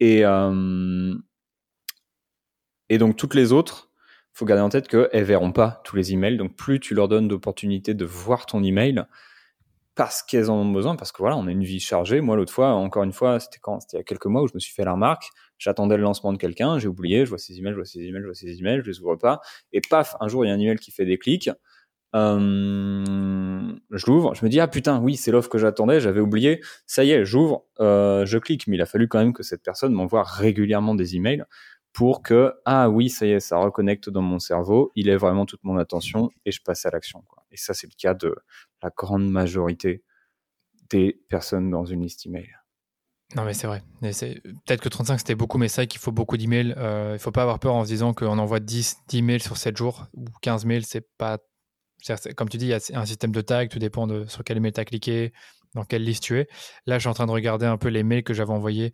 Et, 0.00 0.24
euh, 0.24 1.14
donc 2.90 3.16
toutes 3.16 3.34
les 3.34 3.52
autres, 3.52 3.90
faut 4.32 4.46
garder 4.46 4.62
en 4.62 4.68
tête 4.70 4.88
qu'elles 4.88 5.24
verront 5.24 5.52
pas 5.52 5.80
tous 5.84 5.96
les 5.96 6.12
emails. 6.12 6.38
Donc 6.38 6.56
plus 6.56 6.80
tu 6.80 6.94
leur 6.94 7.08
donnes 7.08 7.28
d'opportunités 7.28 7.94
de 7.94 8.04
voir 8.06 8.46
ton 8.46 8.62
email, 8.62 9.04
parce 9.94 10.22
qu'elles 10.22 10.50
en 10.50 10.56
ont 10.56 10.72
besoin, 10.72 10.94
parce 10.96 11.12
que 11.12 11.18
voilà, 11.18 11.36
on 11.36 11.46
a 11.46 11.50
une 11.50 11.64
vie 11.64 11.80
chargée. 11.80 12.20
Moi, 12.20 12.36
l'autre 12.36 12.52
fois, 12.52 12.72
encore 12.72 13.02
une 13.02 13.14
fois, 13.14 13.40
c'était 13.40 13.58
quand? 13.60 13.78
Il 13.92 13.96
y 13.96 13.98
a 13.98 14.02
quelques 14.02 14.26
mois 14.26 14.42
où 14.42 14.48
je 14.48 14.54
me 14.54 14.60
suis 14.60 14.74
fait 14.74 14.84
la 14.84 14.92
remarque. 14.92 15.30
J'attendais 15.58 15.96
le 15.96 16.02
lancement 16.02 16.32
de 16.34 16.38
quelqu'un, 16.38 16.78
j'ai 16.78 16.88
oublié, 16.88 17.24
je 17.24 17.30
vois 17.30 17.38
ces 17.38 17.58
emails, 17.58 17.72
je 17.72 17.78
vois 17.78 17.86
ces 17.86 18.00
emails, 18.00 18.20
je 18.20 18.26
vois 18.26 18.34
ces 18.34 18.58
emails, 18.58 18.82
je 18.84 18.90
les 18.90 19.00
ouvre 19.00 19.16
pas. 19.16 19.40
Et 19.72 19.80
paf, 19.80 20.14
un 20.20 20.28
jour, 20.28 20.44
il 20.44 20.48
y 20.48 20.50
a 20.50 20.54
un 20.54 20.60
email 20.60 20.78
qui 20.78 20.90
fait 20.90 21.06
des 21.06 21.18
clics. 21.18 21.50
Euh, 22.16 23.74
je 23.90 24.06
l'ouvre, 24.06 24.34
je 24.34 24.44
me 24.44 24.50
dis 24.50 24.58
ah 24.58 24.68
putain 24.68 25.00
oui 25.00 25.16
c'est 25.16 25.30
l'offre 25.30 25.50
que 25.50 25.58
j'attendais, 25.58 26.00
j'avais 26.00 26.20
oublié. 26.20 26.62
Ça 26.86 27.04
y 27.04 27.10
est, 27.10 27.24
j'ouvre, 27.24 27.66
euh, 27.80 28.24
je 28.24 28.38
clique, 28.38 28.66
mais 28.66 28.76
il 28.76 28.82
a 28.82 28.86
fallu 28.86 29.06
quand 29.06 29.18
même 29.18 29.34
que 29.34 29.42
cette 29.42 29.62
personne 29.62 29.92
m'envoie 29.92 30.22
régulièrement 30.22 30.94
des 30.94 31.16
emails 31.16 31.44
pour 31.92 32.22
que 32.22 32.54
ah 32.64 32.88
oui 32.88 33.10
ça 33.10 33.26
y 33.26 33.32
est, 33.32 33.40
ça 33.40 33.58
reconnecte 33.58 34.08
dans 34.08 34.22
mon 34.22 34.38
cerveau, 34.38 34.92
il 34.94 35.08
est 35.08 35.16
vraiment 35.16 35.46
toute 35.46 35.62
mon 35.62 35.76
attention 35.76 36.30
et 36.46 36.52
je 36.52 36.62
passe 36.62 36.86
à 36.86 36.90
l'action. 36.90 37.22
Et 37.50 37.56
ça 37.56 37.74
c'est 37.74 37.86
le 37.86 37.96
cas 37.98 38.14
de 38.14 38.34
la 38.82 38.90
grande 38.96 39.28
majorité 39.28 40.02
des 40.90 41.20
personnes 41.28 41.70
dans 41.70 41.84
une 41.84 42.02
liste 42.02 42.26
email. 42.26 42.48
Non, 43.34 43.44
mais 43.44 43.54
c'est 43.54 43.66
vrai. 43.66 43.82
Peut-être 44.00 44.80
que 44.80 44.88
35, 44.88 45.18
c'était 45.18 45.34
beaucoup, 45.34 45.58
mais 45.58 45.66
c'est 45.66 45.80
vrai 45.80 45.86
qu'il 45.88 46.00
faut 46.00 46.12
beaucoup 46.12 46.36
d'emails. 46.36 46.74
Euh, 46.76 47.08
il 47.10 47.12
ne 47.14 47.18
faut 47.18 47.32
pas 47.32 47.42
avoir 47.42 47.58
peur 47.58 47.74
en 47.74 47.82
se 47.82 47.88
disant 47.88 48.14
qu'on 48.14 48.38
envoie 48.38 48.60
10, 48.60 48.98
10 49.08 49.22
mails 49.22 49.42
sur 49.42 49.56
7 49.56 49.76
jours 49.76 50.06
ou 50.14 50.26
15 50.42 50.64
mails, 50.64 50.84
c'est 50.84 51.04
pas 51.18 51.38
comme 52.36 52.48
tu 52.48 52.56
dis, 52.58 52.66
il 52.66 52.68
y 52.68 52.74
a 52.74 52.80
un 52.94 53.06
système 53.06 53.32
de 53.32 53.40
tag, 53.40 53.68
tout 53.68 53.78
dépend 53.78 54.06
de 54.06 54.26
sur 54.26 54.44
quel 54.44 54.56
email 54.58 54.72
tu 54.72 54.80
as 54.80 54.84
cliqué, 54.84 55.32
dans 55.74 55.84
quelle 55.84 56.04
liste 56.04 56.22
tu 56.22 56.38
es. 56.38 56.48
Là, 56.86 56.98
je 56.98 57.00
suis 57.00 57.08
en 57.08 57.14
train 57.14 57.26
de 57.26 57.32
regarder 57.32 57.66
un 57.66 57.78
peu 57.78 57.88
les 57.88 58.02
mails 58.02 58.24
que 58.24 58.34
j'avais 58.34 58.52
envoyés 58.52 58.92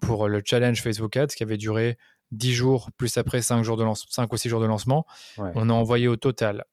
pour 0.00 0.28
le 0.28 0.42
challenge 0.44 0.82
Facebook 0.82 1.16
Ads 1.16 1.28
qui 1.28 1.42
avait 1.42 1.56
duré 1.56 1.98
10 2.32 2.52
jours, 2.52 2.90
plus 2.96 3.16
après 3.16 3.42
5, 3.42 3.62
jours 3.62 3.76
de 3.76 3.84
5 3.94 4.32
ou 4.32 4.36
6 4.36 4.48
jours 4.48 4.60
de 4.60 4.66
lancement. 4.66 5.06
On 5.36 5.68
a 5.68 5.72
envoyé 5.72 6.08
au 6.08 6.16
total 6.16 6.64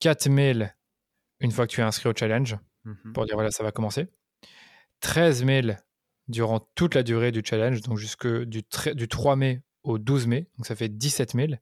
4 0.00 0.28
mails 0.28 0.74
une 1.40 1.50
fois 1.50 1.66
que 1.66 1.72
tu 1.72 1.80
es 1.80 1.84
inscrit 1.84 2.08
au 2.08 2.14
challenge 2.16 2.56
mmh 2.84 3.12
pour 3.12 3.24
dire 3.26 3.34
voilà, 3.34 3.50
ça 3.50 3.62
va 3.62 3.72
commencer. 3.72 4.06
13 5.00 5.44
mails 5.44 5.78
durant 6.28 6.60
toute 6.74 6.94
la 6.94 7.02
durée 7.02 7.32
du 7.32 7.42
challenge, 7.44 7.80
donc 7.82 7.98
jusque 7.98 8.26
du, 8.26 8.62
du 8.94 9.08
3 9.08 9.36
mai 9.36 9.62
au 9.82 9.98
12 9.98 10.26
mai, 10.26 10.48
donc 10.56 10.66
ça 10.66 10.76
fait 10.76 10.88
17 10.88 11.34
mails. 11.34 11.60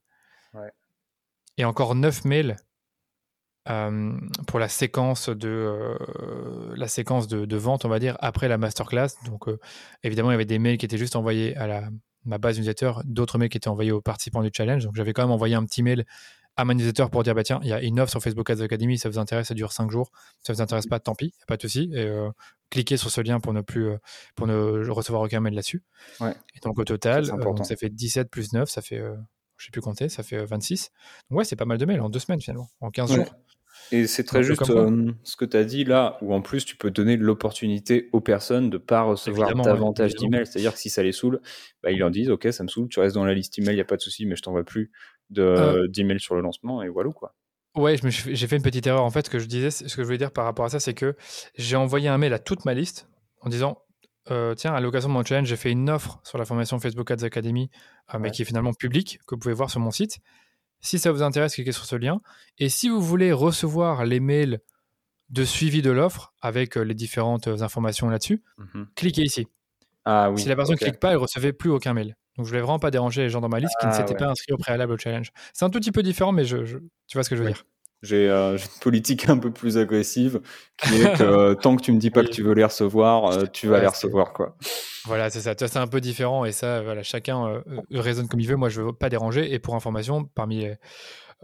Et 1.58 1.64
encore 1.64 1.94
9 1.94 2.24
mails 2.24 2.56
euh, 3.68 4.12
pour 4.46 4.58
la 4.58 4.68
séquence 4.68 5.28
de 5.28 5.48
euh, 5.48 6.74
la 6.76 6.88
séquence 6.88 7.26
de, 7.26 7.56
vente, 7.56 7.84
on 7.84 7.88
va 7.88 7.98
dire, 7.98 8.16
après 8.20 8.48
la 8.48 8.58
masterclass. 8.58 9.08
Donc, 9.26 9.48
euh, 9.48 9.58
évidemment, 10.02 10.30
il 10.30 10.34
y 10.34 10.36
avait 10.36 10.44
des 10.44 10.58
mails 10.58 10.78
qui 10.78 10.86
étaient 10.86 10.98
juste 10.98 11.16
envoyés 11.16 11.56
à 11.56 11.66
la, 11.66 11.88
ma 12.24 12.38
base 12.38 12.58
newsletter, 12.58 12.92
d'autres 13.04 13.38
mails 13.38 13.48
qui 13.48 13.56
étaient 13.56 13.68
envoyés 13.68 13.92
aux 13.92 14.00
participants 14.00 14.42
du 14.42 14.50
challenge. 14.52 14.84
Donc, 14.84 14.94
j'avais 14.94 15.12
quand 15.12 15.22
même 15.22 15.32
envoyé 15.32 15.54
un 15.54 15.64
petit 15.64 15.82
mail 15.82 16.04
à 16.56 16.64
ma 16.64 16.74
newsletter 16.74 17.06
pour 17.10 17.22
dire 17.22 17.34
bah 17.34 17.42
tiens, 17.42 17.60
il 17.62 17.68
y 17.68 17.72
a 17.72 17.82
une 17.82 18.00
offre 18.00 18.10
sur 18.10 18.22
Facebook 18.22 18.48
Ads 18.48 18.62
Academy, 18.62 18.96
ça 18.96 19.10
vous 19.10 19.18
intéresse, 19.18 19.48
ça 19.48 19.54
dure 19.54 19.72
5 19.72 19.90
jours. 19.90 20.10
Ça 20.42 20.52
vous 20.54 20.62
intéresse 20.62 20.86
pas, 20.86 21.00
tant 21.00 21.14
pis, 21.14 21.26
y 21.26 21.42
a 21.42 21.46
pas 21.46 21.56
de 21.56 21.62
souci. 21.62 21.90
Et 21.94 22.08
cliquez 22.70 22.96
sur 22.96 23.10
ce 23.10 23.20
lien 23.20 23.40
pour 23.40 23.52
ne 23.52 23.60
plus 23.60 23.90
pour 24.36 24.46
ne 24.46 24.88
recevoir 24.88 25.20
aucun 25.20 25.40
mail 25.40 25.52
là-dessus. 25.52 25.82
Ouais. 26.18 26.34
Et 26.54 26.60
donc 26.60 26.78
au 26.78 26.84
total, 26.84 27.26
ça 27.62 27.76
fait 27.76 27.90
17 27.90 28.30
plus 28.30 28.54
9, 28.54 28.70
ça 28.70 28.80
fait 28.80 29.02
je 29.56 29.66
sais 29.66 29.70
plus 29.70 29.80
compter, 29.80 30.08
ça 30.08 30.22
fait 30.22 30.44
26. 30.44 30.92
Donc 31.30 31.38
ouais, 31.38 31.44
c'est 31.44 31.56
pas 31.56 31.64
mal 31.64 31.78
de 31.78 31.84
mails 31.84 32.00
en 32.00 32.08
deux 32.08 32.18
semaines 32.18 32.40
finalement, 32.40 32.68
en 32.80 32.90
15 32.90 33.14
jours. 33.14 33.34
Et 33.92 34.06
c'est 34.06 34.24
très 34.24 34.42
juste 34.42 34.68
euh, 34.70 35.12
ce 35.22 35.36
que 35.36 35.44
tu 35.44 35.56
as 35.56 35.64
dit 35.64 35.84
là, 35.84 36.18
où 36.20 36.34
en 36.34 36.42
plus 36.42 36.64
tu 36.64 36.76
peux 36.76 36.90
donner 36.90 37.16
l'opportunité 37.16 38.08
aux 38.12 38.20
personnes 38.20 38.70
de 38.70 38.76
ne 38.76 38.82
pas 38.82 39.02
recevoir 39.02 39.54
davantage 39.54 40.14
d'emails. 40.14 40.46
C'est-à-dire 40.46 40.72
que 40.72 40.78
si 40.78 40.90
ça 40.90 41.02
les 41.02 41.12
saoule, 41.12 41.40
bah, 41.82 41.90
ils 41.90 41.98
leur 41.98 42.10
disent 42.10 42.30
Ok, 42.30 42.48
ça 42.50 42.62
me 42.62 42.68
saoule, 42.68 42.88
tu 42.88 43.00
restes 43.00 43.14
dans 43.14 43.24
la 43.24 43.34
liste 43.34 43.58
email, 43.58 43.72
il 43.72 43.76
n'y 43.76 43.80
a 43.80 43.84
pas 43.84 43.96
de 43.96 44.00
souci, 44.00 44.26
mais 44.26 44.36
je 44.36 44.42
t'envoie 44.42 44.64
plus 44.64 44.90
euh. 45.38 45.86
d'emails 45.88 46.20
sur 46.20 46.34
le 46.34 46.40
lancement, 46.40 46.82
et 46.82 46.88
voilà 46.88 47.10
quoi. 47.10 47.34
Ouais, 47.76 47.96
j'ai 48.02 48.46
fait 48.46 48.56
une 48.56 48.62
petite 48.62 48.86
erreur. 48.86 49.04
En 49.04 49.10
fait, 49.10 49.26
ce 49.26 49.30
que 49.30 49.38
je 49.38 49.46
disais, 49.46 49.70
ce 49.70 49.84
que 49.84 50.02
je 50.02 50.06
voulais 50.06 50.18
dire 50.18 50.32
par 50.32 50.44
rapport 50.44 50.64
à 50.64 50.70
ça, 50.70 50.80
c'est 50.80 50.94
que 50.94 51.14
j'ai 51.56 51.76
envoyé 51.76 52.08
un 52.08 52.16
mail 52.16 52.32
à 52.32 52.38
toute 52.38 52.64
ma 52.64 52.72
liste 52.72 53.06
en 53.42 53.50
disant 53.50 53.82
euh, 54.30 54.54
Tiens, 54.54 54.72
à 54.72 54.80
l'occasion 54.80 55.10
de 55.10 55.14
mon 55.14 55.22
challenge, 55.22 55.46
j'ai 55.46 55.56
fait 55.56 55.70
une 55.70 55.90
offre 55.90 56.18
sur 56.24 56.38
la 56.38 56.46
formation 56.46 56.78
Facebook 56.80 57.10
Ads 57.10 57.24
Academy, 57.24 57.70
mais 58.18 58.30
qui 58.30 58.42
est 58.42 58.44
finalement 58.46 58.72
publique, 58.72 59.18
que 59.26 59.34
vous 59.34 59.38
pouvez 59.38 59.54
voir 59.54 59.70
sur 59.70 59.80
mon 59.80 59.90
site. 59.90 60.18
Si 60.86 61.00
ça 61.00 61.10
vous 61.10 61.22
intéresse, 61.22 61.54
cliquez 61.54 61.72
sur 61.72 61.84
ce 61.84 61.96
lien. 61.96 62.20
Et 62.60 62.68
si 62.68 62.88
vous 62.88 63.00
voulez 63.00 63.32
recevoir 63.32 64.04
les 64.04 64.20
mails 64.20 64.60
de 65.30 65.44
suivi 65.44 65.82
de 65.82 65.90
l'offre 65.90 66.32
avec 66.40 66.76
euh, 66.76 66.82
les 66.82 66.94
différentes 66.94 67.48
euh, 67.48 67.62
informations 67.62 68.08
là-dessus, 68.08 68.44
mhm. 68.58 68.86
cliquez 68.94 69.22
ici. 69.22 69.48
Ah, 70.04 70.30
oui, 70.30 70.40
si 70.40 70.48
la 70.48 70.54
personne 70.54 70.76
ne 70.76 70.78
clique 70.78 71.00
pas, 71.00 71.08
elle 71.08 71.16
ne 71.16 71.22
recevait 71.22 71.52
plus 71.52 71.70
aucun 71.70 71.92
mail. 71.92 72.16
Donc 72.36 72.46
je 72.46 72.50
voulais 72.50 72.60
vraiment 72.60 72.78
pas 72.78 72.92
déranger 72.92 73.22
les 73.22 73.30
gens 73.30 73.40
dans 73.40 73.48
ma 73.48 73.58
liste 73.58 73.74
qui 73.80 73.86
ne 73.86 73.90
ah 73.90 73.94
s'étaient 73.96 74.14
pas 74.14 74.28
inscrits 74.28 74.52
au 74.52 74.58
préalable 74.58 74.92
au 74.92 74.96
challenge. 74.96 75.32
C'est 75.52 75.64
un 75.64 75.70
tout 75.70 75.80
petit 75.80 75.90
peu 75.90 76.04
différent, 76.04 76.30
mais 76.30 76.44
je, 76.44 76.58
tu 77.08 77.14
vois 77.14 77.24
ce 77.24 77.30
que 77.30 77.34
je 77.34 77.42
veux 77.42 77.48
dire. 77.48 77.64
Euh, 78.04 78.56
j'ai 78.56 78.64
une 78.64 78.80
politique 78.80 79.28
un 79.28 79.38
peu 79.38 79.50
plus 79.50 79.78
agressive 79.78 80.40
qui 80.78 80.94
est 81.00 81.18
que 81.18 81.54
tant 81.62 81.76
que 81.76 81.82
tu 81.82 81.92
me 81.92 81.98
dis 81.98 82.10
pas 82.10 82.22
que 82.22 82.30
tu 82.30 82.42
veux 82.42 82.54
les 82.54 82.64
recevoir, 82.64 83.50
tu 83.50 83.68
vas 83.68 83.80
les 83.80 83.86
recevoir 83.86 84.32
quoi. 84.32 84.56
Voilà, 85.06 85.30
c'est 85.30 85.40
ça. 85.40 85.54
C'est 85.56 85.76
un 85.76 85.86
peu 85.86 86.00
différent 86.00 86.44
et 86.44 86.52
ça, 86.52 86.82
voilà, 86.82 87.02
chacun 87.02 87.46
euh, 87.46 87.62
euh, 87.70 88.00
raisonne 88.00 88.28
comme 88.28 88.40
il 88.40 88.48
veut. 88.48 88.56
Moi, 88.56 88.68
je 88.68 88.82
veux 88.82 88.92
pas 88.92 89.08
déranger. 89.08 89.52
Et 89.52 89.58
pour 89.58 89.74
information, 89.76 90.24
parmi 90.24 90.66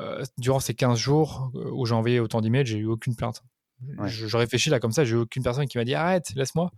euh, 0.00 0.24
durant 0.36 0.58
ces 0.58 0.74
15 0.74 0.98
jours 0.98 1.50
où 1.54 1.86
j'ai 1.86 1.94
envoyé 1.94 2.18
autant 2.18 2.40
d'emails, 2.40 2.66
j'ai 2.66 2.78
eu 2.78 2.86
aucune 2.86 3.14
plainte. 3.14 3.42
Je, 4.04 4.36
réfléchis 4.36 4.70
là 4.70 4.78
comme 4.78 4.92
ça, 4.92 5.04
j'ai 5.04 5.14
eu 5.14 5.18
aucune 5.18 5.42
personne 5.42 5.66
qui 5.66 5.78
m'a 5.78 5.84
dit 5.84 5.94
arrête, 5.94 6.30
laisse-moi. 6.34 6.70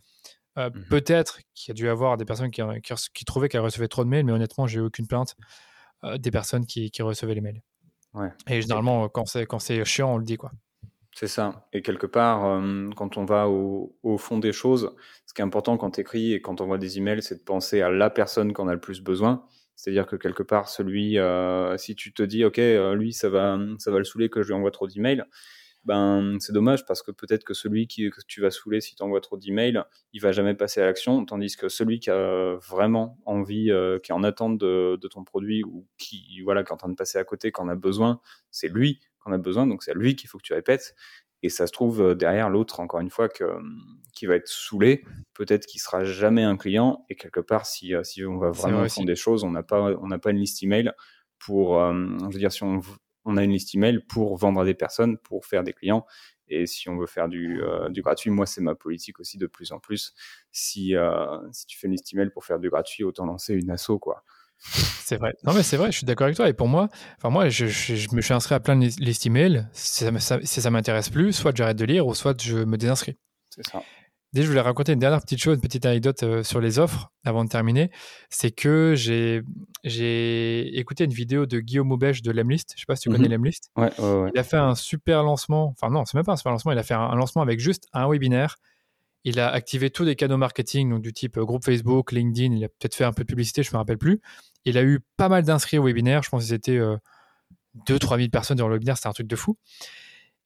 Mmh 0.56 0.70
peut-être 0.88 1.40
qu'il 1.52 1.70
y 1.70 1.70
a 1.72 1.74
dû 1.74 1.88
avoir 1.88 2.16
des 2.16 2.24
personnes 2.24 2.52
qui, 2.52 2.62
qui, 3.12 3.24
trouvaient 3.24 3.48
qu'elles 3.48 3.60
recevaient 3.60 3.88
trop 3.88 4.04
de 4.04 4.08
mails, 4.08 4.24
mais 4.24 4.30
honnêtement, 4.30 4.68
j'ai 4.68 4.78
eu 4.78 4.82
aucune 4.82 5.08
plainte 5.08 5.34
des 6.18 6.30
personnes 6.30 6.64
qui, 6.64 6.92
qui, 6.92 7.02
recevaient 7.02 7.34
les 7.34 7.40
mails. 7.40 7.60
Et 8.48 8.60
généralement, 8.60 9.08
quand 9.08 9.26
c'est 9.26 9.46
quand 9.46 9.58
c'est 9.58 9.84
chiant, 9.84 10.14
on 10.14 10.18
le 10.18 10.24
dit 10.24 10.36
quoi. 10.36 10.52
C'est 11.14 11.28
ça. 11.28 11.68
Et 11.72 11.80
quelque 11.80 12.06
part, 12.06 12.44
euh, 12.44 12.90
quand 12.96 13.16
on 13.18 13.24
va 13.24 13.48
au, 13.48 14.18
fond 14.18 14.38
des 14.38 14.52
choses, 14.52 14.92
ce 15.26 15.32
qui 15.32 15.42
est 15.42 15.44
important 15.44 15.76
quand 15.76 15.92
tu 15.92 16.00
écris 16.00 16.32
et 16.32 16.40
quand 16.40 16.60
on 16.60 16.66
voit 16.66 16.78
des 16.78 16.98
emails, 16.98 17.22
c'est 17.22 17.36
de 17.36 17.44
penser 17.44 17.82
à 17.82 17.88
la 17.88 18.10
personne 18.10 18.52
qu'on 18.52 18.66
a 18.66 18.74
le 18.74 18.80
plus 18.80 19.00
besoin. 19.00 19.44
C'est-à-dire 19.76 20.06
que 20.06 20.16
quelque 20.16 20.42
part, 20.42 20.68
celui, 20.68 21.18
euh, 21.18 21.76
si 21.76 21.94
tu 21.94 22.12
te 22.12 22.22
dis, 22.24 22.44
OK, 22.44 22.58
euh, 22.58 22.94
lui, 22.96 23.12
ça 23.12 23.28
va, 23.28 23.58
ça 23.78 23.92
va 23.92 23.98
le 23.98 24.04
saouler 24.04 24.28
que 24.28 24.42
je 24.42 24.48
lui 24.48 24.54
envoie 24.54 24.72
trop 24.72 24.88
d'emails, 24.88 25.24
ben, 25.84 26.36
c'est 26.40 26.52
dommage 26.52 26.86
parce 26.86 27.02
que 27.02 27.10
peut-être 27.10 27.44
que 27.44 27.54
celui 27.54 27.86
qui, 27.86 28.10
que 28.10 28.20
tu 28.26 28.40
vas 28.40 28.50
saouler 28.50 28.80
si 28.80 28.94
tu 28.94 29.02
envoies 29.02 29.20
trop 29.20 29.36
d'emails, 29.36 29.82
il 30.12 30.20
va 30.20 30.32
jamais 30.32 30.54
passer 30.54 30.80
à 30.80 30.86
l'action, 30.86 31.24
tandis 31.24 31.56
que 31.56 31.68
celui 31.68 32.00
qui 32.00 32.10
a 32.10 32.56
vraiment 32.56 33.18
envie, 33.26 33.70
qui 34.02 34.12
est 34.12 34.14
en 34.14 34.22
attente 34.22 34.58
de, 34.58 34.98
de, 35.00 35.08
ton 35.08 35.24
produit 35.24 35.62
ou 35.64 35.86
qui, 35.98 36.40
voilà, 36.42 36.64
qui 36.64 36.70
est 36.70 36.72
en 36.74 36.78
train 36.78 36.88
de 36.88 36.94
passer 36.94 37.18
à 37.18 37.24
côté, 37.24 37.52
qu'on 37.52 37.68
a 37.68 37.76
besoin, 37.76 38.20
c'est 38.50 38.68
lui 38.68 39.00
qu'on 39.20 39.32
a 39.32 39.38
besoin. 39.38 39.66
Donc 39.66 39.82
c'est 39.82 39.92
à 39.92 39.94
lui 39.94 40.16
qu'il 40.16 40.28
faut 40.28 40.38
que 40.38 40.44
tu 40.44 40.54
répètes. 40.54 40.94
Et 41.44 41.50
ça 41.50 41.66
se 41.66 41.72
trouve 41.72 42.00
euh, 42.00 42.14
derrière 42.14 42.48
l'autre, 42.48 42.80
encore 42.80 43.00
une 43.00 43.10
fois, 43.10 43.28
que, 43.28 43.44
qui 44.14 44.24
va 44.24 44.34
être 44.36 44.48
saoulé. 44.48 45.04
Peut-être 45.34 45.66
qu'il 45.66 45.78
sera 45.78 46.02
jamais 46.02 46.42
un 46.42 46.56
client. 46.56 47.04
Et 47.10 47.16
quelque 47.16 47.40
part, 47.40 47.66
si, 47.66 47.94
euh, 47.94 48.02
si 48.02 48.24
on 48.24 48.38
va 48.38 48.50
vraiment 48.50 48.88
fond 48.88 49.04
des 49.04 49.14
choses, 49.14 49.44
on 49.44 49.50
n'a 49.50 49.62
pas, 49.62 49.94
on 50.00 50.06
n'a 50.06 50.18
pas 50.18 50.30
une 50.30 50.38
liste 50.38 50.62
email 50.62 50.90
pour, 51.38 51.78
euh, 51.78 51.92
je 52.18 52.32
veux 52.32 52.38
dire, 52.38 52.50
si 52.50 52.62
on, 52.62 52.80
on, 53.24 53.36
a 53.36 53.44
une 53.44 53.52
liste 53.52 53.74
email 53.74 54.00
pour 54.08 54.36
vendre 54.36 54.60
à 54.60 54.64
des 54.64 54.74
personnes, 54.74 55.18
pour 55.18 55.46
faire 55.46 55.62
des 55.62 55.72
clients. 55.72 56.06
Et 56.48 56.66
si 56.66 56.88
on 56.88 56.98
veut 56.98 57.06
faire 57.06 57.28
du, 57.28 57.60
du 57.88 58.02
gratuit, 58.02 58.30
moi, 58.30 58.44
c'est 58.44 58.60
ma 58.60 58.74
politique 58.74 59.18
aussi 59.18 59.38
de 59.38 59.46
plus 59.46 59.72
en 59.72 59.80
plus. 59.80 60.14
Si, 60.52 60.94
si 61.52 61.66
tu 61.66 61.78
fais 61.78 61.86
une 61.86 61.94
liste 61.94 62.12
email 62.12 62.30
pour 62.30 62.44
faire 62.44 62.58
du 62.58 62.68
gratuit, 62.68 63.02
autant 63.02 63.24
lancer 63.24 63.54
une 63.54 63.70
asso, 63.70 63.98
quoi. 63.98 64.24
C'est 64.58 65.16
vrai. 65.16 65.34
Non, 65.44 65.52
mais 65.52 65.62
c'est 65.62 65.76
vrai, 65.76 65.92
je 65.92 65.98
suis 65.98 66.06
d'accord 66.06 66.24
avec 66.24 66.36
toi. 66.36 66.48
Et 66.48 66.52
pour 66.52 66.68
moi, 66.68 66.88
enfin, 67.18 67.30
moi, 67.30 67.48
je, 67.48 67.64
me 68.14 68.20
suis 68.20 68.32
inscrit 68.32 68.54
à 68.54 68.60
plein 68.60 68.76
de 68.76 68.86
listes 68.98 69.26
email. 69.26 69.66
Si 69.72 70.04
ça, 70.04 70.38
ça, 70.42 70.70
m'intéresse 70.70 71.10
plus, 71.10 71.32
soit 71.32 71.54
j'arrête 71.54 71.76
de 71.76 71.84
lire, 71.84 72.06
ou 72.06 72.14
soit 72.14 72.40
je 72.40 72.58
me 72.58 72.76
désinscris. 72.76 73.16
C'est 73.50 73.66
ça. 73.66 73.82
Déjà, 74.34 74.46
je 74.46 74.50
voulais 74.50 74.62
raconter 74.62 74.92
une 74.92 74.98
dernière 74.98 75.20
petite 75.20 75.40
chose, 75.40 75.54
une 75.54 75.60
petite 75.60 75.86
anecdote 75.86 76.24
euh, 76.24 76.42
sur 76.42 76.60
les 76.60 76.80
offres 76.80 77.12
avant 77.24 77.44
de 77.44 77.48
terminer. 77.48 77.92
C'est 78.30 78.50
que 78.50 78.94
j'ai, 78.96 79.44
écouté 80.76 81.04
une 81.04 81.12
vidéo 81.12 81.46
de 81.46 81.60
Guillaume 81.60 81.92
Aubèche 81.92 82.20
de 82.20 82.32
Lemlist. 82.32 82.72
Je 82.74 82.80
sais 82.80 82.86
pas 82.86 82.96
si 82.96 83.04
tu 83.04 83.10
connais 83.10 83.28
mhm. 83.28 83.34
Lemlist. 83.34 83.70
Ouais, 83.76 83.92
ouais, 84.00 84.30
Il 84.34 84.38
a 84.38 84.42
fait 84.42 84.56
un 84.56 84.74
super 84.74 85.22
lancement. 85.22 85.68
Enfin, 85.68 85.88
non, 85.88 86.04
c'est 86.04 86.16
même 86.16 86.24
pas 86.24 86.32
un 86.32 86.36
super 86.36 86.50
lancement. 86.50 86.72
Il 86.72 86.78
a 86.78 86.82
fait 86.82 86.94
un 86.94 87.14
lancement 87.14 87.42
avec 87.42 87.60
juste 87.60 87.86
un 87.92 88.08
webinaire 88.08 88.56
il 89.26 89.40
a 89.40 89.50
activé 89.50 89.88
tous 89.88 90.04
les 90.04 90.16
canaux 90.16 90.36
marketing, 90.36 90.90
donc 90.90 91.00
du 91.00 91.14
type 91.14 91.38
euh, 91.38 91.46
groupe 91.46 91.64
Facebook, 91.64 92.12
LinkedIn. 92.12 92.56
Il 92.56 92.64
a 92.64 92.68
peut-être 92.68 92.94
fait 92.94 93.04
un 93.04 93.12
peu 93.14 93.22
de 93.22 93.26
publicité, 93.28 93.62
je 93.62 93.70
ne 93.70 93.74
me 93.74 93.78
rappelle 93.78 93.96
plus. 93.96 94.20
Il 94.66 94.76
a 94.76 94.82
eu 94.82 95.00
pas 95.16 95.30
mal 95.30 95.44
d'inscrits 95.44 95.78
au 95.78 95.84
webinaire. 95.84 96.22
Je 96.22 96.28
pense 96.28 96.42
que 96.42 96.48
c'était 96.48 96.78
2-3 97.88 98.18
000 98.18 98.28
personnes 98.28 98.58
dans 98.58 98.68
le 98.68 98.74
webinaire. 98.74 98.96
C'était 98.96 99.08
un 99.08 99.12
truc 99.12 99.26
de 99.26 99.36
fou. 99.36 99.56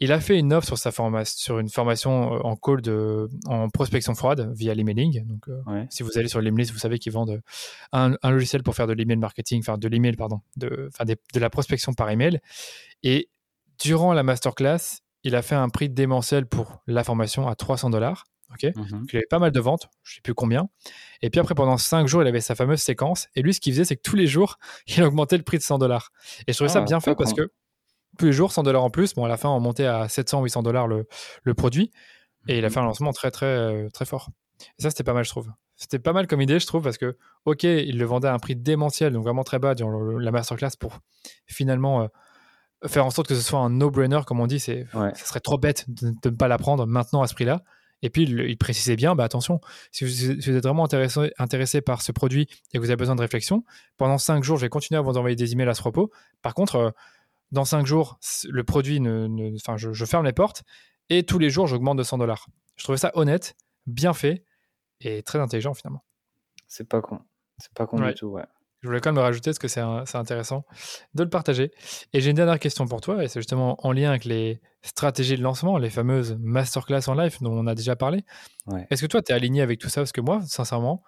Il 0.01 0.13
a 0.13 0.21
fait 0.21 0.39
une 0.39 0.53
offre 0.53 0.67
sur, 0.67 0.79
sa 0.79 0.93
formation, 0.93 1.37
sur 1.37 1.59
une 1.59 1.69
formation 1.69 2.35
euh, 2.35 2.39
en 2.41 2.57
call 2.57 2.81
de, 2.81 3.29
en 3.47 3.69
prospection 3.69 4.15
froide 4.15 4.53
via 4.55 4.73
l'emailing. 4.75 5.27
Donc, 5.27 5.49
euh, 5.49 5.85
si 5.91 6.03
vous 6.03 6.17
allez 6.17 6.29
sur 6.29 6.41
l'email, 6.41 6.67
vous 6.67 6.79
savez 6.79 6.99
qu'ils 6.99 7.13
vendent 7.13 7.41
un, 7.93 8.17
logiciel 8.25 8.63
pour 8.63 8.77
faire 8.77 8.87
de 8.87 8.93
l'email 8.93 9.17
marketing, 9.17 9.61
enfin 9.61 9.77
de 9.77 9.89
l'email, 9.89 10.15
pardon, 10.17 10.41
de, 10.57 10.91
de 11.05 11.41
la 11.41 11.51
prospection 11.51 11.95
par 11.95 12.11
email. 12.11 12.41
Et 13.03 13.29
durant 13.81 14.13
la 14.13 14.23
masterclass, 14.23 15.01
il 15.25 15.35
a 15.35 15.43
fait 15.43 15.55
un 15.55 15.69
prix 15.69 15.89
démentiel 15.89 16.47
pour 16.47 16.83
la 16.87 17.05
formation 17.05 17.49
à 17.49 17.55
300 17.55 17.91
dollars. 17.91 18.25
Ok, 18.51 18.65
mmh 18.75 19.05
il 19.13 19.17
avait 19.17 19.27
pas 19.29 19.39
mal 19.39 19.53
de 19.53 19.61
ventes, 19.61 19.91
je 20.03 20.15
sais 20.15 20.21
plus 20.23 20.33
combien. 20.33 20.71
Et 21.21 21.29
puis 21.29 21.39
après, 21.39 21.55
pendant 21.55 21.77
5 21.77 22.07
jours, 22.07 22.23
il 22.23 22.29
avait 22.29 22.41
sa 22.41 22.55
fameuse 22.55 22.81
séquence. 22.81 23.29
Et 23.35 23.43
lui, 23.43 23.53
ce 23.53 23.61
qu'il 23.61 23.75
faisait, 23.75 23.85
c'est 23.85 23.97
que 23.97 24.03
tous 24.03 24.17
les 24.17 24.27
jours, 24.27 24.59
il 24.87 25.03
augmentait 25.03 25.37
le 25.37 25.43
prix 25.43 25.59
de 25.59 25.63
100 25.63 25.79
dollars. 25.79 26.13
Et 26.47 26.53
je 26.53 26.57
trouvais 26.57 26.71
ça 26.71 26.79
ah, 26.79 26.85
bien 26.85 27.01
fait 27.01 27.15
parce 27.15 27.35
que 27.35 27.53
tous 28.19 28.27
les 28.27 28.33
jours, 28.33 28.53
100 28.53 28.65
dollars 28.65 28.85
en 28.85 28.91
plus. 28.91 29.15
Bon, 29.15 29.25
à 29.25 29.29
la 29.29 29.37
fin, 29.37 29.49
on 29.49 29.61
montait 29.61 29.87
à 29.87 30.09
700, 30.09 30.43
800 30.43 30.63
dollars 30.63 30.87
le, 30.87 31.07
le, 31.43 31.55
produit. 31.55 31.91
Et 32.49 32.59
il 32.59 32.65
a 32.65 32.69
mmh 32.69 32.71
fait 32.71 32.81
un 32.81 32.85
lancement 32.85 33.13
très, 33.13 33.31
très, 33.31 33.47
euh, 33.47 33.89
très 33.91 34.05
fort. 34.05 34.31
Et 34.79 34.83
ça, 34.83 34.91
c'était 34.91 35.05
pas 35.05 35.15
mal, 35.15 35.25
je 35.25 35.31
trouve. 35.31 35.49
C'était 35.77 35.99
pas 35.99 36.13
mal 36.13 36.27
comme 36.27 36.41
idée, 36.41 36.59
je 36.59 36.67
trouve, 36.67 36.83
parce 36.83 36.99
que, 36.99 37.17
ok, 37.45 37.63
il 37.63 37.99
le 37.99 38.05
vendait 38.05 38.29
à 38.29 38.35
un 38.35 38.39
prix 38.39 38.57
démentiel, 38.57 39.13
donc 39.13 39.23
vraiment 39.23 39.45
très 39.45 39.59
bas 39.59 39.75
durant 39.75 40.03
la 40.03 40.31
masterclass 40.33 40.71
pour 40.79 40.99
finalement 41.47 42.03
euh, 42.03 42.89
faire 42.89 43.07
en 43.07 43.11
sorte 43.11 43.29
que 43.29 43.35
ce 43.35 43.43
soit 43.43 43.61
un 43.61 43.71
no-brainer, 43.71 44.21
comme 44.27 44.41
on 44.41 44.49
dit. 44.49 44.59
C'est, 44.59 44.87
Ça 44.93 45.15
serait 45.15 45.41
trop 45.41 45.59
bête 45.59 45.85
de, 45.89 46.11
de 46.11 46.31
ne 46.31 46.37
pas 46.37 46.49
l'apprendre 46.49 46.87
maintenant 46.87 47.23
à 47.23 47.29
ce 47.29 47.35
prix-là. 47.35 47.63
Et 48.03 48.11
puis, 48.11 48.23
il, 48.23 48.59
précisait 48.59 48.97
bien, 48.97 49.15
bah, 49.15 49.25
attention, 49.25 49.61
si 49.91 50.05
vous, 50.05 50.51
êtes 50.51 50.63
vraiment 50.63 50.85
intéressé, 50.85 51.33
intéressé, 51.39 51.81
par 51.81 52.03
ce 52.03 52.13
produit 52.13 52.47
et 52.73 52.79
que 52.79 52.83
vous 52.83 52.91
avez 52.91 52.97
besoin 52.97 53.17
de 53.17 53.21
réflexion, 53.21 53.65
pendant 53.97 54.19
5 54.19 54.45
jours, 54.45 54.57
je 54.57 54.63
vais 54.63 54.69
continuer 54.69 54.99
à 54.99 55.03
vous 55.03 55.17
envoyer 55.17 55.35
des 55.35 55.53
emails 55.53 55.69
à 55.69 55.75
ce 55.75 55.81
propos. 55.81 56.11
Par 56.43 56.55
contre, 56.55 56.77
euh, 56.77 56.91
dans 57.53 57.65
5 57.65 57.87
jours, 57.87 58.19
le 58.49 58.65
produit, 58.65 59.01
ne, 59.01 59.55
enfin, 59.57 59.77
je, 59.77 60.05
ferme 60.05 60.25
les 60.25 60.33
portes 60.33 60.65
et 61.09 61.25
tous 61.25 61.39
les 61.39 61.51
jours, 61.51 61.67
j'augmente 61.67 61.99
de 61.99 62.03
100 62.03 62.19
dollars. 62.19 62.47
Je 62.77 62.85
trouvais 62.85 62.99
ça 62.99 63.11
honnête, 63.15 63.57
bien 63.87 64.13
fait 64.13 64.45
et 65.01 65.23
très 65.23 65.39
intelligent 65.39 65.75
finalement. 65.75 66.05
C'est 66.67 66.89
pas 66.89 67.01
con. 67.01 67.21
C'est 67.59 67.73
pas 67.73 67.87
con 67.87 68.01
du 68.01 68.15
tout, 68.15 68.27
ouais. 68.27 68.45
Je 68.81 68.87
voulais 68.87 69.01
quand 69.01 69.11
même 69.11 69.17
le 69.17 69.23
rajouter 69.23 69.51
parce 69.51 69.59
que 69.59 69.67
c'est 69.67 69.81
intéressant 70.17 70.65
de 71.15 71.25
le 71.25 71.29
partager. 71.29 71.73
Et 72.13 72.21
j'ai 72.21 72.31
une 72.31 72.37
dernière 72.37 72.61
question 72.61 72.87
pour 72.87 73.01
toi, 73.01 73.25
et 73.25 73.29
c'est 73.29 73.41
justement 73.41 73.77
en 73.85 73.91
lien 73.91 74.11
avec 74.11 74.25
les 74.25 74.61
stratégies 74.83 75.37
de 75.37 75.43
lancement, 75.43 75.79
les 75.79 75.91
fameuses 75.91 76.37
masterclass 76.39 77.09
en 77.09 77.15
live 77.15 77.39
dont 77.41 77.53
on 77.53 77.67
a 77.67 77.75
déjà 77.75 77.97
parlé. 77.97 78.25
Est-ce 78.91 79.03
que 79.03 79.09
toi, 79.09 79.21
tu 79.21 79.33
es 79.33 79.35
aligné 79.35 79.63
avec 79.63 79.81
tout 79.81 79.89
ça? 79.89 80.03
Parce 80.03 80.13
que 80.13 80.21
moi, 80.21 80.43
sincèrement, 80.47 81.03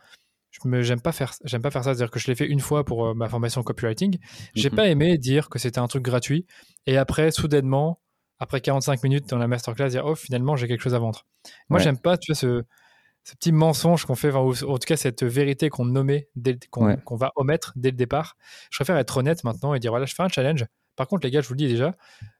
je 0.65 0.83
j'aime 0.83 1.01
pas 1.01 1.13
faire 1.13 1.35
j'aime 1.45 1.63
pas 1.63 1.71
faire 1.71 1.85
ça 1.85 1.95
c'est 1.95 2.03
à 2.03 2.07
dire 2.07 2.11
que 2.11 2.19
je 2.19 2.27
l'ai 2.27 2.35
fait 2.35 2.47
une 2.47 2.61
fois 2.61 2.85
pour 2.85 3.07
euh, 3.07 3.15
ma 3.15 3.29
formation 3.29 3.63
copywriting 3.63 4.19
j'ai 4.55 4.71
mhm. 4.71 4.77
pas 4.77 4.89
aimé 4.89 5.19
dire 5.19 5.49
que 5.49 5.59
c'était 5.59 5.79
un 5.79 5.87
truc 5.87 6.03
gratuit 6.03 6.47
et 6.87 6.97
après 6.97 7.31
soudainement 7.31 8.01
après 8.39 8.61
45 8.61 9.03
minutes 9.03 9.29
dans 9.29 9.39
la 9.39 9.49
masterclass 9.49 9.89
dire 9.89 10.05
oh 10.07 10.15
finalement 10.15 10.57
j'ai 10.57 10.69
quelque 10.69 10.83
chose 10.83 10.95
à 10.95 10.99
vendre 10.99 11.27
moi 11.69 11.79
j'aime 11.79 11.99
pas 11.99 12.17
tu 12.17 12.33
vois 12.33 12.37
ce 12.37 12.65
ce 13.25 13.35
petit 13.35 13.53
mensonge 13.53 14.05
qu'on 14.07 14.15
fait, 14.15 14.33
ou 14.33 14.37
en 14.37 14.79
tout 14.79 14.87
cas 14.87 14.97
cette 14.97 15.23
vérité 15.23 15.69
qu'on 15.69 15.85
nommait, 15.85 16.29
qu'on 16.71 17.17
va 17.17 17.33
omettre 17.37 17.73
dès 17.77 17.91
le 17.91 17.97
départ. 17.97 18.37
Je 18.71 18.79
préfère 18.79 18.97
être 18.97 19.17
honnête 19.17 19.45
maintenant 19.45 19.75
et 19.75 19.79
dire 19.79 19.93
voilà, 19.93 20.07
je 20.07 20.15
fais 20.15 20.23
un 20.23 20.29
challenge. 20.29 20.65
Par 20.97 21.07
contre, 21.07 21.27
les 21.27 21.31
gars, 21.31 21.41
je 21.41 21.49
vous 21.49 21.55
le 21.55 21.59
dis 21.59 21.69
déjà, 21.69 21.95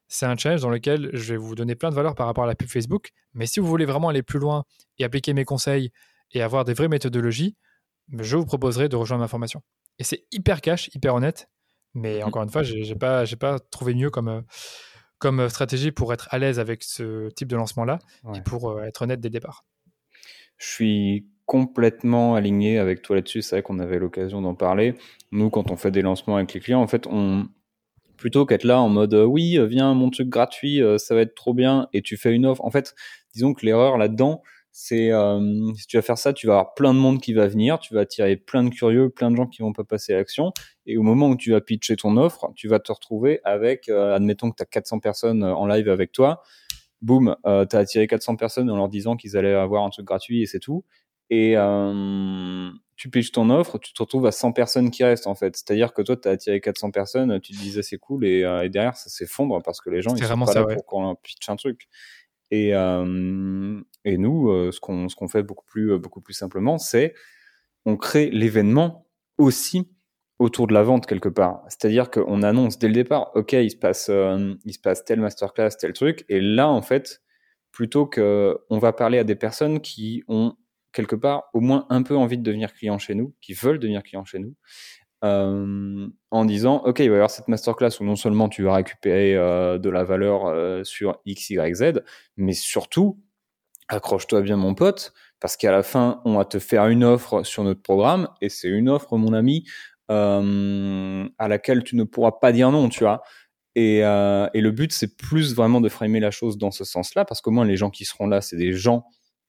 c'est 0.09 0.27
un 0.27 0.37
challenge 0.37 0.63
dans 0.63 0.71
lequel 0.71 1.11
je 1.13 1.33
vais 1.33 1.37
vous 1.39 1.55
donner 1.55 1.75
plein 1.75 1.91
de 1.91 1.95
valeurs 1.95 2.15
par 2.15 2.27
rapport 2.27 2.45
à 2.45 2.47
la 2.47 2.55
pub 2.55 2.69
Facebook. 2.69 3.11
Mais 3.35 3.47
si 3.47 3.61
vous 3.61 3.67
voulez 3.67 3.85
vraiment 3.85 4.09
aller 4.09 4.23
plus 4.23 4.39
loin 4.39 4.65
et 4.99 5.05
appliquer 5.05 5.35
mes 5.35 5.45
conseils 5.45 5.93
et 6.33 6.43
avoir 6.43 6.65
des 6.65 6.75
vraies 6.75 6.89
méthodologies, 6.89 7.57
je 8.19 8.37
vous 8.37 8.47
proposerai 8.47 8.89
de 8.89 8.97
rejoindre 8.97 9.23
ma 9.23 9.29
formation. 9.29 9.63
Et 9.99 10.05
c'est 10.05 10.25
hyper 10.33 10.61
cash, 10.61 10.91
hyper 10.95 11.15
honnête. 11.15 11.49
Mais 11.95 12.21
mmh. 12.21 12.25
encore 12.25 12.43
une 12.43 12.51
fois, 12.51 12.63
j'ai 12.63 12.95
pas, 12.95 13.25
pas 13.39 13.59
trouvé 13.59 13.95
mieux 13.95 14.11
comme, 14.11 14.43
comme 15.19 15.49
stratégie 15.49 15.91
pour 15.91 16.13
être 16.13 16.29
à 16.31 16.39
l'aise 16.39 16.59
avec 16.59 16.83
ce 16.83 17.29
type 17.31 17.49
de 17.49 17.57
lancement-là 17.57 17.99
et 18.35 18.41
pour 18.41 18.71
euh, 18.71 18.83
être 18.83 19.03
honnête 19.03 19.21
dès 19.21 19.29
le 19.29 19.33
départ. 19.33 19.65
Je 20.57 20.67
suis 20.67 21.27
complètement 21.47 22.37
aligné 22.37 22.79
avec 22.79 23.03
toi 23.03 23.17
là-dessus. 23.17 23.43
C'est 23.43 23.57
vrai 23.57 23.63
qu'on 23.63 23.81
avait 23.81 23.99
l'occasion 23.99 24.41
d'en 24.41 24.55
parler. 24.55 24.95
Nous, 25.33 25.51
quand 25.51 25.71
on 25.71 25.77
fait 25.77 25.91
des 25.91 26.03
lancements 26.03 26.37
avec 26.37 26.53
les 26.53 26.61
clients, 26.61 26.81
en 26.81 26.87
fait, 26.87 27.07
on 27.07 27.49
plutôt 28.17 28.45
qu'être 28.45 28.65
là 28.65 28.81
en 28.81 28.91
mode 28.91 29.15
oui, 29.15 29.59
viens 29.67 29.95
mon 29.95 30.11
truc 30.11 30.29
gratuit, 30.29 30.83
euh, 30.83 30.99
ça 30.99 31.15
va 31.15 31.23
être 31.23 31.35
trop 31.35 31.55
bien, 31.55 31.89
et 31.95 32.03
tu 32.03 32.19
fais 32.19 32.33
une 32.33 32.45
offre. 32.45 32.63
En 32.65 32.71
fait, 32.71 32.95
disons 33.35 33.55
que 33.55 33.65
l'erreur 33.65 33.97
là-dedans, 33.97 34.43
c'est 34.73 35.13
euh, 35.13 35.73
si 35.77 35.87
tu 35.87 35.97
vas 35.97 36.03
faire 36.03 36.19
ça, 36.19 36.33
tu 36.33 36.47
vas 36.47 36.55
avoir 36.55 36.75
plein 36.75 36.95
de 36.95 36.99
monde 36.99 37.21
qui 37.21 37.33
va 37.33 37.47
venir, 37.49 37.79
tu 37.79 37.95
vas 37.95 38.01
attirer 38.01 38.37
plein 38.37 38.63
de 38.65 38.71
curieux, 38.71 39.11
plein 39.11 39.31
de 39.31 39.37
gens 39.37 39.47
qui 39.47 39.63
vont 39.63 39.73
pas 39.73 39.85
passer 39.85 40.13
à 40.15 40.17
l'action, 40.17 40.53
et 40.87 40.97
au 40.97 41.03
moment 41.03 41.29
où 41.29 41.37
tu 41.37 41.51
vas 41.53 41.61
pitcher 41.61 41.97
ton 41.97 42.17
offre, 42.17 42.51
tu 42.57 42.69
vas 42.69 42.79
te 42.79 42.93
retrouver 42.93 43.41
avec, 43.45 43.89
euh, 43.89 44.15
admettons 44.15 44.51
que 44.51 44.57
tu 44.57 44.63
as 44.63 44.67
400 44.67 45.01
personnes 45.01 45.43
en 45.45 45.67
live 45.67 45.89
avec 45.89 46.13
toi, 46.13 46.43
boum, 47.03 47.37
euh, 47.47 47.67
tu 47.67 47.77
as 47.77 47.81
attiré 47.81 48.07
400 48.07 48.37
personnes 48.37 48.71
en 48.71 48.77
leur 48.77 48.89
disant 48.89 49.17
qu'ils 49.17 49.37
allaient 49.37 49.55
avoir 49.55 49.85
un 49.85 49.91
truc 49.91 50.07
gratuit 50.07 50.43
et 50.43 50.47
c'est 50.47 50.61
tout. 50.61 50.85
Et 51.31 51.57
euh, 51.57 52.71
tu 52.97 53.09
pitches 53.09 53.33
ton 53.33 53.51
offre, 53.51 53.79
tu 53.79 53.93
te 53.93 54.03
retrouves 54.03 54.27
à 54.27 54.33
100 54.33 54.53
personnes 54.53 54.91
qui 54.91 55.05
restent 55.05 55.29
en 55.29 55.37
fait. 55.37 55.57
C'est-à-dire 55.57 55.95
que 55.95 56.03
toi, 56.03 56.17
tu 56.17 56.29
as 56.29 56.33
attiré 56.33 56.61
400 56.61 56.91
personnes, 56.91 57.41
tu 57.41 57.53
te 57.53 57.59
disais 57.59 57.83
c'est 57.83 57.99
cool 57.99 58.25
et, 58.25 58.43
euh, 58.43 58.65
et 58.65 58.69
derrière 58.69 58.97
ça 58.97 59.09
s'effondre 59.09 59.63
parce 59.63 59.81
que 59.81 59.91
les 59.91 60.03
gens 60.03 60.15
ils 60.17 60.25
sont 60.25 60.45
pas 60.45 60.55
là 60.55 60.67
pour 60.67 60.85
qu'on 60.85 61.15
pitch 61.15 61.49
un 61.49 61.57
truc. 61.57 61.89
Et, 62.51 62.75
euh, 62.75 63.81
et 64.05 64.19
nous, 64.19 64.51
euh, 64.51 64.73
ce 64.73 64.81
qu'on 64.81 65.07
qu'on 65.09 65.29
fait 65.29 65.43
beaucoup 65.43 65.67
plus 65.67 65.99
beaucoup 65.99 66.21
plus 66.21 66.35
simplement, 66.35 66.79
c'est 66.79 67.15
on 67.87 67.97
crée 67.97 68.31
l'événement 68.31 69.07
aussi 69.39 69.89
autour 70.41 70.67
de 70.67 70.73
la 70.73 70.83
vente 70.83 71.07
quelque 71.07 71.29
part. 71.29 71.63
C'est-à-dire 71.69 72.11
qu'on 72.11 72.43
annonce 72.43 72.79
dès 72.79 72.89
le 72.89 72.95
départ, 72.95 73.31
ok, 73.35 73.53
il 73.53 73.71
se 73.71 73.77
passe, 73.77 74.09
euh, 74.09 74.55
il 74.65 74.73
se 74.73 74.81
passe 74.81 75.05
tel 75.05 75.21
masterclass, 75.21 75.71
tel 75.79 75.93
truc, 75.93 76.25
et 76.29 76.41
là 76.41 76.69
en 76.69 76.83
fait, 76.83 77.23
plutôt 77.73 78.07
que 78.07 78.59
on 78.71 78.79
va 78.79 78.93
parler 78.93 79.19
à 79.19 79.25
des 79.25 79.37
personnes 79.37 79.81
qui 79.81 80.25
ont 80.29 80.55
quelque 80.93 81.15
part 81.15 81.45
au 81.53 81.61
moins 81.61 81.87
un 81.91 82.03
peu 82.03 82.17
envie 82.17 82.39
de 82.39 82.43
devenir 82.43 82.73
clients 82.73 82.99
chez 82.99 83.15
nous, 83.15 83.35
qui 83.43 83.53
veulent 83.53 83.79
devenir 83.79 84.03
clients 84.03 84.25
chez 84.25 84.39
nous, 84.39 84.57
euh, 85.25 86.09
en 86.31 86.45
disant, 86.47 86.83
ok, 86.87 87.01
il 87.01 87.11
va 87.11 87.17
y 87.17 87.19
avoir 87.19 87.31
cette 87.31 87.49
masterclass 87.49 88.01
où 88.01 88.05
non 88.05 88.17
seulement 88.17 88.49
tu 88.49 88.63
vas 88.63 88.75
récupérer 88.75 89.37
euh, 89.37 89.79
de 89.79 89.91
la 89.91 90.05
valeur 90.05 90.87
sur 90.87 91.21
X, 91.27 91.51
Y, 91.51 91.75
Z, 91.75 92.03
mais 92.39 92.55
surtout, 92.55 93.21
accroche-toi 93.91 94.43
bien 94.43 94.57
mon 94.57 94.75
pote, 94.75 95.13
parce 95.41 95.57
qu'à 95.57 95.73
la 95.73 95.83
fin, 95.83 96.23
on 96.25 96.37
va 96.37 96.45
te 96.45 96.59
faire 96.59 96.87
une 96.87 97.05
offre 97.05 97.43
sur 97.43 97.65
notre 97.65 97.83
programme, 97.83 98.29
et 98.41 98.49
c'est 98.49 98.69
une 98.69 98.89
offre, 98.89 99.17
mon 99.17 99.33
ami, 99.33 99.65
euh, 100.11 101.29
à 101.39 101.49
laquelle 101.49 101.85
tu 101.85 101.97
ne 101.97 102.05
pourras 102.05 102.33
pas 102.33 102.53
dire 102.53 102.71
non, 102.71 102.89
tu 102.89 103.01
vois. 103.01 103.23
Et, 103.77 104.05
euh, 104.05 104.49
et 104.55 104.61
le 104.61 104.71
but, 104.73 104.93
c'est 104.93 105.17
plus 105.17 105.55
vraiment 105.55 105.81
de 105.81 105.89
framer 105.89 106.21
la 106.21 106.31
chose 106.31 106.59
dans 106.59 106.71
ce 106.71 106.85
sens-là, 106.85 107.25
parce 107.25 107.41
qu'au 107.41 107.51
moins 107.51 107.65
les 107.65 107.77
gens 107.77 107.91
qui 107.91 108.05
seront 108.05 108.27
là, 108.27 108.41
c'est 108.41 108.57
des 108.57 108.73
gens 108.73 109.05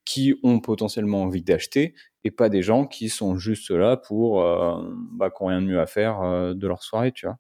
qui 0.06 0.36
ont 0.44 0.60
potentiellement 0.60 1.24
envie 1.24 1.44
d'acheter 1.44 1.96
et 2.24 2.32
pas 2.32 2.50
des 2.50 2.62
gens 2.62 2.86
qui 2.86 3.10
sont 3.10 3.38
juste 3.38 3.72
là 3.72 3.98
pour 3.98 4.42
euh, 4.44 4.82
bah, 5.14 5.30
qui 5.30 5.44
n'ont 5.44 5.50
rien 5.50 5.62
de 5.62 5.68
mieux 5.68 5.80
à 5.80 5.86
faire 5.88 6.22
euh, 6.22 6.54
de 6.54 6.68
leur 6.68 6.84
soirée, 6.84 7.12
tu 7.12 7.26
vois. 7.26 7.38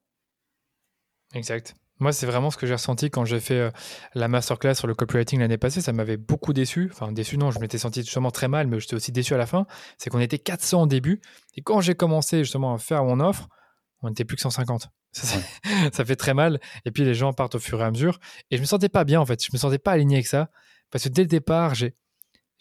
Exact. 1.34 1.76
Moi, 2.02 2.12
c'est 2.12 2.26
vraiment 2.26 2.50
ce 2.50 2.58
que 2.58 2.66
j'ai 2.66 2.74
ressenti 2.74 3.12
quand 3.12 3.26
j'ai 3.26 3.40
fait 3.40 3.60
euh, 3.60 3.72
la 4.16 4.28
masterclass 4.28 4.74
sur 4.74 4.88
le 4.88 4.96
copywriting 4.96 5.40
l'année 5.40 5.60
passée. 5.60 5.82
Ça 5.82 5.94
m'avait 5.94 6.18
beaucoup 6.18 6.52
déçu. 6.52 6.90
Enfin, 6.92 7.12
déçu, 7.12 7.38
non, 7.38 7.52
je 7.52 7.60
m'étais 7.60 7.78
senti 7.78 8.02
justement 8.02 8.32
très 8.32 8.48
mal, 8.48 8.66
mais 8.66 8.80
j'étais 8.80 8.96
aussi 8.96 9.12
déçu 9.12 9.36
à 9.36 9.38
la 9.38 9.46
fin. 9.46 9.68
C'est 10.00 10.10
qu'on 10.10 10.20
était 10.20 10.40
400 10.40 10.82
au 10.82 10.88
début. 10.88 11.22
Et 11.56 11.62
quand 11.62 11.80
j'ai 11.80 11.94
commencé 11.94 12.40
justement 12.40 12.74
à 12.74 12.80
faire 12.80 13.04
mon 13.04 13.20
offre, 13.20 13.48
on 14.02 14.10
n'était 14.10 14.26
plus 14.26 14.36
que 14.36 14.42
150. 14.42 14.90
Ça, 15.14 15.38
ça, 15.92 16.06
fait 16.06 16.16
très 16.16 16.34
mal. 16.34 16.62
Et 16.86 16.92
puis 16.92 17.04
les 17.04 17.14
gens 17.14 17.34
partent 17.34 17.56
au 17.56 17.60
fur 17.60 17.82
et 17.82 17.84
à 17.84 17.92
mesure. 17.92 18.18
Et 18.50 18.56
je 18.56 18.62
me 18.62 18.66
sentais 18.66 18.88
pas 18.88 19.04
bien 19.04 19.20
en 19.20 19.26
fait. 19.26 19.44
Je 19.44 19.50
me 19.52 19.58
sentais 19.58 19.78
pas 19.78 19.92
aligné 19.92 20.16
avec 20.16 20.28
ça. 20.28 20.50
Parce 20.90 21.04
que 21.04 21.10
dès 21.10 21.24
le 21.24 21.28
départ, 21.28 21.76
j'ai 21.76 21.96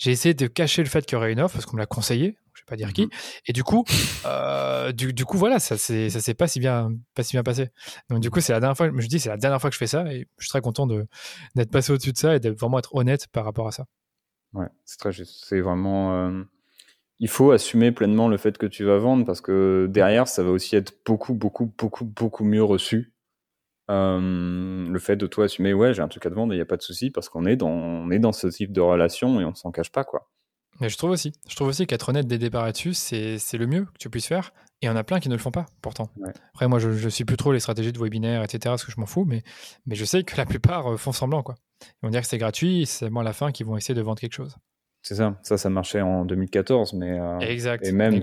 j'ai 0.01 0.11
essayé 0.11 0.35
de 0.35 0.47
cacher 0.47 0.83
le 0.83 0.89
fait 0.89 1.05
qu'il 1.05 1.13
y 1.13 1.17
aurait 1.17 1.31
une 1.31 1.41
offre 1.41 1.55
parce 1.55 1.67
qu'on 1.67 1.77
me 1.77 1.81
l'a 1.81 1.87
conseillé, 1.87 2.39
je 2.61 2.65
vais 2.65 2.77
pas 2.77 2.77
dire 2.77 2.93
qui. 2.93 3.03
Mhm. 3.03 3.11
Et 3.47 3.53
du 3.53 3.65
coup, 3.65 3.85
euh, 4.27 4.93
du, 4.93 5.13
du, 5.13 5.25
coup, 5.25 5.39
voilà, 5.39 5.59
ça 5.59 5.79
c'est 5.79 6.11
ça 6.11 6.21
s'est 6.21 6.35
pas 6.35 6.47
si 6.47 6.61
bien 6.61 6.91
pas 7.15 7.23
si 7.23 7.33
bien 7.33 7.43
passé. 7.43 7.69
Donc 8.09 8.21
du 8.21 8.31
coup, 8.31 8.41
c'est 8.41 8.53
la 8.53 8.61
dernière 8.61 8.77
fois. 8.77 8.87
Je 8.87 8.93
me 8.93 9.01
dis, 9.01 9.19
c'est 9.19 9.29
la 9.29 9.37
dernière 9.37 9.61
fois 9.61 9.71
que 9.71 9.75
je 9.75 9.79
fais 9.79 9.87
ça 9.87 10.05
et 10.13 10.27
je 10.39 10.45
suis 10.45 10.51
très 10.51 10.61
content 10.61 10.87
de 10.87 11.07
d'être 11.55 11.71
passé 11.71 11.93
au-dessus 11.93 12.13
de 12.13 12.19
ça 12.19 12.37
et 12.37 12.41
d'être 12.41 12.59
vraiment 12.59 12.79
être 12.79 12.95
honnête 12.95 13.27
par 13.29 13.45
rapport 13.45 13.67
à 13.67 13.73
ça. 13.73 13.87
Ouais, 14.53 14.69
c'est 14.85 14.99
très 14.99 15.13
C'est 15.25 15.61
vraiment. 15.61 16.15
Euh, 16.15 16.43
il 17.19 17.29
faut 17.29 17.51
assumer 17.51 17.93
pleinement 17.93 18.29
le 18.29 18.37
fait 18.39 18.57
que 18.59 18.67
tu 18.67 18.85
vas 18.85 18.99
vendre 18.99 19.25
parce 19.25 19.41
que 19.41 19.87
derrière, 19.91 20.27
ça 20.27 20.43
va 20.43 20.51
aussi 20.51 20.77
être 20.77 20.95
beaucoup, 21.05 21.35
beaucoup, 21.35 21.73
beaucoup, 21.79 22.05
beaucoup 22.05 22.45
mieux 22.45 22.65
reçu 22.65 23.13
euh, 23.91 24.89
le 24.89 24.99
fait 25.01 25.17
de 25.17 25.27
toi 25.27 25.47
assumer, 25.47 25.75
ouais, 25.75 25.93
j'ai 25.95 26.03
un 26.03 26.09
truc 26.09 26.25
à 26.25 26.31
te 26.31 26.35
vendre, 26.35 26.55
il 26.55 26.57
n'y 26.57 26.63
a 26.63 26.67
pas 26.67 26.77
de 26.77 26.83
souci, 26.83 27.11
parce 27.11 27.29
qu'on 27.29 27.45
est 27.45 27.57
dans, 27.57 27.71
on 27.71 28.11
est 28.11 28.21
dans 28.21 28.33
ce 28.33 28.47
type 28.47 28.73
de 28.73 28.81
relation 28.81 29.41
et 29.41 29.45
on 29.45 29.55
s'en 29.55 29.73
cache 29.73 29.91
pas, 29.91 30.05
quoi. 30.05 30.29
Mais 30.81 30.89
je 30.89 30.97
trouve 30.97 31.11
aussi, 31.11 31.33
je 31.49 31.57
trouve 31.57 31.69
aussi 31.69 31.87
qu'être 31.87 32.09
honnête 32.09 32.27
dès 32.27 32.37
le 32.37 32.41
départ 32.41 32.65
là-dessus, 32.65 32.95
c'est, 32.95 33.39
le 33.53 33.67
mieux 33.67 33.85
que 33.85 33.99
tu 33.99 34.11
puisses 34.11 34.27
faire. 34.27 34.53
Et 34.83 34.87
il 34.87 34.89
y 34.89 34.89
en 34.89 34.97
a 34.97 35.05
plein 35.05 35.21
qui 35.21 35.29
ne 35.29 35.35
le 35.35 35.41
font 35.41 35.51
pas, 35.51 35.67
pourtant. 35.83 36.09
Après, 36.55 36.67
moi, 36.67 36.79
je, 36.79 36.89
ne 36.89 37.09
suis 37.11 37.25
plus 37.25 37.37
trop 37.37 37.53
les 37.53 37.61
stratégies 37.61 37.93
de 37.93 37.99
webinaire, 37.99 38.43
etc., 38.43 38.61
parce 38.65 38.85
que 38.85 38.93
je 38.93 38.99
m'en 38.99 39.07
fous, 39.07 39.27
mais, 39.27 39.43
mais 39.87 39.95
je 39.95 40.05
sais 40.07 40.23
que 40.23 40.37
la 40.37 40.47
plupart 40.47 40.93
euh, 40.93 40.97
font 40.97 41.13
semblant, 41.13 41.43
quoi. 41.43 41.57
Ils 41.83 42.07
vont 42.07 42.11
dire 42.11 42.23
que 42.23 42.27
c'est 42.27 42.39
gratuit, 42.39 42.87
c'est 42.87 43.11
moi 43.11 43.23
à 43.23 43.25
la 43.25 43.35
fin 43.35 43.53
qu'ils 43.53 43.67
vont 43.67 43.77
essayer 43.77 43.95
de 43.95 44.01
vendre 44.01 44.21
quelque 44.21 44.33
chose. 44.33 44.57
C'est 45.03 45.15
ça, 45.15 45.39
ça, 45.43 45.59
ça 45.59 45.71
marchait 45.71 46.01
en 46.01 46.25
2014, 46.25 46.95
mais. 46.95 47.19
Euh, 47.19 47.39
exact. 47.41 47.87
Et 47.87 47.93
même, 47.93 48.21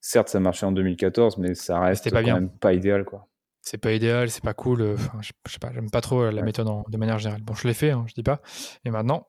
certes, 0.00 0.28
ça 0.28 0.40
marchait 0.40 0.66
en 0.66 0.72
2014, 0.72 1.38
mais 1.38 1.54
ça 1.54 1.80
reste 1.80 2.10
pas 2.10 2.22
quand 2.22 2.34
même 2.34 2.50
pas 2.50 2.72
idéal, 2.72 3.04
quoi 3.04 3.28
c'est 3.68 3.78
pas 3.78 3.92
idéal, 3.92 4.30
c'est 4.30 4.42
pas 4.42 4.54
cool. 4.54 4.80
Euh, 4.80 4.94
enfin, 4.94 5.18
je, 5.20 5.52
sais 5.52 5.58
pas, 5.58 5.72
j'aime 5.72 5.90
pas 5.90 6.00
trop 6.00 6.22
euh, 6.22 6.32
la 6.32 6.42
méthode 6.42 6.68
de 6.88 6.96
manière 6.96 7.18
générale. 7.18 7.42
Bon, 7.42 7.54
je 7.54 7.68
l'ai 7.68 7.74
fait, 7.74 7.90
hein, 7.90 8.04
je 8.08 8.14
dis 8.14 8.22
pas. 8.22 8.40
Et 8.84 8.90
maintenant, 8.90 9.26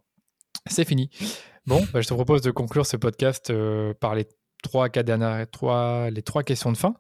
c'est 0.68 0.86
fini. 0.86 1.10
Bon, 1.65 1.81
bah, 1.94 2.02
je 2.02 2.07
te 2.07 2.14
propose 2.14 2.41
de 2.41 2.52
conclure 2.52 2.86
ce 2.86 2.98
podcast 2.98 3.49
euh, 3.49 3.94
par 3.99 4.15
les 4.15 4.27
trois, 4.64 4.90
quatre 4.90 5.06
dernières, 5.06 5.49
trois, 5.49 6.10
les 6.10 6.22
trois 6.22 6.44
questions 6.44 6.72
de 6.72 6.77
fin. 6.77 6.95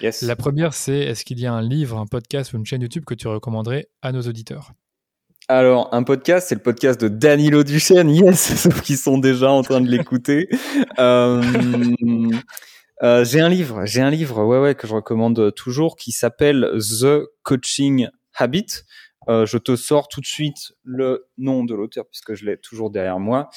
Yes. 0.00 0.22
La 0.22 0.36
première, 0.36 0.74
c'est 0.74 0.98
est-ce 0.98 1.24
qu'il 1.24 1.40
y 1.40 1.46
a 1.46 1.52
un 1.52 1.62
livre, 1.62 1.98
un 1.98 2.06
podcast 2.06 2.52
ou 2.52 2.56
une 2.56 2.66
chaîne 2.66 2.82
YouTube 2.82 3.04
que 3.04 3.14
tu 3.14 3.28
recommanderais 3.28 3.88
à 4.02 4.12
nos 4.12 4.22
auditeurs? 4.22 4.72
Alors, 5.48 5.92
un 5.92 6.02
podcast, 6.02 6.48
c'est 6.48 6.54
le 6.54 6.62
podcast 6.62 6.98
de 7.00 7.08
Danilo 7.08 7.64
Duchesne, 7.64 8.08
yes, 8.08 8.54
sauf 8.62 8.80
qu'ils 8.80 8.96
sont 8.96 9.18
déjà 9.18 9.50
en 9.50 9.62
train 9.62 9.80
de 9.80 9.88
l'écouter. 9.88 10.48
euh, 10.98 11.42
euh, 13.02 13.24
j'ai 13.24 13.40
un 13.40 13.50
livre, 13.50 13.84
j'ai 13.84 14.00
un 14.00 14.10
livre, 14.10 14.42
ouais, 14.42 14.58
ouais, 14.58 14.74
que 14.74 14.86
je 14.86 14.94
recommande 14.94 15.52
toujours, 15.54 15.96
qui 15.96 16.12
s'appelle 16.12 16.70
The 16.78 17.26
Coaching 17.42 18.08
Habit. 18.34 18.66
Euh, 19.28 19.46
je 19.46 19.58
te 19.58 19.76
sors 19.76 20.08
tout 20.08 20.20
de 20.20 20.26
suite 20.26 20.72
le 20.82 21.28
nom 21.38 21.64
de 21.64 21.74
l'auteur 21.74 22.04
puisque 22.06 22.34
je 22.34 22.44
l'ai 22.44 22.58
toujours 22.58 22.90
derrière 22.90 23.18
moi, 23.18 23.48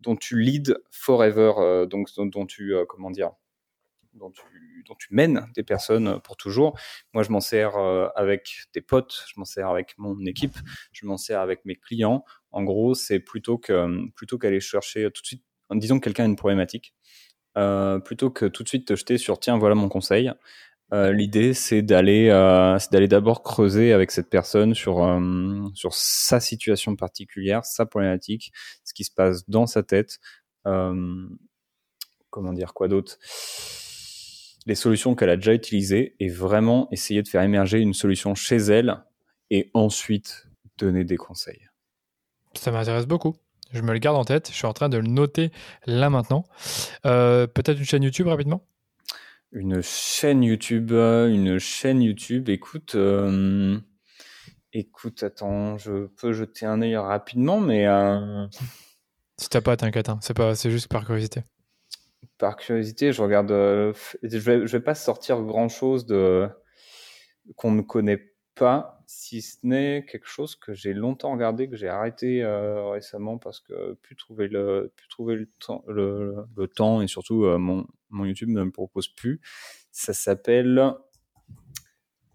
dont 0.01 0.17
tu 0.17 0.41
lead 0.41 0.77
forever, 0.91 1.87
donc 1.89 2.09
dont, 2.17 2.45
tu, 2.45 2.75
comment 2.89 3.13
dire, 3.13 3.31
dont 4.15 4.33
tu, 4.33 4.85
dont 4.89 4.97
tu 4.99 5.15
mènes 5.15 5.47
des 5.55 5.63
personnes 5.63 6.21
pour 6.21 6.37
toujours. 6.37 6.77
Moi, 7.15 7.23
je 7.23 7.31
m'en 7.31 7.41
sers 7.41 7.77
avec 8.17 8.67
des 8.75 8.81
potes, 8.81 9.27
je 9.29 9.39
m'en 9.39 9.45
sers 9.45 9.69
avec 9.69 9.95
mon 9.97 10.27
équipe, 10.27 10.57
je 10.91 11.07
m'en 11.07 11.19
sers 11.19 11.39
avec 11.39 11.65
mes 11.67 11.77
clients. 11.77 12.25
En 12.51 12.65
gros, 12.65 12.95
c'est 12.95 13.21
plutôt 13.21 13.59
que 13.59 14.11
plutôt 14.17 14.39
qu'aller 14.39 14.59
chercher 14.59 15.09
tout 15.13 15.23
de 15.23 15.27
suite, 15.27 15.45
disons 15.71 16.01
que 16.01 16.05
quelqu'un 16.05 16.25
a 16.25 16.27
une 16.27 16.35
problématique 16.35 16.95
euh, 16.95 17.30
plutôt 18.05 18.31
que 18.31 18.47
tout 18.47 18.63
de 18.63 18.69
suite 18.69 18.87
te 18.87 18.97
jeter 18.97 19.19
sur 19.19 19.39
tiens 19.41 19.59
voilà 19.59 19.75
mon 19.75 19.89
conseil. 19.89 20.33
Euh, 20.93 21.13
l'idée 21.13 21.55
c'est 21.55 21.83
d'aller 21.83 22.29
euh, 22.31 22.77
d'aller 22.91 23.07
d'abord 23.07 23.45
creuser 23.45 23.93
avec 23.93 24.11
cette 24.11 24.29
personne 24.29 24.75
sur 24.75 24.97
sur 25.75 25.95
sa 25.95 26.41
situation 26.41 26.97
particulière, 26.97 27.65
sa 27.65 27.87
problématique, 27.87 28.53
ce 28.85 28.95
qui 28.95 29.05
se 29.05 29.13
passe 29.13 29.49
dans 29.49 29.67
sa 29.67 29.83
tête. 29.83 30.19
comment 30.65 32.53
dire 32.53 32.75
quoi 32.75 32.89
d'autre 32.89 33.19
les 34.67 34.75
solutions 34.75 35.15
qu'elle 35.15 35.31
a 35.31 35.37
déjà 35.37 35.55
utilisées 35.55 36.17
et 36.21 36.29
vraiment 36.29 36.89
essayer 36.91 37.23
de 37.23 37.29
faire 37.29 37.43
émerger 37.43 37.79
une 37.79 37.95
solution 37.95 38.35
chez 38.35 38.57
elle 38.57 39.03
et 39.51 39.71
ensuite 39.75 40.49
donner 40.79 41.05
des 41.05 41.17
conseils. 41.17 41.69
Ça 42.55 42.71
m'intéresse 42.71 43.07
beaucoup. 43.07 43.37
Je 43.73 43.83
me 43.83 43.93
le 43.93 43.99
garde 43.99 44.17
en 44.17 44.25
tête. 44.25 44.49
Je 44.51 44.55
suis 44.55 44.67
en 44.67 44.73
train 44.73 44.89
de 44.89 44.99
le 44.99 45.07
noter 45.07 45.51
là 45.87 46.11
maintenant. 46.11 46.45
Euh, 47.07 47.47
peut-être 47.47 47.79
une 47.79 47.85
chaîne 47.85 48.03
YouTube 48.03 48.27
rapidement? 48.27 48.67
Une 49.53 49.83
chaîne 49.83 50.43
YouTube. 50.43 50.93
Euh, 50.93 51.29
une 51.29 51.59
chaîne 51.59 52.03
YouTube. 52.03 52.49
Écoute. 52.49 52.95
Euh, 52.95 53.79
écoute, 54.73 55.23
attends, 55.23 55.79
je 55.79 56.07
peux 56.07 56.33
jeter 56.33 56.67
un 56.67 56.83
œil 56.83 56.97
rapidement, 56.97 57.61
mais. 57.61 57.87
Si 59.37 59.49
t'as 59.49 59.61
pas, 59.61 59.77
t'inquiète. 59.77 60.09
Hein. 60.09 60.19
C'est 60.21 60.35
pas, 60.35 60.55
c'est 60.55 60.71
juste 60.71 60.89
par 60.89 61.05
curiosité. 61.05 61.43
Par 62.39 62.57
curiosité, 62.57 63.13
je 63.13 63.23
regarde. 63.23 63.51
je 63.51 64.39
vais, 64.39 64.67
je 64.67 64.73
vais 64.73 64.83
pas 64.83 64.95
sortir 64.95 65.43
grand 65.43 65.69
chose 65.69 66.07
de 66.07 66.49
qu'on 67.57 67.73
ne 67.73 67.83
connaît 67.83 68.30
pas 68.61 69.03
si 69.07 69.41
ce 69.41 69.57
n'est 69.63 70.05
quelque 70.07 70.29
chose 70.29 70.55
que 70.55 70.75
j'ai 70.75 70.93
longtemps 70.93 71.33
regardé, 71.33 71.67
que 71.67 71.77
j'ai 71.77 71.89
arrêté 71.89 72.43
euh, 72.43 72.91
récemment 72.91 73.39
parce 73.39 73.59
que 73.59 73.95
plus 73.95 74.17
trouver 74.17 74.49
le, 74.49 74.93
plus 74.95 75.09
trouver 75.09 75.35
le 75.35 75.47
temps, 75.59 75.83
le, 75.89 76.47
temps 76.77 77.01
et 77.01 77.07
surtout 77.07 77.47
euh, 77.47 77.57
mon, 77.57 77.87
mon, 78.11 78.27
YouTube 78.27 78.51
ne 78.51 78.63
me 78.63 78.71
propose 78.71 79.09
plus. 79.09 79.41
Ça 79.93 80.13
s'appelle 80.13 80.93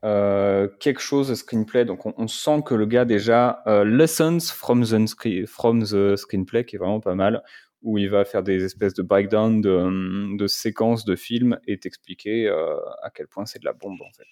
euh, 0.04 0.68
quelque 0.80 1.00
chose 1.00 1.30
de 1.30 1.36
screenplay. 1.36 1.86
Donc 1.86 2.08
on, 2.08 2.28
sent 2.28 2.64
que 2.66 2.74
le 2.74 2.88
gars 2.88 3.06
déjà 3.06 3.62
lessons 3.86 4.40
from 4.40 4.84
the, 4.84 5.46
from 5.46 5.84
the 5.84 6.16
screenplay 6.16 6.66
qui 6.66 6.76
est 6.76 6.80
vraiment 6.80 7.02
pas 7.02 7.14
mal 7.14 7.44
où 7.84 8.00
il 8.00 8.10
va 8.10 8.26
faire 8.26 8.42
des 8.42 8.64
espèces 8.64 8.96
de 8.96 9.04
breakdown 9.04 9.62
de, 9.62 10.36
de 10.38 10.48
séquences 10.48 11.06
de 11.06 11.16
films 11.16 11.60
et 11.68 11.78
t'expliquer 11.78 12.50
à 12.50 13.12
quel 13.14 13.28
point 13.28 13.46
c'est 13.46 13.60
de 13.60 13.66
la 13.66 13.74
bombe 13.74 14.02
en 14.02 14.12
fait. 14.18 14.26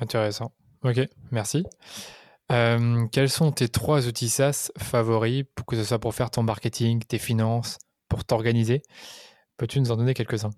Intéressant. 0.00 0.52
Ok, 0.82 0.98
merci. 1.30 1.64
Euh, 2.50 3.06
quels 3.12 3.28
sont 3.28 3.52
tes 3.52 3.68
trois 3.68 4.08
outils 4.08 4.30
SaaS 4.30 4.72
favoris, 4.78 5.44
pour 5.54 5.66
que 5.66 5.76
ce 5.76 5.84
soit 5.84 5.98
pour 5.98 6.14
faire 6.14 6.30
ton 6.30 6.42
marketing, 6.42 7.04
tes 7.04 7.18
finances, 7.18 7.76
pour 8.08 8.24
t'organiser? 8.24 8.82
Peux-tu 9.58 9.78
nous 9.80 9.90
en 9.90 9.96
donner 9.96 10.14
quelques-uns? 10.14 10.50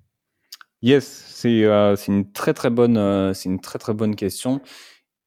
Yes, 0.81 1.07
c'est 1.07 1.65
euh, 1.65 1.97
une 2.09 2.31
très 2.31 2.55
très 2.55 2.70
bonne 2.70 2.97
euh, 2.97 3.35
une 3.44 3.61
très 3.61 3.81
très 3.81 3.94
bonne 3.94 4.15
question. 4.15 4.61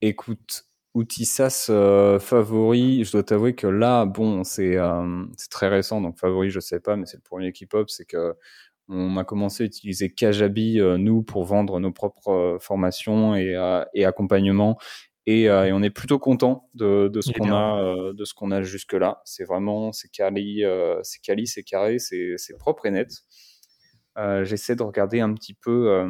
Écoute, 0.02 0.66
outils 0.94 1.26
SaaS 1.26 1.66
favoris, 2.22 3.06
je 3.06 3.12
dois 3.12 3.24
t'avouer 3.24 3.54
que 3.54 3.68
là, 3.68 4.06
bon, 4.06 4.46
c'est 4.46 4.78
très 5.52 5.68
récent, 5.68 6.00
donc 6.00 6.18
favori, 6.18 6.50
je 6.50 6.62
sais 6.62 6.80
pas, 6.80 6.96
mais 6.96 7.06
c'est 7.06 7.18
le 7.18 7.22
premier 7.22 7.52
Keep-Up, 7.52 7.90
c'est 7.90 8.06
que 8.06 8.36
on 8.88 9.18
a 9.18 9.24
commencé 9.24 9.64
à 9.64 9.66
utiliser 9.66 10.14
Kajabi, 10.14 10.80
euh, 10.80 10.98
nous, 10.98 11.24
pour 11.24 11.46
vendre 11.46 11.80
nos 11.80 11.92
propres 11.92 12.30
euh, 12.30 12.60
formations 12.60 13.36
et, 13.36 13.56
euh, 13.56 13.84
et 13.94 14.06
accompagnements. 14.06 14.78
Et, 15.28 15.46
et, 15.46 15.72
on 15.74 15.82
est 15.82 15.90
plutôt 15.90 16.20
content 16.20 16.70
de, 16.76 17.08
de 17.08 17.20
ce 17.20 17.32
qu'on 17.32 17.52
a, 17.52 18.14
de 18.14 18.26
ce 18.26 18.36
qu'on 18.36 18.52
a 18.52 18.62
jusque 18.62 18.94
là. 18.94 19.24
C'est 19.26 19.44
vraiment, 19.44 19.92
c'est 19.92 20.08
quali, 20.12 20.64
c'est 21.02 21.20
quali, 21.20 21.48
c'est 21.48 21.64
carré, 21.64 21.98
c'est 21.98 22.58
propre 22.60 22.86
et 22.86 22.92
net. 22.92 23.10
J'essaie 24.44 24.76
de 24.76 24.84
regarder 24.84 25.22
un 25.22 25.34
petit 25.34 25.56
peu 25.56 26.08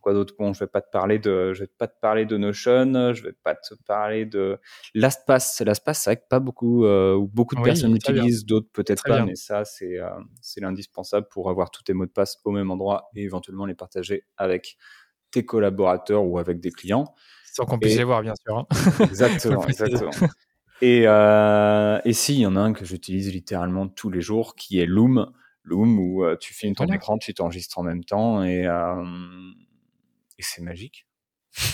Quoi 0.00 0.12
d'autre 0.12 0.34
Bon, 0.38 0.52
je 0.52 0.60
vais 0.60 0.66
pas 0.66 0.80
te 0.80 0.90
parler 0.90 1.18
de, 1.18 1.52
je 1.54 1.60
vais 1.60 1.70
pas 1.78 1.88
te 1.88 1.98
parler 2.00 2.26
de 2.26 2.36
Notion, 2.36 3.14
je 3.14 3.22
vais 3.22 3.32
pas 3.32 3.54
te 3.54 3.74
parler 3.86 4.26
de 4.26 4.58
LastPass. 4.94 5.60
LastPass, 5.60 6.02
c'est 6.02 6.10
vrai 6.10 6.16
que 6.16 6.28
pas 6.28 6.40
beaucoup, 6.40 6.84
euh, 6.84 7.18
beaucoup 7.32 7.54
de 7.54 7.62
personnes 7.62 7.92
l'utilisent, 7.94 8.44
d'autres 8.44 8.68
peut-être 8.72 9.02
pas, 9.04 9.24
mais 9.24 9.34
ça, 9.34 9.64
c'est, 9.64 9.98
euh, 9.98 10.10
c'est 10.40 10.60
l'indispensable 10.60 11.26
pour 11.30 11.50
avoir 11.50 11.70
tous 11.70 11.82
tes 11.82 11.94
mots 11.94 12.06
de 12.06 12.10
passe 12.10 12.38
au 12.44 12.50
même 12.50 12.70
endroit 12.70 13.08
et 13.14 13.22
éventuellement 13.22 13.66
les 13.66 13.74
partager 13.74 14.24
avec 14.36 14.76
tes 15.30 15.44
collaborateurs 15.44 16.24
ou 16.24 16.38
avec 16.38 16.60
des 16.60 16.70
clients. 16.70 17.14
Sans 17.52 17.64
qu'on 17.64 17.78
puisse 17.78 17.96
les 17.96 18.04
voir, 18.04 18.22
bien 18.22 18.34
sûr. 18.46 18.58
Hein. 18.58 18.66
Exactement, 19.00 19.66
exactement. 19.66 20.10
Et, 20.80 21.04
euh, 21.06 21.98
et 22.04 22.12
si, 22.12 22.34
il 22.34 22.40
y 22.40 22.46
en 22.46 22.54
a 22.56 22.60
un 22.60 22.72
que 22.72 22.84
j'utilise 22.84 23.32
littéralement 23.32 23.88
tous 23.88 24.10
les 24.10 24.20
jours, 24.20 24.54
qui 24.54 24.78
est 24.78 24.86
Loom. 24.86 25.32
Loom, 25.64 25.98
où 25.98 26.24
euh, 26.24 26.36
tu 26.40 26.54
filmes 26.54 26.74
ton 26.74 26.86
écran, 26.86 27.18
tu 27.18 27.34
t'enregistres 27.34 27.78
en 27.78 27.82
même 27.82 28.04
temps, 28.04 28.42
et, 28.44 28.66
euh, 28.66 29.04
et 30.38 30.42
c'est 30.42 30.62
magique. 30.62 31.06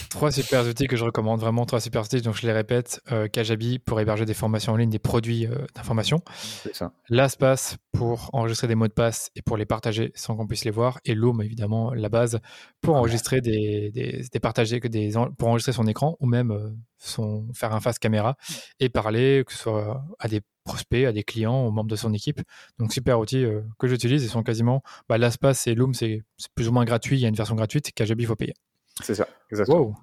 Trois 0.08 0.30
super 0.30 0.64
outils 0.66 0.86
que 0.86 0.96
je 0.96 1.04
recommande, 1.04 1.40
vraiment 1.40 1.66
trois 1.66 1.80
super 1.80 2.02
outils. 2.02 2.22
Donc 2.22 2.36
je 2.36 2.46
les 2.46 2.52
répète, 2.52 3.00
euh, 3.10 3.26
Kajabi 3.26 3.80
pour 3.80 4.00
héberger 4.00 4.24
des 4.24 4.34
formations 4.34 4.72
en 4.72 4.76
ligne, 4.76 4.88
des 4.88 5.00
produits 5.00 5.46
euh, 5.46 5.66
d'information. 5.74 6.22
C'est 6.62 6.74
ça. 6.74 6.92
LastPass 7.08 7.76
pour 7.92 8.30
enregistrer 8.32 8.68
des 8.68 8.76
mots 8.76 8.86
de 8.86 8.92
passe 8.92 9.30
et 9.34 9.42
pour 9.42 9.56
les 9.56 9.66
partager 9.66 10.12
sans 10.14 10.36
qu'on 10.36 10.46
puisse 10.46 10.64
les 10.64 10.70
voir. 10.70 11.00
Et 11.04 11.14
Loom, 11.14 11.42
évidemment, 11.42 11.92
la 11.92 12.08
base 12.08 12.40
pour 12.80 12.94
enregistrer 12.94 13.40
des, 13.40 13.90
des, 13.90 14.24
des 14.32 14.40
partager, 14.40 14.80
des, 14.80 15.12
pour 15.36 15.48
enregistrer 15.48 15.72
son 15.72 15.86
écran 15.86 16.16
ou 16.20 16.26
même 16.26 16.52
euh, 16.52 16.70
son, 16.98 17.48
faire 17.52 17.74
un 17.74 17.80
face 17.80 17.98
caméra 17.98 18.36
et 18.78 18.88
parler, 18.88 19.42
que 19.44 19.52
ce 19.52 19.58
soit 19.58 20.04
à 20.20 20.28
des 20.28 20.40
prospects, 20.64 21.04
à 21.04 21.12
des 21.12 21.22
clients, 21.22 21.66
aux 21.66 21.70
membres 21.70 21.90
de 21.90 21.96
son 21.96 22.12
équipe. 22.12 22.40
Donc 22.78 22.92
super 22.92 23.20
outils 23.20 23.44
euh, 23.44 23.60
que 23.78 23.86
j'utilise. 23.86 24.24
Ils 24.24 24.30
sont 24.30 24.42
quasiment, 24.42 24.82
bah, 25.08 25.18
LastPass 25.18 25.66
et 25.66 25.74
Loom, 25.74 25.94
c'est 25.94 26.22
plus 26.54 26.68
ou 26.68 26.72
moins 26.72 26.84
gratuit. 26.84 27.16
Il 27.16 27.20
y 27.20 27.26
a 27.26 27.28
une 27.28 27.34
version 27.34 27.54
gratuite. 27.54 27.92
Kajabi, 27.92 28.24
il 28.24 28.26
faut 28.26 28.36
payer. 28.36 28.54
C'est 29.02 29.14
ça, 29.14 29.28
exactement. 29.50 29.78
Wow. 29.78 29.94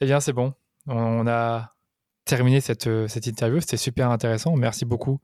Eh 0.00 0.06
bien, 0.06 0.20
c'est 0.20 0.32
bon. 0.32 0.54
On 0.86 1.26
a 1.26 1.74
terminé 2.24 2.60
cette, 2.60 2.86
euh, 2.86 3.08
cette 3.08 3.26
interview. 3.26 3.60
C'était 3.60 3.76
super 3.76 4.10
intéressant. 4.10 4.56
Merci 4.56 4.84
beaucoup 4.84 5.20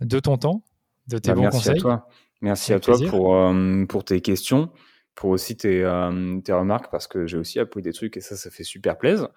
de 0.00 0.18
ton 0.20 0.36
temps, 0.36 0.62
de 1.08 1.18
tes 1.18 1.30
bah, 1.30 1.34
bons 1.34 1.42
merci 1.42 1.58
conseils. 1.58 1.78
À 1.78 1.80
toi. 1.80 2.08
Merci 2.42 2.72
à 2.72 2.80
toi 2.80 2.96
pour, 3.08 3.34
euh, 3.34 3.84
pour 3.86 4.04
tes 4.04 4.20
questions, 4.20 4.70
pour 5.14 5.30
aussi 5.30 5.56
tes, 5.56 5.82
euh, 5.82 6.38
tes 6.40 6.52
remarques, 6.52 6.90
parce 6.90 7.06
que 7.06 7.26
j'ai 7.26 7.38
aussi 7.38 7.58
appris 7.58 7.82
des 7.82 7.92
trucs 7.92 8.16
et 8.16 8.20
ça, 8.20 8.36
ça 8.36 8.50
fait 8.50 8.64
super 8.64 8.98
plaisir. 8.98 9.28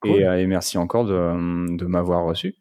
Cool. 0.00 0.10
Et, 0.12 0.42
et, 0.42 0.46
merci 0.46 0.78
encore 0.78 1.04
de, 1.04 1.76
de 1.76 1.86
m'avoir 1.86 2.24
reçu. 2.24 2.56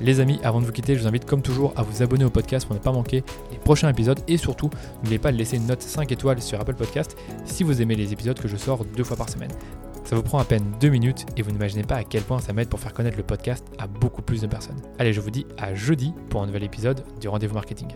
Les 0.00 0.20
amis, 0.20 0.38
avant 0.44 0.60
de 0.60 0.66
vous 0.66 0.72
quitter, 0.72 0.94
je 0.94 1.00
vous 1.00 1.08
invite 1.08 1.24
comme 1.24 1.42
toujours 1.42 1.72
à 1.76 1.82
vous 1.82 2.02
abonner 2.02 2.24
au 2.24 2.30
podcast 2.30 2.66
pour 2.66 2.74
ne 2.76 2.80
pas 2.80 2.92
manquer 2.92 3.24
les 3.50 3.58
prochains 3.58 3.88
épisodes 3.88 4.20
et 4.28 4.36
surtout, 4.36 4.70
n'oubliez 4.96 5.18
pas 5.18 5.32
de 5.32 5.36
laisser 5.36 5.56
une 5.56 5.66
note 5.66 5.82
5 5.82 6.10
étoiles 6.12 6.40
sur 6.40 6.60
Apple 6.60 6.74
Podcast 6.74 7.16
si 7.44 7.64
vous 7.64 7.82
aimez 7.82 7.96
les 7.96 8.12
épisodes 8.12 8.38
que 8.38 8.48
je 8.48 8.56
sors 8.56 8.84
deux 8.84 9.04
fois 9.04 9.16
par 9.16 9.28
semaine. 9.28 9.50
Ça 10.04 10.16
vous 10.16 10.22
prend 10.22 10.38
à 10.38 10.44
peine 10.44 10.64
deux 10.80 10.88
minutes 10.88 11.26
et 11.36 11.42
vous 11.42 11.50
n'imaginez 11.50 11.82
pas 11.82 11.96
à 11.96 12.04
quel 12.04 12.22
point 12.22 12.38
ça 12.38 12.52
m'aide 12.52 12.68
pour 12.68 12.80
faire 12.80 12.94
connaître 12.94 13.18
le 13.18 13.24
podcast 13.24 13.66
à 13.78 13.86
beaucoup 13.86 14.22
plus 14.22 14.40
de 14.40 14.46
personnes. 14.46 14.80
Allez, 14.98 15.12
je 15.12 15.20
vous 15.20 15.30
dis 15.30 15.46
à 15.58 15.74
jeudi 15.74 16.14
pour 16.30 16.42
un 16.42 16.46
nouvel 16.46 16.62
épisode 16.62 17.04
du 17.20 17.28
Rendez-vous 17.28 17.54
Marketing. 17.54 17.88